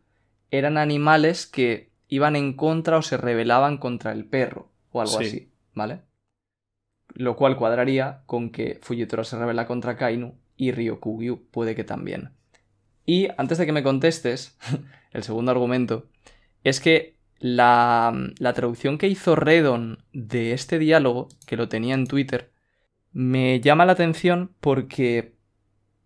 eran 0.50 0.76
animales 0.76 1.46
que 1.46 1.89
iban 2.10 2.36
en 2.36 2.52
contra 2.54 2.98
o 2.98 3.02
se 3.02 3.16
rebelaban 3.16 3.78
contra 3.78 4.12
el 4.12 4.26
perro, 4.26 4.70
o 4.92 5.00
algo 5.00 5.18
Sí. 5.18 5.24
así, 5.26 5.52
¿vale? 5.74 6.02
Lo 7.14 7.36
cual 7.36 7.56
cuadraría 7.56 8.22
con 8.26 8.50
que 8.50 8.78
Fujitora 8.82 9.24
se 9.24 9.38
rebela 9.38 9.66
contra 9.66 9.96
Kainu 9.96 10.34
y 10.56 10.72
Ryokugyu 10.72 11.48
puede 11.50 11.74
que 11.74 11.84
también. 11.84 12.32
Y 13.06 13.28
antes 13.38 13.58
de 13.58 13.66
que 13.66 13.72
me 13.72 13.82
contestes, 13.82 14.58
el 15.12 15.22
segundo 15.24 15.50
argumento 15.50 16.08
es 16.64 16.80
que 16.80 17.16
la, 17.38 18.12
la 18.38 18.52
traducción 18.52 18.98
que 18.98 19.08
hizo 19.08 19.34
Redon 19.36 20.04
de 20.12 20.52
este 20.52 20.78
diálogo, 20.78 21.28
que 21.46 21.56
lo 21.56 21.68
tenía 21.68 21.94
en 21.94 22.06
Twitter, 22.06 22.52
me 23.12 23.60
llama 23.60 23.86
la 23.86 23.92
atención 23.92 24.54
porque 24.60 25.34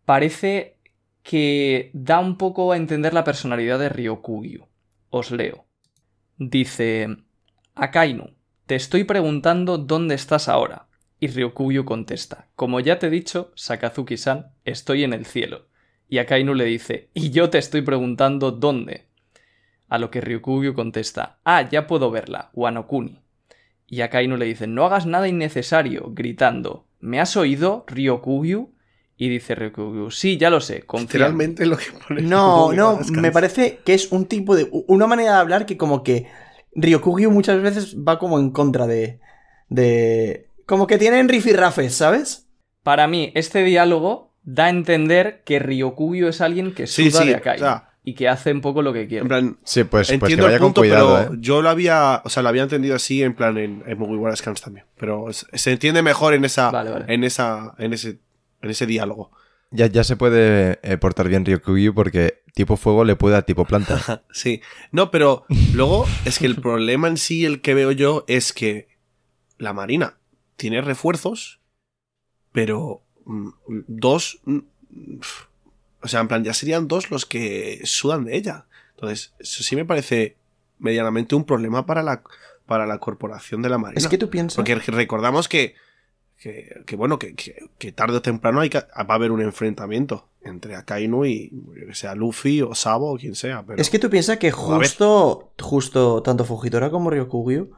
parece 0.07 0.79
que 1.23 1.91
da 1.95 2.21
un 2.21 2.39
poco 2.39 2.73
a 2.73 2.77
entender 2.79 3.15
la 3.15 3.25
personalidad 3.25 3.79
de 3.79 3.89
Ryokugyu. 3.91 4.69
Os 5.11 5.31
leo. 5.33 5.67
Dice, 6.37 7.17
Akainu, 7.77 8.31
te 8.67 8.75
estoy 8.75 9.05
preguntando 9.05 9.79
dónde 9.79 10.17
estás 10.17 10.49
ahora. 10.49 10.89
Y 11.21 11.29
Ryokugyu 11.29 11.85
contesta, 11.85 12.49
como 12.57 12.81
ya 12.81 12.99
te 12.99 13.07
he 13.07 13.11
dicho, 13.11 13.53
Sakazuki-san, 13.55 14.53
estoy 14.65 15.05
en 15.05 15.13
el 15.13 15.27
cielo. 15.27 15.69
Y 16.09 16.19
Akainu 16.19 16.55
le 16.55 16.65
dice, 16.65 17.09
y 17.15 17.31
yo 17.31 17.51
te 17.51 17.59
estoy 17.59 17.83
preguntando 17.83 18.51
dónde. 18.51 19.07
A 19.89 19.99
lo 19.99 20.11
que 20.11 20.21
Ryokugyu 20.21 20.75
contesta, 20.75 21.39
ah, 21.45 21.69
ya 21.69 21.87
puedo 21.87 22.11
verla, 22.11 22.51
Wanokuni. 22.53 23.23
Y 23.87 24.01
Akainu 24.01 24.37
le 24.37 24.47
dice, 24.47 24.67
no 24.67 24.85
hagas 24.85 25.07
nada 25.07 25.29
innecesario, 25.29 26.11
gritando, 26.11 26.89
¿me 26.99 27.21
has 27.21 27.37
oído, 27.37 27.85
Ryokugyu? 27.87 28.75
Y 29.17 29.29
dice 29.29 29.55
Ryokugyu, 29.55 30.11
sí, 30.11 30.37
ya 30.39 30.51
lo 30.51 30.61
sé, 30.61 30.83
confía. 30.83 31.27
en 31.27 31.37
mí". 31.37 31.45
Literalmente 31.47 31.67
lo 31.67 31.77
que 31.77 31.85
pone. 32.09 32.23
No, 32.23 32.73
no, 32.73 32.99
me 33.13 33.31
parece 33.31 33.79
que 33.85 33.95
es 33.95 34.11
un 34.11 34.27
tipo 34.27 34.57
de. 34.57 34.69
Una 34.89 35.07
manera 35.07 35.35
de 35.35 35.39
hablar 35.39 35.67
que, 35.67 35.77
como 35.77 36.03
que. 36.03 36.27
Ryokugyu 36.75 37.31
muchas 37.31 37.63
veces 37.63 37.97
va 37.97 38.19
como 38.19 38.39
en 38.41 38.51
contra 38.51 38.87
de. 38.87 39.21
de. 39.69 40.49
Como 40.67 40.87
que 40.87 40.99
tienen 40.99 41.29
rifirrafes, 41.29 41.95
¿sabes? 41.95 42.49
Para 42.83 43.07
mí, 43.07 43.31
este 43.35 43.63
diálogo 43.63 44.35
da 44.43 44.67
a 44.67 44.71
entender 44.71 45.43
que 45.45 45.59
Ryokugyu 45.59 46.29
es 46.29 46.41
alguien 46.41 46.75
que 46.75 46.87
Sí, 46.87 47.11
suda 47.11 47.23
sí, 47.23 47.29
de 47.29 47.35
Akainu 47.37 47.63
o 47.65 47.67
sea, 47.67 47.91
y 48.03 48.15
que 48.15 48.29
hace 48.29 48.53
un 48.53 48.61
poco 48.61 48.83
lo 48.83 48.93
que 48.93 49.07
quiere. 49.07 49.23
En 49.23 49.29
plan, 49.29 49.57
Sí, 49.65 49.85
pues, 49.85 49.89
pues 49.89 50.09
que 50.09 50.15
entiendo 50.17 50.45
vaya 50.45 50.57
el 50.57 50.61
punto, 50.63 50.81
con 50.81 50.89
cuidado, 50.89 51.17
pero 51.19 51.35
¿eh? 51.35 51.37
yo 51.41 51.63
lo 51.63 51.71
había, 51.71 52.21
o 52.25 52.29
sea, 52.29 52.43
lo 52.43 52.51
había 52.51 52.63
entendido 52.65 52.95
así 52.97 53.23
en 53.23 53.35
plan 53.35 53.57
en, 53.57 53.83
en 53.87 53.99
Mugiwara 53.99 54.37
Scans 54.37 54.61
también. 54.61 54.85
Pero 54.99 55.33
se, 55.33 55.47
se 55.57 55.73
entiende 55.73 56.03
mejor 56.03 56.35
en 56.35 56.45
esa, 56.45 56.71
Vale, 56.71 56.91
vale. 56.91 57.05
en 57.09 57.25
esa, 57.25 57.75
en 57.79 57.95
ese, 57.95 58.19
en 58.65 58.71
ese 58.71 58.87
diálogo. 58.87 59.31
Ya, 59.71 59.87
ya 59.87 60.05
se 60.05 60.17
puede 60.17 60.79
eh, 60.83 60.97
portar 60.99 61.29
bien 61.29 61.45
Ryokugyu 61.45 61.95
porque 61.95 62.43
tipo 62.55 62.77
fuego 62.77 63.05
le 63.05 63.17
puede 63.17 63.37
a 63.37 63.43
tipo 63.43 63.65
planta. 63.65 64.23
Sí. 64.33 64.61
No, 64.93 65.11
pero 65.11 65.45
luego 65.73 66.07
es 66.25 66.39
que 66.39 66.47
el 66.47 66.57
problema 66.57 67.09
en 67.09 67.17
sí, 67.17 67.45
el 67.45 67.61
que 67.61 67.75
veo 67.75 67.93
yo, 67.93 68.25
es 68.29 68.53
que 68.53 68.89
la 69.59 69.73
Marina 69.73 70.19
tiene 70.57 70.81
refuerzos, 70.81 71.61
pero 72.53 73.03
mm, 73.25 73.49
dos. 73.89 74.41
mm, 74.45 74.59
O 76.03 76.09
sea, 76.09 76.21
en 76.21 76.29
plan, 76.29 76.45
ya 76.45 76.55
serían 76.55 76.87
dos 76.87 77.11
los 77.11 77.27
que 77.27 77.81
sudan 77.85 78.25
de 78.25 78.37
ella. 78.37 78.67
Entonces, 78.95 79.35
eso 79.39 79.63
sí 79.63 79.75
me 79.75 79.85
parece 79.85 80.37
medianamente 80.79 81.35
un 81.35 81.45
problema 81.45 81.85
para 81.85 82.03
la, 82.03 82.23
para 82.67 82.87
la 82.87 82.99
corporación 82.99 83.63
de 83.63 83.71
la 83.71 83.79
Marina. 83.79 83.99
Es 83.99 84.09
que 84.09 84.19
tú 84.19 84.31
piensas. 84.31 84.57
Porque 84.57 84.75
recordamos 84.77 85.49
que, 85.49 85.75
que, 86.45 86.83
que, 86.85 86.95
bueno, 86.97 87.19
que, 87.19 87.35
que- 87.35 87.71
que 87.79 87.91
tarde 87.93 88.19
o 88.19 88.23
temprano 88.23 88.61
hay 88.61 88.69
que- 88.69 88.79
va 88.79 89.07
a 89.09 89.15
haber 89.15 89.33
un 89.33 89.41
enfrentamiento 89.41 90.29
entre 90.43 90.77
Akainu 90.77 91.25
y 91.25 91.51
yo 91.51 91.87
que 91.87 91.95
sea 91.95 92.15
Luffy 92.15 92.61
o 92.61 92.75
Sabo 92.75 93.15
o 93.15 93.17
quien 93.17 93.35
sea. 93.35 93.65
Pero... 93.67 93.81
Es 93.81 93.89
que 93.89 93.99
tú 93.99 94.11
piensas 94.11 94.37
que 94.37 94.51
justo, 94.51 95.55
justo 95.59 96.23
tanto 96.23 96.45
Fujitora 96.45 96.91
como 96.91 97.09
Ryokugyu 97.09 97.71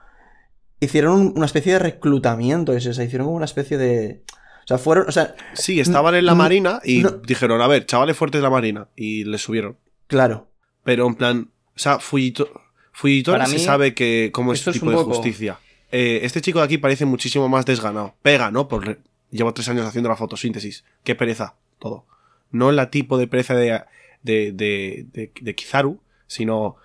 hicieron 0.81 1.13
un- 1.21 1.33
una 1.37 1.47
especie 1.47 1.75
de 1.75 1.79
reclutamiento, 1.79 2.73
es, 2.73 2.85
o 2.89 2.93
sea, 2.93 3.05
hicieron 3.05 3.27
como 3.29 3.37
una 3.37 3.45
especie 3.45 3.79
de... 3.79 4.23
O 4.65 4.67
sea, 4.67 4.79
fueron, 4.79 5.09
o 5.09 5.13
sea, 5.13 5.37
Sí, 5.55 5.79
estaban 5.79 6.17
en 6.17 6.27
la 6.27 6.33
no- 6.33 6.39
marina 6.39 6.81
y 6.85 6.99
no- 7.05 7.11
dijeron, 7.13 7.61
a 7.63 7.69
ver, 7.69 7.87
chavales 7.87 8.17
fuertes 8.17 8.41
de 8.41 8.43
la 8.43 8.51
marina. 8.51 8.89
Y 8.97 9.23
le 9.25 9.39
subieron. 9.39 9.77
claro. 10.09 10.49
Pero 10.83 11.07
en 11.07 11.15
plan, 11.15 11.51
o 11.75 11.79
sea, 11.79 11.99
Fujito- 12.01 12.51
Fujitora 12.93 13.47
se 13.47 13.55
mí, 13.57 13.59
sabe 13.61 13.95
que 13.95 14.31
cómo 14.33 14.53
es 14.53 14.59
esto 14.59 14.73
su 14.73 14.77
es 14.77 14.81
tipo 14.81 14.87
un 14.87 14.97
de 14.97 15.03
poco- 15.03 15.15
justicia. 15.15 15.59
Eh, 15.99 16.21
este 16.27 16.43
chico 16.43 16.59
de 16.59 16.67
aquí 16.67 16.77
parece 16.77 17.07
muchísimo 17.07 17.49
más 17.49 17.65
desganado. 17.65 18.15
Pega, 18.21 18.51
¿no? 18.51 18.69
Por, 18.69 18.99
lleva 19.31 19.55
tres 19.55 19.67
años 19.71 19.87
haciendo 19.87 20.11
la 20.11 20.17
fotosíntesis. 20.17 20.85
Qué 21.05 21.15
pereza, 21.15 21.55
todo. 21.79 22.05
No 22.51 22.71
la 22.71 22.91
tipo 22.91 23.17
de 23.17 23.27
pereza 23.29 23.55
de, 23.55 23.83
de, 24.23 24.53
de, 24.53 25.07
de, 25.13 25.33
de 25.41 25.55
Kizaru, 25.55 26.01
sino 26.27 26.77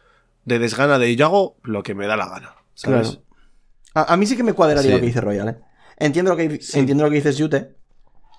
de 0.46 0.60
desgana 0.60 0.98
de 0.98 1.14
yo 1.18 1.26
hago 1.26 1.58
lo 1.64 1.84
que 1.84 1.94
me 1.94 2.08
da 2.08 2.16
la 2.16 2.30
gana. 2.30 2.56
¿sabes? 2.74 3.10
Claro. 3.10 3.26
A, 3.94 4.14
a 4.14 4.18
mí 4.18 4.26
sí 4.26 4.38
que 4.38 4.44
me 4.44 4.54
cuadraría 4.54 4.84
Sí. 4.84 4.92
lo 4.96 5.00
que 5.02 5.06
dice 5.08 5.20
Royal, 5.22 5.50
¿eh? 5.50 5.58
Entiendo 5.98 6.32
lo 6.32 6.38
que, 6.38 6.62
Sí. 6.62 6.80
entiendo 6.80 7.04
lo 7.04 7.10
que 7.10 7.18
dices, 7.18 7.38
Yute. 7.38 7.76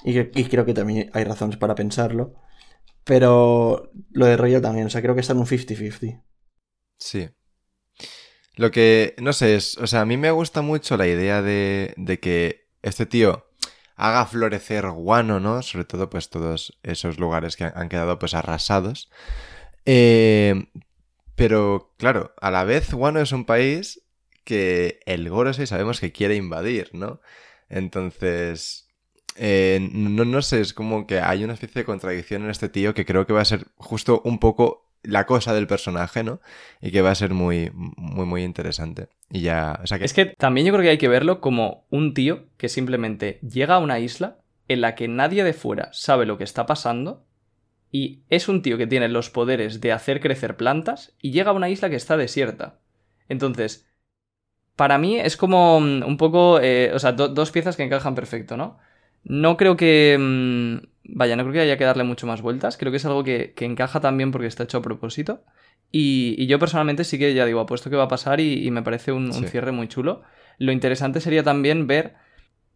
Y, 0.05 0.19
y 0.19 0.45
creo 0.49 0.65
que 0.65 0.73
también 0.75 1.11
hay 1.13 1.25
razones 1.25 1.59
para 1.59 1.75
pensarlo. 1.75 2.35
Pero 3.05 3.91
lo 4.13 4.27
de 4.27 4.37
Royal 4.37 4.63
también, 4.63 4.87
o 4.87 4.91
sea, 4.91 5.03
creo 5.03 5.15
que 5.15 5.21
está 5.21 5.33
en 5.35 5.41
un 5.41 5.47
50-50. 5.47 6.23
Sí. 6.99 7.29
Lo 8.57 8.71
que, 8.71 9.15
no 9.19 9.33
sé, 9.33 9.55
es, 9.57 9.79
o 9.79 9.87
sea, 9.87 10.03
a 10.03 10.07
mí 10.07 10.17
me 10.17 10.31
gusta 10.31 10.63
mucho 10.63 10.97
la 10.97 11.07
idea 11.07 11.43
de, 11.43 11.95
de 11.97 12.21
que 12.21 12.69
este 12.83 13.07
tío 13.07 13.47
haga 13.97 14.27
florecer 14.27 14.89
Guano, 14.91 15.41
¿no? 15.41 15.63
Sobre 15.63 15.85
todo, 15.85 16.11
pues, 16.11 16.29
todos 16.29 16.79
esos 16.83 17.19
lugares 17.19 17.57
que 17.57 17.65
han, 17.65 17.89
quedado, 17.89 18.19
pues, 18.19 18.35
arrasados. 18.35 19.11
Eh, 19.87 20.67
pero, 21.35 21.95
claro, 21.99 22.35
a 22.41 22.51
la 22.51 22.65
vez 22.65 22.93
Guano 22.93 23.21
es 23.21 23.33
un 23.33 23.45
país 23.45 24.03
que 24.45 25.01
el 25.07 25.29
Gorosei 25.31 25.67
sabemos 25.67 26.01
que 26.01 26.13
quiere 26.13 26.37
invadir, 26.37 26.91
¿no? 26.93 27.21
Entonces, 27.69 28.89
eh, 29.37 29.89
no, 29.93 30.25
no 30.25 30.43
sé, 30.43 30.61
es 30.61 30.75
como 30.75 31.07
que 31.07 31.21
hay 31.21 31.45
una 31.45 31.55
especie 31.55 31.81
de 31.81 31.87
contradicción 31.87 32.43
en 32.45 32.51
este 32.51 32.69
tío 32.69 32.95
que 32.95 33.07
creo 33.07 33.27
que 33.27 33.33
va 33.33 33.41
a 33.41 33.47
ser 33.47 33.67
justo 33.77 34.21
un 34.25 34.39
poco 34.39 34.92
la 35.03 35.27
cosa 35.27 35.55
del 35.55 35.67
personaje, 35.67 36.23
¿no? 36.23 36.41
Y 36.81 36.91
que 36.91 37.03
va 37.03 37.11
a 37.11 37.15
ser 37.15 37.31
muy, 37.35 37.71
muy, 37.75 38.27
muy 38.27 38.45
interesante. 38.45 39.09
Y 39.31 39.41
ya, 39.43 39.81
o 39.83 39.87
sea 39.87 39.99
que... 39.99 40.05
Es 40.05 40.13
que 40.15 40.27
también 40.27 40.67
yo 40.67 40.73
creo 40.73 40.83
que 40.83 40.91
hay 40.91 40.99
que 40.99 41.09
verlo 41.09 41.41
como 41.41 41.87
un 41.91 42.15
tío 42.15 42.45
que 42.57 42.69
simplemente 42.69 43.39
llega 43.41 43.75
a 43.77 43.79
una 43.79 43.99
isla 43.99 44.39
en 44.69 44.81
la 44.81 44.95
que 44.95 45.09
nadie 45.09 45.45
de 45.45 45.53
fuera 45.53 45.91
sabe 45.93 46.27
lo 46.27 46.39
que 46.39 46.45
está 46.45 46.67
pasando 46.67 47.25
y 47.91 48.23
es 48.31 48.49
un 48.49 48.63
tío 48.63 48.79
que 48.79 48.87
tiene 48.87 49.09
los 49.09 49.31
poderes 49.31 49.81
de 49.81 49.93
hacer 49.93 50.21
crecer 50.21 50.57
plantas 50.57 51.15
y 51.21 51.33
llega 51.33 51.51
a 51.51 51.55
una 51.55 51.69
isla 51.69 51.91
que 51.91 51.97
está 51.97 52.17
desierta. 52.17 52.81
Entonces, 53.29 53.87
para 54.77 54.99
mí 54.99 55.19
es 55.19 55.37
como 55.37 55.81
mm, 55.81 56.03
un 56.05 56.17
poco, 56.17 56.61
eh, 56.61 56.93
o 56.95 56.99
sea, 56.99 57.13
do- 57.13 57.29
dos 57.29 57.51
piezas 57.51 57.77
que 57.77 57.83
encajan 57.85 58.15
perfecto, 58.15 58.57
¿no? 58.57 58.79
No 59.25 59.57
creo 59.57 59.77
que... 59.77 60.17
mm, 60.19 60.92
Vaya, 61.05 61.37
no 61.37 61.43
creo 61.43 61.53
que 61.55 61.61
haya 61.61 61.77
que 61.77 61.85
darle 61.85 62.05
mucho 62.05 62.27
más 62.27 62.43
vueltas. 62.43 62.77
Creo 62.77 62.91
que 62.93 62.97
es 62.99 63.05
algo 63.07 63.25
que, 63.25 63.53
que 63.55 63.65
encaja 63.65 64.01
también 64.01 64.31
porque 64.31 64.47
está 64.47 64.63
hecho 64.65 64.79
a 64.79 64.83
propósito. 64.83 65.43
Y, 65.91 66.35
y 66.39 66.47
yo 66.47 66.59
personalmente 66.59 67.05
sí 67.05 67.19
que 67.19 67.35
ya 67.35 67.45
digo, 67.45 67.61
apuesto 67.61 67.91
que 67.91 67.97
va 67.97 68.05
a 68.05 68.09
pasar 68.09 68.41
y, 68.41 68.67
y 68.67 68.71
me 68.71 68.83
parece 68.83 69.13
un, 69.13 69.27
un 69.27 69.33
Sí. 69.33 69.47
cierre 69.49 69.73
muy 69.73 69.89
chulo. 69.89 70.23
Lo 70.59 70.73
interesante 70.73 71.21
sería 71.21 71.43
también 71.43 71.87
ver 71.87 72.15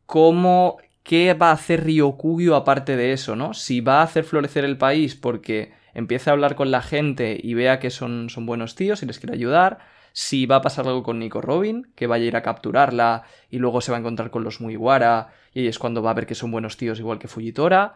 cómo. 0.06 0.78
qué 1.02 1.34
va 1.34 1.50
a 1.50 1.52
hacer 1.52 1.84
Ryokugyu 1.84 2.54
aparte 2.54 2.96
de 2.96 3.12
eso, 3.12 3.36
¿no? 3.36 3.54
Si 3.54 3.80
va 3.80 4.00
a 4.00 4.02
hacer 4.02 4.24
florecer 4.24 4.64
el 4.64 4.76
país 4.76 5.14
porque 5.14 5.72
empieza 5.94 6.30
a 6.30 6.34
hablar 6.34 6.56
con 6.56 6.70
la 6.72 6.82
gente 6.82 7.38
y 7.40 7.54
vea 7.54 7.78
que 7.78 7.90
son, 7.90 8.28
son 8.28 8.44
buenos 8.44 8.74
tíos 8.74 9.02
y 9.02 9.06
les 9.06 9.20
quiere 9.20 9.34
ayudar. 9.34 9.78
Si 10.12 10.46
va 10.46 10.56
a 10.56 10.62
pasar 10.62 10.86
algo 10.88 11.02
con 11.04 11.18
Nico 11.20 11.40
Robin, 11.42 11.92
que 11.94 12.06
vaya 12.08 12.24
a 12.24 12.26
ir 12.26 12.36
a 12.36 12.42
capturarla 12.42 13.22
y 13.50 13.58
luego 13.58 13.80
se 13.82 13.92
va 13.92 13.98
a 13.98 14.00
encontrar 14.00 14.30
con 14.30 14.42
los 14.44 14.60
Mugiwara 14.60 15.28
y 15.54 15.60
ahí 15.60 15.66
es 15.68 15.78
cuando 15.78 16.02
va 16.02 16.10
a 16.10 16.14
ver 16.14 16.26
que 16.26 16.34
son 16.34 16.50
buenos 16.50 16.76
tíos 16.76 16.98
igual 16.98 17.18
que 17.20 17.28
Fujitora. 17.28 17.94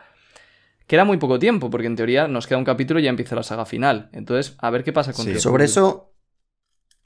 Queda 0.91 1.05
muy 1.05 1.19
poco 1.19 1.39
tiempo, 1.39 1.71
porque 1.71 1.87
en 1.87 1.95
teoría 1.95 2.27
nos 2.27 2.49
queda 2.49 2.59
un 2.59 2.65
capítulo 2.65 2.99
y 2.99 3.05
ya 3.05 3.11
empieza 3.11 3.37
la 3.37 3.45
saga 3.45 3.65
final. 3.65 4.11
Entonces, 4.13 4.57
a 4.59 4.71
ver 4.71 4.83
qué 4.83 4.93
pasa 4.93 5.13
con 5.13 5.25
Sí. 5.25 5.39
Sobre 5.39 5.67
eso, 5.67 6.15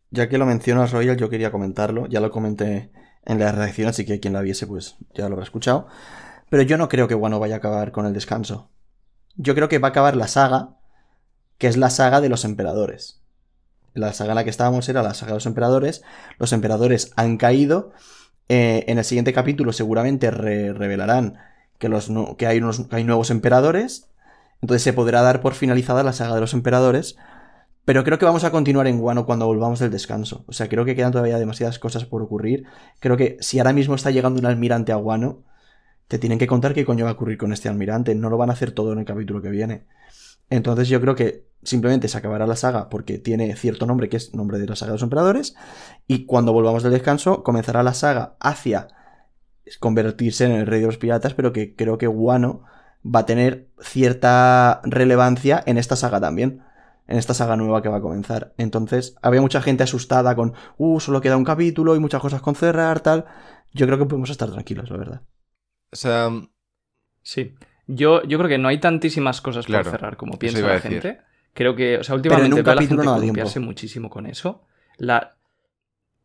ya 0.08 0.26
que 0.30 0.38
lo 0.38 0.46
mencionas, 0.46 0.90
Royal, 0.90 1.18
yo 1.18 1.28
quería 1.28 1.50
comentarlo. 1.50 2.06
Ya 2.06 2.20
lo 2.20 2.30
comenté 2.30 2.92
en 3.26 3.38
la 3.38 3.52
redacción, 3.52 3.88
así 3.90 4.06
que 4.06 4.20
quien 4.20 4.32
la 4.32 4.40
viese, 4.40 4.66
pues 4.66 4.96
ya 5.12 5.28
lo 5.28 5.34
habrá 5.34 5.44
escuchado. 5.44 5.86
Pero 6.48 6.62
yo 6.62 6.78
no 6.78 6.88
creo 6.88 7.08
que 7.08 7.14
Wano 7.14 7.38
vaya 7.38 7.56
a 7.56 7.58
acabar 7.58 7.92
con 7.92 8.06
el 8.06 8.14
descanso. 8.14 8.70
Yo 9.36 9.54
creo 9.54 9.68
que 9.68 9.78
va 9.78 9.88
a 9.88 9.90
acabar 9.90 10.16
la 10.16 10.28
saga, 10.28 10.78
que 11.58 11.66
es 11.66 11.76
la 11.76 11.90
saga 11.90 12.22
de 12.22 12.30
los 12.30 12.46
emperadores. 12.46 13.20
La 13.92 14.14
saga 14.14 14.30
en 14.30 14.36
la 14.36 14.44
que 14.44 14.50
estábamos 14.50 14.88
era 14.88 15.02
la 15.02 15.12
saga 15.12 15.32
de 15.32 15.36
los 15.36 15.46
emperadores. 15.46 16.02
Los 16.38 16.54
emperadores 16.54 17.12
han 17.16 17.36
caído. 17.36 17.92
Eh, 18.48 18.86
en 18.88 18.96
el 18.96 19.04
siguiente 19.04 19.34
capítulo 19.34 19.74
seguramente 19.74 20.30
re- 20.30 20.72
revelarán 20.72 21.36
que, 21.78 22.46
hay, 22.46 22.58
unos, 22.58 22.86
hay 22.90 23.04
nuevos 23.04 23.30
emperadores. 23.30 24.08
Entonces 24.60 24.82
se 24.82 24.92
podrá 24.92 25.22
dar 25.22 25.40
por 25.40 25.54
finalizada 25.54 26.02
la 26.02 26.12
saga 26.12 26.34
de 26.34 26.40
los 26.40 26.54
emperadores. 26.54 27.16
Pero 27.84 28.02
creo 28.02 28.18
que 28.18 28.24
vamos 28.24 28.44
a 28.44 28.50
continuar 28.50 28.86
en 28.86 28.98
Guano 28.98 29.26
cuando 29.26 29.46
volvamos 29.46 29.78
del 29.78 29.90
descanso. 29.90 30.44
O 30.46 30.52
sea, 30.52 30.68
creo 30.68 30.84
que 30.84 30.96
quedan 30.96 31.12
todavía 31.12 31.38
demasiadas 31.38 31.78
cosas 31.78 32.06
por 32.06 32.22
ocurrir. 32.22 32.64
Creo 32.98 33.16
que 33.16 33.36
si 33.40 33.58
ahora 33.58 33.74
mismo 33.74 33.94
está 33.94 34.10
llegando 34.10 34.40
un 34.40 34.46
almirante 34.46 34.92
a 34.92 34.96
Guano, 34.96 35.42
te 36.08 36.18
tienen 36.18 36.38
que 36.38 36.46
contar 36.46 36.72
qué 36.72 36.84
coño 36.84 37.04
va 37.04 37.10
a 37.10 37.14
ocurrir 37.14 37.36
con 37.36 37.52
este 37.52 37.68
almirante. 37.68 38.14
No 38.14 38.30
lo 38.30 38.38
van 38.38 38.48
a 38.48 38.54
hacer 38.54 38.72
todo 38.72 38.92
en 38.92 39.00
el 39.00 39.04
capítulo 39.04 39.42
que 39.42 39.50
viene. 39.50 39.84
Entonces 40.48 40.88
yo 40.88 41.00
creo 41.00 41.14
que 41.14 41.46
simplemente 41.62 42.08
se 42.08 42.16
acabará 42.16 42.46
la 42.46 42.56
saga 42.56 42.88
porque 42.88 43.18
tiene 43.18 43.54
cierto 43.56 43.86
nombre 43.86 44.08
que 44.08 44.18
es 44.18 44.34
nombre 44.34 44.58
de 44.58 44.66
la 44.66 44.76
saga 44.76 44.92
de 44.92 44.94
los 44.94 45.02
emperadores. 45.02 45.54
Y 46.06 46.24
cuando 46.24 46.52
volvamos 46.52 46.82
del 46.82 46.92
descanso, 46.92 47.42
comenzará 47.42 47.82
la 47.82 47.94
saga 47.94 48.36
hacia 48.40 48.88
convertirse 49.80 50.44
en 50.44 50.52
el 50.52 50.66
rey 50.66 50.80
de 50.80 50.86
los 50.86 50.98
piratas, 50.98 51.34
pero 51.34 51.52
que 51.52 51.74
creo 51.74 51.98
que 51.98 52.06
Guano 52.06 52.64
va 53.04 53.20
a 53.20 53.26
tener 53.26 53.68
cierta 53.80 54.80
relevancia 54.84 55.62
en 55.66 55.78
esta 55.78 55.96
saga 55.96 56.20
también. 56.20 56.62
En 57.06 57.18
esta 57.18 57.34
saga 57.34 57.54
nueva 57.56 57.82
que 57.82 57.90
va 57.90 57.98
a 57.98 58.00
comenzar. 58.00 58.54
Entonces, 58.56 59.14
había 59.20 59.42
mucha 59.42 59.60
gente 59.60 59.82
asustada 59.82 60.34
con, 60.34 60.54
uh, 60.78 61.00
solo 61.00 61.20
queda 61.20 61.36
un 61.36 61.44
capítulo 61.44 61.94
y 61.94 62.00
muchas 62.00 62.22
cosas 62.22 62.40
con 62.40 62.54
cerrar, 62.54 63.00
tal. 63.00 63.26
Yo 63.74 63.84
creo 63.84 63.98
que 63.98 64.06
podemos 64.06 64.30
estar 64.30 64.50
tranquilos, 64.50 64.90
la 64.90 64.96
verdad. 64.96 65.22
O 65.92 65.96
sea, 65.96 66.30
Sí. 67.24 67.54
Yo, 67.86 68.22
yo 68.22 68.38
creo 68.38 68.48
que 68.48 68.58
no 68.58 68.68
hay 68.68 68.78
tantísimas 68.78 69.40
cosas 69.40 69.66
Claro, 69.66 69.84
por 69.84 69.90
cerrar 69.92 70.16
como 70.16 70.38
piensa 70.38 70.60
la 70.60 70.74
decir. 70.74 71.02
gente. 71.02 71.18
Creo 71.52 71.74
que, 71.74 71.98
o 71.98 72.04
sea, 72.04 72.14
en 72.14 72.16
últimamente 72.20 72.62
veo 72.62 72.72
a 72.72 72.74
la 72.74 72.82
gente 72.82 73.04
no 73.04 73.60
muchísimo 73.62 74.10
con 74.10 74.26
eso. 74.26 74.64
La, 74.96 75.36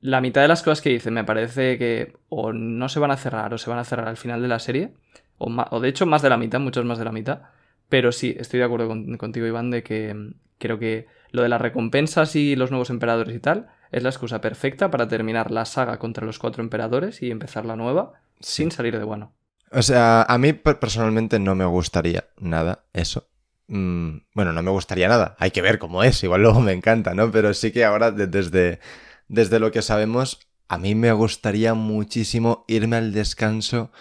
la 0.02 0.22
mitad 0.22 0.42
de 0.42 0.48
las 0.48 0.64
cosas 0.64 0.82
que 0.82 0.90
dice 0.90 1.12
me 1.12 1.24
parece 1.24 1.78
que 1.78 2.14
o 2.30 2.54
no 2.54 2.90
se 2.90 3.00
van 3.00 3.12
a 3.12 3.18
cerrar 3.18 3.54
o 3.54 3.58
se 3.58 3.70
van 3.70 3.80
a 3.80 3.84
cerrar 3.84 4.08
al 4.08 4.18
final 4.18 4.42
de 4.42 4.48
la 4.48 4.60
serie. 4.60 4.94
O, 5.38 5.80
de 5.80 5.88
hecho 5.90 6.06
más 6.06 6.22
de 6.22 6.30
la 6.30 6.38
mitad, 6.38 6.60
muchos 6.60 6.84
más 6.86 6.98
de 6.98 7.06
la 7.06 7.12
mitad. 7.12 7.42
Pero 7.88 8.12
sí, 8.12 8.36
estoy 8.40 8.60
de 8.60 8.66
acuerdo 8.66 8.88
con- 8.88 9.18
contigo, 9.18 9.48
Iván, 9.48 9.72
de 9.72 9.84
que 9.84 10.14
mm, 10.14 10.34
creo 10.58 10.80
que 10.80 11.08
lo 11.32 11.42
de 11.44 11.50
las 11.50 11.62
recompensas 11.62 12.36
y 12.36 12.56
los 12.56 12.72
nuevos 12.72 12.90
emperadores 12.90 13.36
y 13.36 13.40
tal 13.40 13.68
es 13.92 14.04
la 14.04 14.10
excusa 14.10 14.42
perfecta 14.42 14.92
para 14.92 15.08
terminar 15.08 15.50
la 15.52 15.66
saga 15.66 15.98
contra 15.98 16.26
los 16.26 16.40
cuatro 16.40 16.62
emperadores 16.64 17.22
y 17.22 17.32
empezar 17.32 17.66
la 17.66 17.76
nueva 17.76 18.14
sin 18.40 18.72
salir 18.72 18.98
de 18.98 19.04
bueno. 19.04 19.34
O 19.72 19.82
sea, 19.82 20.24
a 20.24 20.38
mí 20.38 20.54
per- 20.54 20.80
personalmente 20.80 21.40
no 21.40 21.56
me 21.56 21.66
gustaría 21.66 22.26
nada 22.38 22.84
eso. 22.94 23.28
Mm, 23.68 24.18
bueno, 24.34 24.52
no 24.54 24.62
me 24.64 24.72
gustaría 24.72 25.08
nada. 25.08 25.36
Hay 25.40 25.52
que 25.52 25.62
ver 25.62 25.78
cómo 25.80 26.04
es. 26.04 26.24
Igual 26.24 26.42
luego 26.42 26.60
me 26.60 26.74
encanta, 26.74 27.14
¿no? 27.14 27.32
Pero 27.32 27.54
sí 27.54 27.72
que 27.72 27.86
ahora, 27.86 28.12
de- 28.12 28.28
desde, 28.28 28.80
desde 29.30 29.60
lo 29.60 29.72
que 29.72 29.82
sabemos, 29.82 30.40
a 30.68 30.78
mí 30.78 30.96
me 30.96 31.12
gustaría 31.14 31.74
muchísimo 31.74 32.66
irme 32.68 32.98
al 32.98 33.14
descanso 33.14 33.92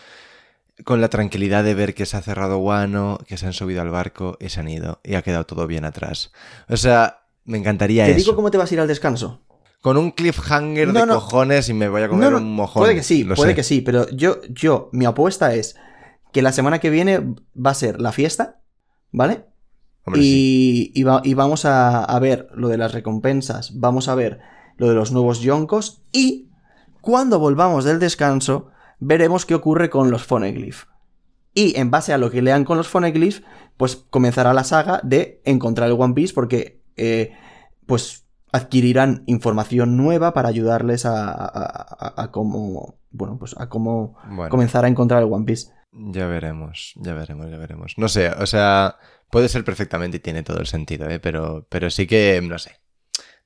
con 0.84 1.00
la 1.00 1.08
tranquilidad 1.08 1.64
de 1.64 1.74
ver 1.74 1.94
que 1.94 2.06
se 2.06 2.16
ha 2.16 2.22
cerrado 2.22 2.58
Guano, 2.58 3.18
que 3.26 3.36
se 3.36 3.46
han 3.46 3.52
subido 3.52 3.82
al 3.82 3.90
barco 3.90 4.36
y 4.40 4.48
se 4.48 4.60
han 4.60 4.68
ido. 4.68 5.00
Y 5.04 5.14
ha 5.14 5.22
quedado 5.22 5.44
todo 5.44 5.66
bien 5.66 5.84
atrás. 5.84 6.32
O 6.68 6.76
sea, 6.76 7.20
me 7.44 7.58
encantaría 7.58 8.04
¿Te 8.04 8.12
eso. 8.12 8.18
digo 8.20 8.36
cómo 8.36 8.50
te 8.50 8.58
vas 8.58 8.70
a 8.70 8.74
ir 8.74 8.80
al 8.80 8.88
descanso? 8.88 9.40
Con 9.80 9.96
un 9.96 10.10
cliffhanger 10.12 10.88
No, 10.92 11.00
de 11.00 11.06
no. 11.06 11.14
cojones 11.14 11.68
y 11.68 11.74
me 11.74 11.88
voy 11.88 12.02
a 12.02 12.08
comer 12.08 12.30
No, 12.30 12.38
un 12.38 12.54
mojón. 12.54 12.82
Puede 12.82 12.94
que 12.94 13.02
sí, 13.02 13.24
lo 13.24 13.34
puede 13.34 13.50
sé. 13.50 13.56
que 13.56 13.62
sí, 13.62 13.80
pero 13.80 14.08
yo, 14.10 14.40
yo, 14.50 14.88
mi 14.92 15.04
apuesta 15.04 15.54
es 15.54 15.76
que 16.32 16.42
la 16.42 16.52
semana 16.52 16.78
que 16.78 16.90
viene 16.90 17.20
va 17.56 17.70
a 17.70 17.74
ser 17.74 18.00
la 18.00 18.12
fiesta, 18.12 18.60
¿vale? 19.12 19.46
Hombre, 20.04 20.22
sí. 20.22 20.90
y, 20.94 21.00
y 21.00 21.02
va- 21.04 21.22
y 21.24 21.34
vamos 21.34 21.64
a, 21.64 22.04
a 22.04 22.18
ver 22.20 22.48
lo 22.54 22.68
de 22.68 22.78
las 22.78 22.92
recompensas, 22.92 23.78
vamos 23.78 24.08
a 24.08 24.14
ver 24.14 24.40
lo 24.78 24.88
de 24.88 24.94
los 24.94 25.12
nuevos 25.12 25.40
yonkos 25.40 26.02
y 26.12 26.48
cuando 27.02 27.38
volvamos 27.38 27.84
del 27.84 27.98
descanso 27.98 28.70
veremos 28.98 29.44
qué 29.46 29.54
ocurre 29.54 29.90
con 29.90 30.10
los 30.10 30.24
Phoneglyph. 30.24 30.84
Y 31.54 31.78
en 31.78 31.90
base 31.90 32.12
a 32.12 32.18
lo 32.18 32.30
que 32.30 32.42
lean 32.42 32.64
con 32.64 32.76
los 32.76 32.88
Phoneglyph, 32.88 33.40
pues 33.76 33.96
comenzará 33.96 34.52
la 34.54 34.64
saga 34.64 35.00
de 35.04 35.40
encontrar 35.44 35.88
el 35.88 35.96
One 36.00 36.14
Piece 36.14 36.32
porque 36.34 36.82
eh, 36.96 37.32
pues 37.86 38.24
adquirirán 38.52 39.24
información 39.26 39.96
nueva 39.96 40.32
para 40.32 40.48
ayudarles 40.48 41.04
a, 41.06 41.30
a- 41.30 41.46
a- 41.54 42.22
a 42.22 42.30
cómo 42.30 42.96
bueno 43.10 43.38
pues 43.38 43.54
a 43.58 43.68
cómo 43.68 44.16
Bueno. 44.28 44.48
comenzar 44.50 44.84
a 44.84 44.88
encontrar 44.88 45.22
el 45.22 45.32
One 45.32 45.44
Piece. 45.44 45.70
Ya 45.92 46.26
veremos, 46.26 46.92
ya 46.96 47.14
veremos, 47.14 47.50
ya 47.50 47.56
veremos. 47.58 47.94
No 47.96 48.08
sé, 48.08 48.30
o 48.30 48.46
sea, 48.46 48.96
Puede 49.30 49.50
ser 49.50 49.62
perfectamente 49.62 50.16
y 50.16 50.20
tiene 50.20 50.42
todo 50.42 50.58
el 50.58 50.66
sentido, 50.66 51.06
¿eh? 51.10 51.20
pero, 51.20 51.66
pero 51.68 51.90
sí 51.90 52.06
que, 52.06 52.40
no 52.42 52.58
sé. 52.58 52.76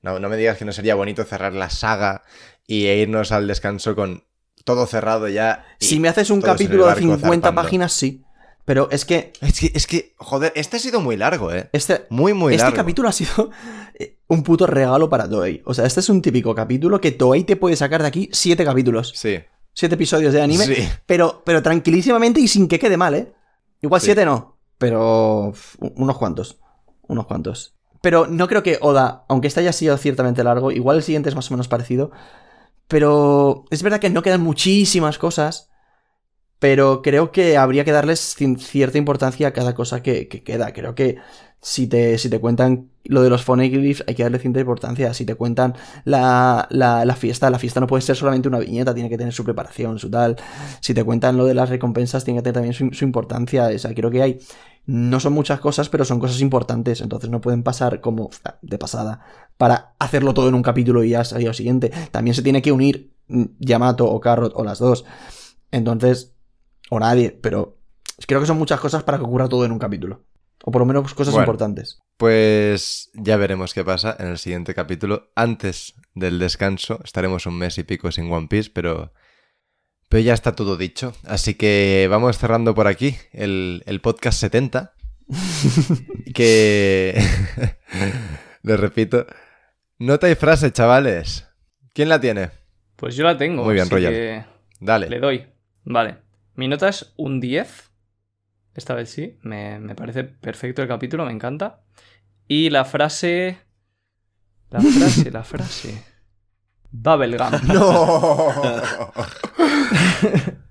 No, 0.03 0.19
no 0.19 0.29
me 0.29 0.37
digas 0.37 0.57
que 0.57 0.65
no 0.65 0.71
sería 0.73 0.93
bonito 0.95 1.23
cerrar 1.23 1.53
la 1.53 1.69
saga 1.71 2.23
y 2.67 2.85
e 2.85 2.97
irnos 2.97 3.31
al 3.31 3.47
descanso 3.47 3.95
con 3.95 4.25
todo 4.65 4.85
cerrado 4.85 5.27
ya. 5.29 5.65
Si 5.79 5.99
me 5.99 6.09
haces 6.09 6.29
un 6.29 6.41
capítulo 6.41 6.83
de 6.83 6.89
barco 6.89 6.99
50 7.01 7.23
zarpando. 7.47 7.61
páginas, 7.61 7.93
sí. 7.93 8.23
Pero 8.65 8.87
es 8.91 9.03
que 9.03 9.33
Es 9.41 9.59
que, 9.59 9.71
es 9.73 9.87
que, 9.87 10.13
joder, 10.17 10.53
este 10.55 10.77
ha 10.77 10.79
sido 10.79 11.01
muy 11.01 11.17
largo, 11.17 11.51
¿eh? 11.51 11.69
este, 11.73 12.05
Muy, 12.09 12.33
muy 12.33 12.53
este 12.53 12.63
largo. 12.63 12.77
capítulo 12.77 13.09
ha 13.09 13.11
sido 13.11 13.49
eh, 13.99 14.19
un 14.27 14.43
puto 14.43 14.67
regalo 14.67 15.09
para 15.09 15.29
Toei. 15.29 15.61
O 15.65 15.73
sea, 15.73 15.85
este 15.85 15.99
es 15.99 16.07
un 16.09 16.21
típico 16.21 16.53
capítulo 16.55 17.01
que 17.01 17.11
Toei 17.11 17.43
te 17.43 17.55
puede 17.57 17.75
sacar 17.75 18.01
de 18.01 18.07
aquí 18.07 18.29
siete 18.31 18.63
capítulos. 18.63 19.11
Sí. 19.15 19.39
Siete 19.73 19.95
episodios 19.95 20.33
de 20.33 20.41
anime. 20.41 20.65
Sí. 20.65 20.87
Pero, 21.05 21.41
pero 21.45 21.61
tranquilísimamente 21.63 22.39
y 22.39 22.47
sin 22.47 22.67
que 22.67 22.79
quede 22.79 22.95
mal, 22.95 23.15
¿eh? 23.15 23.33
Igual 23.81 23.99
Sí. 24.01 24.05
siete 24.05 24.23
no. 24.23 24.57
Pero 24.77 25.53
unos 25.95 26.17
cuantos. 26.17 26.59
Unos 27.07 27.25
cuantos. 27.25 27.75
Pero 28.03 28.27
no 28.27 28.49
creo 28.49 28.63
que 28.63 28.79
Oda, 28.81 29.23
aunque 29.29 29.47
este 29.47 29.61
haya 29.61 29.71
sido 29.71 29.95
ciertamente 29.95 30.43
largo, 30.43 30.71
igual 30.71 30.97
el 30.97 31.03
siguiente 31.03 31.29
es 31.29 31.35
más 31.35 31.49
o 31.49 31.53
menos 31.53 31.69
parecido. 31.69 32.11
Pero 32.89 33.63
es 33.69 33.81
verdad 33.81 34.01
que 34.01 34.09
no 34.09 34.21
quedan 34.21 34.41
muchísimas 34.41 35.17
cosas. 35.17 35.71
Pero 36.63 37.01
creo 37.01 37.33
que 37.33 37.57
habría 37.57 37.83
que 37.83 37.91
darles 37.91 38.37
cierta 38.57 38.97
importancia 38.97 39.49
a 39.49 39.51
cada 39.51 39.75
cosa 39.75 40.01
que, 40.01 40.29
que 40.29 40.43
queda. 40.43 40.71
Creo 40.71 40.95
que 40.95 41.17
si 41.59 41.87
te, 41.87 42.17
si 42.17 42.29
te 42.29 42.39
cuentan 42.39 42.89
lo 43.03 43.21
de 43.21 43.29
los 43.29 43.43
phoneglyphs, 43.43 44.05
hay 44.07 44.15
que 44.15 44.23
darle 44.23 44.39
cierta 44.39 44.61
importancia. 44.61 45.13
Si 45.13 45.25
te 45.25 45.35
cuentan 45.35 45.75
la, 46.05 46.65
la, 46.69 47.15
fiesta, 47.17 47.49
la 47.49 47.59
fiesta 47.59 47.81
no 47.81 47.87
puede 47.87 48.01
ser 48.01 48.15
solamente 48.15 48.47
una 48.47 48.59
viñeta, 48.59 48.93
tiene 48.93 49.09
que 49.09 49.17
tener 49.17 49.33
su 49.33 49.43
preparación, 49.43 49.99
su 49.99 50.09
tal. 50.09 50.37
Si 50.79 50.93
te 50.93 51.03
cuentan 51.03 51.35
lo 51.35 51.43
de 51.43 51.53
las 51.53 51.67
recompensas, 51.67 52.23
tiene 52.23 52.39
que 52.39 52.43
tener 52.43 52.53
también 52.53 52.93
su, 52.93 53.03
importancia. 53.03 53.67
O 53.67 53.77
sea, 53.77 53.93
creo 53.93 54.09
que 54.09 54.21
hay. 54.21 54.39
No 54.85 55.19
son 55.19 55.33
muchas 55.33 55.59
cosas, 55.59 55.89
pero 55.89 56.05
son 56.05 56.21
cosas 56.21 56.39
importantes. 56.39 57.01
Entonces 57.01 57.29
no 57.29 57.41
pueden 57.41 57.63
pasar 57.63 57.99
como 57.99 58.29
de 58.61 58.77
pasada 58.77 59.19
para 59.57 59.95
hacerlo 59.99 60.33
todo 60.33 60.47
en 60.47 60.55
un 60.55 60.63
capítulo 60.63 61.03
y 61.03 61.09
ya 61.09 61.23
al 61.29 61.39
día 61.39 61.53
siguiente. 61.53 61.91
También 62.11 62.35
se 62.35 62.41
tiene 62.41 62.61
que 62.61 62.71
unir 62.71 63.11
mm, 63.27 63.43
Yamato 63.59 64.09
o 64.09 64.21
Carrot 64.21 64.53
o 64.55 64.63
las 64.63 64.79
dos. 64.79 65.03
Entonces, 65.71 66.32
o 66.93 66.99
nadie, 66.99 67.31
pero 67.31 67.77
creo 68.27 68.39
que 68.39 68.47
son 68.47 68.57
muchas 68.57 68.79
cosas 68.79 69.03
para 69.03 69.17
que 69.17 69.23
ocurra 69.23 69.49
todo 69.49 69.65
en 69.65 69.71
un 69.71 69.79
capítulo. 69.79 70.23
O 70.65 70.71
por 70.71 70.81
lo 70.81 70.85
menos 70.85 71.13
cosas 71.13 71.33
Bueno. 71.33 71.43
importantes. 71.43 71.99
Pues 72.17 73.09
ya 73.13 73.35
veremos 73.35 73.73
qué 73.73 73.83
pasa 73.83 74.15
en 74.17 74.27
el 74.27 74.37
siguiente 74.37 74.73
capítulo. 74.73 75.31
Antes 75.35 75.95
del 76.15 76.39
descanso, 76.39 76.99
estaremos 77.03 77.45
un 77.45 77.57
mes 77.57 77.77
y 77.77 77.83
pico 77.83 78.11
sin 78.11 78.31
One 78.31 78.47
Piece, 78.47 78.69
pero, 78.73 79.11
pero 80.07 80.23
ya 80.23 80.33
está 80.33 80.55
todo 80.55 80.77
dicho. 80.77 81.13
Así 81.25 81.55
que 81.55 82.07
vamos 82.09 82.37
cerrando 82.37 82.73
por 82.75 82.87
aquí 82.87 83.17
el, 83.33 83.83
el 83.87 83.99
podcast 83.99 84.39
70. 84.39 84.93
que... 86.33 87.21
Les 88.63 88.79
repito. 88.79 89.25
Nota 89.99 90.29
y 90.29 90.35
frase, 90.35 90.71
chavales. 90.71 91.45
¿Quién 91.93 92.07
la 92.07 92.21
tiene? 92.21 92.51
Pues 92.95 93.15
yo 93.17 93.25
la 93.25 93.37
tengo. 93.37 93.65
Muy 93.65 93.73
bien, 93.73 93.89
que 93.89 94.45
Dale. 94.79 95.09
Le 95.09 95.19
doy. 95.19 95.45
Vale. 95.83 96.22
Mi 96.55 96.67
nota 96.67 96.89
es 96.89 97.13
un 97.17 97.39
10. 97.39 97.91
Esta 98.75 98.93
vez 98.95 99.09
sí. 99.09 99.37
Me, 99.43 99.79
me 99.79 99.95
parece 99.95 100.23
perfecto 100.23 100.81
el 100.81 100.87
capítulo, 100.87 101.25
me 101.25 101.31
encanta. 101.31 101.81
Y 102.47 102.69
la 102.69 102.85
frase. 102.85 103.59
La 104.69 104.81
frase, 104.81 105.31
la 105.31 105.43
frase. 105.43 106.03
Bubblegum. 106.91 107.51
¡No! 107.73 109.11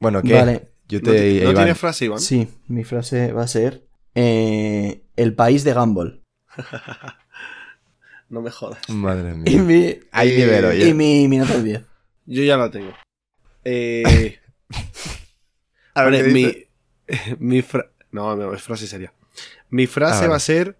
bueno, 0.00 0.22
¿qué? 0.22 0.34
Vale. 0.34 0.68
Yo 0.88 0.98
No, 1.00 1.10
te... 1.12 1.18
ti- 1.18 1.38
no 1.44 1.50
Iván. 1.50 1.54
tiene 1.64 1.74
frase, 1.74 2.04
Iván. 2.06 2.18
Sí, 2.18 2.48
mi 2.68 2.84
frase 2.84 3.32
va 3.32 3.42
a 3.44 3.48
ser 3.48 3.86
eh, 4.14 5.02
el 5.16 5.34
país 5.34 5.64
de 5.64 5.72
Gumball. 5.72 6.22
No 8.28 8.42
me 8.42 8.50
jodas. 8.50 8.88
Madre 8.88 9.30
Y 9.46 9.58
mía. 9.58 9.62
mi, 9.62 10.00
Hay 10.10 10.36
nivel, 10.36 10.64
oye. 10.66 10.88
y 10.88 10.94
mi, 10.94 11.28
mi 11.28 11.38
nota 11.38 11.54
es 11.54 11.64
10. 11.64 11.82
Yo 12.26 12.42
ya 12.42 12.56
la 12.56 12.70
tengo. 12.70 12.92
Eh, 13.64 14.38
A 15.94 16.04
ver, 16.04 16.12
vale, 16.12 16.24
¿qué 16.24 16.66
mi, 17.38 17.46
mi 17.56 17.62
fra- 17.62 17.90
No, 18.10 18.34
no, 18.36 18.54
es 18.54 18.62
frase 18.62 18.86
seria. 18.86 19.12
Mi 19.70 19.86
frase 19.86 20.26
va 20.28 20.36
a 20.36 20.40
ser. 20.40 20.76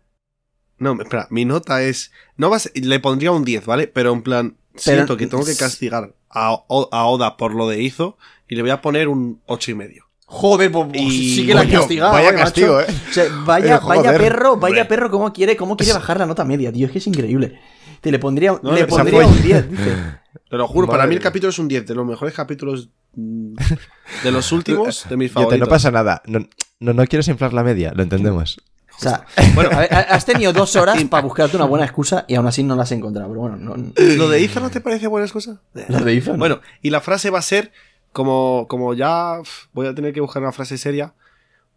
No, 0.79 1.01
espera, 1.01 1.27
mi 1.31 1.45
nota 1.45 1.83
es. 1.83 2.11
No 2.37 2.51
va 2.51 2.57
a 2.57 2.61
ser- 2.61 2.73
Le 2.75 2.99
pondría 3.01 3.31
un 3.33 3.45
10, 3.45 3.67
¿vale? 3.67 3.87
Pero 3.89 4.13
en 4.13 4.23
plan. 4.23 4.57
siento 4.75 5.17
que 5.17 5.27
tengo 5.27 5.45
que 5.45 5.57
castigar 5.57 6.15
a, 6.31 6.49
a 6.49 7.07
Oda 7.07 7.37
por 7.37 7.55
lo 7.55 7.69
de 7.69 7.83
hizo 7.83 8.17
y 8.49 8.55
le 8.57 8.63
voy 8.63 8.71
a 8.71 8.81
poner 8.81 9.09
un 9.09 9.41
8 9.47 9.71
y 9.71 9.75
medio. 9.75 10.09
Joder, 10.27 10.73
pues 10.73 10.89
Y- 10.95 11.37
sí 11.37 11.47
que 11.47 11.53
la 11.55 11.69
castigado. 11.69 12.13
vaya 12.13 12.31
eh, 12.31 12.35
castigo, 12.35 12.81
eh. 12.81 12.87
O 13.11 13.13
sea, 13.13 13.25
vaya, 13.45 13.77
Eh, 13.77 13.81
vaya 13.87 14.17
perro, 14.17 14.57
vaya 14.57 14.83
Hombre. 14.83 14.85
perro, 14.87 15.11
cómo 15.11 15.31
quiere, 15.33 15.57
cómo 15.57 15.77
quiere 15.77 15.93
bajar 15.93 16.19
la 16.19 16.27
nota 16.27 16.43
media, 16.45 16.73
tío. 16.73 16.87
Es 16.87 16.93
que 16.93 16.99
es 16.99 17.07
increíble. 17.07 17.61
Te 18.01 18.11
le 18.11 18.19
pondría, 18.19 18.59
No, 18.63 18.73
le 18.73 18.87
pondría 18.87 19.27
un 19.27 19.43
10, 19.43 19.71
dice. 19.71 19.95
Te 20.51 20.57
lo 20.57 20.67
juro, 20.69 20.87
para 20.89 21.07
mí 21.07 21.15
el 21.15 21.21
capítulo 21.21 21.51
es 21.51 21.59
un 21.59 21.69
10, 21.69 21.87
de 21.87 21.95
los 21.95 22.07
mejores 22.07 22.35
capítulos 22.35 22.89
de 23.15 24.31
los 24.33 24.53
últimos, 24.53 25.07
de 25.09 25.17
mis 25.17 25.29
Yete, 25.31 25.35
favoritos. 25.35 25.69
no 25.69 25.71
pasa 25.71 25.91
nada. 25.91 26.23
No, 26.27 26.47
no, 26.81 26.93
no 26.93 27.05
quieres 27.07 27.29
inflar 27.29 27.53
la 27.53 27.63
media, 27.63 27.93
lo 27.95 28.03
entendemos. 28.03 28.61
O 28.95 29.01
sea, 29.03 29.25
bueno, 29.55 29.71
a 29.73 29.79
ver, 29.81 29.93
has 29.93 30.25
tenido 30.27 30.53
dos 30.53 30.77
horas 30.77 31.03
para 31.11 31.23
buscarte 31.25 31.57
una 31.57 31.65
buena 31.67 31.85
excusa 31.85 32.25
y 32.29 32.35
aún 32.35 32.47
así 32.47 32.63
no 32.63 32.77
la 32.77 32.83
has 32.83 32.93
encontrado. 32.93 33.29
Pero 33.29 33.41
bueno, 33.41 33.57
no, 33.57 33.75
¿Lo 33.97 34.29
de 34.29 34.41
Iza 34.41 34.61
no 34.61 34.71
te 34.71 34.81
parece 34.81 35.07
buena 35.07 35.27
cosa? 35.29 35.61
lo 35.89 36.01
de 36.01 36.21
no. 36.21 36.37
Bueno, 36.37 36.61
y 36.83 36.91
la 36.91 37.01
frase 37.01 37.31
va 37.31 37.39
a 37.39 37.43
ser, 37.43 37.73
como, 38.13 38.67
como 38.69 38.95
ya 38.95 39.37
voy 39.73 39.87
a 39.87 39.95
tener 39.95 40.13
que 40.13 40.21
buscar 40.21 40.43
una 40.43 40.53
frase 40.53 40.79
seria, 40.79 41.15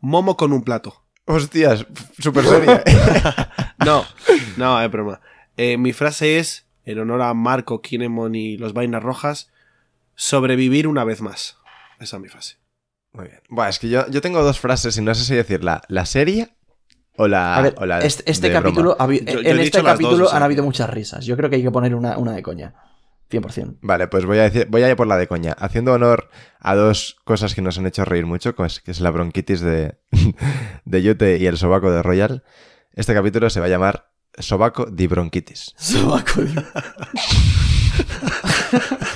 Momo 0.01 0.37
con 0.37 0.53
un 0.53 0.61
plato. 0.63 1.01
Hostias, 1.25 1.87
súper 2.19 2.45
seria. 2.45 2.83
No, 3.83 4.03
no, 4.57 4.79
es 4.81 4.91
broma. 4.91 5.19
Eh, 5.57 5.77
mi 5.77 5.93
frase 5.93 6.37
es, 6.37 6.65
en 6.85 6.99
honor 6.99 7.21
a 7.23 7.33
Marco, 7.33 7.81
Kinemon 7.81 8.35
y 8.35 8.57
los 8.57 8.73
Vainas 8.73 9.01
Rojas, 9.01 9.49
sobrevivir 10.15 10.87
una 10.87 11.03
vez 11.03 11.21
más. 11.21 11.57
Esa 11.99 12.17
es 12.17 12.21
mi 12.21 12.29
frase. 12.29 12.57
Muy 13.13 13.27
bien. 13.27 13.41
Buah, 13.49 13.69
es 13.69 13.79
que 13.79 13.89
yo, 13.89 14.07
yo 14.09 14.21
tengo 14.21 14.43
dos 14.43 14.59
frases 14.59 14.97
y 14.97 15.01
no 15.01 15.13
sé 15.15 15.23
si 15.23 15.35
decirla. 15.35 15.81
¿La 15.87 16.05
seria 16.05 16.49
o 17.17 17.27
la, 17.29 17.55
a 17.55 17.61
ver, 17.61 17.75
o 17.77 17.85
la 17.85 17.99
este, 17.99 18.29
este 18.29 18.47
de 18.49 18.53
capítulo, 18.53 18.95
broma? 18.95 18.97
ha 18.99 19.07
habi- 19.07 19.23
Yo- 19.25 19.41
yo 19.41 19.49
en 19.51 19.59
este 19.59 19.81
capítulo 19.83 20.17
dos, 20.17 20.27
o 20.27 20.29
sea 20.31 20.37
han 20.37 20.43
habido 20.43 20.63
muchas 20.63 20.89
risas. 20.89 21.25
Yo 21.25 21.37
creo 21.37 21.49
que 21.49 21.55
hay 21.57 21.63
que 21.63 21.71
poner 21.71 21.95
una, 21.95 22.17
una 22.17 22.33
de 22.33 22.43
coña. 22.43 22.73
100%. 23.31 23.77
Vale, 23.81 24.07
pues 24.07 24.25
voy 24.25 24.37
a, 24.37 24.43
decir, 24.43 24.67
voy 24.69 24.83
a 24.83 24.89
ir 24.89 24.95
por 24.95 25.07
la 25.07 25.17
de 25.17 25.27
coña. 25.27 25.53
Haciendo 25.57 25.93
honor 25.93 26.29
a 26.59 26.75
dos 26.75 27.17
cosas 27.23 27.55
que 27.55 27.61
nos 27.61 27.77
han 27.77 27.87
hecho 27.87 28.05
reír 28.05 28.25
mucho, 28.27 28.53
pues, 28.55 28.81
que 28.81 28.91
es 28.91 28.99
la 28.99 29.09
bronquitis 29.09 29.61
de, 29.61 29.97
de 30.85 31.01
Yute 31.03 31.37
y 31.37 31.47
el 31.47 31.57
sobaco 31.57 31.91
de 31.91 32.03
Royal. 32.03 32.43
Este 32.93 33.13
capítulo 33.13 33.49
se 33.49 33.59
va 33.59 33.65
a 33.65 33.69
llamar 33.69 34.11
Sobaco 34.37 34.85
di 34.85 35.07
Bronquitis. 35.07 35.73
Sobaco, 35.77 36.41
tío. 36.43 36.63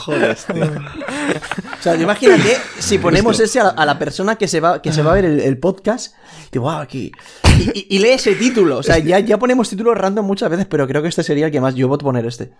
Joder, 0.00 0.36
tío. 0.36 0.64
O 0.64 1.82
sea, 1.82 1.96
imagínate 1.96 2.56
si 2.78 2.98
ponemos 2.98 3.38
ese 3.40 3.60
a 3.60 3.64
la, 3.64 3.70
a 3.70 3.86
la 3.86 3.98
persona 3.98 4.36
que 4.36 4.48
se 4.48 4.60
va, 4.60 4.80
que 4.82 4.92
se 4.92 5.02
va 5.02 5.12
a 5.12 5.14
ver 5.14 5.24
el, 5.24 5.40
el 5.40 5.58
podcast. 5.58 6.14
Que, 6.50 6.58
wow, 6.58 6.78
aquí. 6.78 7.12
Y, 7.58 7.70
y- 7.78 7.86
y 7.96 7.98
lee 7.98 8.10
ese 8.10 8.34
título. 8.34 8.78
O 8.78 8.82
sea, 8.82 8.98
ya, 8.98 9.18
ya 9.18 9.38
ponemos 9.38 9.68
títulos 9.68 9.96
random 9.96 10.24
muchas 10.26 10.50
veces, 10.50 10.66
pero 10.66 10.86
creo 10.86 11.02
que 11.02 11.08
este 11.08 11.22
sería 11.22 11.46
el 11.46 11.52
que 11.52 11.60
más 11.60 11.74
yo 11.74 11.88
voto 11.88 12.04
poner 12.04 12.24
este. 12.26 12.52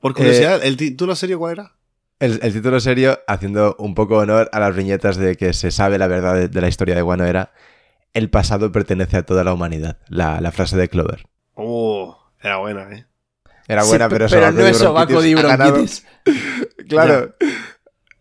Por 0.00 0.14
curiosidad, 0.14 0.60
¿el 0.64 0.76
título 0.76 1.14
serio 1.16 1.38
cuál 1.38 1.52
era? 1.52 1.72
El, 2.18 2.38
el 2.42 2.52
título 2.52 2.78
serio, 2.80 3.18
haciendo 3.26 3.74
un 3.78 3.94
poco 3.94 4.18
honor 4.18 4.48
a 4.52 4.60
las 4.60 4.74
viñetas 4.76 5.16
de 5.16 5.36
que 5.36 5.52
se 5.52 5.70
sabe 5.70 5.98
la 5.98 6.06
verdad 6.06 6.34
de, 6.34 6.48
de 6.48 6.60
la 6.60 6.68
historia 6.68 6.94
de 6.94 7.02
Wano, 7.02 7.24
era 7.24 7.52
El 8.14 8.30
pasado 8.30 8.70
pertenece 8.72 9.16
a 9.16 9.22
toda 9.24 9.42
la 9.44 9.52
humanidad. 9.52 9.98
La, 10.08 10.40
la 10.40 10.52
frase 10.52 10.76
de 10.76 10.88
Clover. 10.88 11.24
Oh, 11.54 12.16
era 12.40 12.58
buena, 12.58 12.82
¿eh? 12.92 13.06
Era 13.72 13.84
buena, 13.84 14.06
Sí, 14.06 14.10
pero, 14.12 14.26
pero 14.28 14.52
no 14.52 14.66
es 14.66 14.76
Sobaco 14.76 15.20
di 15.22 15.34
de 15.34 15.42
Bronquitis. 15.42 16.04
Claro. 16.88 17.34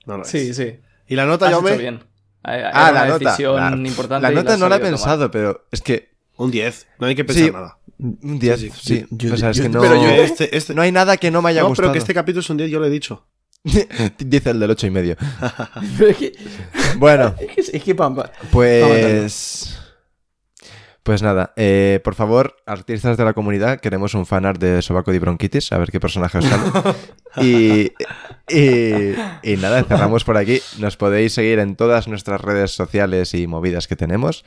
No 0.06 0.18
lo 0.18 0.24
es. 0.24 0.30
Sí, 0.30 0.54
sí. 0.54 0.78
¿Y 1.08 1.16
la 1.16 1.26
nota, 1.26 1.46
Has 1.48 1.52
yo 1.52 1.62
me 1.62 1.78
bien. 1.78 2.04
Hay 2.44 2.62
Ah, 2.74 2.90
una 2.90 2.92
la 2.92 3.08
nota. 3.08 3.20
decisión 3.30 3.56
La, 3.84 3.88
importante 3.90 4.24
la 4.28 4.32
nota 4.34 4.54
has 4.54 4.60
no 4.60 4.70
la 4.70 4.76
he 4.76 4.80
sabido 4.80 4.98
tomar. 4.98 5.10
pensado, 5.10 5.32
pero 5.32 5.68
es 5.72 5.82
que 5.82 6.10
Un 6.38 6.50
10, 6.50 6.88
no 7.00 7.06
hay 7.08 7.16
que 7.16 7.24
pensar 7.26 7.46
Sí. 7.46 7.52
nada. 7.52 7.78
un 8.00 8.40
10, 8.40 8.60
Sí, 8.60 8.70
sí. 8.72 8.80
sí. 8.82 9.06
Yo- 9.12 9.34
o 9.34 9.38
sea, 9.38 9.52
es 9.52 9.58
yo- 9.58 9.64
que 9.64 9.70
no, 9.70 9.80
pero 9.82 9.96
yo- 9.96 10.10
Este, 10.10 10.58
este- 10.58 10.74
no 10.74 10.82
hay 10.82 10.92
nada 10.92 11.18
que 11.18 11.30
no 11.30 11.42
me 11.44 11.50
haya 11.52 11.62
no, 11.62 11.68
gustado. 11.68 11.88
pero 11.90 11.94
que 11.94 12.00
este 12.00 12.14
capítulo 12.16 12.40
es 12.40 12.50
un 12.50 12.58
10, 12.58 12.72
yo 12.72 12.80
lo 12.80 12.88
he 12.88 12.90
dicho. 12.90 13.28
Dice 14.18 14.50
el 14.50 14.60
del 14.60 14.72
ocho 14.72 14.88
y 14.88 14.90
medio. 14.90 15.16
Pero 16.00 16.10
es 16.10 16.18
que, 16.18 16.34
Bueno, 16.98 17.36
es 17.40 17.70
que, 17.70 17.78
es 17.78 17.84
que 17.84 17.94
pam, 17.94 18.16
pam. 18.16 18.28
pues... 18.52 19.78
Pues 21.04 21.24
nada, 21.24 21.52
eh, 21.56 22.00
por 22.04 22.14
favor, 22.14 22.58
artistas 22.68 23.18
de 23.18 23.26
la 23.26 23.34
comunidad, 23.34 23.80
queremos 23.80 24.14
un 24.14 24.28
fanart 24.28 24.62
de 24.62 24.84
Sobaco 24.84 25.12
di 25.12 25.18
Bronquitis, 25.18 25.72
a 25.72 25.80
ver 25.80 25.90
qué 25.92 26.00
personaje 26.00 26.38
os 26.38 26.46
sale. 26.46 26.96
y, 27.38 27.92
y, 28.48 29.16
y 29.42 29.58
nada, 29.58 29.84
cerramos 29.84 30.24
por 30.24 30.38
aquí. 30.38 30.62
Nos 30.78 30.98
podéis 30.98 31.34
seguir 31.34 31.58
en 31.58 31.76
todas 31.76 32.08
nuestras 32.08 32.40
redes 32.40 32.72
sociales 32.72 33.34
y 33.34 33.48
movidas 33.48 33.88
que 33.88 33.96
tenemos, 33.96 34.46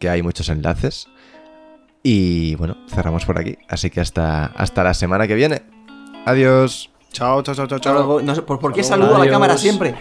que 0.00 0.08
hay 0.08 0.22
muchos 0.22 0.48
enlaces. 0.48 1.06
Y 2.02 2.56
bueno, 2.56 2.76
cerramos 2.88 3.24
por 3.24 3.38
aquí. 3.38 3.56
Así 3.68 3.88
que 3.88 4.00
hasta, 4.00 4.46
hasta 4.46 4.82
la 4.82 4.94
semana 4.94 5.28
que 5.28 5.36
viene. 5.36 5.62
Adiós. 6.26 6.90
Chao, 7.12 7.40
chao, 7.42 7.54
chao, 7.54 7.68
chao, 7.68 7.78
chao. 7.78 8.20
No 8.20 8.34
sé, 8.34 8.42
¿por, 8.42 8.58
por 8.58 8.72
qué 8.72 8.82
saludo 8.82 9.14
a 9.14 9.24
la 9.24 9.30
cámara 9.30 9.56
siempre? 9.56 9.94